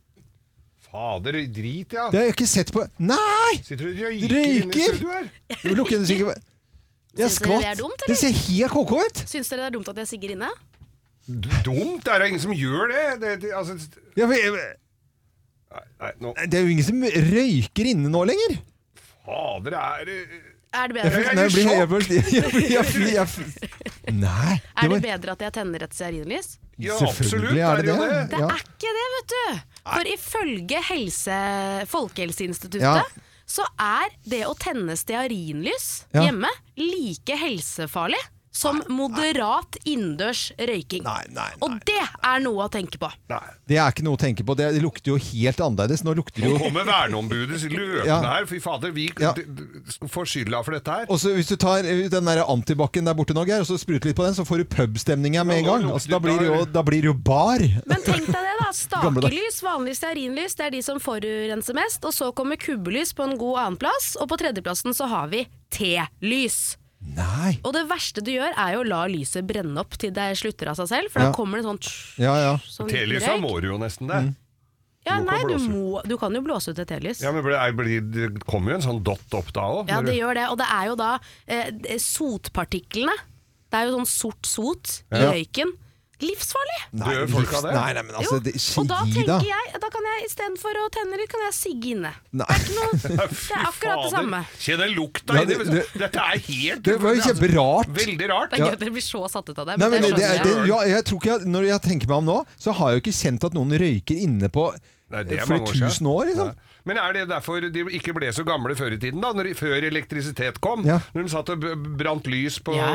Fader, 0.99 1.37
drit, 1.55 1.93
ja. 1.95 2.09
Det 2.11 2.19
har 2.19 2.25
jeg 2.27 2.35
ikke 2.35 2.47
sett 2.51 2.73
på 2.75 2.83
Nei! 2.99 3.53
Sitter 3.63 3.85
du 3.85 3.91
og 3.93 4.01
røyker, 4.03 4.33
Røyker? 4.33 4.65
inne 4.65 4.75
i 4.75 4.87
studio 4.89 5.13
her? 5.15 5.29
Du 5.63 5.69
lukker 5.79 6.01
den 6.01 6.09
sikkert 6.09 6.41
Jeg 7.19 7.31
Syns 7.31 7.39
dere 7.45 7.59
det 7.61 7.69
er 7.69 7.77
skvatt. 7.77 7.79
dumt, 7.85 8.03
Det 8.09 8.17
ser 8.19 8.35
helt 8.41 8.73
koko 8.75 8.99
ut. 9.05 9.23
Syns 9.31 9.49
dere 9.53 9.61
det 9.63 9.69
er 9.69 9.77
dumt 9.79 9.89
at 9.93 10.01
jeg 10.03 10.11
sigger 10.11 10.35
inne? 10.35 10.51
D- 11.29 11.63
Dumt? 11.67 12.03
Det 12.07 12.13
er 12.17 12.23
da 12.25 12.29
ingen 12.33 12.43
som 12.43 12.53
gjør 12.57 12.91
det. 12.91 13.07
det, 13.23 13.33
det 13.45 13.55
altså, 13.55 13.79
Ja, 14.19 14.27
men, 14.31 14.59
nei, 14.59 15.83
nei, 16.03 16.13
nå 16.25 16.35
det 16.49 16.59
er 16.59 16.67
jo 16.67 16.75
ingen 16.75 16.87
som 16.91 17.03
røyker 17.05 17.91
inne 17.95 18.11
nå 18.13 18.23
lenger. 18.33 18.59
Fader, 19.29 19.71
det 19.75 19.79
er 19.79 20.13
eh, 20.15 20.39
Er 20.75 20.89
det 20.93 21.01
Jeg, 21.01 21.13
bedre, 21.13 21.35
nei, 21.35 21.45
jeg 21.49 21.53
blir, 21.55 21.69
jeg, 21.73 21.89
blir, 21.89 22.71
jeg, 22.73 22.85
blir- 22.93 23.13
jeg, 23.15 23.29
jeg, 23.49 24.15
Nei. 24.19 24.59
er 24.77 24.83
det 24.83 24.91
var- 24.93 25.01
bedre 25.07 25.33
at 25.33 25.45
jeg 25.47 25.53
tenner 25.57 25.85
et 25.87 25.95
stearinlys? 25.97 26.51
Ja, 26.79 26.95
Selvfølgelig 27.01 27.63
er 27.65 27.81
det 27.83 27.87
det. 27.89 27.95
Det 28.35 28.43
er 28.45 28.61
ikke 28.63 28.93
det, 28.99 29.07
vet 29.15 29.33
du! 29.33 29.61
For 29.89 30.11
ifølge 30.13 30.83
helse, 30.91 31.39
Folkehelseinstituttet 31.89 32.85
Ja. 32.85 33.03
så 33.49 33.65
er 33.81 34.13
det 34.29 34.43
å 34.47 34.53
tenne 34.61 34.95
stearinlys 35.01 35.89
hjemme 36.13 36.51
like 36.77 37.37
helsefarlig 37.41 38.21
som 38.59 38.81
moderat 38.91 39.79
innendørs 39.87 40.49
røyking. 40.59 41.07
Og 41.63 41.79
det 41.87 41.99
er 42.03 42.43
noe 42.43 42.67
å 42.67 42.71
tenke 42.73 42.99
på. 43.01 43.11
Det 43.69 43.79
er 43.79 43.93
ikke 43.93 44.07
noe 44.07 44.19
å 44.19 44.21
tenke 44.21 44.45
på. 44.47 44.57
Det, 44.59 44.71
lukter 44.83 45.15
jo 45.15 45.19
helt 45.21 45.61
annerledes. 45.63 46.03
Nå 46.07 46.15
lukter 46.19 46.43
det 46.43 46.49
Nå 46.51 46.57
jo 46.57 46.63
kommer 46.65 46.89
verneombudet 46.89 47.61
løpende 47.69 48.07
Ja. 48.07 48.21
her. 48.23 48.47
Fy 48.47 48.59
fader, 48.61 48.91
vi 48.93 49.11
Ja. 49.21 49.33
får 49.35 50.27
skylda 50.33 50.65
for 50.65 50.73
dette 50.73 50.89
her. 50.91 51.07
Og 51.09 51.19
så 51.19 51.35
Hvis 51.39 51.49
du 51.49 51.57
tar 51.57 51.85
eh, 51.85 52.09
den 52.09 52.25
der 52.25 52.43
antibac-en 52.45 53.05
der 53.05 53.15
borte, 53.15 53.35
nå, 53.35 53.45
Geir, 53.47 53.61
og 53.61 53.67
så 53.67 53.79
spruter 53.79 54.07
litt 54.11 54.17
på 54.17 54.25
den, 54.25 54.35
så 54.35 54.45
får 54.45 54.59
du 54.59 54.65
pubstemning 54.65 55.35
her 55.35 55.45
med 55.45 55.59
en 55.59 55.65
gang. 55.65 55.85
Altså, 55.93 56.09
da, 56.11 56.19
blir 56.19 56.39
det 56.39 56.47
jo, 56.49 56.65
da 56.65 56.83
blir 56.83 57.03
det 57.03 57.11
jo 57.13 57.15
bar. 57.15 57.59
Men 57.87 58.03
tenk 58.03 58.27
deg 58.27 58.33
det, 58.35 58.57
da. 58.59 58.73
Stakelys, 58.79 59.63
vanlig 59.63 59.97
stearinlys, 59.97 60.55
det 60.57 60.67
er 60.67 60.71
de 60.71 60.83
som 60.83 60.99
forurenser 61.01 61.75
mest. 61.75 62.05
Og 62.05 62.13
så 62.13 62.33
kommer 62.35 62.57
kubbelys 62.57 63.15
på 63.15 63.23
en 63.29 63.39
god 63.39 63.59
annenplass, 63.67 64.17
og 64.21 64.29
på 64.29 64.39
tredjeplassen 64.41 64.95
så 64.97 65.09
har 65.09 65.29
vi 65.29 65.47
T-lys. 65.71 66.78
Nei. 67.01 67.61
Og 67.65 67.73
det 67.73 67.85
verste 67.89 68.23
du 68.25 68.33
gjør, 68.33 68.53
er 68.59 68.73
jo 68.75 68.81
å 68.83 68.89
la 68.89 69.05
lyset 69.07 69.47
brenne 69.47 69.79
opp 69.79 69.95
til 70.03 70.11
det 70.11 70.33
slutter 70.41 70.69
av 70.73 70.77
seg 70.81 70.89
selv, 70.91 71.11
for 71.13 71.21
Ja. 71.23 71.29
da 71.31 71.37
kommer 71.37 71.59
det 71.61 71.65
sånn 71.69 71.79
tsk, 71.79 72.19
Ja, 72.19 72.35
ja. 72.43 72.57
sånn 72.59 72.89
røyk. 72.91 73.41
må 73.41 73.61
du 73.61 73.69
jo 73.69 73.79
nesten 73.79 74.09
det. 74.09 74.35
Ja, 75.07 75.19
Du 75.21 75.25
nei, 75.25 75.39
du, 75.47 75.55
må, 75.71 76.03
du 76.05 76.17
kan 76.19 76.35
jo 76.35 76.43
blåse 76.43 76.69
ut 76.75 76.79
et 76.79 76.89
telys. 76.89 77.23
Ja, 77.23 77.31
men 77.33 77.43
blir, 77.43 77.55
er- 77.55 77.73
Det 78.33 78.45
kommer 78.45 78.73
jo 78.73 78.75
en 78.77 78.83
sånn 78.83 79.03
dott 79.03 79.33
opp 79.33 79.53
da 79.55 79.61
òg. 79.63 79.89
Ja, 79.89 80.03
det 80.03 80.17
gjør 80.19 80.35
det. 80.35 80.49
Og 80.51 80.59
det 80.59 80.67
er 80.69 80.87
jo 80.91 80.97
da 80.97 81.19
eh, 81.47 81.71
sotpartiklene. 81.99 83.15
Det 83.71 83.79
er 83.79 83.87
jo 83.89 83.99
sånn 83.99 84.07
sort 84.11 84.45
sot 84.47 85.03
i 85.13 85.17
Ja. 85.23 85.31
Livsfarlig! 86.19 86.79
Nei, 86.99 87.13
Dør 87.15 87.29
folk 87.31 87.53
av 87.55 87.63
det? 87.69 87.73
Nei, 87.77 87.91
nei, 87.95 88.03
men 88.09 88.17
altså, 88.19 88.39
det, 88.43 88.53
Og 88.81 88.87
da 88.91 88.97
tenker 89.07 89.45
jeg, 89.47 89.69
da 89.85 89.91
kan 89.95 90.09
jeg 90.09 90.25
istedenfor 90.27 90.79
å 90.83 90.87
tenne 90.97 91.21
litt, 91.21 91.31
kan 91.31 91.45
jeg 91.47 91.55
sigge 91.55 91.93
inne. 91.95 92.11
Nei. 92.41 92.57
Det 92.59 93.13
er 93.15 93.67
akkurat 93.71 94.03
det 94.03 94.11
samme. 94.17 94.41
Kjenn 94.59 94.83
den 94.83 94.95
lukta 94.97 95.37
Ja, 95.39 95.45
det- 95.47 95.59
det- 95.69 95.85
Dette 96.03 96.25
er 96.25 96.43
helt 96.49 96.83
Det 96.89 96.97
var 97.05 97.15
jo 97.15 97.23
kjemperart. 97.29 97.93
Veldig 98.01 98.29
rart. 98.33 98.51
Det 98.51 98.59
er 98.59 98.67
gøy 98.73 98.79
dere 98.83 98.95
blir 98.99 99.07
så 99.07 99.23
satt 99.31 99.49
ut 99.53 99.59
av 99.63 99.71
det. 99.71 99.79
Nei, 99.79 99.89
men 99.95 100.03
det 100.03 100.11
det, 100.17 100.27
det, 100.27 100.43
det, 100.49 100.69
ja, 100.73 100.81
jeg 100.91 101.05
tror 101.07 101.23
ikke 101.23 101.33
jeg, 101.37 101.53
Når 101.55 101.69
jeg 101.71 101.83
tenker 101.87 102.11
meg 102.11 102.19
om 102.19 102.31
nå, 102.33 102.39
så 102.59 102.75
har 102.75 102.91
jeg 102.91 102.99
jo 102.99 103.05
ikke 103.07 103.19
kjent 103.23 103.45
at 103.51 103.55
noen 103.55 103.79
røyker 103.79 104.25
inne 104.27 104.51
på 104.51 104.67
Nei, 105.09 105.23
det 105.23 105.39
er 105.39 105.47
flere 105.47 105.63
mange 105.63 105.73
tusen 105.73 106.07
år. 106.11 106.25
Liksom. 106.33 106.51
Men 106.87 106.99
er 107.01 107.13
det 107.17 107.25
derfor 107.31 107.65
de 107.73 107.85
ikke 107.99 108.15
ble 108.17 108.31
så 108.35 108.45
gamle 108.47 108.75
før 108.79 108.95
i 108.95 109.01
tiden, 109.01 109.21
da? 109.23 109.33
Når, 109.37 109.51
før 109.59 109.83
elektrisitet 109.89 110.61
kom? 110.65 110.85
Ja. 110.87 111.01
Når 111.15 111.27
de 111.27 111.33
satt 111.33 111.51
og 111.55 111.67
brant 111.99 112.27
lys 112.31 112.59
på 112.65 112.77
Ja. 112.79 112.93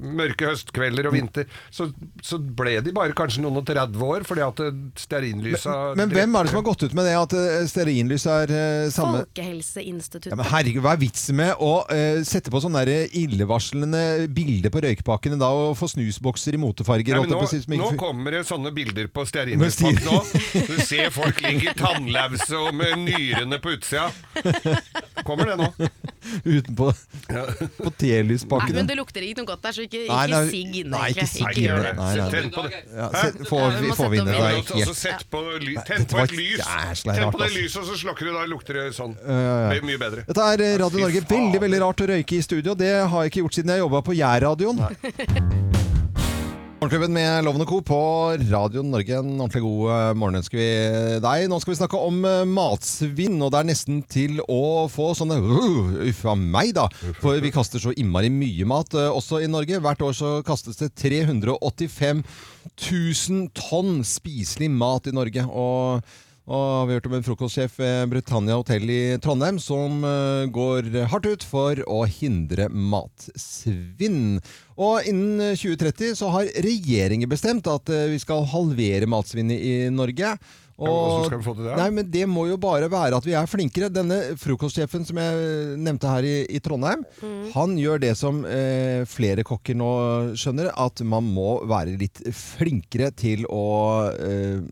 mørke 0.00 0.48
høstkvelder 0.52 1.08
og 1.10 1.14
vinter, 1.16 1.46
så, 1.70 1.88
så 2.24 2.38
ble 2.38 2.78
de 2.84 2.92
bare 2.96 3.14
kanskje 3.16 3.42
noen 3.44 3.60
og 3.60 3.66
30 3.68 4.02
år 4.06 4.24
fordi 4.26 4.44
at 4.44 4.62
øh, 4.64 4.78
stearinlysa 4.98 5.74
Men 5.98 6.12
hvem 6.12 6.34
er 6.38 6.46
det 6.46 6.52
som 6.52 6.60
har 6.60 6.66
gått 6.66 6.84
ut 6.86 6.94
med 6.96 7.06
det 7.08 7.14
at 7.18 7.34
eh, 7.36 7.66
stearinlys 7.70 8.26
er 8.30 8.52
eh, 8.56 8.88
samme 8.94 9.22
Folkehelseinstituttet. 9.26 10.30
ja, 10.32 10.38
men 10.38 10.48
herregud, 10.48 10.82
Hva 10.84 10.94
er 10.96 11.02
vitsen 11.02 11.36
med 11.38 11.52
å 11.62 11.72
uh, 11.88 12.22
sette 12.26 12.50
på 12.52 12.60
sånne 12.62 12.82
der 12.86 13.12
illevarslende 13.18 14.02
bilder 14.34 14.72
på 14.74 14.82
røykpakkene 14.84 15.38
da 15.40 15.50
og 15.54 15.76
få 15.78 15.88
snusbokser 15.92 16.56
i 16.56 16.60
motefarger? 16.62 17.18
Nei, 17.18 17.26
men 17.28 17.34
nå, 17.36 17.42
ikke 17.44 17.78
nå 17.78 17.90
kommer 18.00 18.36
det 18.36 18.42
sånne 18.48 18.72
bilder 18.74 19.08
på 19.12 19.24
stearinlyspakk 19.28 20.02
nå. 20.06 20.18
Du 20.72 20.76
ser 20.82 21.12
folk 21.14 21.40
ligger 21.44 21.72
i 21.72 21.76
tannlause 21.78 22.58
og 22.58 22.72
med 22.76 23.01
nyrene 23.06 23.58
på 23.62 23.72
utsida. 23.76 24.10
Kommer 25.26 25.46
det 25.52 25.56
nå? 25.60 25.68
Utenpå 26.44 26.88
på 26.92 27.32
Nei, 27.32 27.90
telyspakkene. 27.98 28.74
men 28.78 28.86
det 28.88 28.96
lukter 28.98 29.22
ikke 29.26 29.42
noe 29.42 29.48
godt 29.52 29.62
der, 29.66 29.74
så 29.76 29.84
ikke, 29.86 30.00
ikke 30.06 30.28
nei, 30.32 30.40
sigg 30.50 30.76
inn, 30.80 30.90
nei, 30.92 31.08
ikke 31.12 31.26
sigg 31.30 31.46
Ikke 31.50 31.58
inn. 31.60 31.66
gjør 31.68 31.82
det. 31.86 31.92
Nei, 31.98 32.10
nei. 32.18 32.28
Tenn 32.34 32.50
på 32.54 32.64
det. 32.66 32.80
Ja, 32.96 33.08
få- 33.50 33.60
Ja, 33.62 33.68
vi 33.78 33.90
få 33.90 33.96
sette 33.98 34.10
vinne 34.14 34.32
der. 34.32 34.48
helt 34.62 34.96
sett 35.02 35.26
på, 35.30 35.42
ly 35.62 35.74
tenn 35.86 36.06
på 36.10 36.22
et 36.22 36.34
lys. 36.38 36.64
Tenn 37.02 37.30
på 37.34 37.42
det 37.42 37.50
lyset, 37.56 37.78
og 37.82 37.86
så 37.90 37.98
slukker 38.02 38.30
du, 38.30 38.32
da 38.38 38.46
lukter 38.50 38.80
det 38.80 38.86
sånn. 38.96 39.16
Ja, 39.26 39.38
ja, 39.42 39.54
ja. 39.62 39.68
Det 39.74 39.82
blir 39.82 39.90
Mye 39.92 39.98
bedre. 40.06 40.24
Dette 40.30 40.48
er 40.54 40.78
Radio 40.84 41.04
Norge. 41.06 41.24
Veldig 41.32 41.60
veldig 41.66 41.80
rart 41.84 42.02
å 42.06 42.10
røyke 42.14 42.38
i 42.38 42.42
studio. 42.42 42.74
Det 42.78 42.92
har 43.08 43.22
jeg 43.26 43.32
ikke 43.34 43.42
gjort 43.44 43.58
siden 43.60 43.74
jeg 43.76 43.84
jobba 43.84 44.02
på 44.06 44.14
Jærradioen. 44.16 45.80
Morgenklubben 46.82 47.12
med 47.14 47.44
Lovende 47.44 47.66
Co. 47.66 47.76
på 47.80 47.96
Radio 48.50 48.82
Norge. 48.82 49.14
En 49.14 49.36
ordentlig 49.38 49.60
god 49.62 49.90
eh, 49.94 50.14
morgen 50.18 50.38
ønsker 50.40 50.58
vi 50.58 50.70
deg. 51.22 51.44
Nå 51.46 51.60
skal 51.62 51.70
vi 51.70 51.76
snakke 51.78 52.00
om 52.08 52.16
eh, 52.26 52.40
matsvinn, 52.50 53.36
og 53.38 53.52
det 53.54 53.60
er 53.60 53.68
nesten 53.68 54.00
til 54.10 54.40
å 54.50 54.88
få 54.90 55.12
sånne 55.14 55.36
uh, 55.38 55.92
Uff 56.08 56.24
a 56.26 56.34
meg, 56.34 56.72
da. 56.74 56.88
For 57.22 57.38
vi 57.38 57.52
kaster 57.54 57.78
så 57.78 57.94
innmari 57.94 58.32
mye 58.34 58.66
mat 58.66 58.98
eh, 58.98 59.06
også 59.14 59.44
i 59.44 59.52
Norge. 59.52 59.78
Hvert 59.78 60.02
år 60.02 60.18
så 60.18 60.32
kastes 60.42 60.82
det 60.82 60.90
385 60.98 62.24
000 62.26 63.46
tonn 63.54 64.02
spiselig 64.02 64.72
mat 64.74 65.06
i 65.06 65.14
Norge. 65.14 65.46
og 65.46 66.02
og 66.42 66.88
vi 66.88 66.90
har 66.90 66.98
hørt 66.98 67.06
om 67.06 67.12
en 67.14 67.22
frokostsjef 67.22 67.76
ved 67.78 68.08
Britannia 68.10 68.56
hotell 68.58 68.90
i 68.90 69.02
Trondheim 69.22 69.60
som 69.62 70.02
eh, 70.02 70.48
går 70.50 70.88
hardt 71.12 71.28
ut 71.30 71.46
for 71.46 71.78
å 71.86 72.00
hindre 72.10 72.66
matsvinn. 72.66 74.40
Og 74.74 75.06
innen 75.06 75.54
2030 75.54 76.18
så 76.18 76.32
har 76.34 76.50
regjeringen 76.66 77.30
bestemt 77.30 77.70
at 77.70 77.94
eh, 77.94 78.10
vi 78.10 78.18
skal 78.18 78.42
halvere 78.50 79.06
matsvinnet 79.06 79.62
i 79.62 79.76
Norge. 79.94 80.34
hvordan 80.82 81.28
skal 81.28 81.38
vi 81.38 81.46
få 81.46 81.54
til 81.60 81.68
det? 81.68 81.78
Nei, 81.78 81.88
men 81.94 82.10
Det 82.10 82.26
må 82.26 82.48
jo 82.50 82.58
bare 82.58 82.90
være 82.90 83.22
at 83.22 83.30
vi 83.30 83.38
er 83.38 83.46
flinkere. 83.46 83.94
Denne 83.94 84.34
frokostsjefen 84.42 85.06
som 85.06 85.22
jeg 85.22 85.78
nevnte 85.78 86.10
her 86.10 86.26
i, 86.26 86.36
i 86.50 86.58
Trondheim, 86.58 87.06
han 87.54 87.78
gjør 87.78 88.02
det 88.02 88.16
som 88.18 88.42
eh, 88.50 89.06
flere 89.06 89.46
kokker 89.46 89.78
nå 89.78 89.94
skjønner, 90.34 90.74
at 90.74 91.06
man 91.06 91.22
må 91.22 91.60
være 91.70 91.94
litt 92.02 92.18
flinkere 92.34 93.14
til 93.14 93.46
å 93.46 93.66
eh, 94.10 94.62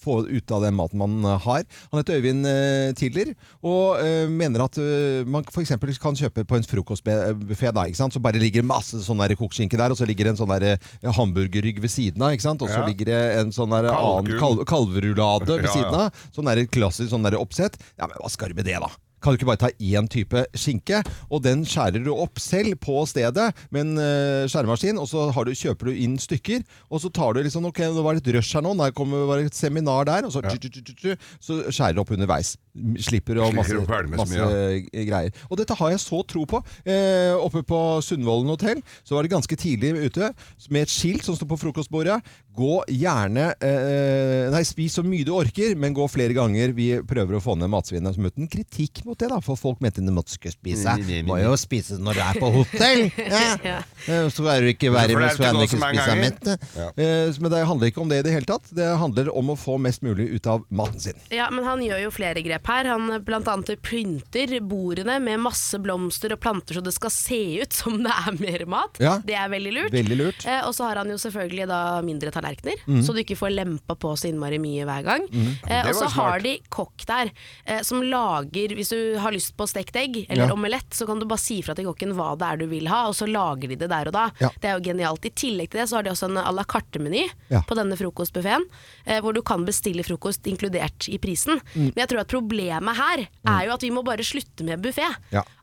få 0.00 0.22
ut 0.28 0.50
av 0.56 0.64
den 0.64 0.76
maten 0.78 1.00
man 1.02 1.18
eh, 1.24 1.38
har. 1.44 1.64
Han 1.92 2.00
heter 2.00 2.18
Øyvind 2.20 2.48
eh, 2.48 2.92
Tiller, 2.98 3.32
og 3.62 4.00
eh, 4.02 4.26
mener 4.30 4.64
at 4.66 4.78
eh, 4.80 5.22
man 5.28 5.44
f.eks. 5.48 5.74
kan 6.02 6.16
kjøpe 6.18 6.44
på 6.48 6.58
en 6.58 6.66
frokostbuffé, 6.66 7.72
så 8.10 8.22
bare 8.22 8.40
ligger 8.42 8.66
masse 8.66 9.00
sånn 9.04 9.20
kokeskinke 9.36 9.78
der, 9.78 9.92
og 9.92 9.98
så 10.00 10.08
ligger 10.08 10.28
det 10.30 10.34
en 10.34 10.40
sånn 10.40 10.54
der 10.56 10.68
eh, 10.74 11.12
hamburgerrygg 11.16 11.80
ved 11.84 11.92
siden 11.92 12.22
av, 12.24 12.34
ikke 12.34 12.48
sant? 12.48 12.62
og 12.64 12.68
så 12.72 12.80
Ja. 12.80 12.86
ligger 12.88 13.10
det 13.12 13.20
en 13.40 13.52
sånn 13.52 13.70
der 13.74 13.90
annen 13.92 14.38
kal 14.40 14.64
kalverulade 14.64 15.46
ved 15.50 15.64
Ja, 15.66 15.68
ja. 15.68 15.76
siden 15.76 16.00
av. 16.06 16.24
Sånn 16.34 16.48
der 16.50 16.64
klassisk 16.72 17.10
sånn 17.12 17.26
der 17.26 17.36
oppsett. 17.38 17.76
Ja, 17.98 18.06
men 18.08 18.16
hva 18.20 18.30
skal 18.32 18.50
du 18.52 18.58
med 18.60 18.64
det, 18.68 18.78
da? 18.80 18.88
Kan 19.20 19.32
du 19.32 19.40
ikke 19.40 19.50
bare 19.50 19.62
ta 19.64 19.70
én 19.76 20.08
type 20.10 20.44
skinke, 20.56 21.02
og 21.28 21.44
den 21.44 21.64
skjærer 21.68 22.02
du 22.04 22.12
opp 22.14 22.40
selv 22.42 22.76
på 22.82 23.02
stedet 23.08 23.50
med 23.70 23.84
en 23.84 24.00
uh, 24.00 24.48
skjæremaskin, 24.50 24.98
og 25.00 25.08
så 25.10 25.28
har 25.34 25.46
du, 25.46 25.52
kjøper 25.56 25.90
du 25.90 26.02
inn 26.04 26.16
stykker, 26.20 26.64
og 26.90 27.02
så 27.04 27.12
tar 27.12 27.36
du 27.36 27.42
liksom 27.44 27.68
Ok, 27.70 27.82
det 27.84 28.02
var 28.04 28.16
litt 28.16 28.30
rush 28.34 28.56
her 28.56 28.64
nå, 28.64 28.72
det 28.80 29.26
var 29.28 29.42
et 29.42 29.56
seminar 29.56 30.08
der, 30.08 30.26
og 30.26 30.32
så, 30.34 30.42
tju, 30.42 30.56
tju, 30.58 30.80
tju, 30.80 30.94
tju, 30.96 31.14
så 31.42 31.60
skjærer 31.68 31.98
du 31.98 32.02
opp 32.02 32.14
underveis. 32.16 32.54
Slipper 33.02 33.40
å 33.42 33.50
masse, 33.54 33.76
masse 34.14 34.44
eh, 34.46 34.84
greier. 35.08 35.34
Og 35.50 35.58
dette 35.58 35.74
har 35.76 35.90
jeg 35.90 36.02
så 36.02 36.20
tro 36.28 36.44
på. 36.48 36.60
Eh, 36.86 37.34
oppe 37.34 37.64
på 37.66 37.80
Sundvolden 38.06 38.52
hotell 38.52 38.82
så 39.02 39.16
var 39.16 39.26
det 39.26 39.32
ganske 39.32 39.58
tidlig 39.58 40.06
ute 40.06 40.30
med 40.70 40.86
et 40.86 40.92
skilt 40.92 41.26
som 41.26 41.36
står 41.36 41.50
på 41.50 41.58
frokostbordet. 41.64 42.20
Gå 42.56 42.80
gjerne 42.90 43.50
eh, 43.62 44.48
Nei, 44.52 44.62
spis 44.66 44.96
så 44.98 45.04
mye 45.06 45.24
du 45.26 45.32
orker, 45.36 45.74
men 45.78 45.94
gå 45.96 46.06
flere 46.10 46.34
ganger. 46.36 46.72
Vi 46.76 46.88
prøver 47.06 47.38
å 47.38 47.42
få 47.44 47.54
ned 47.58 47.70
matsvinnet. 47.72 48.16
Som 48.16 48.26
uten 48.28 48.48
kritikk 48.50 49.02
mot 49.06 49.18
det, 49.20 49.28
da, 49.32 49.38
for 49.44 49.58
folk 49.60 49.80
mente 49.84 50.02
de 50.02 50.12
måtte 50.14 50.34
skulle 50.34 50.54
spise. 50.56 50.96
Må 51.28 51.38
jo 51.40 51.54
spise 51.60 51.98
når 52.02 52.18
du 52.18 52.22
er 52.26 52.40
på 52.42 52.52
hotell. 52.60 53.06
Ja. 53.30 53.80
Eh, 54.08 54.26
Så 54.32 54.44
er 54.50 54.62
du 54.64 54.70
ikke 54.72 54.90
verre 54.92 55.14
er 55.14 55.22
er 55.26 55.34
ikke 55.34 55.50
du 55.52 55.58
godt 55.60 55.66
ikke 55.68 55.80
spiser 55.80 56.18
mett. 56.18 56.48
Ja. 56.76 56.88
Eh, 56.96 57.38
Men 57.40 57.52
det 57.52 57.60
handler 57.68 57.90
ikke 57.92 58.02
om 58.02 58.10
det 58.10 58.20
i 58.22 58.24
det 58.26 58.32
hele 58.34 58.48
tatt. 58.48 58.68
Det 58.74 58.86
handler 59.00 59.30
om 59.36 59.52
å 59.54 59.56
få 59.58 59.76
mest 59.82 60.02
mulig 60.06 60.26
ut 60.34 60.46
av 60.50 60.64
maten 60.74 61.00
sin. 61.02 61.18
Ja, 61.34 61.48
men 61.54 61.64
han 61.68 61.82
gjør 61.84 62.02
jo 62.06 62.12
flere 62.14 62.42
grep 62.44 62.66
her. 62.70 62.88
Han 62.90 63.08
blant 63.26 63.48
annet 63.50 63.80
pynter 63.86 64.56
bordene 64.66 65.18
med 65.22 65.40
masse 65.44 65.78
blomster 65.82 66.34
og 66.34 66.40
planter 66.42 66.78
så 66.80 66.82
det 66.84 66.94
skal 66.96 67.12
se 67.14 67.40
ut 67.62 67.76
som 67.76 67.98
det 68.04 68.12
er 68.26 68.36
mer 68.40 68.66
mat. 68.70 69.00
Ja. 69.02 69.18
Det 69.26 69.36
er 69.38 69.50
veldig 69.52 69.72
lurt. 69.76 69.94
Veldig 69.94 70.18
lurt. 70.20 70.46
Eh, 70.48 70.60
og 70.66 70.74
så 70.76 70.88
har 70.90 71.00
han 71.02 71.10
jo 71.12 71.18
selvfølgelig 71.20 71.68
da 71.70 71.80
mindre 72.06 72.32
tallerkener, 72.34 72.48
Mhm. 72.86 73.02
så 73.06 73.12
du 73.14 73.20
ikke 73.22 73.36
får 73.38 73.50
lempa 73.54 73.94
på 73.94 74.12
så 74.18 74.28
innmari 74.30 74.58
mye 74.58 74.84
hver 74.84 75.04
gang. 75.04 75.22
Mm. 75.30 75.56
Eh, 75.68 75.88
og 75.88 75.94
så 75.94 76.08
har 76.16 76.40
de 76.40 76.58
kokk 76.68 77.06
der 77.06 77.30
eh, 77.66 77.80
som 77.82 78.02
lager 78.02 78.74
Hvis 78.74 78.90
du 78.90 79.18
har 79.18 79.30
lyst 79.32 79.56
på 79.56 79.66
stekt 79.68 79.96
egg 79.96 80.26
eller 80.28 80.46
Ja. 80.48 80.52
omelett, 80.52 80.90
så 80.90 81.06
kan 81.06 81.18
du 81.20 81.26
bare 81.26 81.38
si 81.38 81.62
fra 81.62 81.74
til 81.74 81.84
kokken 81.86 82.14
hva 82.14 82.36
det 82.38 82.46
er 82.46 82.56
du 82.56 82.66
vil 82.66 82.86
ha, 82.88 83.06
og 83.08 83.14
så 83.14 83.26
lager 83.28 83.68
de 83.68 83.76
det 83.76 83.88
der 83.88 84.06
og 84.08 84.12
da. 84.12 84.30
Ja. 84.40 84.48
Det 84.60 84.64
er 84.70 84.78
jo 84.78 84.84
genialt. 84.92 85.24
I 85.24 85.30
tillegg 85.30 85.70
til 85.70 85.80
det 85.80 85.88
så 85.88 85.96
har 85.96 86.02
de 86.02 86.10
også 86.10 86.28
en 86.30 86.36
à 86.38 86.52
la 86.54 86.64
carte-meny 86.64 87.28
Ja. 87.50 87.62
på 87.62 87.74
denne 87.76 87.96
frokostbuffeen, 87.96 88.64
eh, 89.06 89.20
hvor 89.20 89.32
du 89.34 89.42
kan 89.42 89.64
bestille 89.64 90.02
frokost 90.04 90.42
inkludert 90.46 91.08
i 91.08 91.18
prisen. 91.18 91.60
Mm. 91.74 91.92
Men 91.94 91.96
jeg 91.96 92.08
tror 92.08 92.20
at 92.20 92.28
problemet 92.28 92.96
her 92.96 93.26
er 93.46 93.66
jo 93.66 93.72
at 93.74 93.80
vi 93.82 93.90
må 93.90 94.02
bare 94.04 94.24
slutte 94.24 94.64
med 94.64 94.80
buffé. 94.82 95.06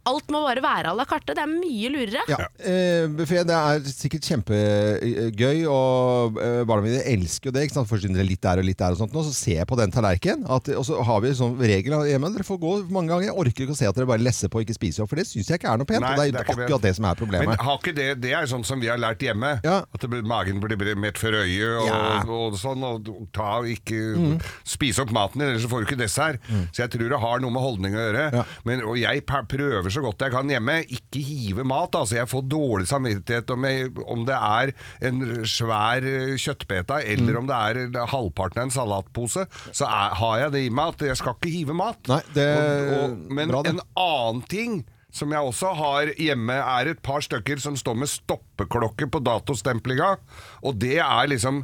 Ja. 0.08 0.14
Alt 0.14 0.30
må 0.32 0.40
bare 0.46 0.62
være 0.64 0.92
à 0.92 0.96
la 0.96 1.06
carte. 1.06 1.34
Det 1.36 1.44
er 1.44 1.50
mye 1.52 1.90
lurere. 1.92 2.24
Ja, 2.32 2.38
eh, 2.64 3.08
buffé 3.12 3.44
det 3.46 3.56
er 3.58 3.80
sikkert 3.92 4.24
kjempegøy, 4.28 5.66
og 5.72 6.38
eh, 6.42 6.62
barna 6.68 6.84
mine 6.86 7.02
elsker 7.12 7.50
jo 7.50 7.56
det. 7.56 7.66
ikke 7.68 7.76
sant? 7.78 7.90
Først 7.90 8.08
det 8.08 8.26
litt 8.28 8.42
der 8.44 8.62
og 8.62 8.68
litt 8.68 8.80
der, 8.80 8.96
og 8.96 9.02
sånt, 9.02 9.16
og 9.16 9.26
så 9.28 9.34
ser 9.36 9.60
jeg 9.62 9.68
på 9.70 9.78
den 9.80 9.92
tallerkenen. 9.94 10.46
Og 10.48 10.72
så 10.88 11.00
har 11.04 11.22
vi 11.24 11.34
sånn 11.38 11.58
regel 11.60 11.98
hjemme. 12.08 12.32
Dere 12.34 12.48
får 12.48 12.60
gå 12.62 12.74
mange 12.94 13.12
ganger. 13.12 13.28
Jeg 13.30 13.38
orker 13.44 13.66
ikke 13.68 13.76
å 13.76 13.80
se 13.80 13.90
at 13.90 13.98
dere 13.98 14.10
bare 14.10 14.24
lesser 14.24 14.52
på 14.52 14.62
og 14.62 14.66
ikke 14.68 14.78
spiser 14.78 15.04
opp, 15.04 15.12
for 15.12 15.20
det 15.22 15.28
syns 15.30 15.52
jeg 15.52 15.60
ikke 15.62 15.72
er 15.74 15.82
noe 15.82 15.90
pent. 15.90 16.02
Nei, 16.04 16.12
og 16.14 16.18
det 16.18 16.28
er, 16.28 16.32
det 16.32 16.42
er 16.42 16.48
ikke 16.48 16.58
akkurat 16.64 16.88
det 16.88 16.94
som 16.98 17.10
er 17.12 17.20
problemet. 17.20 17.52
Men 17.54 17.66
har 17.68 17.80
ikke 17.82 17.96
det, 17.98 18.08
det 18.24 18.34
er 18.38 18.50
sånn 18.50 18.66
som 18.68 18.82
vi 18.84 18.90
har 18.92 19.02
lært 19.02 19.24
hjemme. 19.28 19.54
At 19.68 20.00
det, 20.02 20.10
blir- 20.14 20.26
magen 20.28 20.62
blir 20.64 20.96
mett 20.98 21.18
for 21.20 21.36
øyet 21.36 21.82
og, 21.82 21.88
Ja. 21.88 22.24
og 22.24 22.58
sånn. 22.60 22.84
Og 22.88 23.12
ta, 23.36 23.62
ikke 23.68 23.98
Mm. 24.18 24.40
spise 24.66 25.02
opp 25.04 25.12
maten 25.12 25.40
din, 25.42 25.50
ellers 25.50 25.66
får 25.70 25.84
du 25.84 25.86
ikke 25.92 26.00
dessert. 26.00 26.40
Så 26.72 26.84
jeg 26.86 26.90
tror 26.94 27.10
det 27.10 27.20
har 27.20 27.40
noe 27.44 27.52
med 27.52 27.62
holdning 27.62 27.94
å 27.98 28.02
gjøre. 28.08 28.46
Men, 28.66 28.82
og 28.88 28.98
jeg 28.98 29.26
prøver 29.26 29.90
så 29.92 29.97
godt 30.06 30.24
jeg 30.26 30.34
kan 30.34 30.50
hjemme. 30.52 30.76
Ikke 30.94 31.22
hive 31.24 31.64
mat. 31.68 31.96
Altså 31.96 32.20
jeg 32.20 32.30
får 32.32 32.46
dårlig 32.52 32.88
samvittighet 32.90 33.54
om, 33.56 33.66
jeg, 33.70 33.92
om 34.08 34.26
det 34.28 34.38
er 34.38 34.74
en 35.10 35.24
svær 35.48 36.06
eh, 36.08 36.36
kjøttbeta 36.40 37.02
eller 37.04 37.34
Mm. 37.38 37.40
om 37.42 37.48
det 37.50 37.56
er 37.56 38.06
halvparten 38.12 38.62
av 38.62 38.68
en 38.68 38.76
salatpose. 38.76 39.48
Så 39.72 39.86
er, 39.88 40.14
har 40.20 40.38
jeg 40.46 40.52
det 40.54 40.66
i 40.68 40.70
meg 40.70 40.94
at 40.96 41.08
jeg 41.10 41.18
skal 41.20 41.36
ikke 41.38 41.54
hive 41.54 41.74
mat. 41.78 42.00
Nei, 42.12 42.22
det 42.36 42.48
og, 42.58 42.94
og, 43.02 43.18
men 43.40 43.52
bra 43.52 43.64
en 43.68 43.82
annen 43.96 44.44
ting 44.48 44.78
som 45.18 45.32
jeg 45.34 45.40
også 45.50 45.72
har 45.80 46.10
hjemme, 46.20 46.54
er 46.54 46.92
et 46.92 47.00
par 47.02 47.24
stykker 47.26 47.58
som 47.64 47.78
står 47.80 47.96
med 47.98 48.10
stoppeklokke 48.12 49.08
på 49.10 49.22
datostemplinga. 49.26 50.18
Og 50.62 50.76
det 50.78 51.00
er 51.02 51.30
liksom 51.32 51.64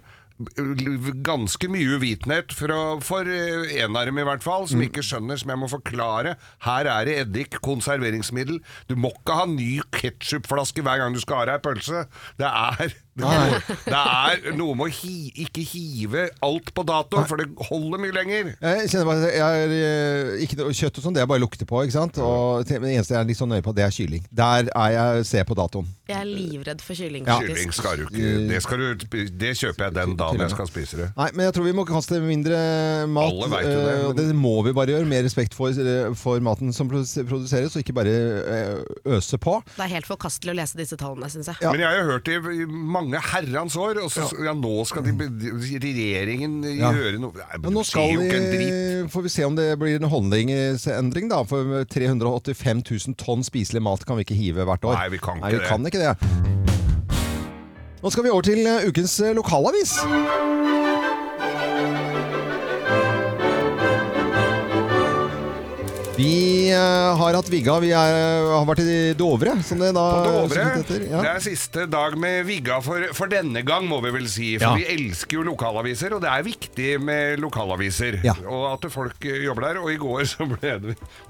ganske 1.24 1.70
mye 1.70 1.98
uvitenhet 2.00 2.54
fra, 2.56 2.78
for 3.06 3.28
eh, 3.30 3.76
en 3.84 3.96
av 3.96 4.08
dem 4.10 4.18
i 4.18 4.26
hvert 4.26 4.44
fall, 4.44 4.68
som 4.68 4.80
Mm. 4.80 4.88
ikke 4.90 5.04
skjønner, 5.06 5.38
som 5.38 5.50
jeg 5.54 5.60
må 5.62 5.70
forklare. 5.70 6.36
Her 6.66 6.86
er 6.90 7.06
det 7.06 7.18
eddik, 7.28 7.60
konserveringsmiddel. 7.62 8.60
Du 8.90 8.96
må 8.96 9.12
ikke 9.14 9.36
ha 9.38 9.46
ny 9.46 9.82
ketsjupflaske 9.92 10.82
hver 10.82 10.98
gang 11.04 11.14
du 11.14 11.20
skal 11.22 11.44
ha 11.44 11.46
deg 11.54 11.62
pølse. 11.62 12.08
Det 12.38 12.48
er, 12.50 12.94
Nei. 13.20 13.60
det 13.86 13.94
er 13.94 14.56
noe 14.58 14.74
med 14.78 14.90
å 14.90 14.94
hi, 14.94 15.30
ikke 15.46 15.62
hive 15.68 16.28
alt 16.46 16.72
på 16.74 16.86
dato, 16.88 17.22
for 17.30 17.42
det 17.42 17.50
holder 17.70 18.02
mye 18.02 18.16
lenger. 18.16 18.54
Jeg 18.58 18.90
kjenner 18.90 19.10
bare 19.10 19.28
at 19.28 19.36
jeg 19.38 19.66
er, 19.66 19.74
eh, 19.78 20.46
ikke 20.46 20.58
noe 20.62 20.74
kjøtt 20.74 20.98
og 20.98 21.06
sånn, 21.06 21.18
det 21.18 21.24
jeg 21.24 21.30
bare 21.30 21.44
lukter 21.44 21.70
på. 21.70 21.84
ikke 21.86 21.98
sant? 21.98 22.18
Og 22.24 22.66
det 22.66 22.80
eneste 22.80 23.14
jeg 23.14 23.22
er 23.22 23.30
litt 23.30 23.40
sånn 23.40 23.54
nøye 23.54 23.66
på, 23.66 23.76
det 23.78 23.86
er 23.86 23.94
kylling. 23.94 24.26
Der 24.34 24.72
er 24.74 24.96
jeg 24.98 25.28
ser 25.30 25.46
på 25.50 25.58
datoen. 25.58 25.90
Jeg 26.10 26.20
er 26.20 26.28
livredd 26.28 26.82
for 26.84 27.00
kylling. 27.00 27.28
Ja. 27.30 27.38
Kylling 27.40 27.72
skal 27.76 28.02
du 28.02 28.08
ikke 28.08 28.32
Det, 28.50 28.58
skal 28.66 28.82
du, 28.82 29.06
det 29.40 29.54
kjøper 29.56 29.86
jeg 29.88 29.96
den 29.96 30.18
dagen 30.20 30.42
jeg 30.44 30.52
skal 30.52 30.68
spise 30.68 31.00
det. 31.00 31.10
Nei, 31.16 31.30
men 31.38 31.48
jeg 31.48 31.56
tror 31.56 31.68
vi 31.70 31.76
må 31.78 31.86
kaste 31.88 32.20
mindre 32.24 32.58
mat. 33.08 33.30
Alle 33.30 33.50
vet 33.54 33.70
jo 33.70 33.78
det, 33.86 33.94
Men... 34.02 34.18
det 34.20 34.38
må 34.38 34.56
vi 34.68 34.74
bare 34.76 34.96
gjøre. 34.96 35.08
Mer 35.14 35.24
respekt 35.26 35.56
for, 35.58 35.70
eh, 35.70 36.10
for 36.20 36.44
maten 36.44 36.74
som 36.76 36.90
produseres, 36.90 37.76
og 37.78 37.86
ikke 37.86 37.96
bare 37.96 38.14
eh, 38.58 39.16
øse 39.16 39.40
på. 39.42 39.60
Det 39.76 39.86
er 39.86 39.94
helt 39.96 40.10
forkastelig 40.10 40.56
å 40.56 40.58
lese 40.60 40.80
disse 40.80 40.98
tallene, 41.00 41.30
syns 41.32 41.52
jeg. 41.54 41.62
Men 41.64 41.84
jeg 41.84 41.90
har 41.90 42.02
jo 42.02 42.10
hørt 42.12 42.34
i 42.34 42.66
mange 42.68 43.03
herrens 43.12 43.76
år, 43.76 44.00
og 44.04 44.12
så, 44.14 44.26
ja. 44.46 44.54
nå 44.56 44.86
skal 44.88 45.04
de, 45.04 45.12
regjeringen 45.84 46.62
Ja. 46.78 46.92
gjøre 46.96 47.20
noe 47.20 47.34
Nei, 47.36 47.60
Men 47.62 47.74
nå 47.74 47.84
skal 47.84 48.16
dritt. 48.16 49.12
får 49.12 49.24
vi 49.28 49.30
se 49.30 49.44
om 49.46 49.56
det 49.56 49.68
blir 49.82 50.00
en 50.00 50.10
holdningsendring, 50.10 51.30
da. 51.30 51.44
For 51.44 51.84
385 51.92 52.84
000 53.10 53.16
tonn 53.20 53.44
spiselig 53.44 53.82
mat 53.84 54.06
kan 54.06 54.18
vi 54.18 54.24
ikke 54.28 54.38
hive 54.40 54.66
hvert 54.70 54.84
år. 54.88 54.96
Nei, 54.96 55.10
vi 55.10 55.18
kan 55.20 55.38
ikke 55.38 55.50
Nei, 55.50 55.60
vi. 55.60 55.68
Kan 55.68 55.86
ikke 55.86 56.04
det. 56.04 56.16
Nå 58.04 58.12
skal 58.12 58.24
vi 58.26 58.30
over 58.36 58.44
til 58.44 58.66
eh, 58.68 58.88
ukens 58.90 59.20
eh, 59.24 59.34
lokalavis. 59.36 59.96
Vi 66.14 66.70
uh, 66.70 67.16
har 67.18 67.34
hatt 67.34 67.48
Vigga. 67.50 67.80
Vi 67.82 67.90
er, 67.90 68.16
har 68.46 68.66
vært 68.70 68.84
i 68.86 68.98
Dovre, 69.18 69.56
som 69.66 69.80
det 69.82 69.90
da 69.96 70.04
På 70.22 70.34
Dovre. 70.44 70.66
heter. 70.76 71.06
Ja. 71.10 71.22
Det 71.26 71.30
er 71.32 71.40
siste 71.42 71.86
dag 71.90 72.14
med 72.22 72.44
Vigga 72.46 72.78
for, 72.86 73.08
for 73.18 73.32
denne 73.32 73.64
gang, 73.66 73.88
må 73.90 73.98
vi 74.06 74.12
vel 74.14 74.28
si. 74.30 74.52
For 74.62 74.68
Ja. 74.68 74.74
vi 74.78 74.86
elsker 74.94 75.40
jo 75.40 75.46
lokalaviser, 75.48 76.14
og 76.14 76.22
det 76.22 76.30
er 76.30 76.46
viktig 76.46 76.90
med 77.02 77.42
lokalaviser. 77.42 78.20
Ja. 78.28 78.36
Og 78.46 78.68
at 78.76 78.86
folk 78.94 79.26
eh, 79.26 79.40
jobber 79.48 79.66
der. 79.72 79.80
Og 79.82 79.90
i 79.90 79.98
går 79.98 80.22
så 80.30 80.46
ble, 80.52 80.76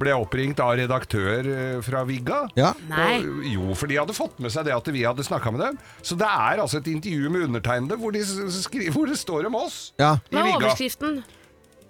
ble 0.01 0.11
jeg 0.11 0.25
oppringt 0.25 0.59
av 0.63 0.73
redaktør 0.81 1.47
eh, 1.53 1.77
fra 1.85 2.03
Vigga. 2.09 2.41
Ja. 2.59 2.73
Nei. 2.91 3.21
Og, 3.23 3.45
jo, 3.53 3.69
for 3.79 3.87
de 3.87 4.01
hadde 4.01 4.17
fått 4.17 4.41
med 4.43 4.51
seg 4.51 4.67
det 4.67 4.75
at 4.75 4.89
vi 4.91 5.05
hadde 5.07 5.23
snakka 5.23 5.53
med 5.55 5.63
dem. 5.63 5.79
Så 6.03 6.19
det 6.19 6.27
er 6.27 6.59
altså 6.59 6.81
et 6.83 6.91
intervju 6.91 7.31
med 7.31 7.47
undertegnede 7.47 7.95
hvor, 8.03 8.11
de 8.11 8.91
hvor 8.91 9.07
det 9.07 9.15
står 9.21 9.47
om 9.47 9.55
oss. 9.63 9.79
Ja. 10.01 10.17
I 10.27 10.35
Hva 10.35 10.43
er 10.43 10.59
overskriften? 10.59 11.23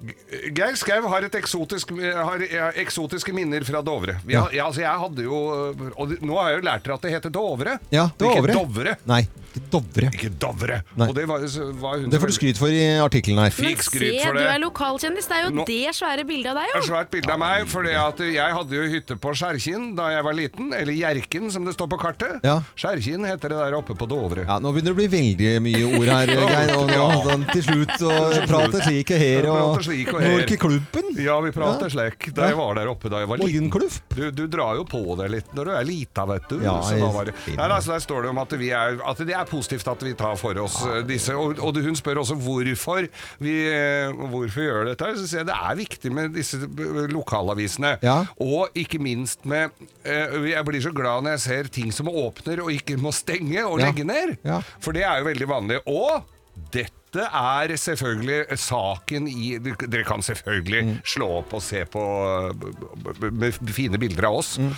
Geir 0.03 0.75
Skau 0.75 1.05
har, 1.07 1.23
et 1.23 1.35
eksotisk, 1.39 1.93
har 1.95 2.41
ja, 2.51 2.65
eksotiske 2.81 3.31
minner 3.35 3.63
fra 3.63 3.79
Dovre. 3.85 4.17
Vi 4.27 4.35
har, 4.35 4.49
ja, 4.51 4.65
altså 4.67 4.81
jeg 4.83 4.99
hadde 5.03 5.23
jo 5.23 5.37
Og 5.95 6.11
nå 6.19 6.35
har 6.41 6.49
jeg 6.51 6.59
jo 6.59 6.65
lært 6.67 6.83
dere 6.87 6.97
at 6.97 7.05
det 7.07 7.13
heter 7.15 7.31
Dovre. 7.33 7.77
Ja, 7.93 8.09
Dovre. 8.19 8.51
Ikke 8.51 8.57
Dovre. 8.57 8.95
Nei, 9.07 9.21
ikke 9.53 9.63
Dovre. 9.71 10.09
Ikke 10.11 10.31
Dovre. 10.43 10.79
Nei. 10.99 11.07
Og 11.07 11.15
det 11.15 11.23
var, 11.29 11.45
var 11.79 12.01
hun 12.01 12.09
Det 12.11 12.19
får 12.19 12.33
du 12.33 12.35
skryt 12.35 12.59
for 12.59 12.73
i 12.75 12.81
artikkelen 12.99 13.39
her. 13.45 13.53
Fikk 13.55 13.79
Se, 13.85 13.87
skryt 13.93 14.19
for 14.25 14.39
du 14.39 14.43
er 14.43 14.59
lokalkjendis. 14.65 15.29
Det 15.31 15.37
er 15.37 15.45
jo 15.47 15.53
Nå- 15.61 15.67
det 15.69 15.79
svære 15.95 16.25
bildet 16.27 16.51
av 16.51 16.59
deg, 16.59 16.73
jo. 16.75 16.81
svært 16.89 17.11
bilde 17.13 17.31
av 17.31 17.39
meg, 17.45 17.67
for 17.71 17.87
jeg 17.87 18.57
hadde 18.57 18.75
jo 18.79 18.89
hytte 18.97 19.17
på 19.23 19.33
Skjærkinn 19.39 19.87
da 19.95 20.09
jeg 20.17 20.27
var 20.27 20.35
liten. 20.41 20.73
Eller 20.75 20.97
Hjerkinn, 20.99 21.47
som 21.53 21.63
det 21.69 21.77
står 21.77 21.91
på 21.95 22.01
kartet. 22.01 22.43
Ja. 22.43 22.57
Skjærkinn 22.75 23.23
heter 23.29 23.55
det 23.55 23.61
der 23.63 23.77
oppe 23.79 23.95
på 23.95 24.09
Dovre. 24.11 24.43
Ja, 24.49 24.59
nå 24.59 24.73
begynner 24.75 24.91
det 24.91 24.97
å 24.97 25.01
bli 25.03 25.09
veldig 25.15 25.53
mye 25.63 25.85
ord 25.95 26.11
her, 26.11 26.33
Geir. 26.53 26.75
Og 26.75 26.91
nå, 26.91 27.07
Ja. 27.29 27.39
til 27.53 27.63
slutt 27.69 27.95
og 28.09 28.37
prater 28.51 28.83
slik 28.89 29.15
og 29.15 29.21
her. 29.23 29.49
Og 29.53 29.92
Prater 29.93 30.03
slik 30.03 30.13
og 30.13 30.21
her. 30.23 30.33
Norkeklubben. 30.39 31.09
Ja, 31.23 31.35
vi 31.43 31.51
prater 31.53 31.89
slik. 31.93 32.27
Da 32.35 32.47
jeg 32.49 32.57
var 32.57 32.75
der 32.79 32.89
oppe 32.91 33.09
da 33.13 33.19
jeg 33.21 33.29
var 33.29 33.37
liten. 33.41 33.69
Du, 34.13 34.23
du 34.33 34.43
drar 34.51 34.75
jo 34.79 34.85
på 34.89 35.01
deg 35.19 35.29
litt 35.33 35.51
når 35.53 35.69
du 35.69 35.73
er 35.77 35.85
lita, 35.87 36.25
vet 36.29 36.47
du. 36.49 36.57
Ja, 36.63 36.75
så 36.85 36.97
da 36.99 37.09
var 37.13 37.29
det. 37.29 37.35
Nei, 37.53 37.67
altså, 37.69 37.93
der 37.93 38.03
står 38.03 38.25
det 38.25 38.31
om 38.33 38.41
at, 38.43 38.55
vi 38.59 38.69
er, 38.73 38.97
at 39.05 39.21
det 39.27 39.35
er 39.37 39.45
positivt 39.49 39.87
at 39.91 40.03
vi 40.05 40.13
tar 40.19 40.35
for 40.39 40.57
oss 40.63 40.79
eh, 40.87 41.01
disse. 41.07 41.35
Og, 41.37 41.59
og 41.63 41.77
hun 41.85 41.95
spør 41.99 42.21
også 42.23 42.37
hvorfor 42.41 43.07
vi 43.43 43.55
eh, 43.69 44.09
hvorfor 44.13 44.65
gjør 44.65 44.89
dette. 44.91 45.11
Så 45.21 45.27
sier 45.29 45.43
jeg 45.43 45.51
det 45.51 45.59
er 45.59 45.79
viktig 45.83 46.13
med 46.15 46.33
disse 46.37 46.61
eh, 46.63 47.03
lokalavisene. 47.13 47.95
Ja. 48.05 48.17
Og 48.43 48.73
ikke 48.79 48.99
minst 49.03 49.45
med 49.49 49.71
eh, 50.03 50.39
Jeg 50.53 50.65
blir 50.67 50.81
så 50.83 50.93
glad 50.95 51.23
når 51.27 51.37
jeg 51.37 51.45
ser 51.47 51.71
ting 51.73 51.93
som 51.95 52.09
åpner 52.09 52.63
og 52.65 52.71
ikke 52.73 52.97
må 53.01 53.11
stenge 53.15 53.61
og 53.67 53.79
Ja. 53.79 53.89
legge 53.91 54.05
ned. 54.07 54.37
Ja. 54.47 54.61
For 54.79 54.95
det 54.95 55.03
er 55.05 55.19
jo 55.21 55.29
veldig 55.31 55.47
vanlig. 55.49 55.79
Og 55.89 56.23
dette 56.73 57.02
er 57.21 57.67
selvfølgelig 57.77 58.57
saken 58.57 59.27
i 59.29 59.57
Dere 59.59 60.03
kan 60.03 60.21
selvfølgelig 60.21 60.83
Mm. 60.83 61.01
slå 61.05 61.27
opp 61.39 61.53
og 61.53 61.61
se 61.61 61.85
på 61.85 62.01
fine 63.73 63.97
bilder 64.01 64.25
av 64.29 64.35
oss 64.39 64.57
Mm. 64.57 64.73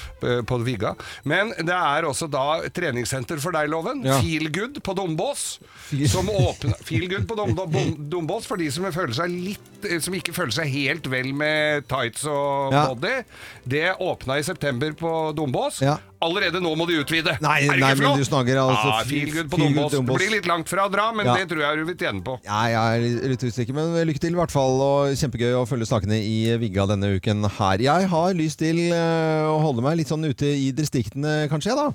på 0.45 0.57
Vigga. 0.63 0.95
Men 1.23 1.49
det 1.57 1.69
er 1.75 2.03
også 2.03 2.29
da 2.29 2.61
treningssenter 2.69 3.39
for 3.39 3.51
deg, 3.51 3.69
Loven. 3.69 4.03
Ja. 4.05 4.19
Feel 4.21 4.49
Good 4.51 4.81
på 4.83 4.93
Dombås. 4.95 5.59
Som 6.07 6.27
åpner 6.29 6.73
Feel 6.83 7.07
Good 7.09 7.27
på 7.27 7.35
Dom, 7.35 7.55
Dom, 7.55 7.95
Dombås 8.09 8.45
for 8.45 8.57
de 8.57 8.69
som 8.71 8.83
litt 9.29 9.59
Som 10.01 10.15
ikke 10.15 10.33
føler 10.33 10.51
seg 10.51 10.67
helt 10.71 11.05
vel 11.05 11.31
med 11.33 11.87
tights 11.87 12.25
og 12.25 12.71
Ja. 12.73 12.87
body. 12.87 13.23
Det 13.67 13.95
åpna 13.99 14.39
i 14.39 14.41
september 14.41 14.91
på 14.93 15.31
Dombås. 15.35 15.79
Ja. 15.81 15.97
Allerede 16.25 16.61
nå 16.63 16.71
må 16.79 16.87
de 16.89 16.97
utvide. 17.03 17.35
Nei, 17.43 17.57
er 17.67 17.75
det 17.75 17.81
nei, 17.83 17.91
ikke 17.93 18.01
men 18.09 18.19
du 18.21 18.25
snakker 18.27 18.59
altså 18.61 18.89
ja, 18.91 19.03
Feel- 19.09 19.33
Good 19.35 19.49
på 19.51 19.59
Feel 19.61 19.73
Good 19.77 19.91
Dombås. 19.95 20.17
Det 20.17 20.25
blir 20.25 20.33
litt 20.35 20.49
langt 20.49 20.71
fra 20.71 20.87
å 20.87 20.91
dra, 20.91 21.07
men 21.15 21.25
Ja. 21.29 21.35
det 21.37 21.47
tror 21.51 21.61
jeg 21.65 21.77
du 21.77 21.85
vil 21.91 21.97
tjene 22.01 22.23
på. 22.25 22.37
Ja, 22.47 22.61
jeg 22.73 23.15
er 23.25 23.29
litt 23.35 23.45
usikker, 23.45 23.73
men 23.77 23.93
lykke 24.09 24.23
til 24.25 24.33
i 24.33 24.39
hvert 24.41 24.51
fall. 24.55 24.81
Og 24.85 25.13
kjempegøy 25.19 25.53
å 25.61 25.65
følge 25.69 25.87
sakene 25.89 26.17
i 26.19 26.57
Vigga 26.61 26.87
denne 26.89 27.13
uken 27.19 27.45
her. 27.59 27.77
Jeg 27.85 28.09
har 28.11 28.33
lyst 28.33 28.59
til 28.63 28.81
eh, 28.91 29.45
å 29.45 29.59
holde 29.61 29.85
meg 29.85 29.97
litt 30.01 30.09
sånn 30.11 30.25
ute 30.25 30.49
i 30.49 30.71
distriktene, 30.75 31.45
kanskje, 31.51 31.75
da. 31.77 31.89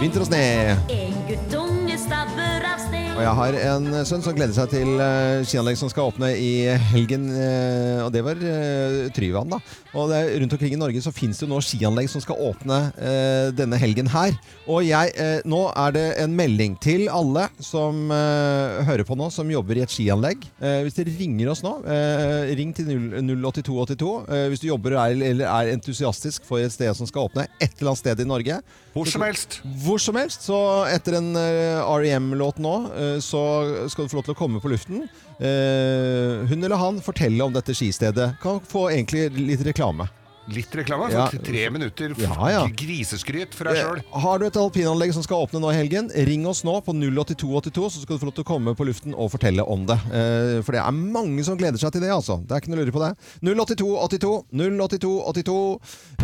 Vinter 0.00 0.20
og 0.20 0.28
sne. 0.28 0.44
En 0.92 1.20
guttunge 1.30 1.96
stabber 1.98 2.68
av. 2.68 2.83
Og 3.14 3.20
jeg 3.22 3.34
har 3.38 3.56
en 3.70 3.84
sønn 4.08 4.24
som 4.24 4.34
gleder 4.34 4.56
seg 4.56 4.72
til 4.72 4.88
uh, 4.98 5.38
skianlegg 5.46 5.76
som 5.78 5.86
skal 5.90 6.08
åpne 6.10 6.32
i 6.34 6.66
helgen. 6.90 7.28
eh, 7.30 8.00
og 8.02 8.08
det 8.10 8.24
var 8.26 8.40
uh, 8.42 9.06
Tryvann, 9.14 9.52
da. 9.52 9.60
Og 9.94 10.08
det 10.10 10.18
rundt 10.42 10.56
omkring 10.56 10.74
i 10.74 10.78
Norge 10.80 10.98
så 11.04 11.12
fins 11.14 11.38
det 11.38 11.46
jo 11.46 11.52
nå 11.52 11.60
skianlegg 11.62 12.08
som 12.10 12.18
skal 12.24 12.40
åpne 12.42 12.78
eh, 12.98 13.52
denne 13.54 13.78
helgen 13.78 14.08
her. 14.10 14.34
Og 14.66 14.82
jeg, 14.82 15.12
eh, 15.14 15.44
nå 15.46 15.60
er 15.70 15.94
det 15.94 16.02
en 16.24 16.34
melding 16.34 16.74
til 16.82 17.04
alle 17.06 17.44
som 17.62 18.10
eh, 18.10 18.82
hører 18.88 19.06
på 19.06 19.14
nå, 19.20 19.28
som 19.30 19.52
jobber 19.52 19.78
i 19.78 19.84
et 19.86 19.94
skianlegg. 19.94 20.42
Eh, 20.58 20.80
hvis 20.82 20.98
dere 20.98 21.14
ringer 21.14 21.52
oss 21.54 21.62
nå, 21.62 21.76
eh, 21.86 22.50
ring 22.58 22.74
til 22.74 22.90
08282 22.90 24.10
eh, 24.26 24.44
hvis 24.50 24.64
du 24.64 24.66
jobber 24.72 24.98
er, 24.98 25.14
eller 25.30 25.46
er 25.46 25.70
entusiastisk 25.76 26.42
for 26.50 26.58
et 26.66 26.74
sted 26.74 26.90
som 26.98 27.06
skal 27.06 27.30
åpne 27.30 27.46
et 27.62 27.78
eller 27.78 27.92
annet 27.94 28.02
sted 28.02 28.24
i 28.26 28.28
Norge. 28.34 28.58
Hvor 28.94 29.06
som 29.10 29.22
helst. 29.26 29.60
Hvor 29.86 30.02
som 30.02 30.18
helst. 30.18 30.50
Så 30.50 30.58
etter 30.90 31.20
en 31.22 31.30
eh, 31.38 31.94
REM-låt 32.02 32.58
nå, 32.62 32.74
eh, 32.90 33.02
så 33.24 33.44
skal 33.92 34.04
du 34.06 34.12
få 34.12 34.18
lov 34.20 34.26
til 34.28 34.34
å 34.36 34.38
komme 34.38 34.60
på 34.64 34.70
luften. 34.72 35.04
Eh, 35.38 36.44
hun 36.50 36.60
eller 36.64 36.76
han 36.80 37.00
fortelle 37.04 37.44
om 37.46 37.54
dette 37.54 37.74
skistedet. 37.76 38.34
Kan 38.42 38.60
få 38.64 38.88
egentlig 38.92 39.28
litt 39.38 39.64
reklame. 39.66 40.08
Litt 40.52 40.74
reklame. 40.76 41.06
Ja. 41.08 41.22
Tre 41.32 41.62
minutter 41.72 42.12
Ja, 42.20 42.34
ja. 42.52 42.58
griseskryt 42.68 43.54
fra 43.56 43.72
deg 43.72 43.80
sjøl. 43.80 44.02
Eh, 44.02 44.18
Har 44.20 44.38
du 44.38 44.44
et 44.44 44.58
alpinanlegg 44.60 45.14
som 45.16 45.24
skal 45.24 45.40
åpne 45.46 45.56
nå 45.62 45.70
i 45.72 45.78
helgen, 45.78 46.10
ring 46.28 46.44
oss 46.50 46.60
nå 46.68 46.74
på 46.84 46.92
08282, 46.92 47.86
så 47.94 48.02
skal 48.02 48.18
du 48.18 48.20
få 48.20 48.28
lov 48.28 48.36
til 48.36 48.44
å 48.44 48.50
komme 48.50 48.74
på 48.76 48.84
luften 48.84 49.16
og 49.16 49.32
fortelle 49.32 49.64
om 49.64 49.86
det. 49.88 49.96
Eh, 50.12 50.60
For 50.60 50.76
det 50.76 50.82
er 50.84 50.92
mange 50.92 51.40
som 51.48 51.56
gleder 51.56 51.80
seg 51.80 51.96
til 51.96 52.04
det, 52.04 52.12
altså. 52.12 52.36
Det 52.44 52.52
er 52.52 52.60
ikke 52.60 52.74
noe 52.74 52.82
å 52.82 52.84
lure 52.84 52.98
på 52.98 53.04
det. 53.06 53.12
08282, 53.40 54.34
08282. 54.52 55.58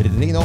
Ring 0.04 0.36
nå. 0.36 0.44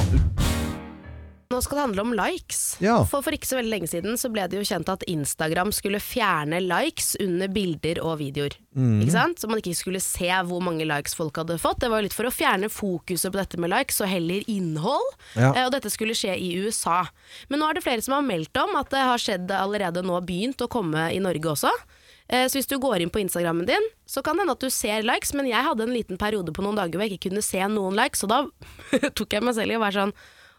Nå 1.53 1.59
skal 1.61 1.77
det 1.77 1.83
handle 1.85 2.01
om 2.01 2.13
likes. 2.17 2.61
Ja. 2.81 2.95
For 3.05 3.21
for 3.21 3.35
ikke 3.35 3.45
så 3.45 3.59
veldig 3.59 3.69
lenge 3.69 3.89
siden 3.91 4.15
så 4.17 4.31
ble 4.33 4.47
det 4.49 4.57
jo 4.57 4.65
kjent 4.65 4.87
at 4.89 5.03
Instagram 5.11 5.69
skulle 5.77 5.99
fjerne 6.01 6.57
likes 6.65 7.11
under 7.21 7.51
bilder 7.53 7.99
og 8.01 8.17
videoer. 8.23 8.55
Mm. 8.73 8.95
Ikke 9.03 9.13
sant? 9.13 9.37
Så 9.39 9.49
man 9.51 9.61
ikke 9.61 9.75
skulle 9.77 10.01
se 10.01 10.31
hvor 10.49 10.63
mange 10.65 10.87
likes 10.89 11.13
folk 11.13 11.37
hadde 11.37 11.59
fått. 11.61 11.83
Det 11.83 11.91
var 11.93 12.01
jo 12.01 12.07
litt 12.07 12.17
for 12.17 12.25
å 12.25 12.33
fjerne 12.33 12.71
fokuset 12.73 13.29
på 13.29 13.37
dette 13.37 13.59
med 13.61 13.69
likes 13.75 14.01
og 14.01 14.09
heller 14.09 14.41
innhold. 14.49 15.11
Ja. 15.37 15.51
Eh, 15.53 15.65
Og 15.67 15.71
dette 15.77 15.91
skulle 15.93 16.17
skje 16.17 16.33
i 16.33 16.49
USA. 16.65 17.03
Men 17.49 17.61
nå 17.61 17.69
er 17.69 17.77
det 17.77 17.85
flere 17.85 18.01
som 18.01 18.17
har 18.17 18.25
meldt 18.25 18.57
om 18.63 18.73
at 18.81 18.89
det 18.89 19.03
har 19.05 19.21
skjedd 19.21 19.53
allerede 19.53 20.01
nå 20.01 20.17
begynt 20.25 20.65
å 20.65 20.67
komme 20.71 21.11
i 21.13 21.21
Norge 21.21 21.53
også. 21.53 21.69
Eh, 22.27 22.47
Så 22.49 22.57
hvis 22.57 22.67
du 22.73 22.79
går 22.81 23.01
inn 23.05 23.13
på 23.13 23.21
Instagrammen 23.21 23.67
din, 23.69 23.85
så 24.09 24.23
kan 24.25 24.33
det 24.35 24.47
hende 24.47 24.57
at 24.57 24.65
du 24.65 24.69
ser 24.73 25.05
likes, 25.05 25.31
men 25.37 25.45
jeg 25.45 25.61
hadde 25.61 25.85
en 25.85 25.93
liten 25.93 26.17
periode 26.17 26.49
på 26.57 26.65
noen 26.65 26.75
dager 26.81 26.97
hvor 26.97 27.05
jeg 27.05 27.19
ikke 27.19 27.29
kunne 27.29 27.45
se 27.45 27.61
noen 27.69 27.93
likes, 27.95 28.25
og 28.25 28.29
da 28.33 28.41
tok 29.17 29.29
jeg 29.37 29.45
meg 29.45 29.53
selv 29.53 29.71
i 29.71 29.77
å 29.77 29.83
være 29.85 30.01
sånn 30.07 30.15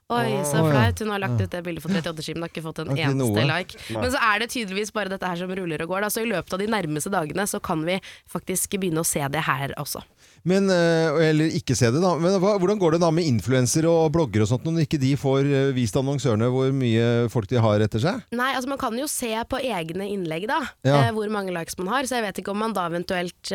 Oi, 0.07 0.36
så 0.46 0.61
flaut. 0.62 1.00
Hun 1.02 1.09
har 1.11 1.18
lagt 1.18 1.40
ut 1.42 1.50
det 1.50 1.61
bildet 1.66 1.82
for 1.82 1.90
38-skimen, 1.90 2.44
har 2.44 2.50
ikke 2.52 2.62
fått 2.62 2.78
en 2.78 2.92
ikke 2.94 3.09
eneste 3.09 3.26
noe. 3.26 3.46
like. 3.48 3.78
Men 3.90 4.12
så 4.14 4.20
er 4.22 4.38
det 4.44 4.46
tydeligvis 4.52 4.92
bare 4.94 5.11
dette 5.11 5.26
her 5.26 5.40
som 5.40 5.50
ruller 5.50 5.82
og 5.82 5.88
går. 5.90 6.04
Da. 6.07 6.11
Så 6.14 6.22
i 6.22 6.28
løpet 6.30 6.52
av 6.54 6.61
de 6.62 6.68
nærmeste 6.70 7.11
dagene 7.11 7.42
så 7.50 7.59
kan 7.59 7.82
vi 7.82 7.96
faktisk 8.30 8.76
begynne 8.78 9.02
å 9.02 9.07
se 9.09 9.24
det 9.34 9.42
her 9.48 9.74
også. 9.82 10.04
Men, 10.46 10.70
eh, 10.70 11.11
eller 11.26 11.50
ikke 11.59 11.74
se 11.74 11.90
det, 11.90 11.98
da. 12.04 12.12
Men 12.22 12.36
hva, 12.38 12.52
hvordan 12.62 12.78
går 12.78 12.94
det 12.94 13.00
da 13.02 13.09
med 13.11 13.26
influensere 13.26 13.90
og 13.90 14.12
bloggere 14.14 14.46
og 14.46 14.50
sånt, 14.52 14.62
når 14.68 14.84
ikke 14.86 15.00
de 15.02 15.11
får 15.18 15.40
eh, 15.50 15.72
vist 15.74 15.98
annonsørene 15.98 16.52
hvor 16.54 16.70
mye 16.70 17.09
folk 17.32 17.48
de 17.50 17.59
har 17.59 17.82
etter 17.82 17.98
seg? 18.04 18.20
Nei, 18.30 18.52
altså 18.54 18.70
man 18.70 18.78
kan 18.78 18.94
jo 18.94 19.09
se 19.11 19.32
på 19.50 19.59
egne 19.59 20.07
innlegg 20.07 20.46
da, 20.46 20.61
Ja. 20.86 21.00
eh, 21.09 21.11
hvor 21.18 21.26
mange 21.34 21.50
likes 21.50 21.74
man 21.82 21.90
har. 21.90 22.07
Så 22.07 22.14
jeg 22.20 22.28
vet 22.28 22.38
ikke 22.44 22.54
om 22.54 22.62
man 22.62 22.76
da 22.78 22.86
eventuelt 22.86 23.50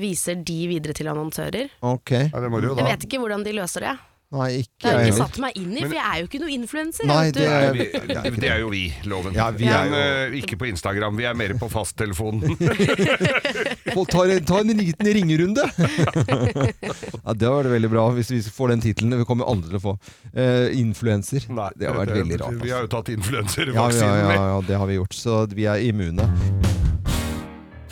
viser 0.00 0.40
de 0.40 0.58
videre 0.72 0.96
til 0.96 1.12
annonsører. 1.12 1.68
Ok. 1.84 2.16
Jeg 2.16 2.88
vet 2.88 3.04
ikke 3.04 3.20
hvordan 3.20 3.44
de 3.44 3.52
løser 3.60 3.84
det. 3.90 3.92
Nei, 4.32 4.62
ikke 4.62 4.80
Det 4.80 4.92
jeg 4.92 5.00
jeg 5.02 5.12
ikke 5.12 5.16
satt 5.18 5.38
meg 5.42 5.56
inn 5.60 5.72
i, 5.76 5.82
for 5.84 5.92
jeg 5.92 6.04
er 6.08 6.20
jo 6.22 6.28
ikke 6.30 6.38
noen 6.40 6.52
influenser. 6.56 7.08
Nei, 7.10 7.24
det 7.36 7.42
er- 7.44 7.74
Vi, 7.76 7.84
det, 7.92 8.30
det 8.40 8.48
er 8.48 8.62
jo 8.62 8.70
vi, 8.72 8.80
Loven. 9.04 9.34
Ja, 9.36 9.50
vi 9.52 9.66
er 9.68 9.90
jo- 9.90 9.98
eh, 10.00 10.36
ikke 10.40 10.56
på 10.56 10.68
Instagram. 10.70 11.18
Vi 11.20 11.26
er 11.28 11.34
mer 11.36 11.52
på 11.60 11.68
fasttelefonen. 11.68 12.56
ta, 12.56 14.04
tar, 14.14 14.32
tar 14.48 14.64
en 14.64 14.72
liten 14.80 15.12
ringerunde! 15.18 15.66
ja, 15.76 17.36
det 17.36 17.44
hadde 17.44 17.52
vært 17.58 17.72
veldig 17.76 17.92
bra, 17.92 18.06
hvis 18.16 18.32
vi 18.32 18.40
får 18.48 18.72
den 18.72 18.80
tittelen. 18.88 19.18
Vi 19.20 19.28
kommer 19.28 19.52
aldri 19.52 19.68
til 19.74 19.80
å 19.82 19.84
få. 19.90 19.96
Uh, 20.32 20.72
influenser. 20.80 21.44
Det 21.76 21.90
har 21.92 22.00
vært 22.00 22.16
veldig 22.16 22.40
rart. 22.40 22.60
Vi 22.64 22.72
har 22.72 22.86
jo 22.88 22.92
tatt 22.96 23.12
Ja, 23.12 23.18
ja, 23.18 23.20
influenservaksinen. 23.20 24.20
ja, 24.32 24.42
ja, 24.56 24.60
det 24.64 24.80
har 24.80 24.88
vi 24.88 24.96
gjort. 24.96 25.12
Så 25.12 25.42
vi 25.52 25.68
er 25.68 25.84
immune. 25.84 26.24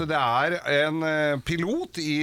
det 0.00 0.16
er 0.16 0.54
en 0.88 1.02
eh, 1.04 1.34
pilot 1.44 1.98
i 2.00 2.22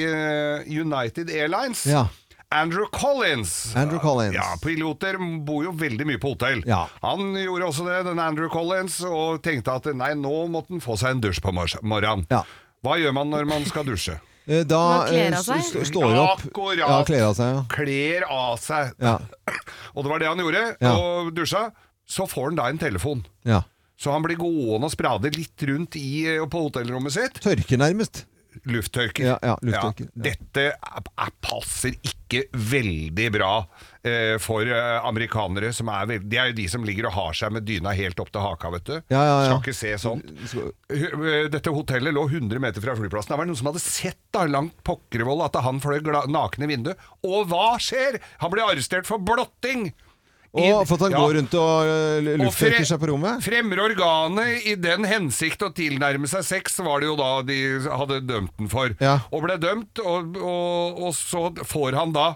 United 0.82 1.30
Airlines. 1.30 1.86
Ja. 1.86 2.08
Andrew 2.50 2.86
Collins. 2.92 3.76
Andrew 3.76 4.00
Collins. 4.00 4.36
Ja, 4.36 4.56
Piloter 4.64 5.18
bor 5.46 5.66
jo 5.66 5.74
veldig 5.76 6.06
mye 6.08 6.20
på 6.22 6.32
hotell. 6.36 6.62
Ja. 6.68 6.86
Han 7.04 7.34
gjorde 7.36 7.68
også 7.68 7.88
det, 7.90 7.98
denne 8.08 8.24
Andrew 8.24 8.48
Collins, 8.54 9.02
og 9.04 9.42
tenkte 9.44 9.74
at 9.76 9.90
nei, 9.98 10.14
nå 10.16 10.46
måtte 10.54 10.72
han 10.72 10.84
få 10.84 10.96
seg 11.00 11.18
en 11.18 11.24
dusj 11.26 11.42
på 11.44 11.52
morgenen. 11.56 11.84
morgenen. 11.92 12.28
Hva 12.86 12.96
gjør 13.02 13.16
man 13.18 13.32
når 13.34 13.50
man 13.50 13.68
skal 13.68 13.88
dusje? 13.90 14.20
Eh, 14.48 14.62
Da 14.64 14.80
eh, 15.12 15.34
står 15.36 16.14
opp 16.16 16.46
Akkurat. 16.46 16.80
Ja, 16.80 17.02
kler 17.04 17.26
av 17.26 17.34
seg. 17.36 17.50
Ja. 17.52 17.64
Kler 17.68 18.24
av 18.32 18.54
seg. 18.64 18.94
Ja. 19.04 19.18
Og 19.98 20.06
det 20.06 20.12
var 20.14 20.22
det 20.24 20.30
han 20.30 20.40
gjorde, 20.40 20.62
Ja. 20.80 20.94
og 20.96 21.34
dusja. 21.36 21.66
Så 22.08 22.24
får 22.32 22.46
han 22.54 22.56
da 22.62 22.70
en 22.72 22.80
telefon. 22.80 23.26
Ja. 23.44 23.66
Så 24.00 24.14
han 24.16 24.24
blir 24.24 24.40
gående 24.40 24.88
og 24.88 24.94
sprade 24.94 25.34
litt 25.36 25.66
rundt 25.68 25.98
i, 26.00 26.24
eh, 26.38 26.46
på 26.48 26.62
hotellrommet 26.64 27.12
sitt. 27.18 27.42
Tørker 27.44 27.82
nærmest. 27.84 28.24
Lufttørker. 28.66 29.26
Ja, 29.34 29.36
ja, 29.44 29.56
lufttørker. 29.62 30.10
Dette 30.14 30.64
er, 30.74 31.10
er, 31.14 31.34
passer 31.44 31.94
ikke 31.96 32.44
veldig 32.52 33.28
bra 33.36 33.52
eh, 34.04 34.36
for 34.44 34.68
eh, 34.68 34.98
amerikanere. 35.08 35.72
Som 35.76 35.92
er 35.94 36.10
veld, 36.10 36.26
de 36.32 36.40
er 36.42 36.52
jo 36.52 36.58
de 36.60 36.68
som 36.72 36.88
ligger 36.88 37.10
og 37.10 37.16
har 37.18 37.38
seg 37.40 37.54
med 37.56 37.68
dyna 37.68 37.94
helt 37.98 38.20
opp 38.24 38.32
til 38.34 38.44
haka, 38.44 38.72
vet 38.78 38.90
du. 38.90 38.96
Ja, 39.14 39.22
ja, 39.22 39.38
ja. 39.46 39.52
Skal 39.52 39.62
ikke 39.64 39.78
se 39.78 39.94
sånt. 40.02 40.34
Eh, 40.90 41.48
Dette 41.54 41.76
hotellet 41.76 42.16
lå 42.16 42.26
100 42.30 42.64
meter 42.64 42.84
fra 42.84 42.98
flyplassen. 43.00 43.36
Det 43.36 43.40
var 43.44 43.50
noen 43.50 43.62
som 43.62 43.72
hadde 43.72 43.84
sett 43.84 44.22
da 44.36 44.48
langt 44.50 44.76
Pokkervoll 44.88 45.46
at 45.46 45.58
han 45.64 45.82
fløy 45.84 46.02
nakne 46.32 46.70
vinduet. 46.70 47.08
Og 47.28 47.48
hva 47.52 47.76
skjer? 47.82 48.20
Han 48.44 48.54
ble 48.54 48.66
arrestert 48.68 49.10
for 49.10 49.22
blotting! 49.24 49.92
Og 50.58 50.88
for 50.90 50.96
at 50.98 51.06
han 51.08 51.16
går 51.20 51.36
rundt 51.40 51.54
og 51.60 51.92
eh, 51.92 52.50
fre- 52.56 52.86
seg 52.90 53.00
på 53.04 53.10
rommet? 53.12 53.44
Fremmer 53.46 53.82
organet 53.84 54.66
i 54.72 54.76
den 54.80 55.06
hensikt 55.08 55.62
å 55.68 55.72
tilnærme 55.76 56.28
seg 56.32 56.44
sex, 56.48 56.80
var 56.86 57.02
det 57.04 57.12
jo 57.12 57.16
da 57.20 57.30
de 57.48 57.60
hadde 57.88 58.22
dømt 58.28 58.54
den 58.58 58.70
for. 58.72 58.94
Og 59.32 59.44
ble 59.46 59.58
dømt, 59.62 60.02
og, 60.04 60.38
og, 60.42 61.02
og 61.08 61.16
så 61.18 61.48
får 61.68 61.98
han 62.00 62.14
da 62.16 62.28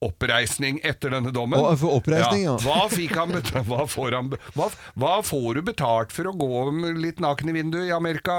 oppreisning 0.00 0.78
etter 0.86 1.12
denne 1.12 1.28
dommen. 1.34 1.60
Å, 1.60 1.74
for 1.76 1.98
oppreisning, 1.98 2.46
ja. 2.46 2.54
Hva, 2.64 2.86
fikk 2.88 3.12
han 3.18 3.34
betalt, 3.34 3.66
hva, 3.70 3.84
får 3.90 4.16
han, 4.16 4.30
hva, 4.56 4.68
hva 5.00 5.16
får 5.26 5.58
du 5.58 5.62
betalt 5.66 6.14
for 6.14 6.30
å 6.30 6.32
gå 6.40 6.60
litt 6.96 7.20
naken 7.20 7.50
i 7.52 7.56
vinduet 7.58 7.90
i 7.90 7.92
Amerika? 7.92 8.38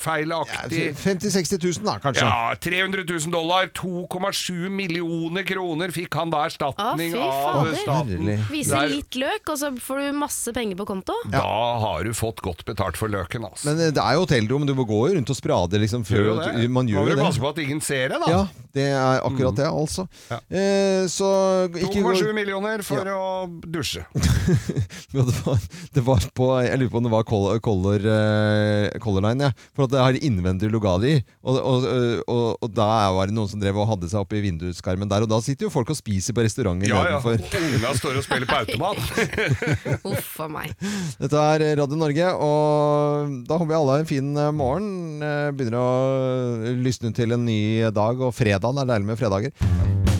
Feilaktig 0.00 0.86
ja, 0.88 0.94
50 0.96 1.28
000-60 1.28 1.66
000 1.82 1.84
da, 1.84 1.96
kanskje? 2.00 2.24
ja, 2.24 2.54
300 2.64 3.04
000 3.04 3.34
dollar, 3.34 3.68
2,7 3.76 4.70
millioner 4.72 5.44
kroner 5.48 5.92
fikk 5.92 6.16
han 6.16 6.32
da 6.32 6.46
erstatning 6.48 7.12
fy 7.12 7.26
av 7.26 7.68
staten. 7.82 8.32
Viser 8.48 8.88
litt 8.94 9.20
løk, 9.20 9.52
og 9.52 9.60
så 9.60 9.72
får 9.84 10.00
du 10.06 10.18
masse 10.22 10.56
penger 10.56 10.80
på 10.80 10.88
konto. 10.88 11.16
Da 11.28 11.44
har 11.84 12.08
du 12.08 12.14
fått 12.16 12.40
godt 12.44 12.64
betalt 12.68 12.96
for 13.00 13.12
løken, 13.12 13.44
altså. 13.50 13.68
Men 13.68 13.84
eh, 13.84 13.92
det 13.94 14.00
er 14.00 14.16
jo 14.16 14.24
hotellrom, 14.24 14.64
du 14.68 14.72
må 14.78 14.88
gå 14.88 15.02
rundt 15.12 15.32
og 15.32 15.36
sprade 15.38 15.80
liksom 15.82 16.06
før 16.08 16.20
Gjør 16.20 16.30
jo 16.30 16.40
det. 16.40 16.72
Man 16.72 16.88
gjør 16.88 17.04
Må 17.04 17.10
du 17.10 17.14
det. 17.18 17.24
passe 17.28 17.42
på 17.42 17.52
at 17.52 17.60
ingen 17.62 17.84
ser 17.84 18.14
det, 18.14 18.20
da. 18.24 18.32
Ja, 18.32 18.66
det 18.76 18.88
er 18.94 19.24
akkurat 19.26 19.60
det, 19.60 19.68
altså. 19.68 20.06
Eh, 20.48 20.69
så 21.10 21.30
ikke 21.70 22.02
gå 22.04 22.12
2,7 22.14 22.32
millioner 22.36 22.84
for 22.86 23.10
å 23.14 23.22
dusje. 23.66 24.04
Det, 25.10 25.22
var, 25.42 25.58
det 25.94 26.02
var 26.06 26.24
på 26.38 26.46
Jeg 26.62 26.78
lurer 26.78 26.90
på 26.92 26.98
om 27.00 27.06
det 27.06 27.10
var 27.12 27.24
Color, 27.26 27.58
Color, 27.64 28.04
eh, 28.12 28.98
Color 29.02 29.24
Line, 29.26 29.48
ja. 29.48 29.66
For 29.74 29.86
at 29.86 29.92
det 29.92 30.02
har 30.02 30.18
innvendig 30.22 30.70
Lugadi. 30.70 31.16
Og, 31.42 31.58
og, 31.58 31.86
og, 32.30 32.44
og 32.62 32.70
da 32.76 32.86
var 33.16 33.30
det 33.30 33.34
noen 33.34 33.50
som 33.50 33.60
drev 33.62 33.78
og 33.82 33.88
hadde 33.90 34.10
seg 34.12 34.22
opp 34.22 34.34
i 34.38 34.42
vinduskarmen 34.44 35.10
der. 35.10 35.26
Og 35.26 35.32
da 35.32 35.40
sitter 35.44 35.66
jo 35.66 35.72
folk 35.74 35.90
og 35.92 35.98
spiser 35.98 36.36
på 36.36 36.44
restauranter 36.46 36.90
Ja, 36.92 37.02
ja. 37.16 37.18
Unga 37.74 37.92
står 37.98 38.20
og 38.20 38.26
spiller 38.26 38.50
på 38.50 38.60
automat. 38.62 39.02
Uff 40.12 40.32
a 40.44 40.48
meg. 40.52 40.74
Dette 41.20 41.44
er 41.56 41.66
Radio 41.82 41.98
Norge, 42.00 42.30
og 42.46 43.36
da 43.50 43.58
håper 43.58 43.72
vi 43.72 43.78
alle 43.80 43.96
har 43.98 44.04
en 44.06 44.10
fin 44.10 44.30
eh, 44.46 44.52
morgen. 44.54 44.90
Eh, 45.26 45.50
Begynner 45.56 45.80
å 45.80 46.72
lysne 46.80 47.12
til 47.16 47.34
en 47.36 47.46
ny 47.48 47.60
dag, 47.94 48.22
og 48.22 48.34
fredagen 48.36 48.82
er 48.84 48.90
deilig 48.94 49.10
med 49.12 49.20
fredager. 49.20 50.19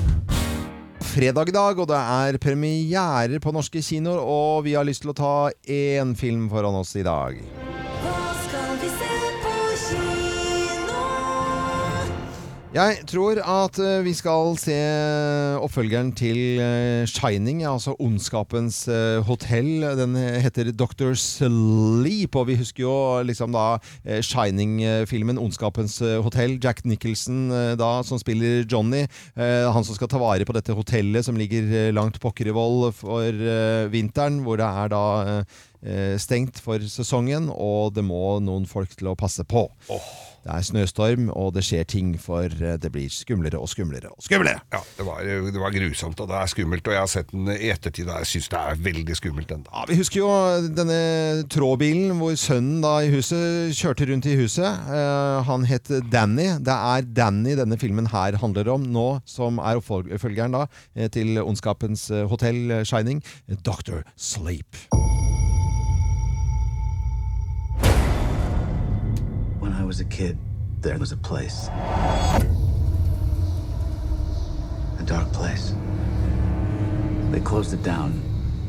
Fredag 1.11 1.49
i 1.51 1.55
dag, 1.55 1.78
og 1.82 1.89
det 1.91 1.99
er 1.99 2.37
premierer 2.39 3.41
på 3.43 3.51
norske 3.51 3.82
kinoer, 3.82 4.20
og 4.23 4.62
vi 4.62 4.77
har 4.78 4.87
lyst 4.87 5.03
til 5.03 5.11
å 5.11 5.16
ta 5.19 5.35
én 5.66 6.15
film 6.15 6.47
foran 6.53 6.78
oss 6.78 6.95
i 6.95 7.03
dag. 7.03 7.41
Jeg 12.70 13.01
tror 13.10 13.34
at 13.42 13.78
eh, 13.82 14.05
vi 14.06 14.12
skal 14.14 14.52
se 14.62 14.74
oppfølgeren 15.59 16.12
til 16.14 16.60
eh, 16.62 17.02
Shining, 17.10 17.64
altså 17.66 17.97
Ondskapens 17.98 18.84
eh, 18.86 19.18
hotell. 19.26 19.82
Den 19.98 20.14
heter 20.14 20.70
Dr. 20.70 21.16
Sleep, 21.18 22.38
og 22.38 22.47
vi 22.47 22.55
husker 22.60 22.84
jo 22.84 22.94
liksom 23.26 23.59
da 23.59 23.64
Shining-filmen 24.22 25.42
Ondskapens 25.42 25.98
hotell. 26.22 26.60
Jack 26.62 26.84
Nicholson 26.86 27.51
da, 27.74 27.90
som 28.06 28.22
spiller 28.22 28.62
Johnny. 28.62 29.02
Han 29.34 29.82
som 29.82 29.98
skal 29.98 30.12
ta 30.12 30.22
vare 30.22 30.47
på 30.47 30.55
dette 30.55 30.76
hotellet 30.78 31.26
som 31.26 31.34
ligger 31.34 31.90
langt 31.90 32.22
pokker 32.22 32.52
i 32.52 32.55
vold 32.55 32.92
for 33.02 33.47
vinteren, 33.90 34.44
hvor 34.47 34.62
det 34.62 34.70
er 34.70 34.94
da 34.94 35.05
stengt 36.22 36.62
for 36.62 36.78
sesongen, 36.86 37.51
og 37.51 37.97
det 37.98 38.06
må 38.06 38.38
noen 38.38 38.70
folk 38.70 38.94
til 38.94 39.10
å 39.10 39.18
passe 39.18 39.42
på. 39.42 39.66
Det 40.45 40.53
er 40.55 40.67
snøstorm, 40.67 41.31
og 41.37 41.55
det 41.57 41.65
skjer 41.67 41.87
ting, 41.89 42.15
for 42.21 42.49
eh, 42.49 42.77
det 42.81 42.93
blir 42.93 43.11
skumlere 43.12 43.61
og 43.61 43.69
skumlere 43.71 44.12
og 44.12 44.25
skumlere. 44.25 44.62
Ja, 44.73 44.83
det 44.99 45.07
var, 45.07 45.25
det 45.25 45.61
var 45.61 45.75
grusomt, 45.75 46.21
og 46.21 46.31
det 46.31 46.39
er 46.41 46.53
skummelt. 46.53 46.87
Og 46.89 46.97
jeg 46.97 47.03
har 47.05 47.12
sett 47.12 47.33
den 47.35 47.51
i 47.55 47.71
ettertid, 47.73 48.09
og 48.09 48.23
jeg 48.23 48.33
syns 48.35 48.51
det 48.53 48.61
er 48.61 48.85
veldig 48.89 49.19
skummelt 49.19 49.55
ennå. 49.57 49.71
Ja, 49.71 49.87
vi 49.91 49.99
husker 50.01 50.23
jo 50.23 50.31
denne 50.77 51.01
trådbilen 51.53 52.17
hvor 52.21 52.37
sønnen 52.41 52.81
da 52.85 52.97
i 53.05 53.12
huset 53.12 53.77
kjørte 53.79 54.09
rundt 54.11 54.29
i 54.31 54.37
huset. 54.41 54.89
Uh, 54.89 55.41
han 55.47 55.67
het 55.69 55.91
Danny. 56.12 56.49
Det 56.61 56.75
er 56.75 57.07
Danny 57.17 57.57
denne 57.59 57.79
filmen 57.81 58.09
her 58.12 58.39
handler 58.41 58.73
om 58.75 58.87
nå, 58.95 59.09
som 59.29 59.61
er 59.62 59.81
oppfølgeren 59.81 60.57
da 60.57 60.67
eh, 60.95 61.11
til 61.12 61.41
Ondskapens 61.43 62.09
eh, 62.11 62.27
hotell 62.31 62.81
eh, 62.81 62.85
Shining, 62.85 63.23
Dr. 63.65 64.03
Sleep. 64.17 64.77
I 69.81 69.82
was 69.82 69.98
a 69.98 70.05
kid, 70.05 70.36
there 70.82 70.98
was 70.98 71.11
a 71.11 71.16
place. 71.16 71.69
A 71.69 72.43
dark 75.07 75.32
place. 75.32 75.74
They 77.31 77.40
closed 77.40 77.73
it 77.73 77.82
down 77.82 78.23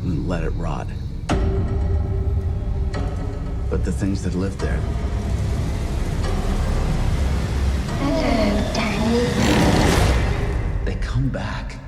and 0.03 0.29
let 0.29 0.45
it 0.45 0.51
rot. 0.51 0.87
But 3.69 3.83
the 3.83 3.91
things 3.91 4.23
that 4.23 4.35
lived 4.35 4.59
there. 4.59 4.79
They 10.85 10.95
come 10.95 11.27
back. 11.27 11.80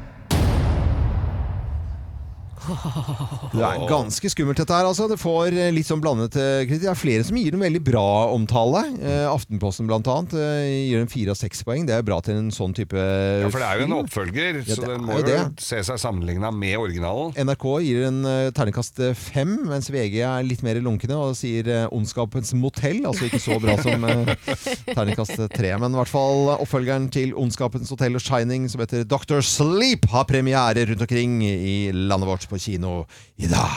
Det 3.53 3.61
er 3.63 3.83
ganske 3.89 4.29
skummelt 4.31 4.59
dette 4.61 4.73
her, 4.75 4.87
altså. 4.87 5.07
Det 5.11 5.17
får 5.21 5.55
eh, 5.57 5.71
litt 5.75 5.87
sånn 5.87 6.01
blandet 6.03 6.35
eh, 6.39 6.63
kritikk. 6.67 6.83
Det 6.85 6.91
er 6.91 6.99
flere 6.99 7.25
som 7.27 7.37
gir 7.39 7.53
den 7.55 7.63
veldig 7.63 7.81
bra 7.85 8.03
omtale. 8.33 8.83
Eh, 9.03 9.25
Aftenposten 9.29 9.87
blant 9.89 10.07
annet 10.09 10.33
gir 10.33 11.01
den 11.01 11.09
fire 11.11 11.33
av 11.35 11.39
seks 11.39 11.63
poeng. 11.67 11.85
Det 11.89 11.95
er 11.97 12.05
bra 12.07 12.19
til 12.23 12.39
en 12.39 12.51
sånn 12.53 12.73
type 12.77 12.97
Ja, 12.97 13.49
for 13.51 13.59
det 13.63 13.67
er 13.69 13.81
jo 13.81 13.87
en 13.89 13.95
oppfølger, 13.99 14.61
Ja, 14.63 14.77
så 14.77 14.87
den 14.93 15.05
må 15.07 15.19
jo 15.19 15.25
det. 15.27 15.39
se 15.63 15.81
seg 15.85 15.99
sammenligna 16.01 16.51
med 16.55 16.77
originalen. 16.79 17.33
NRK 17.43 17.67
gir 17.85 18.07
en 18.09 18.21
terningkast 18.55 19.01
fem, 19.19 19.53
mens 19.69 19.89
VG 19.93 20.19
er 20.23 20.45
litt 20.47 20.63
mer 20.65 20.79
lunkne 20.83 21.17
og 21.19 21.35
sier 21.39 21.67
'Ondskapens 21.89 22.53
motell'. 22.57 23.03
Altså 23.09 23.27
ikke 23.29 23.41
så 23.43 23.59
bra 23.61 23.75
som 23.81 24.07
terningkast 24.95 25.37
tre. 25.53 25.73
Men 25.81 25.93
i 25.93 25.99
hvert 26.01 26.11
fall 26.11 26.53
oppfølgeren 26.57 27.09
til 27.13 27.33
'Ondskapens 27.35 27.91
hotell' 27.93 28.15
og 28.19 28.23
'Shining', 28.23 28.69
som 28.71 28.81
heter 28.83 29.03
'Dr. 29.03 29.41
Sleep', 29.43 30.07
har 30.13 30.25
premiere 30.29 30.85
rundt 30.89 31.01
omkring 31.01 31.41
i 31.43 31.91
landet 31.93 32.27
vårt 32.29 32.47
på 32.53 32.61
kino 32.61 33.05
i 33.41 33.49
dag. 33.49 33.69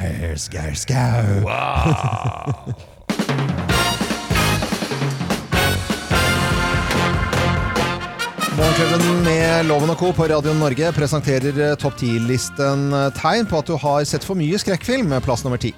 Her 0.00 0.36
skau, 0.40 0.74
skau. 0.74 1.46
Morgenklubben 8.60 9.22
med 9.24 9.66
Loven 9.68 9.92
og 9.92 10.00
Co. 10.00 10.10
på 10.12 10.26
Radio 10.28 10.52
Norge 10.58 10.90
presenterer 10.96 11.60
eh, 11.70 11.76
topp 11.80 12.00
10-listen 12.00 12.90
eh, 12.96 13.06
tegn 13.16 13.46
på 13.48 13.60
at 13.62 13.70
du 13.70 13.76
har 13.78 14.04
sett 14.08 14.26
for 14.26 14.36
mye 14.38 14.58
skrekkfilm. 14.60 15.08
med 15.12 15.24
Plass 15.24 15.46
nummer 15.46 15.60
ti. 15.60 15.72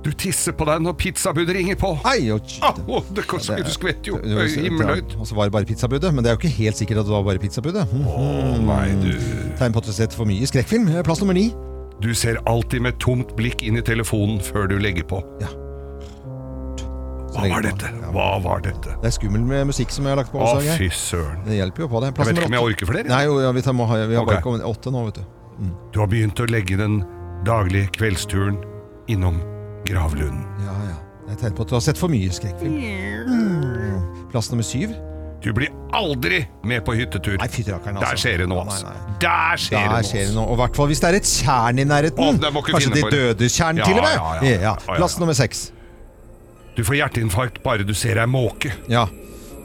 Du 0.00 0.10
tisser 0.16 0.54
på 0.56 0.64
deg 0.64 0.80
når 0.80 0.94
pizzabudet 0.96 1.52
ringer 1.58 1.76
på. 1.76 1.90
Ei, 2.08 2.30
og, 2.32 2.40
Ah, 2.64 2.76
oh, 2.88 3.02
det 3.12 3.26
du 3.28 3.70
skvetter 3.72 4.14
jo. 4.14 4.20
Himmelhøyt. 4.22 5.16
Og 5.20 5.26
så 5.28 5.36
var 5.36 5.50
det 5.50 5.52
bare 5.52 5.68
pizzabudet, 5.68 6.14
men 6.14 6.24
det 6.24 6.30
er 6.32 6.36
jo 6.38 6.40
ikke 6.40 6.56
helt 6.56 6.76
sikkert 6.80 7.02
at 7.02 7.08
det 7.10 7.12
var 7.12 7.22
bare 7.26 7.38
pizzabudet. 7.42 7.84
Mhm. 7.92 8.64
nei, 8.66 8.86
du. 9.02 9.10
Tegn 9.60 9.72
på 9.74 9.82
at 9.82 9.84
du 9.84 9.92
har 9.92 9.98
sett 9.98 10.16
for 10.16 10.24
mye 10.24 10.48
skrekkfilm. 10.48 10.88
Eh, 10.88 11.02
Plass 11.04 11.20
nummer 11.20 11.36
ni. 11.36 11.50
Du 12.00 12.14
ser 12.16 12.40
alltid 12.48 12.80
med 12.80 12.96
tomt 12.98 13.34
blikk 13.36 13.62
inn 13.62 13.76
i 13.76 13.82
telefonen 13.84 14.40
før 14.40 14.70
du 14.70 14.78
legger 14.80 15.04
på. 15.04 15.20
Ja. 15.42 15.50
Hva 17.30 17.44
var 17.46 17.62
dette? 17.62 17.90
Hva 18.10 18.30
var 18.42 18.64
dette? 18.64 18.96
Det 19.02 19.06
er 19.12 19.14
skummel 19.14 19.44
med 19.46 19.68
musikk 19.68 19.92
som 19.94 20.08
jeg 20.08 20.16
har 20.16 20.22
lagt 20.24 20.32
på. 20.32 20.40
Å, 20.40 20.48
også, 20.56 20.64
Geir. 20.64 20.80
fy 20.80 20.88
søren. 20.96 21.44
Det 21.44 21.60
hjelper 21.60 21.84
jo 21.84 21.88
på 21.92 22.00
det. 22.02 22.10
Jeg 22.16 22.26
vet 22.26 22.40
ikke 22.40 22.48
om 22.50 22.56
jeg 22.56 22.66
orker 22.72 22.90
flere. 22.90 23.08
Nei, 23.12 23.20
jo, 23.28 23.36
ja, 23.44 23.52
vi, 23.52 23.62
tar, 23.62 23.76
må 23.76 23.86
vi 23.92 24.16
har 24.16 24.24
bare 24.26 24.40
Ok. 24.40 24.42
kommet 24.48 24.64
åtte 24.66 24.90
nå, 24.90 25.04
vet 25.10 25.20
du. 25.20 25.70
Du 25.92 26.00
har 26.00 26.08
begynt 26.08 26.40
å 26.40 26.48
legge 26.48 26.80
den 26.80 27.02
daglige 27.44 27.92
kveldsturen 27.92 28.56
innom 29.12 29.38
gravlunden. 29.90 30.42
Ja, 30.64 30.74
ja. 30.90 30.98
Jeg 31.30 31.38
tenker 31.44 31.56
på 31.60 31.66
at 31.66 31.70
du 31.70 31.76
har 31.76 31.84
sett 31.84 31.98
for 32.00 32.10
mye 32.10 32.32
skrekkfilm. 32.34 32.74
Mm. 33.30 34.28
Plass 34.32 34.48
nummer 34.50 34.66
syv. 34.66 34.94
Du 35.40 35.52
blir 35.56 35.70
aldri 35.96 36.42
med 36.68 36.82
på 36.84 36.92
hyttetur. 36.98 37.38
Nei, 37.40 37.46
fy 37.48 37.62
rakkeren, 37.68 37.96
altså. 37.96 38.10
Der 38.10 38.20
skjer 38.20 38.42
det 38.42 38.48
noe, 38.50 38.64
altså. 38.66 38.90
Der 39.22 39.60
skjer 39.62 39.86
Der 39.86 39.94
det 39.96 40.08
skjer 40.10 40.26
det 40.26 40.34
noe. 40.34 40.42
noe. 40.42 40.48
Og 40.52 40.58
i 40.58 40.60
hvert 40.60 40.76
fall 40.80 40.90
hvis 40.90 41.00
det 41.00 41.08
er 41.10 41.16
et 41.20 41.30
tjern 41.30 41.80
i 41.80 41.86
nærheten. 41.88 42.26
Å, 42.26 42.34
det 42.42 42.50
Kanskje 42.68 42.92
de 42.96 43.04
døde 43.14 43.48
tjern 43.48 43.80
Ja, 43.80 43.86
til 43.88 44.00
og 44.00 44.04
med. 44.04 44.16
ja, 44.18 44.34
ja, 44.34 44.42
ja. 44.42 44.50
Ja, 44.50 44.74
ja. 44.74 44.96
Plass 44.98 45.16
nummer 45.22 45.38
seks. 45.38 45.70
Du 46.76 46.82
får 46.86 46.98
hjerteinfarkt 47.00 47.62
bare 47.64 47.86
du 47.88 47.94
ser 47.96 48.20
ei 48.20 48.28
måke. 48.30 48.74
Ja, 48.90 49.06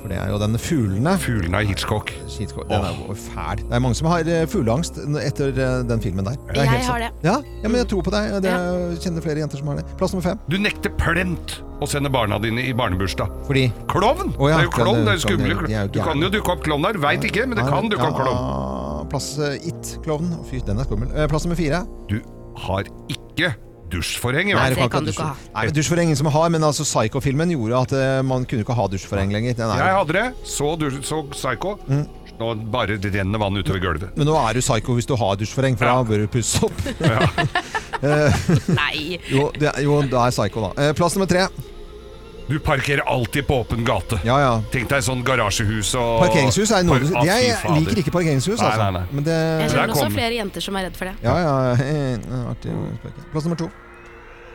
for 0.06 0.14
det 0.14 0.19
er 0.22 0.30
jo 0.30 0.38
denne 0.38 0.60
fuglene. 0.61 1.15
Fuglene 1.18 1.60
av 1.60 1.65
Hitchcock. 1.65 2.11
Hitchcock. 2.30 2.68
Den 2.69 2.84
er 2.86 2.98
jo 2.99 3.15
fæl. 3.18 3.61
Det 3.64 3.73
er 3.73 3.82
mange 3.82 3.98
som 3.98 4.10
har 4.11 4.27
eh, 4.30 4.44
fugleangst 4.49 4.99
etter 5.23 5.49
eh, 5.49 5.77
den 5.90 6.03
filmen 6.03 6.27
der. 6.27 6.38
Er 6.53 6.60
Jeg 6.61 6.84
har 6.86 7.02
det. 7.02 7.10
Ja, 7.26 7.40
ja, 7.64 7.72
men 7.72 7.80
jeg 7.82 7.90
tror 7.90 8.06
på 8.06 8.14
deg. 8.14 8.36
Det 8.45 8.52
er, 8.52 8.77
jeg 8.94 9.02
kjenner 9.07 9.26
flere 9.26 9.41
jenter 9.41 9.61
som 9.61 9.72
har 9.73 9.82
det. 9.82 9.88
Plass 9.98 10.14
nummer 10.14 10.27
fem. 10.27 10.44
Du 10.52 10.60
nekter 10.61 10.94
plent 11.02 11.57
å 11.82 11.90
sende 11.90 12.11
barna 12.14 12.38
dine 12.44 12.68
i 12.69 12.76
barnebursdag. 12.77 13.34
Fordi 13.49 13.65
Klovn! 13.91 14.36
Oh, 14.38 14.45
ja, 14.52 14.61
det 14.61 14.68
er 14.68 14.69
jo 14.69 14.76
klovn, 14.77 15.02
det 15.07 15.15
er 15.15 15.19
jo 15.19 15.26
klovn, 15.26 15.49
skumle. 15.49 15.73
er 15.82 15.91
Du 15.91 16.02
kan 16.06 16.22
jo 16.22 16.32
dukke 16.38 16.53
opp 16.53 16.64
klovn 16.69 16.86
der. 16.86 17.02
Veit 17.02 17.26
ikke, 17.26 17.49
men 17.49 17.57
det 17.57 17.65
kan 17.65 17.90
dukke 17.90 18.11
opp 18.11 18.22
klovn. 18.22 19.10
Plass 19.10 19.34
eh, 19.41 19.57
It-klovnen. 19.73 20.38
Fy, 20.52 20.61
den 20.69 20.82
er 20.82 20.86
skummel. 20.86 21.14
Plass 21.34 21.49
nummer 21.49 21.57
fire. 21.60 21.82
Du 22.11 22.19
har 22.68 22.86
ikke 23.10 23.56
dusjforheng, 23.91 24.52
Nei, 24.52 24.68
hvert 24.74 24.80
du 24.80 24.91
kan 24.91 25.10
ikke 25.10 25.28
ha 25.30 25.36
Nei, 25.53 25.70
Dusjforheng 25.76 26.12
som 26.18 26.26
som 26.26 26.34
har, 26.34 26.49
men 26.49 26.64
altså 26.66 26.86
Psycho-filmen 26.88 27.53
gjorde 27.53 27.82
at 27.86 27.95
uh, 27.95 28.26
man 28.26 28.45
kunne 28.49 28.66
ikke 28.66 28.76
ha 28.78 28.88
dusjforheng 28.90 29.34
lenger. 29.34 29.57
Den 29.57 29.70
er, 29.70 29.84
Jeg 29.84 29.98
hadde 29.99 30.16
det. 30.18 30.26
Så, 30.44 30.76
du, 30.80 30.90
så 31.06 31.22
Psycho. 31.32 31.78
Mm. 31.88 32.06
Nå 32.36 32.49
bare 32.72 32.98
renner 32.99 33.40
vann 33.40 33.56
utover 33.56 33.80
gulvet. 33.80 34.18
Men 34.18 34.28
nå 34.28 34.36
er 34.41 34.57
du 34.57 34.64
psycho 34.64 34.98
hvis 34.98 35.07
du 35.07 35.16
har 35.20 35.38
dusjforheng, 35.40 35.78
for 35.80 35.88
da 35.88 36.02
bør 36.03 36.26
du 36.26 36.32
pusse 36.38 36.66
opp. 36.66 36.86
Eh, 38.06 38.34
Nei. 38.76 39.16
jo, 39.32 39.45
det 39.56 39.72
jo, 39.82 39.94
det 40.03 40.18
er 40.20 40.34
psycho, 40.36 40.66
da. 40.66 40.84
Eh, 40.84 40.91
Plass 40.94 41.16
nummer 41.16 41.30
tre. 41.32 41.45
Du 42.47 42.59
parkerer 42.59 43.01
alltid 43.09 43.47
på 43.47 43.55
åpen 43.63 43.84
gate. 43.85 44.19
Ja, 44.23 44.35
ja. 44.39 44.51
Tenk 44.72 44.88
deg 44.91 45.01
sånn 45.01 45.23
garasjehus 45.26 45.95
og 45.97 46.19
Parkeringshus 46.22 46.72
er 46.77 46.84
noe 46.85 46.99
Par- 46.99 47.17
Ah, 47.17 47.26
Jeg 47.26 47.55
liker 47.80 48.01
ikke 48.03 48.11
parkeringshus, 48.13 48.59
Nei, 48.61 48.67
altså. 48.69 48.84
nei, 48.84 48.91
nei. 48.99 49.07
Men 49.11 49.23
det 49.26 49.34
Jeg 49.34 49.69
Der 49.69 49.73
kjenner 49.80 49.95
også 49.95 50.11
flere 50.13 50.34
jenter 50.38 50.61
som 50.61 50.76
er 50.77 50.84
redd 50.85 50.95
for 50.99 51.05
det. 51.05 51.15
Ja, 51.23 51.35
ja. 51.41 52.51
Artig. 52.51 52.76
Plass 53.31 53.43
nummer 53.49 53.57
to. 53.57 53.72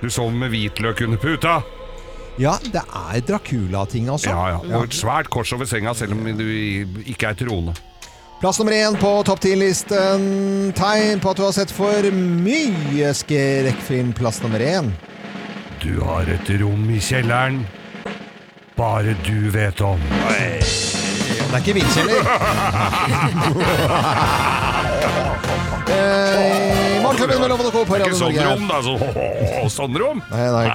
Du 0.01 0.09
sover 0.09 0.31
med 0.33 0.51
hvitløk 0.55 1.03
under 1.03 1.19
puta. 1.19 1.63
Ja, 2.39 2.55
det 2.63 2.81
er 2.81 3.21
Dracula-ting, 3.27 4.07
altså. 4.09 4.31
Ja, 4.31 4.47
ja. 4.55 4.77
Og 4.79 4.85
et 4.87 4.95
svært 4.97 5.29
kors 5.29 5.51
over 5.53 5.67
senga, 5.67 5.93
selv 5.93 6.13
om 6.13 6.23
du 6.39 6.47
ikke 7.05 7.27
er 7.29 7.35
troende. 7.35 7.75
Plass 8.41 8.57
nummer 8.63 8.73
én 8.73 8.95
på 8.97 9.11
topp 9.27 9.41
ti-listen. 9.41 10.71
Tegn 10.79 11.21
på 11.21 11.31
at 11.35 11.37
du 11.37 11.43
har 11.43 11.53
sett 11.53 11.71
for 11.75 12.07
mye 12.15 13.11
skrekkfilm. 13.13 14.15
Plass 14.17 14.41
nummer 14.43 14.59
én. 14.63 14.93
Du 15.83 16.01
har 16.05 16.23
et 16.31 16.49
rom 16.63 16.87
i 16.89 16.99
kjelleren. 17.03 17.67
Bare 18.77 19.15
du 19.27 19.51
vet 19.51 19.81
om. 19.81 20.01
Det 20.31 21.57
er 21.57 21.59
ikke 21.61 21.75
vindkjeller. 21.75 22.21
eh, 25.91 27.03
Morgenklubben 27.03 27.41
med 27.43 27.49
Loven 27.51 27.67
og 27.67 27.73
Co. 27.75 27.83
på 27.89 27.99
Det 27.99 28.05
er 28.05 28.13
ikke 28.13 28.21
sånn 28.21 28.39
rom, 28.39 28.65
da. 28.71 28.79
Så, 28.87 28.95
sånn 29.81 29.99
rom. 30.01 30.23
Nei, 30.31 30.47
nei. 30.55 30.67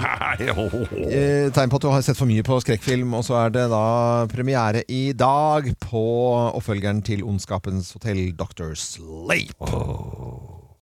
Eh, 1.08 1.48
Tegn 1.56 1.72
på 1.72 1.80
at 1.80 1.86
du 1.86 1.90
har 1.94 2.04
sett 2.06 2.20
for 2.20 2.28
mye 2.30 2.44
på 2.46 2.60
skrekkfilm, 2.64 3.16
og 3.18 3.24
så 3.28 3.40
er 3.46 3.56
det 3.56 3.66
da 3.72 3.86
premiere 4.32 4.84
i 4.92 5.06
dag 5.18 5.72
på 5.88 6.04
oppfølgeren 6.60 7.00
til 7.08 7.24
Ondskapens 7.26 7.94
hotell, 7.96 8.28
Dr. 8.36 8.76
Sleep. 8.80 9.56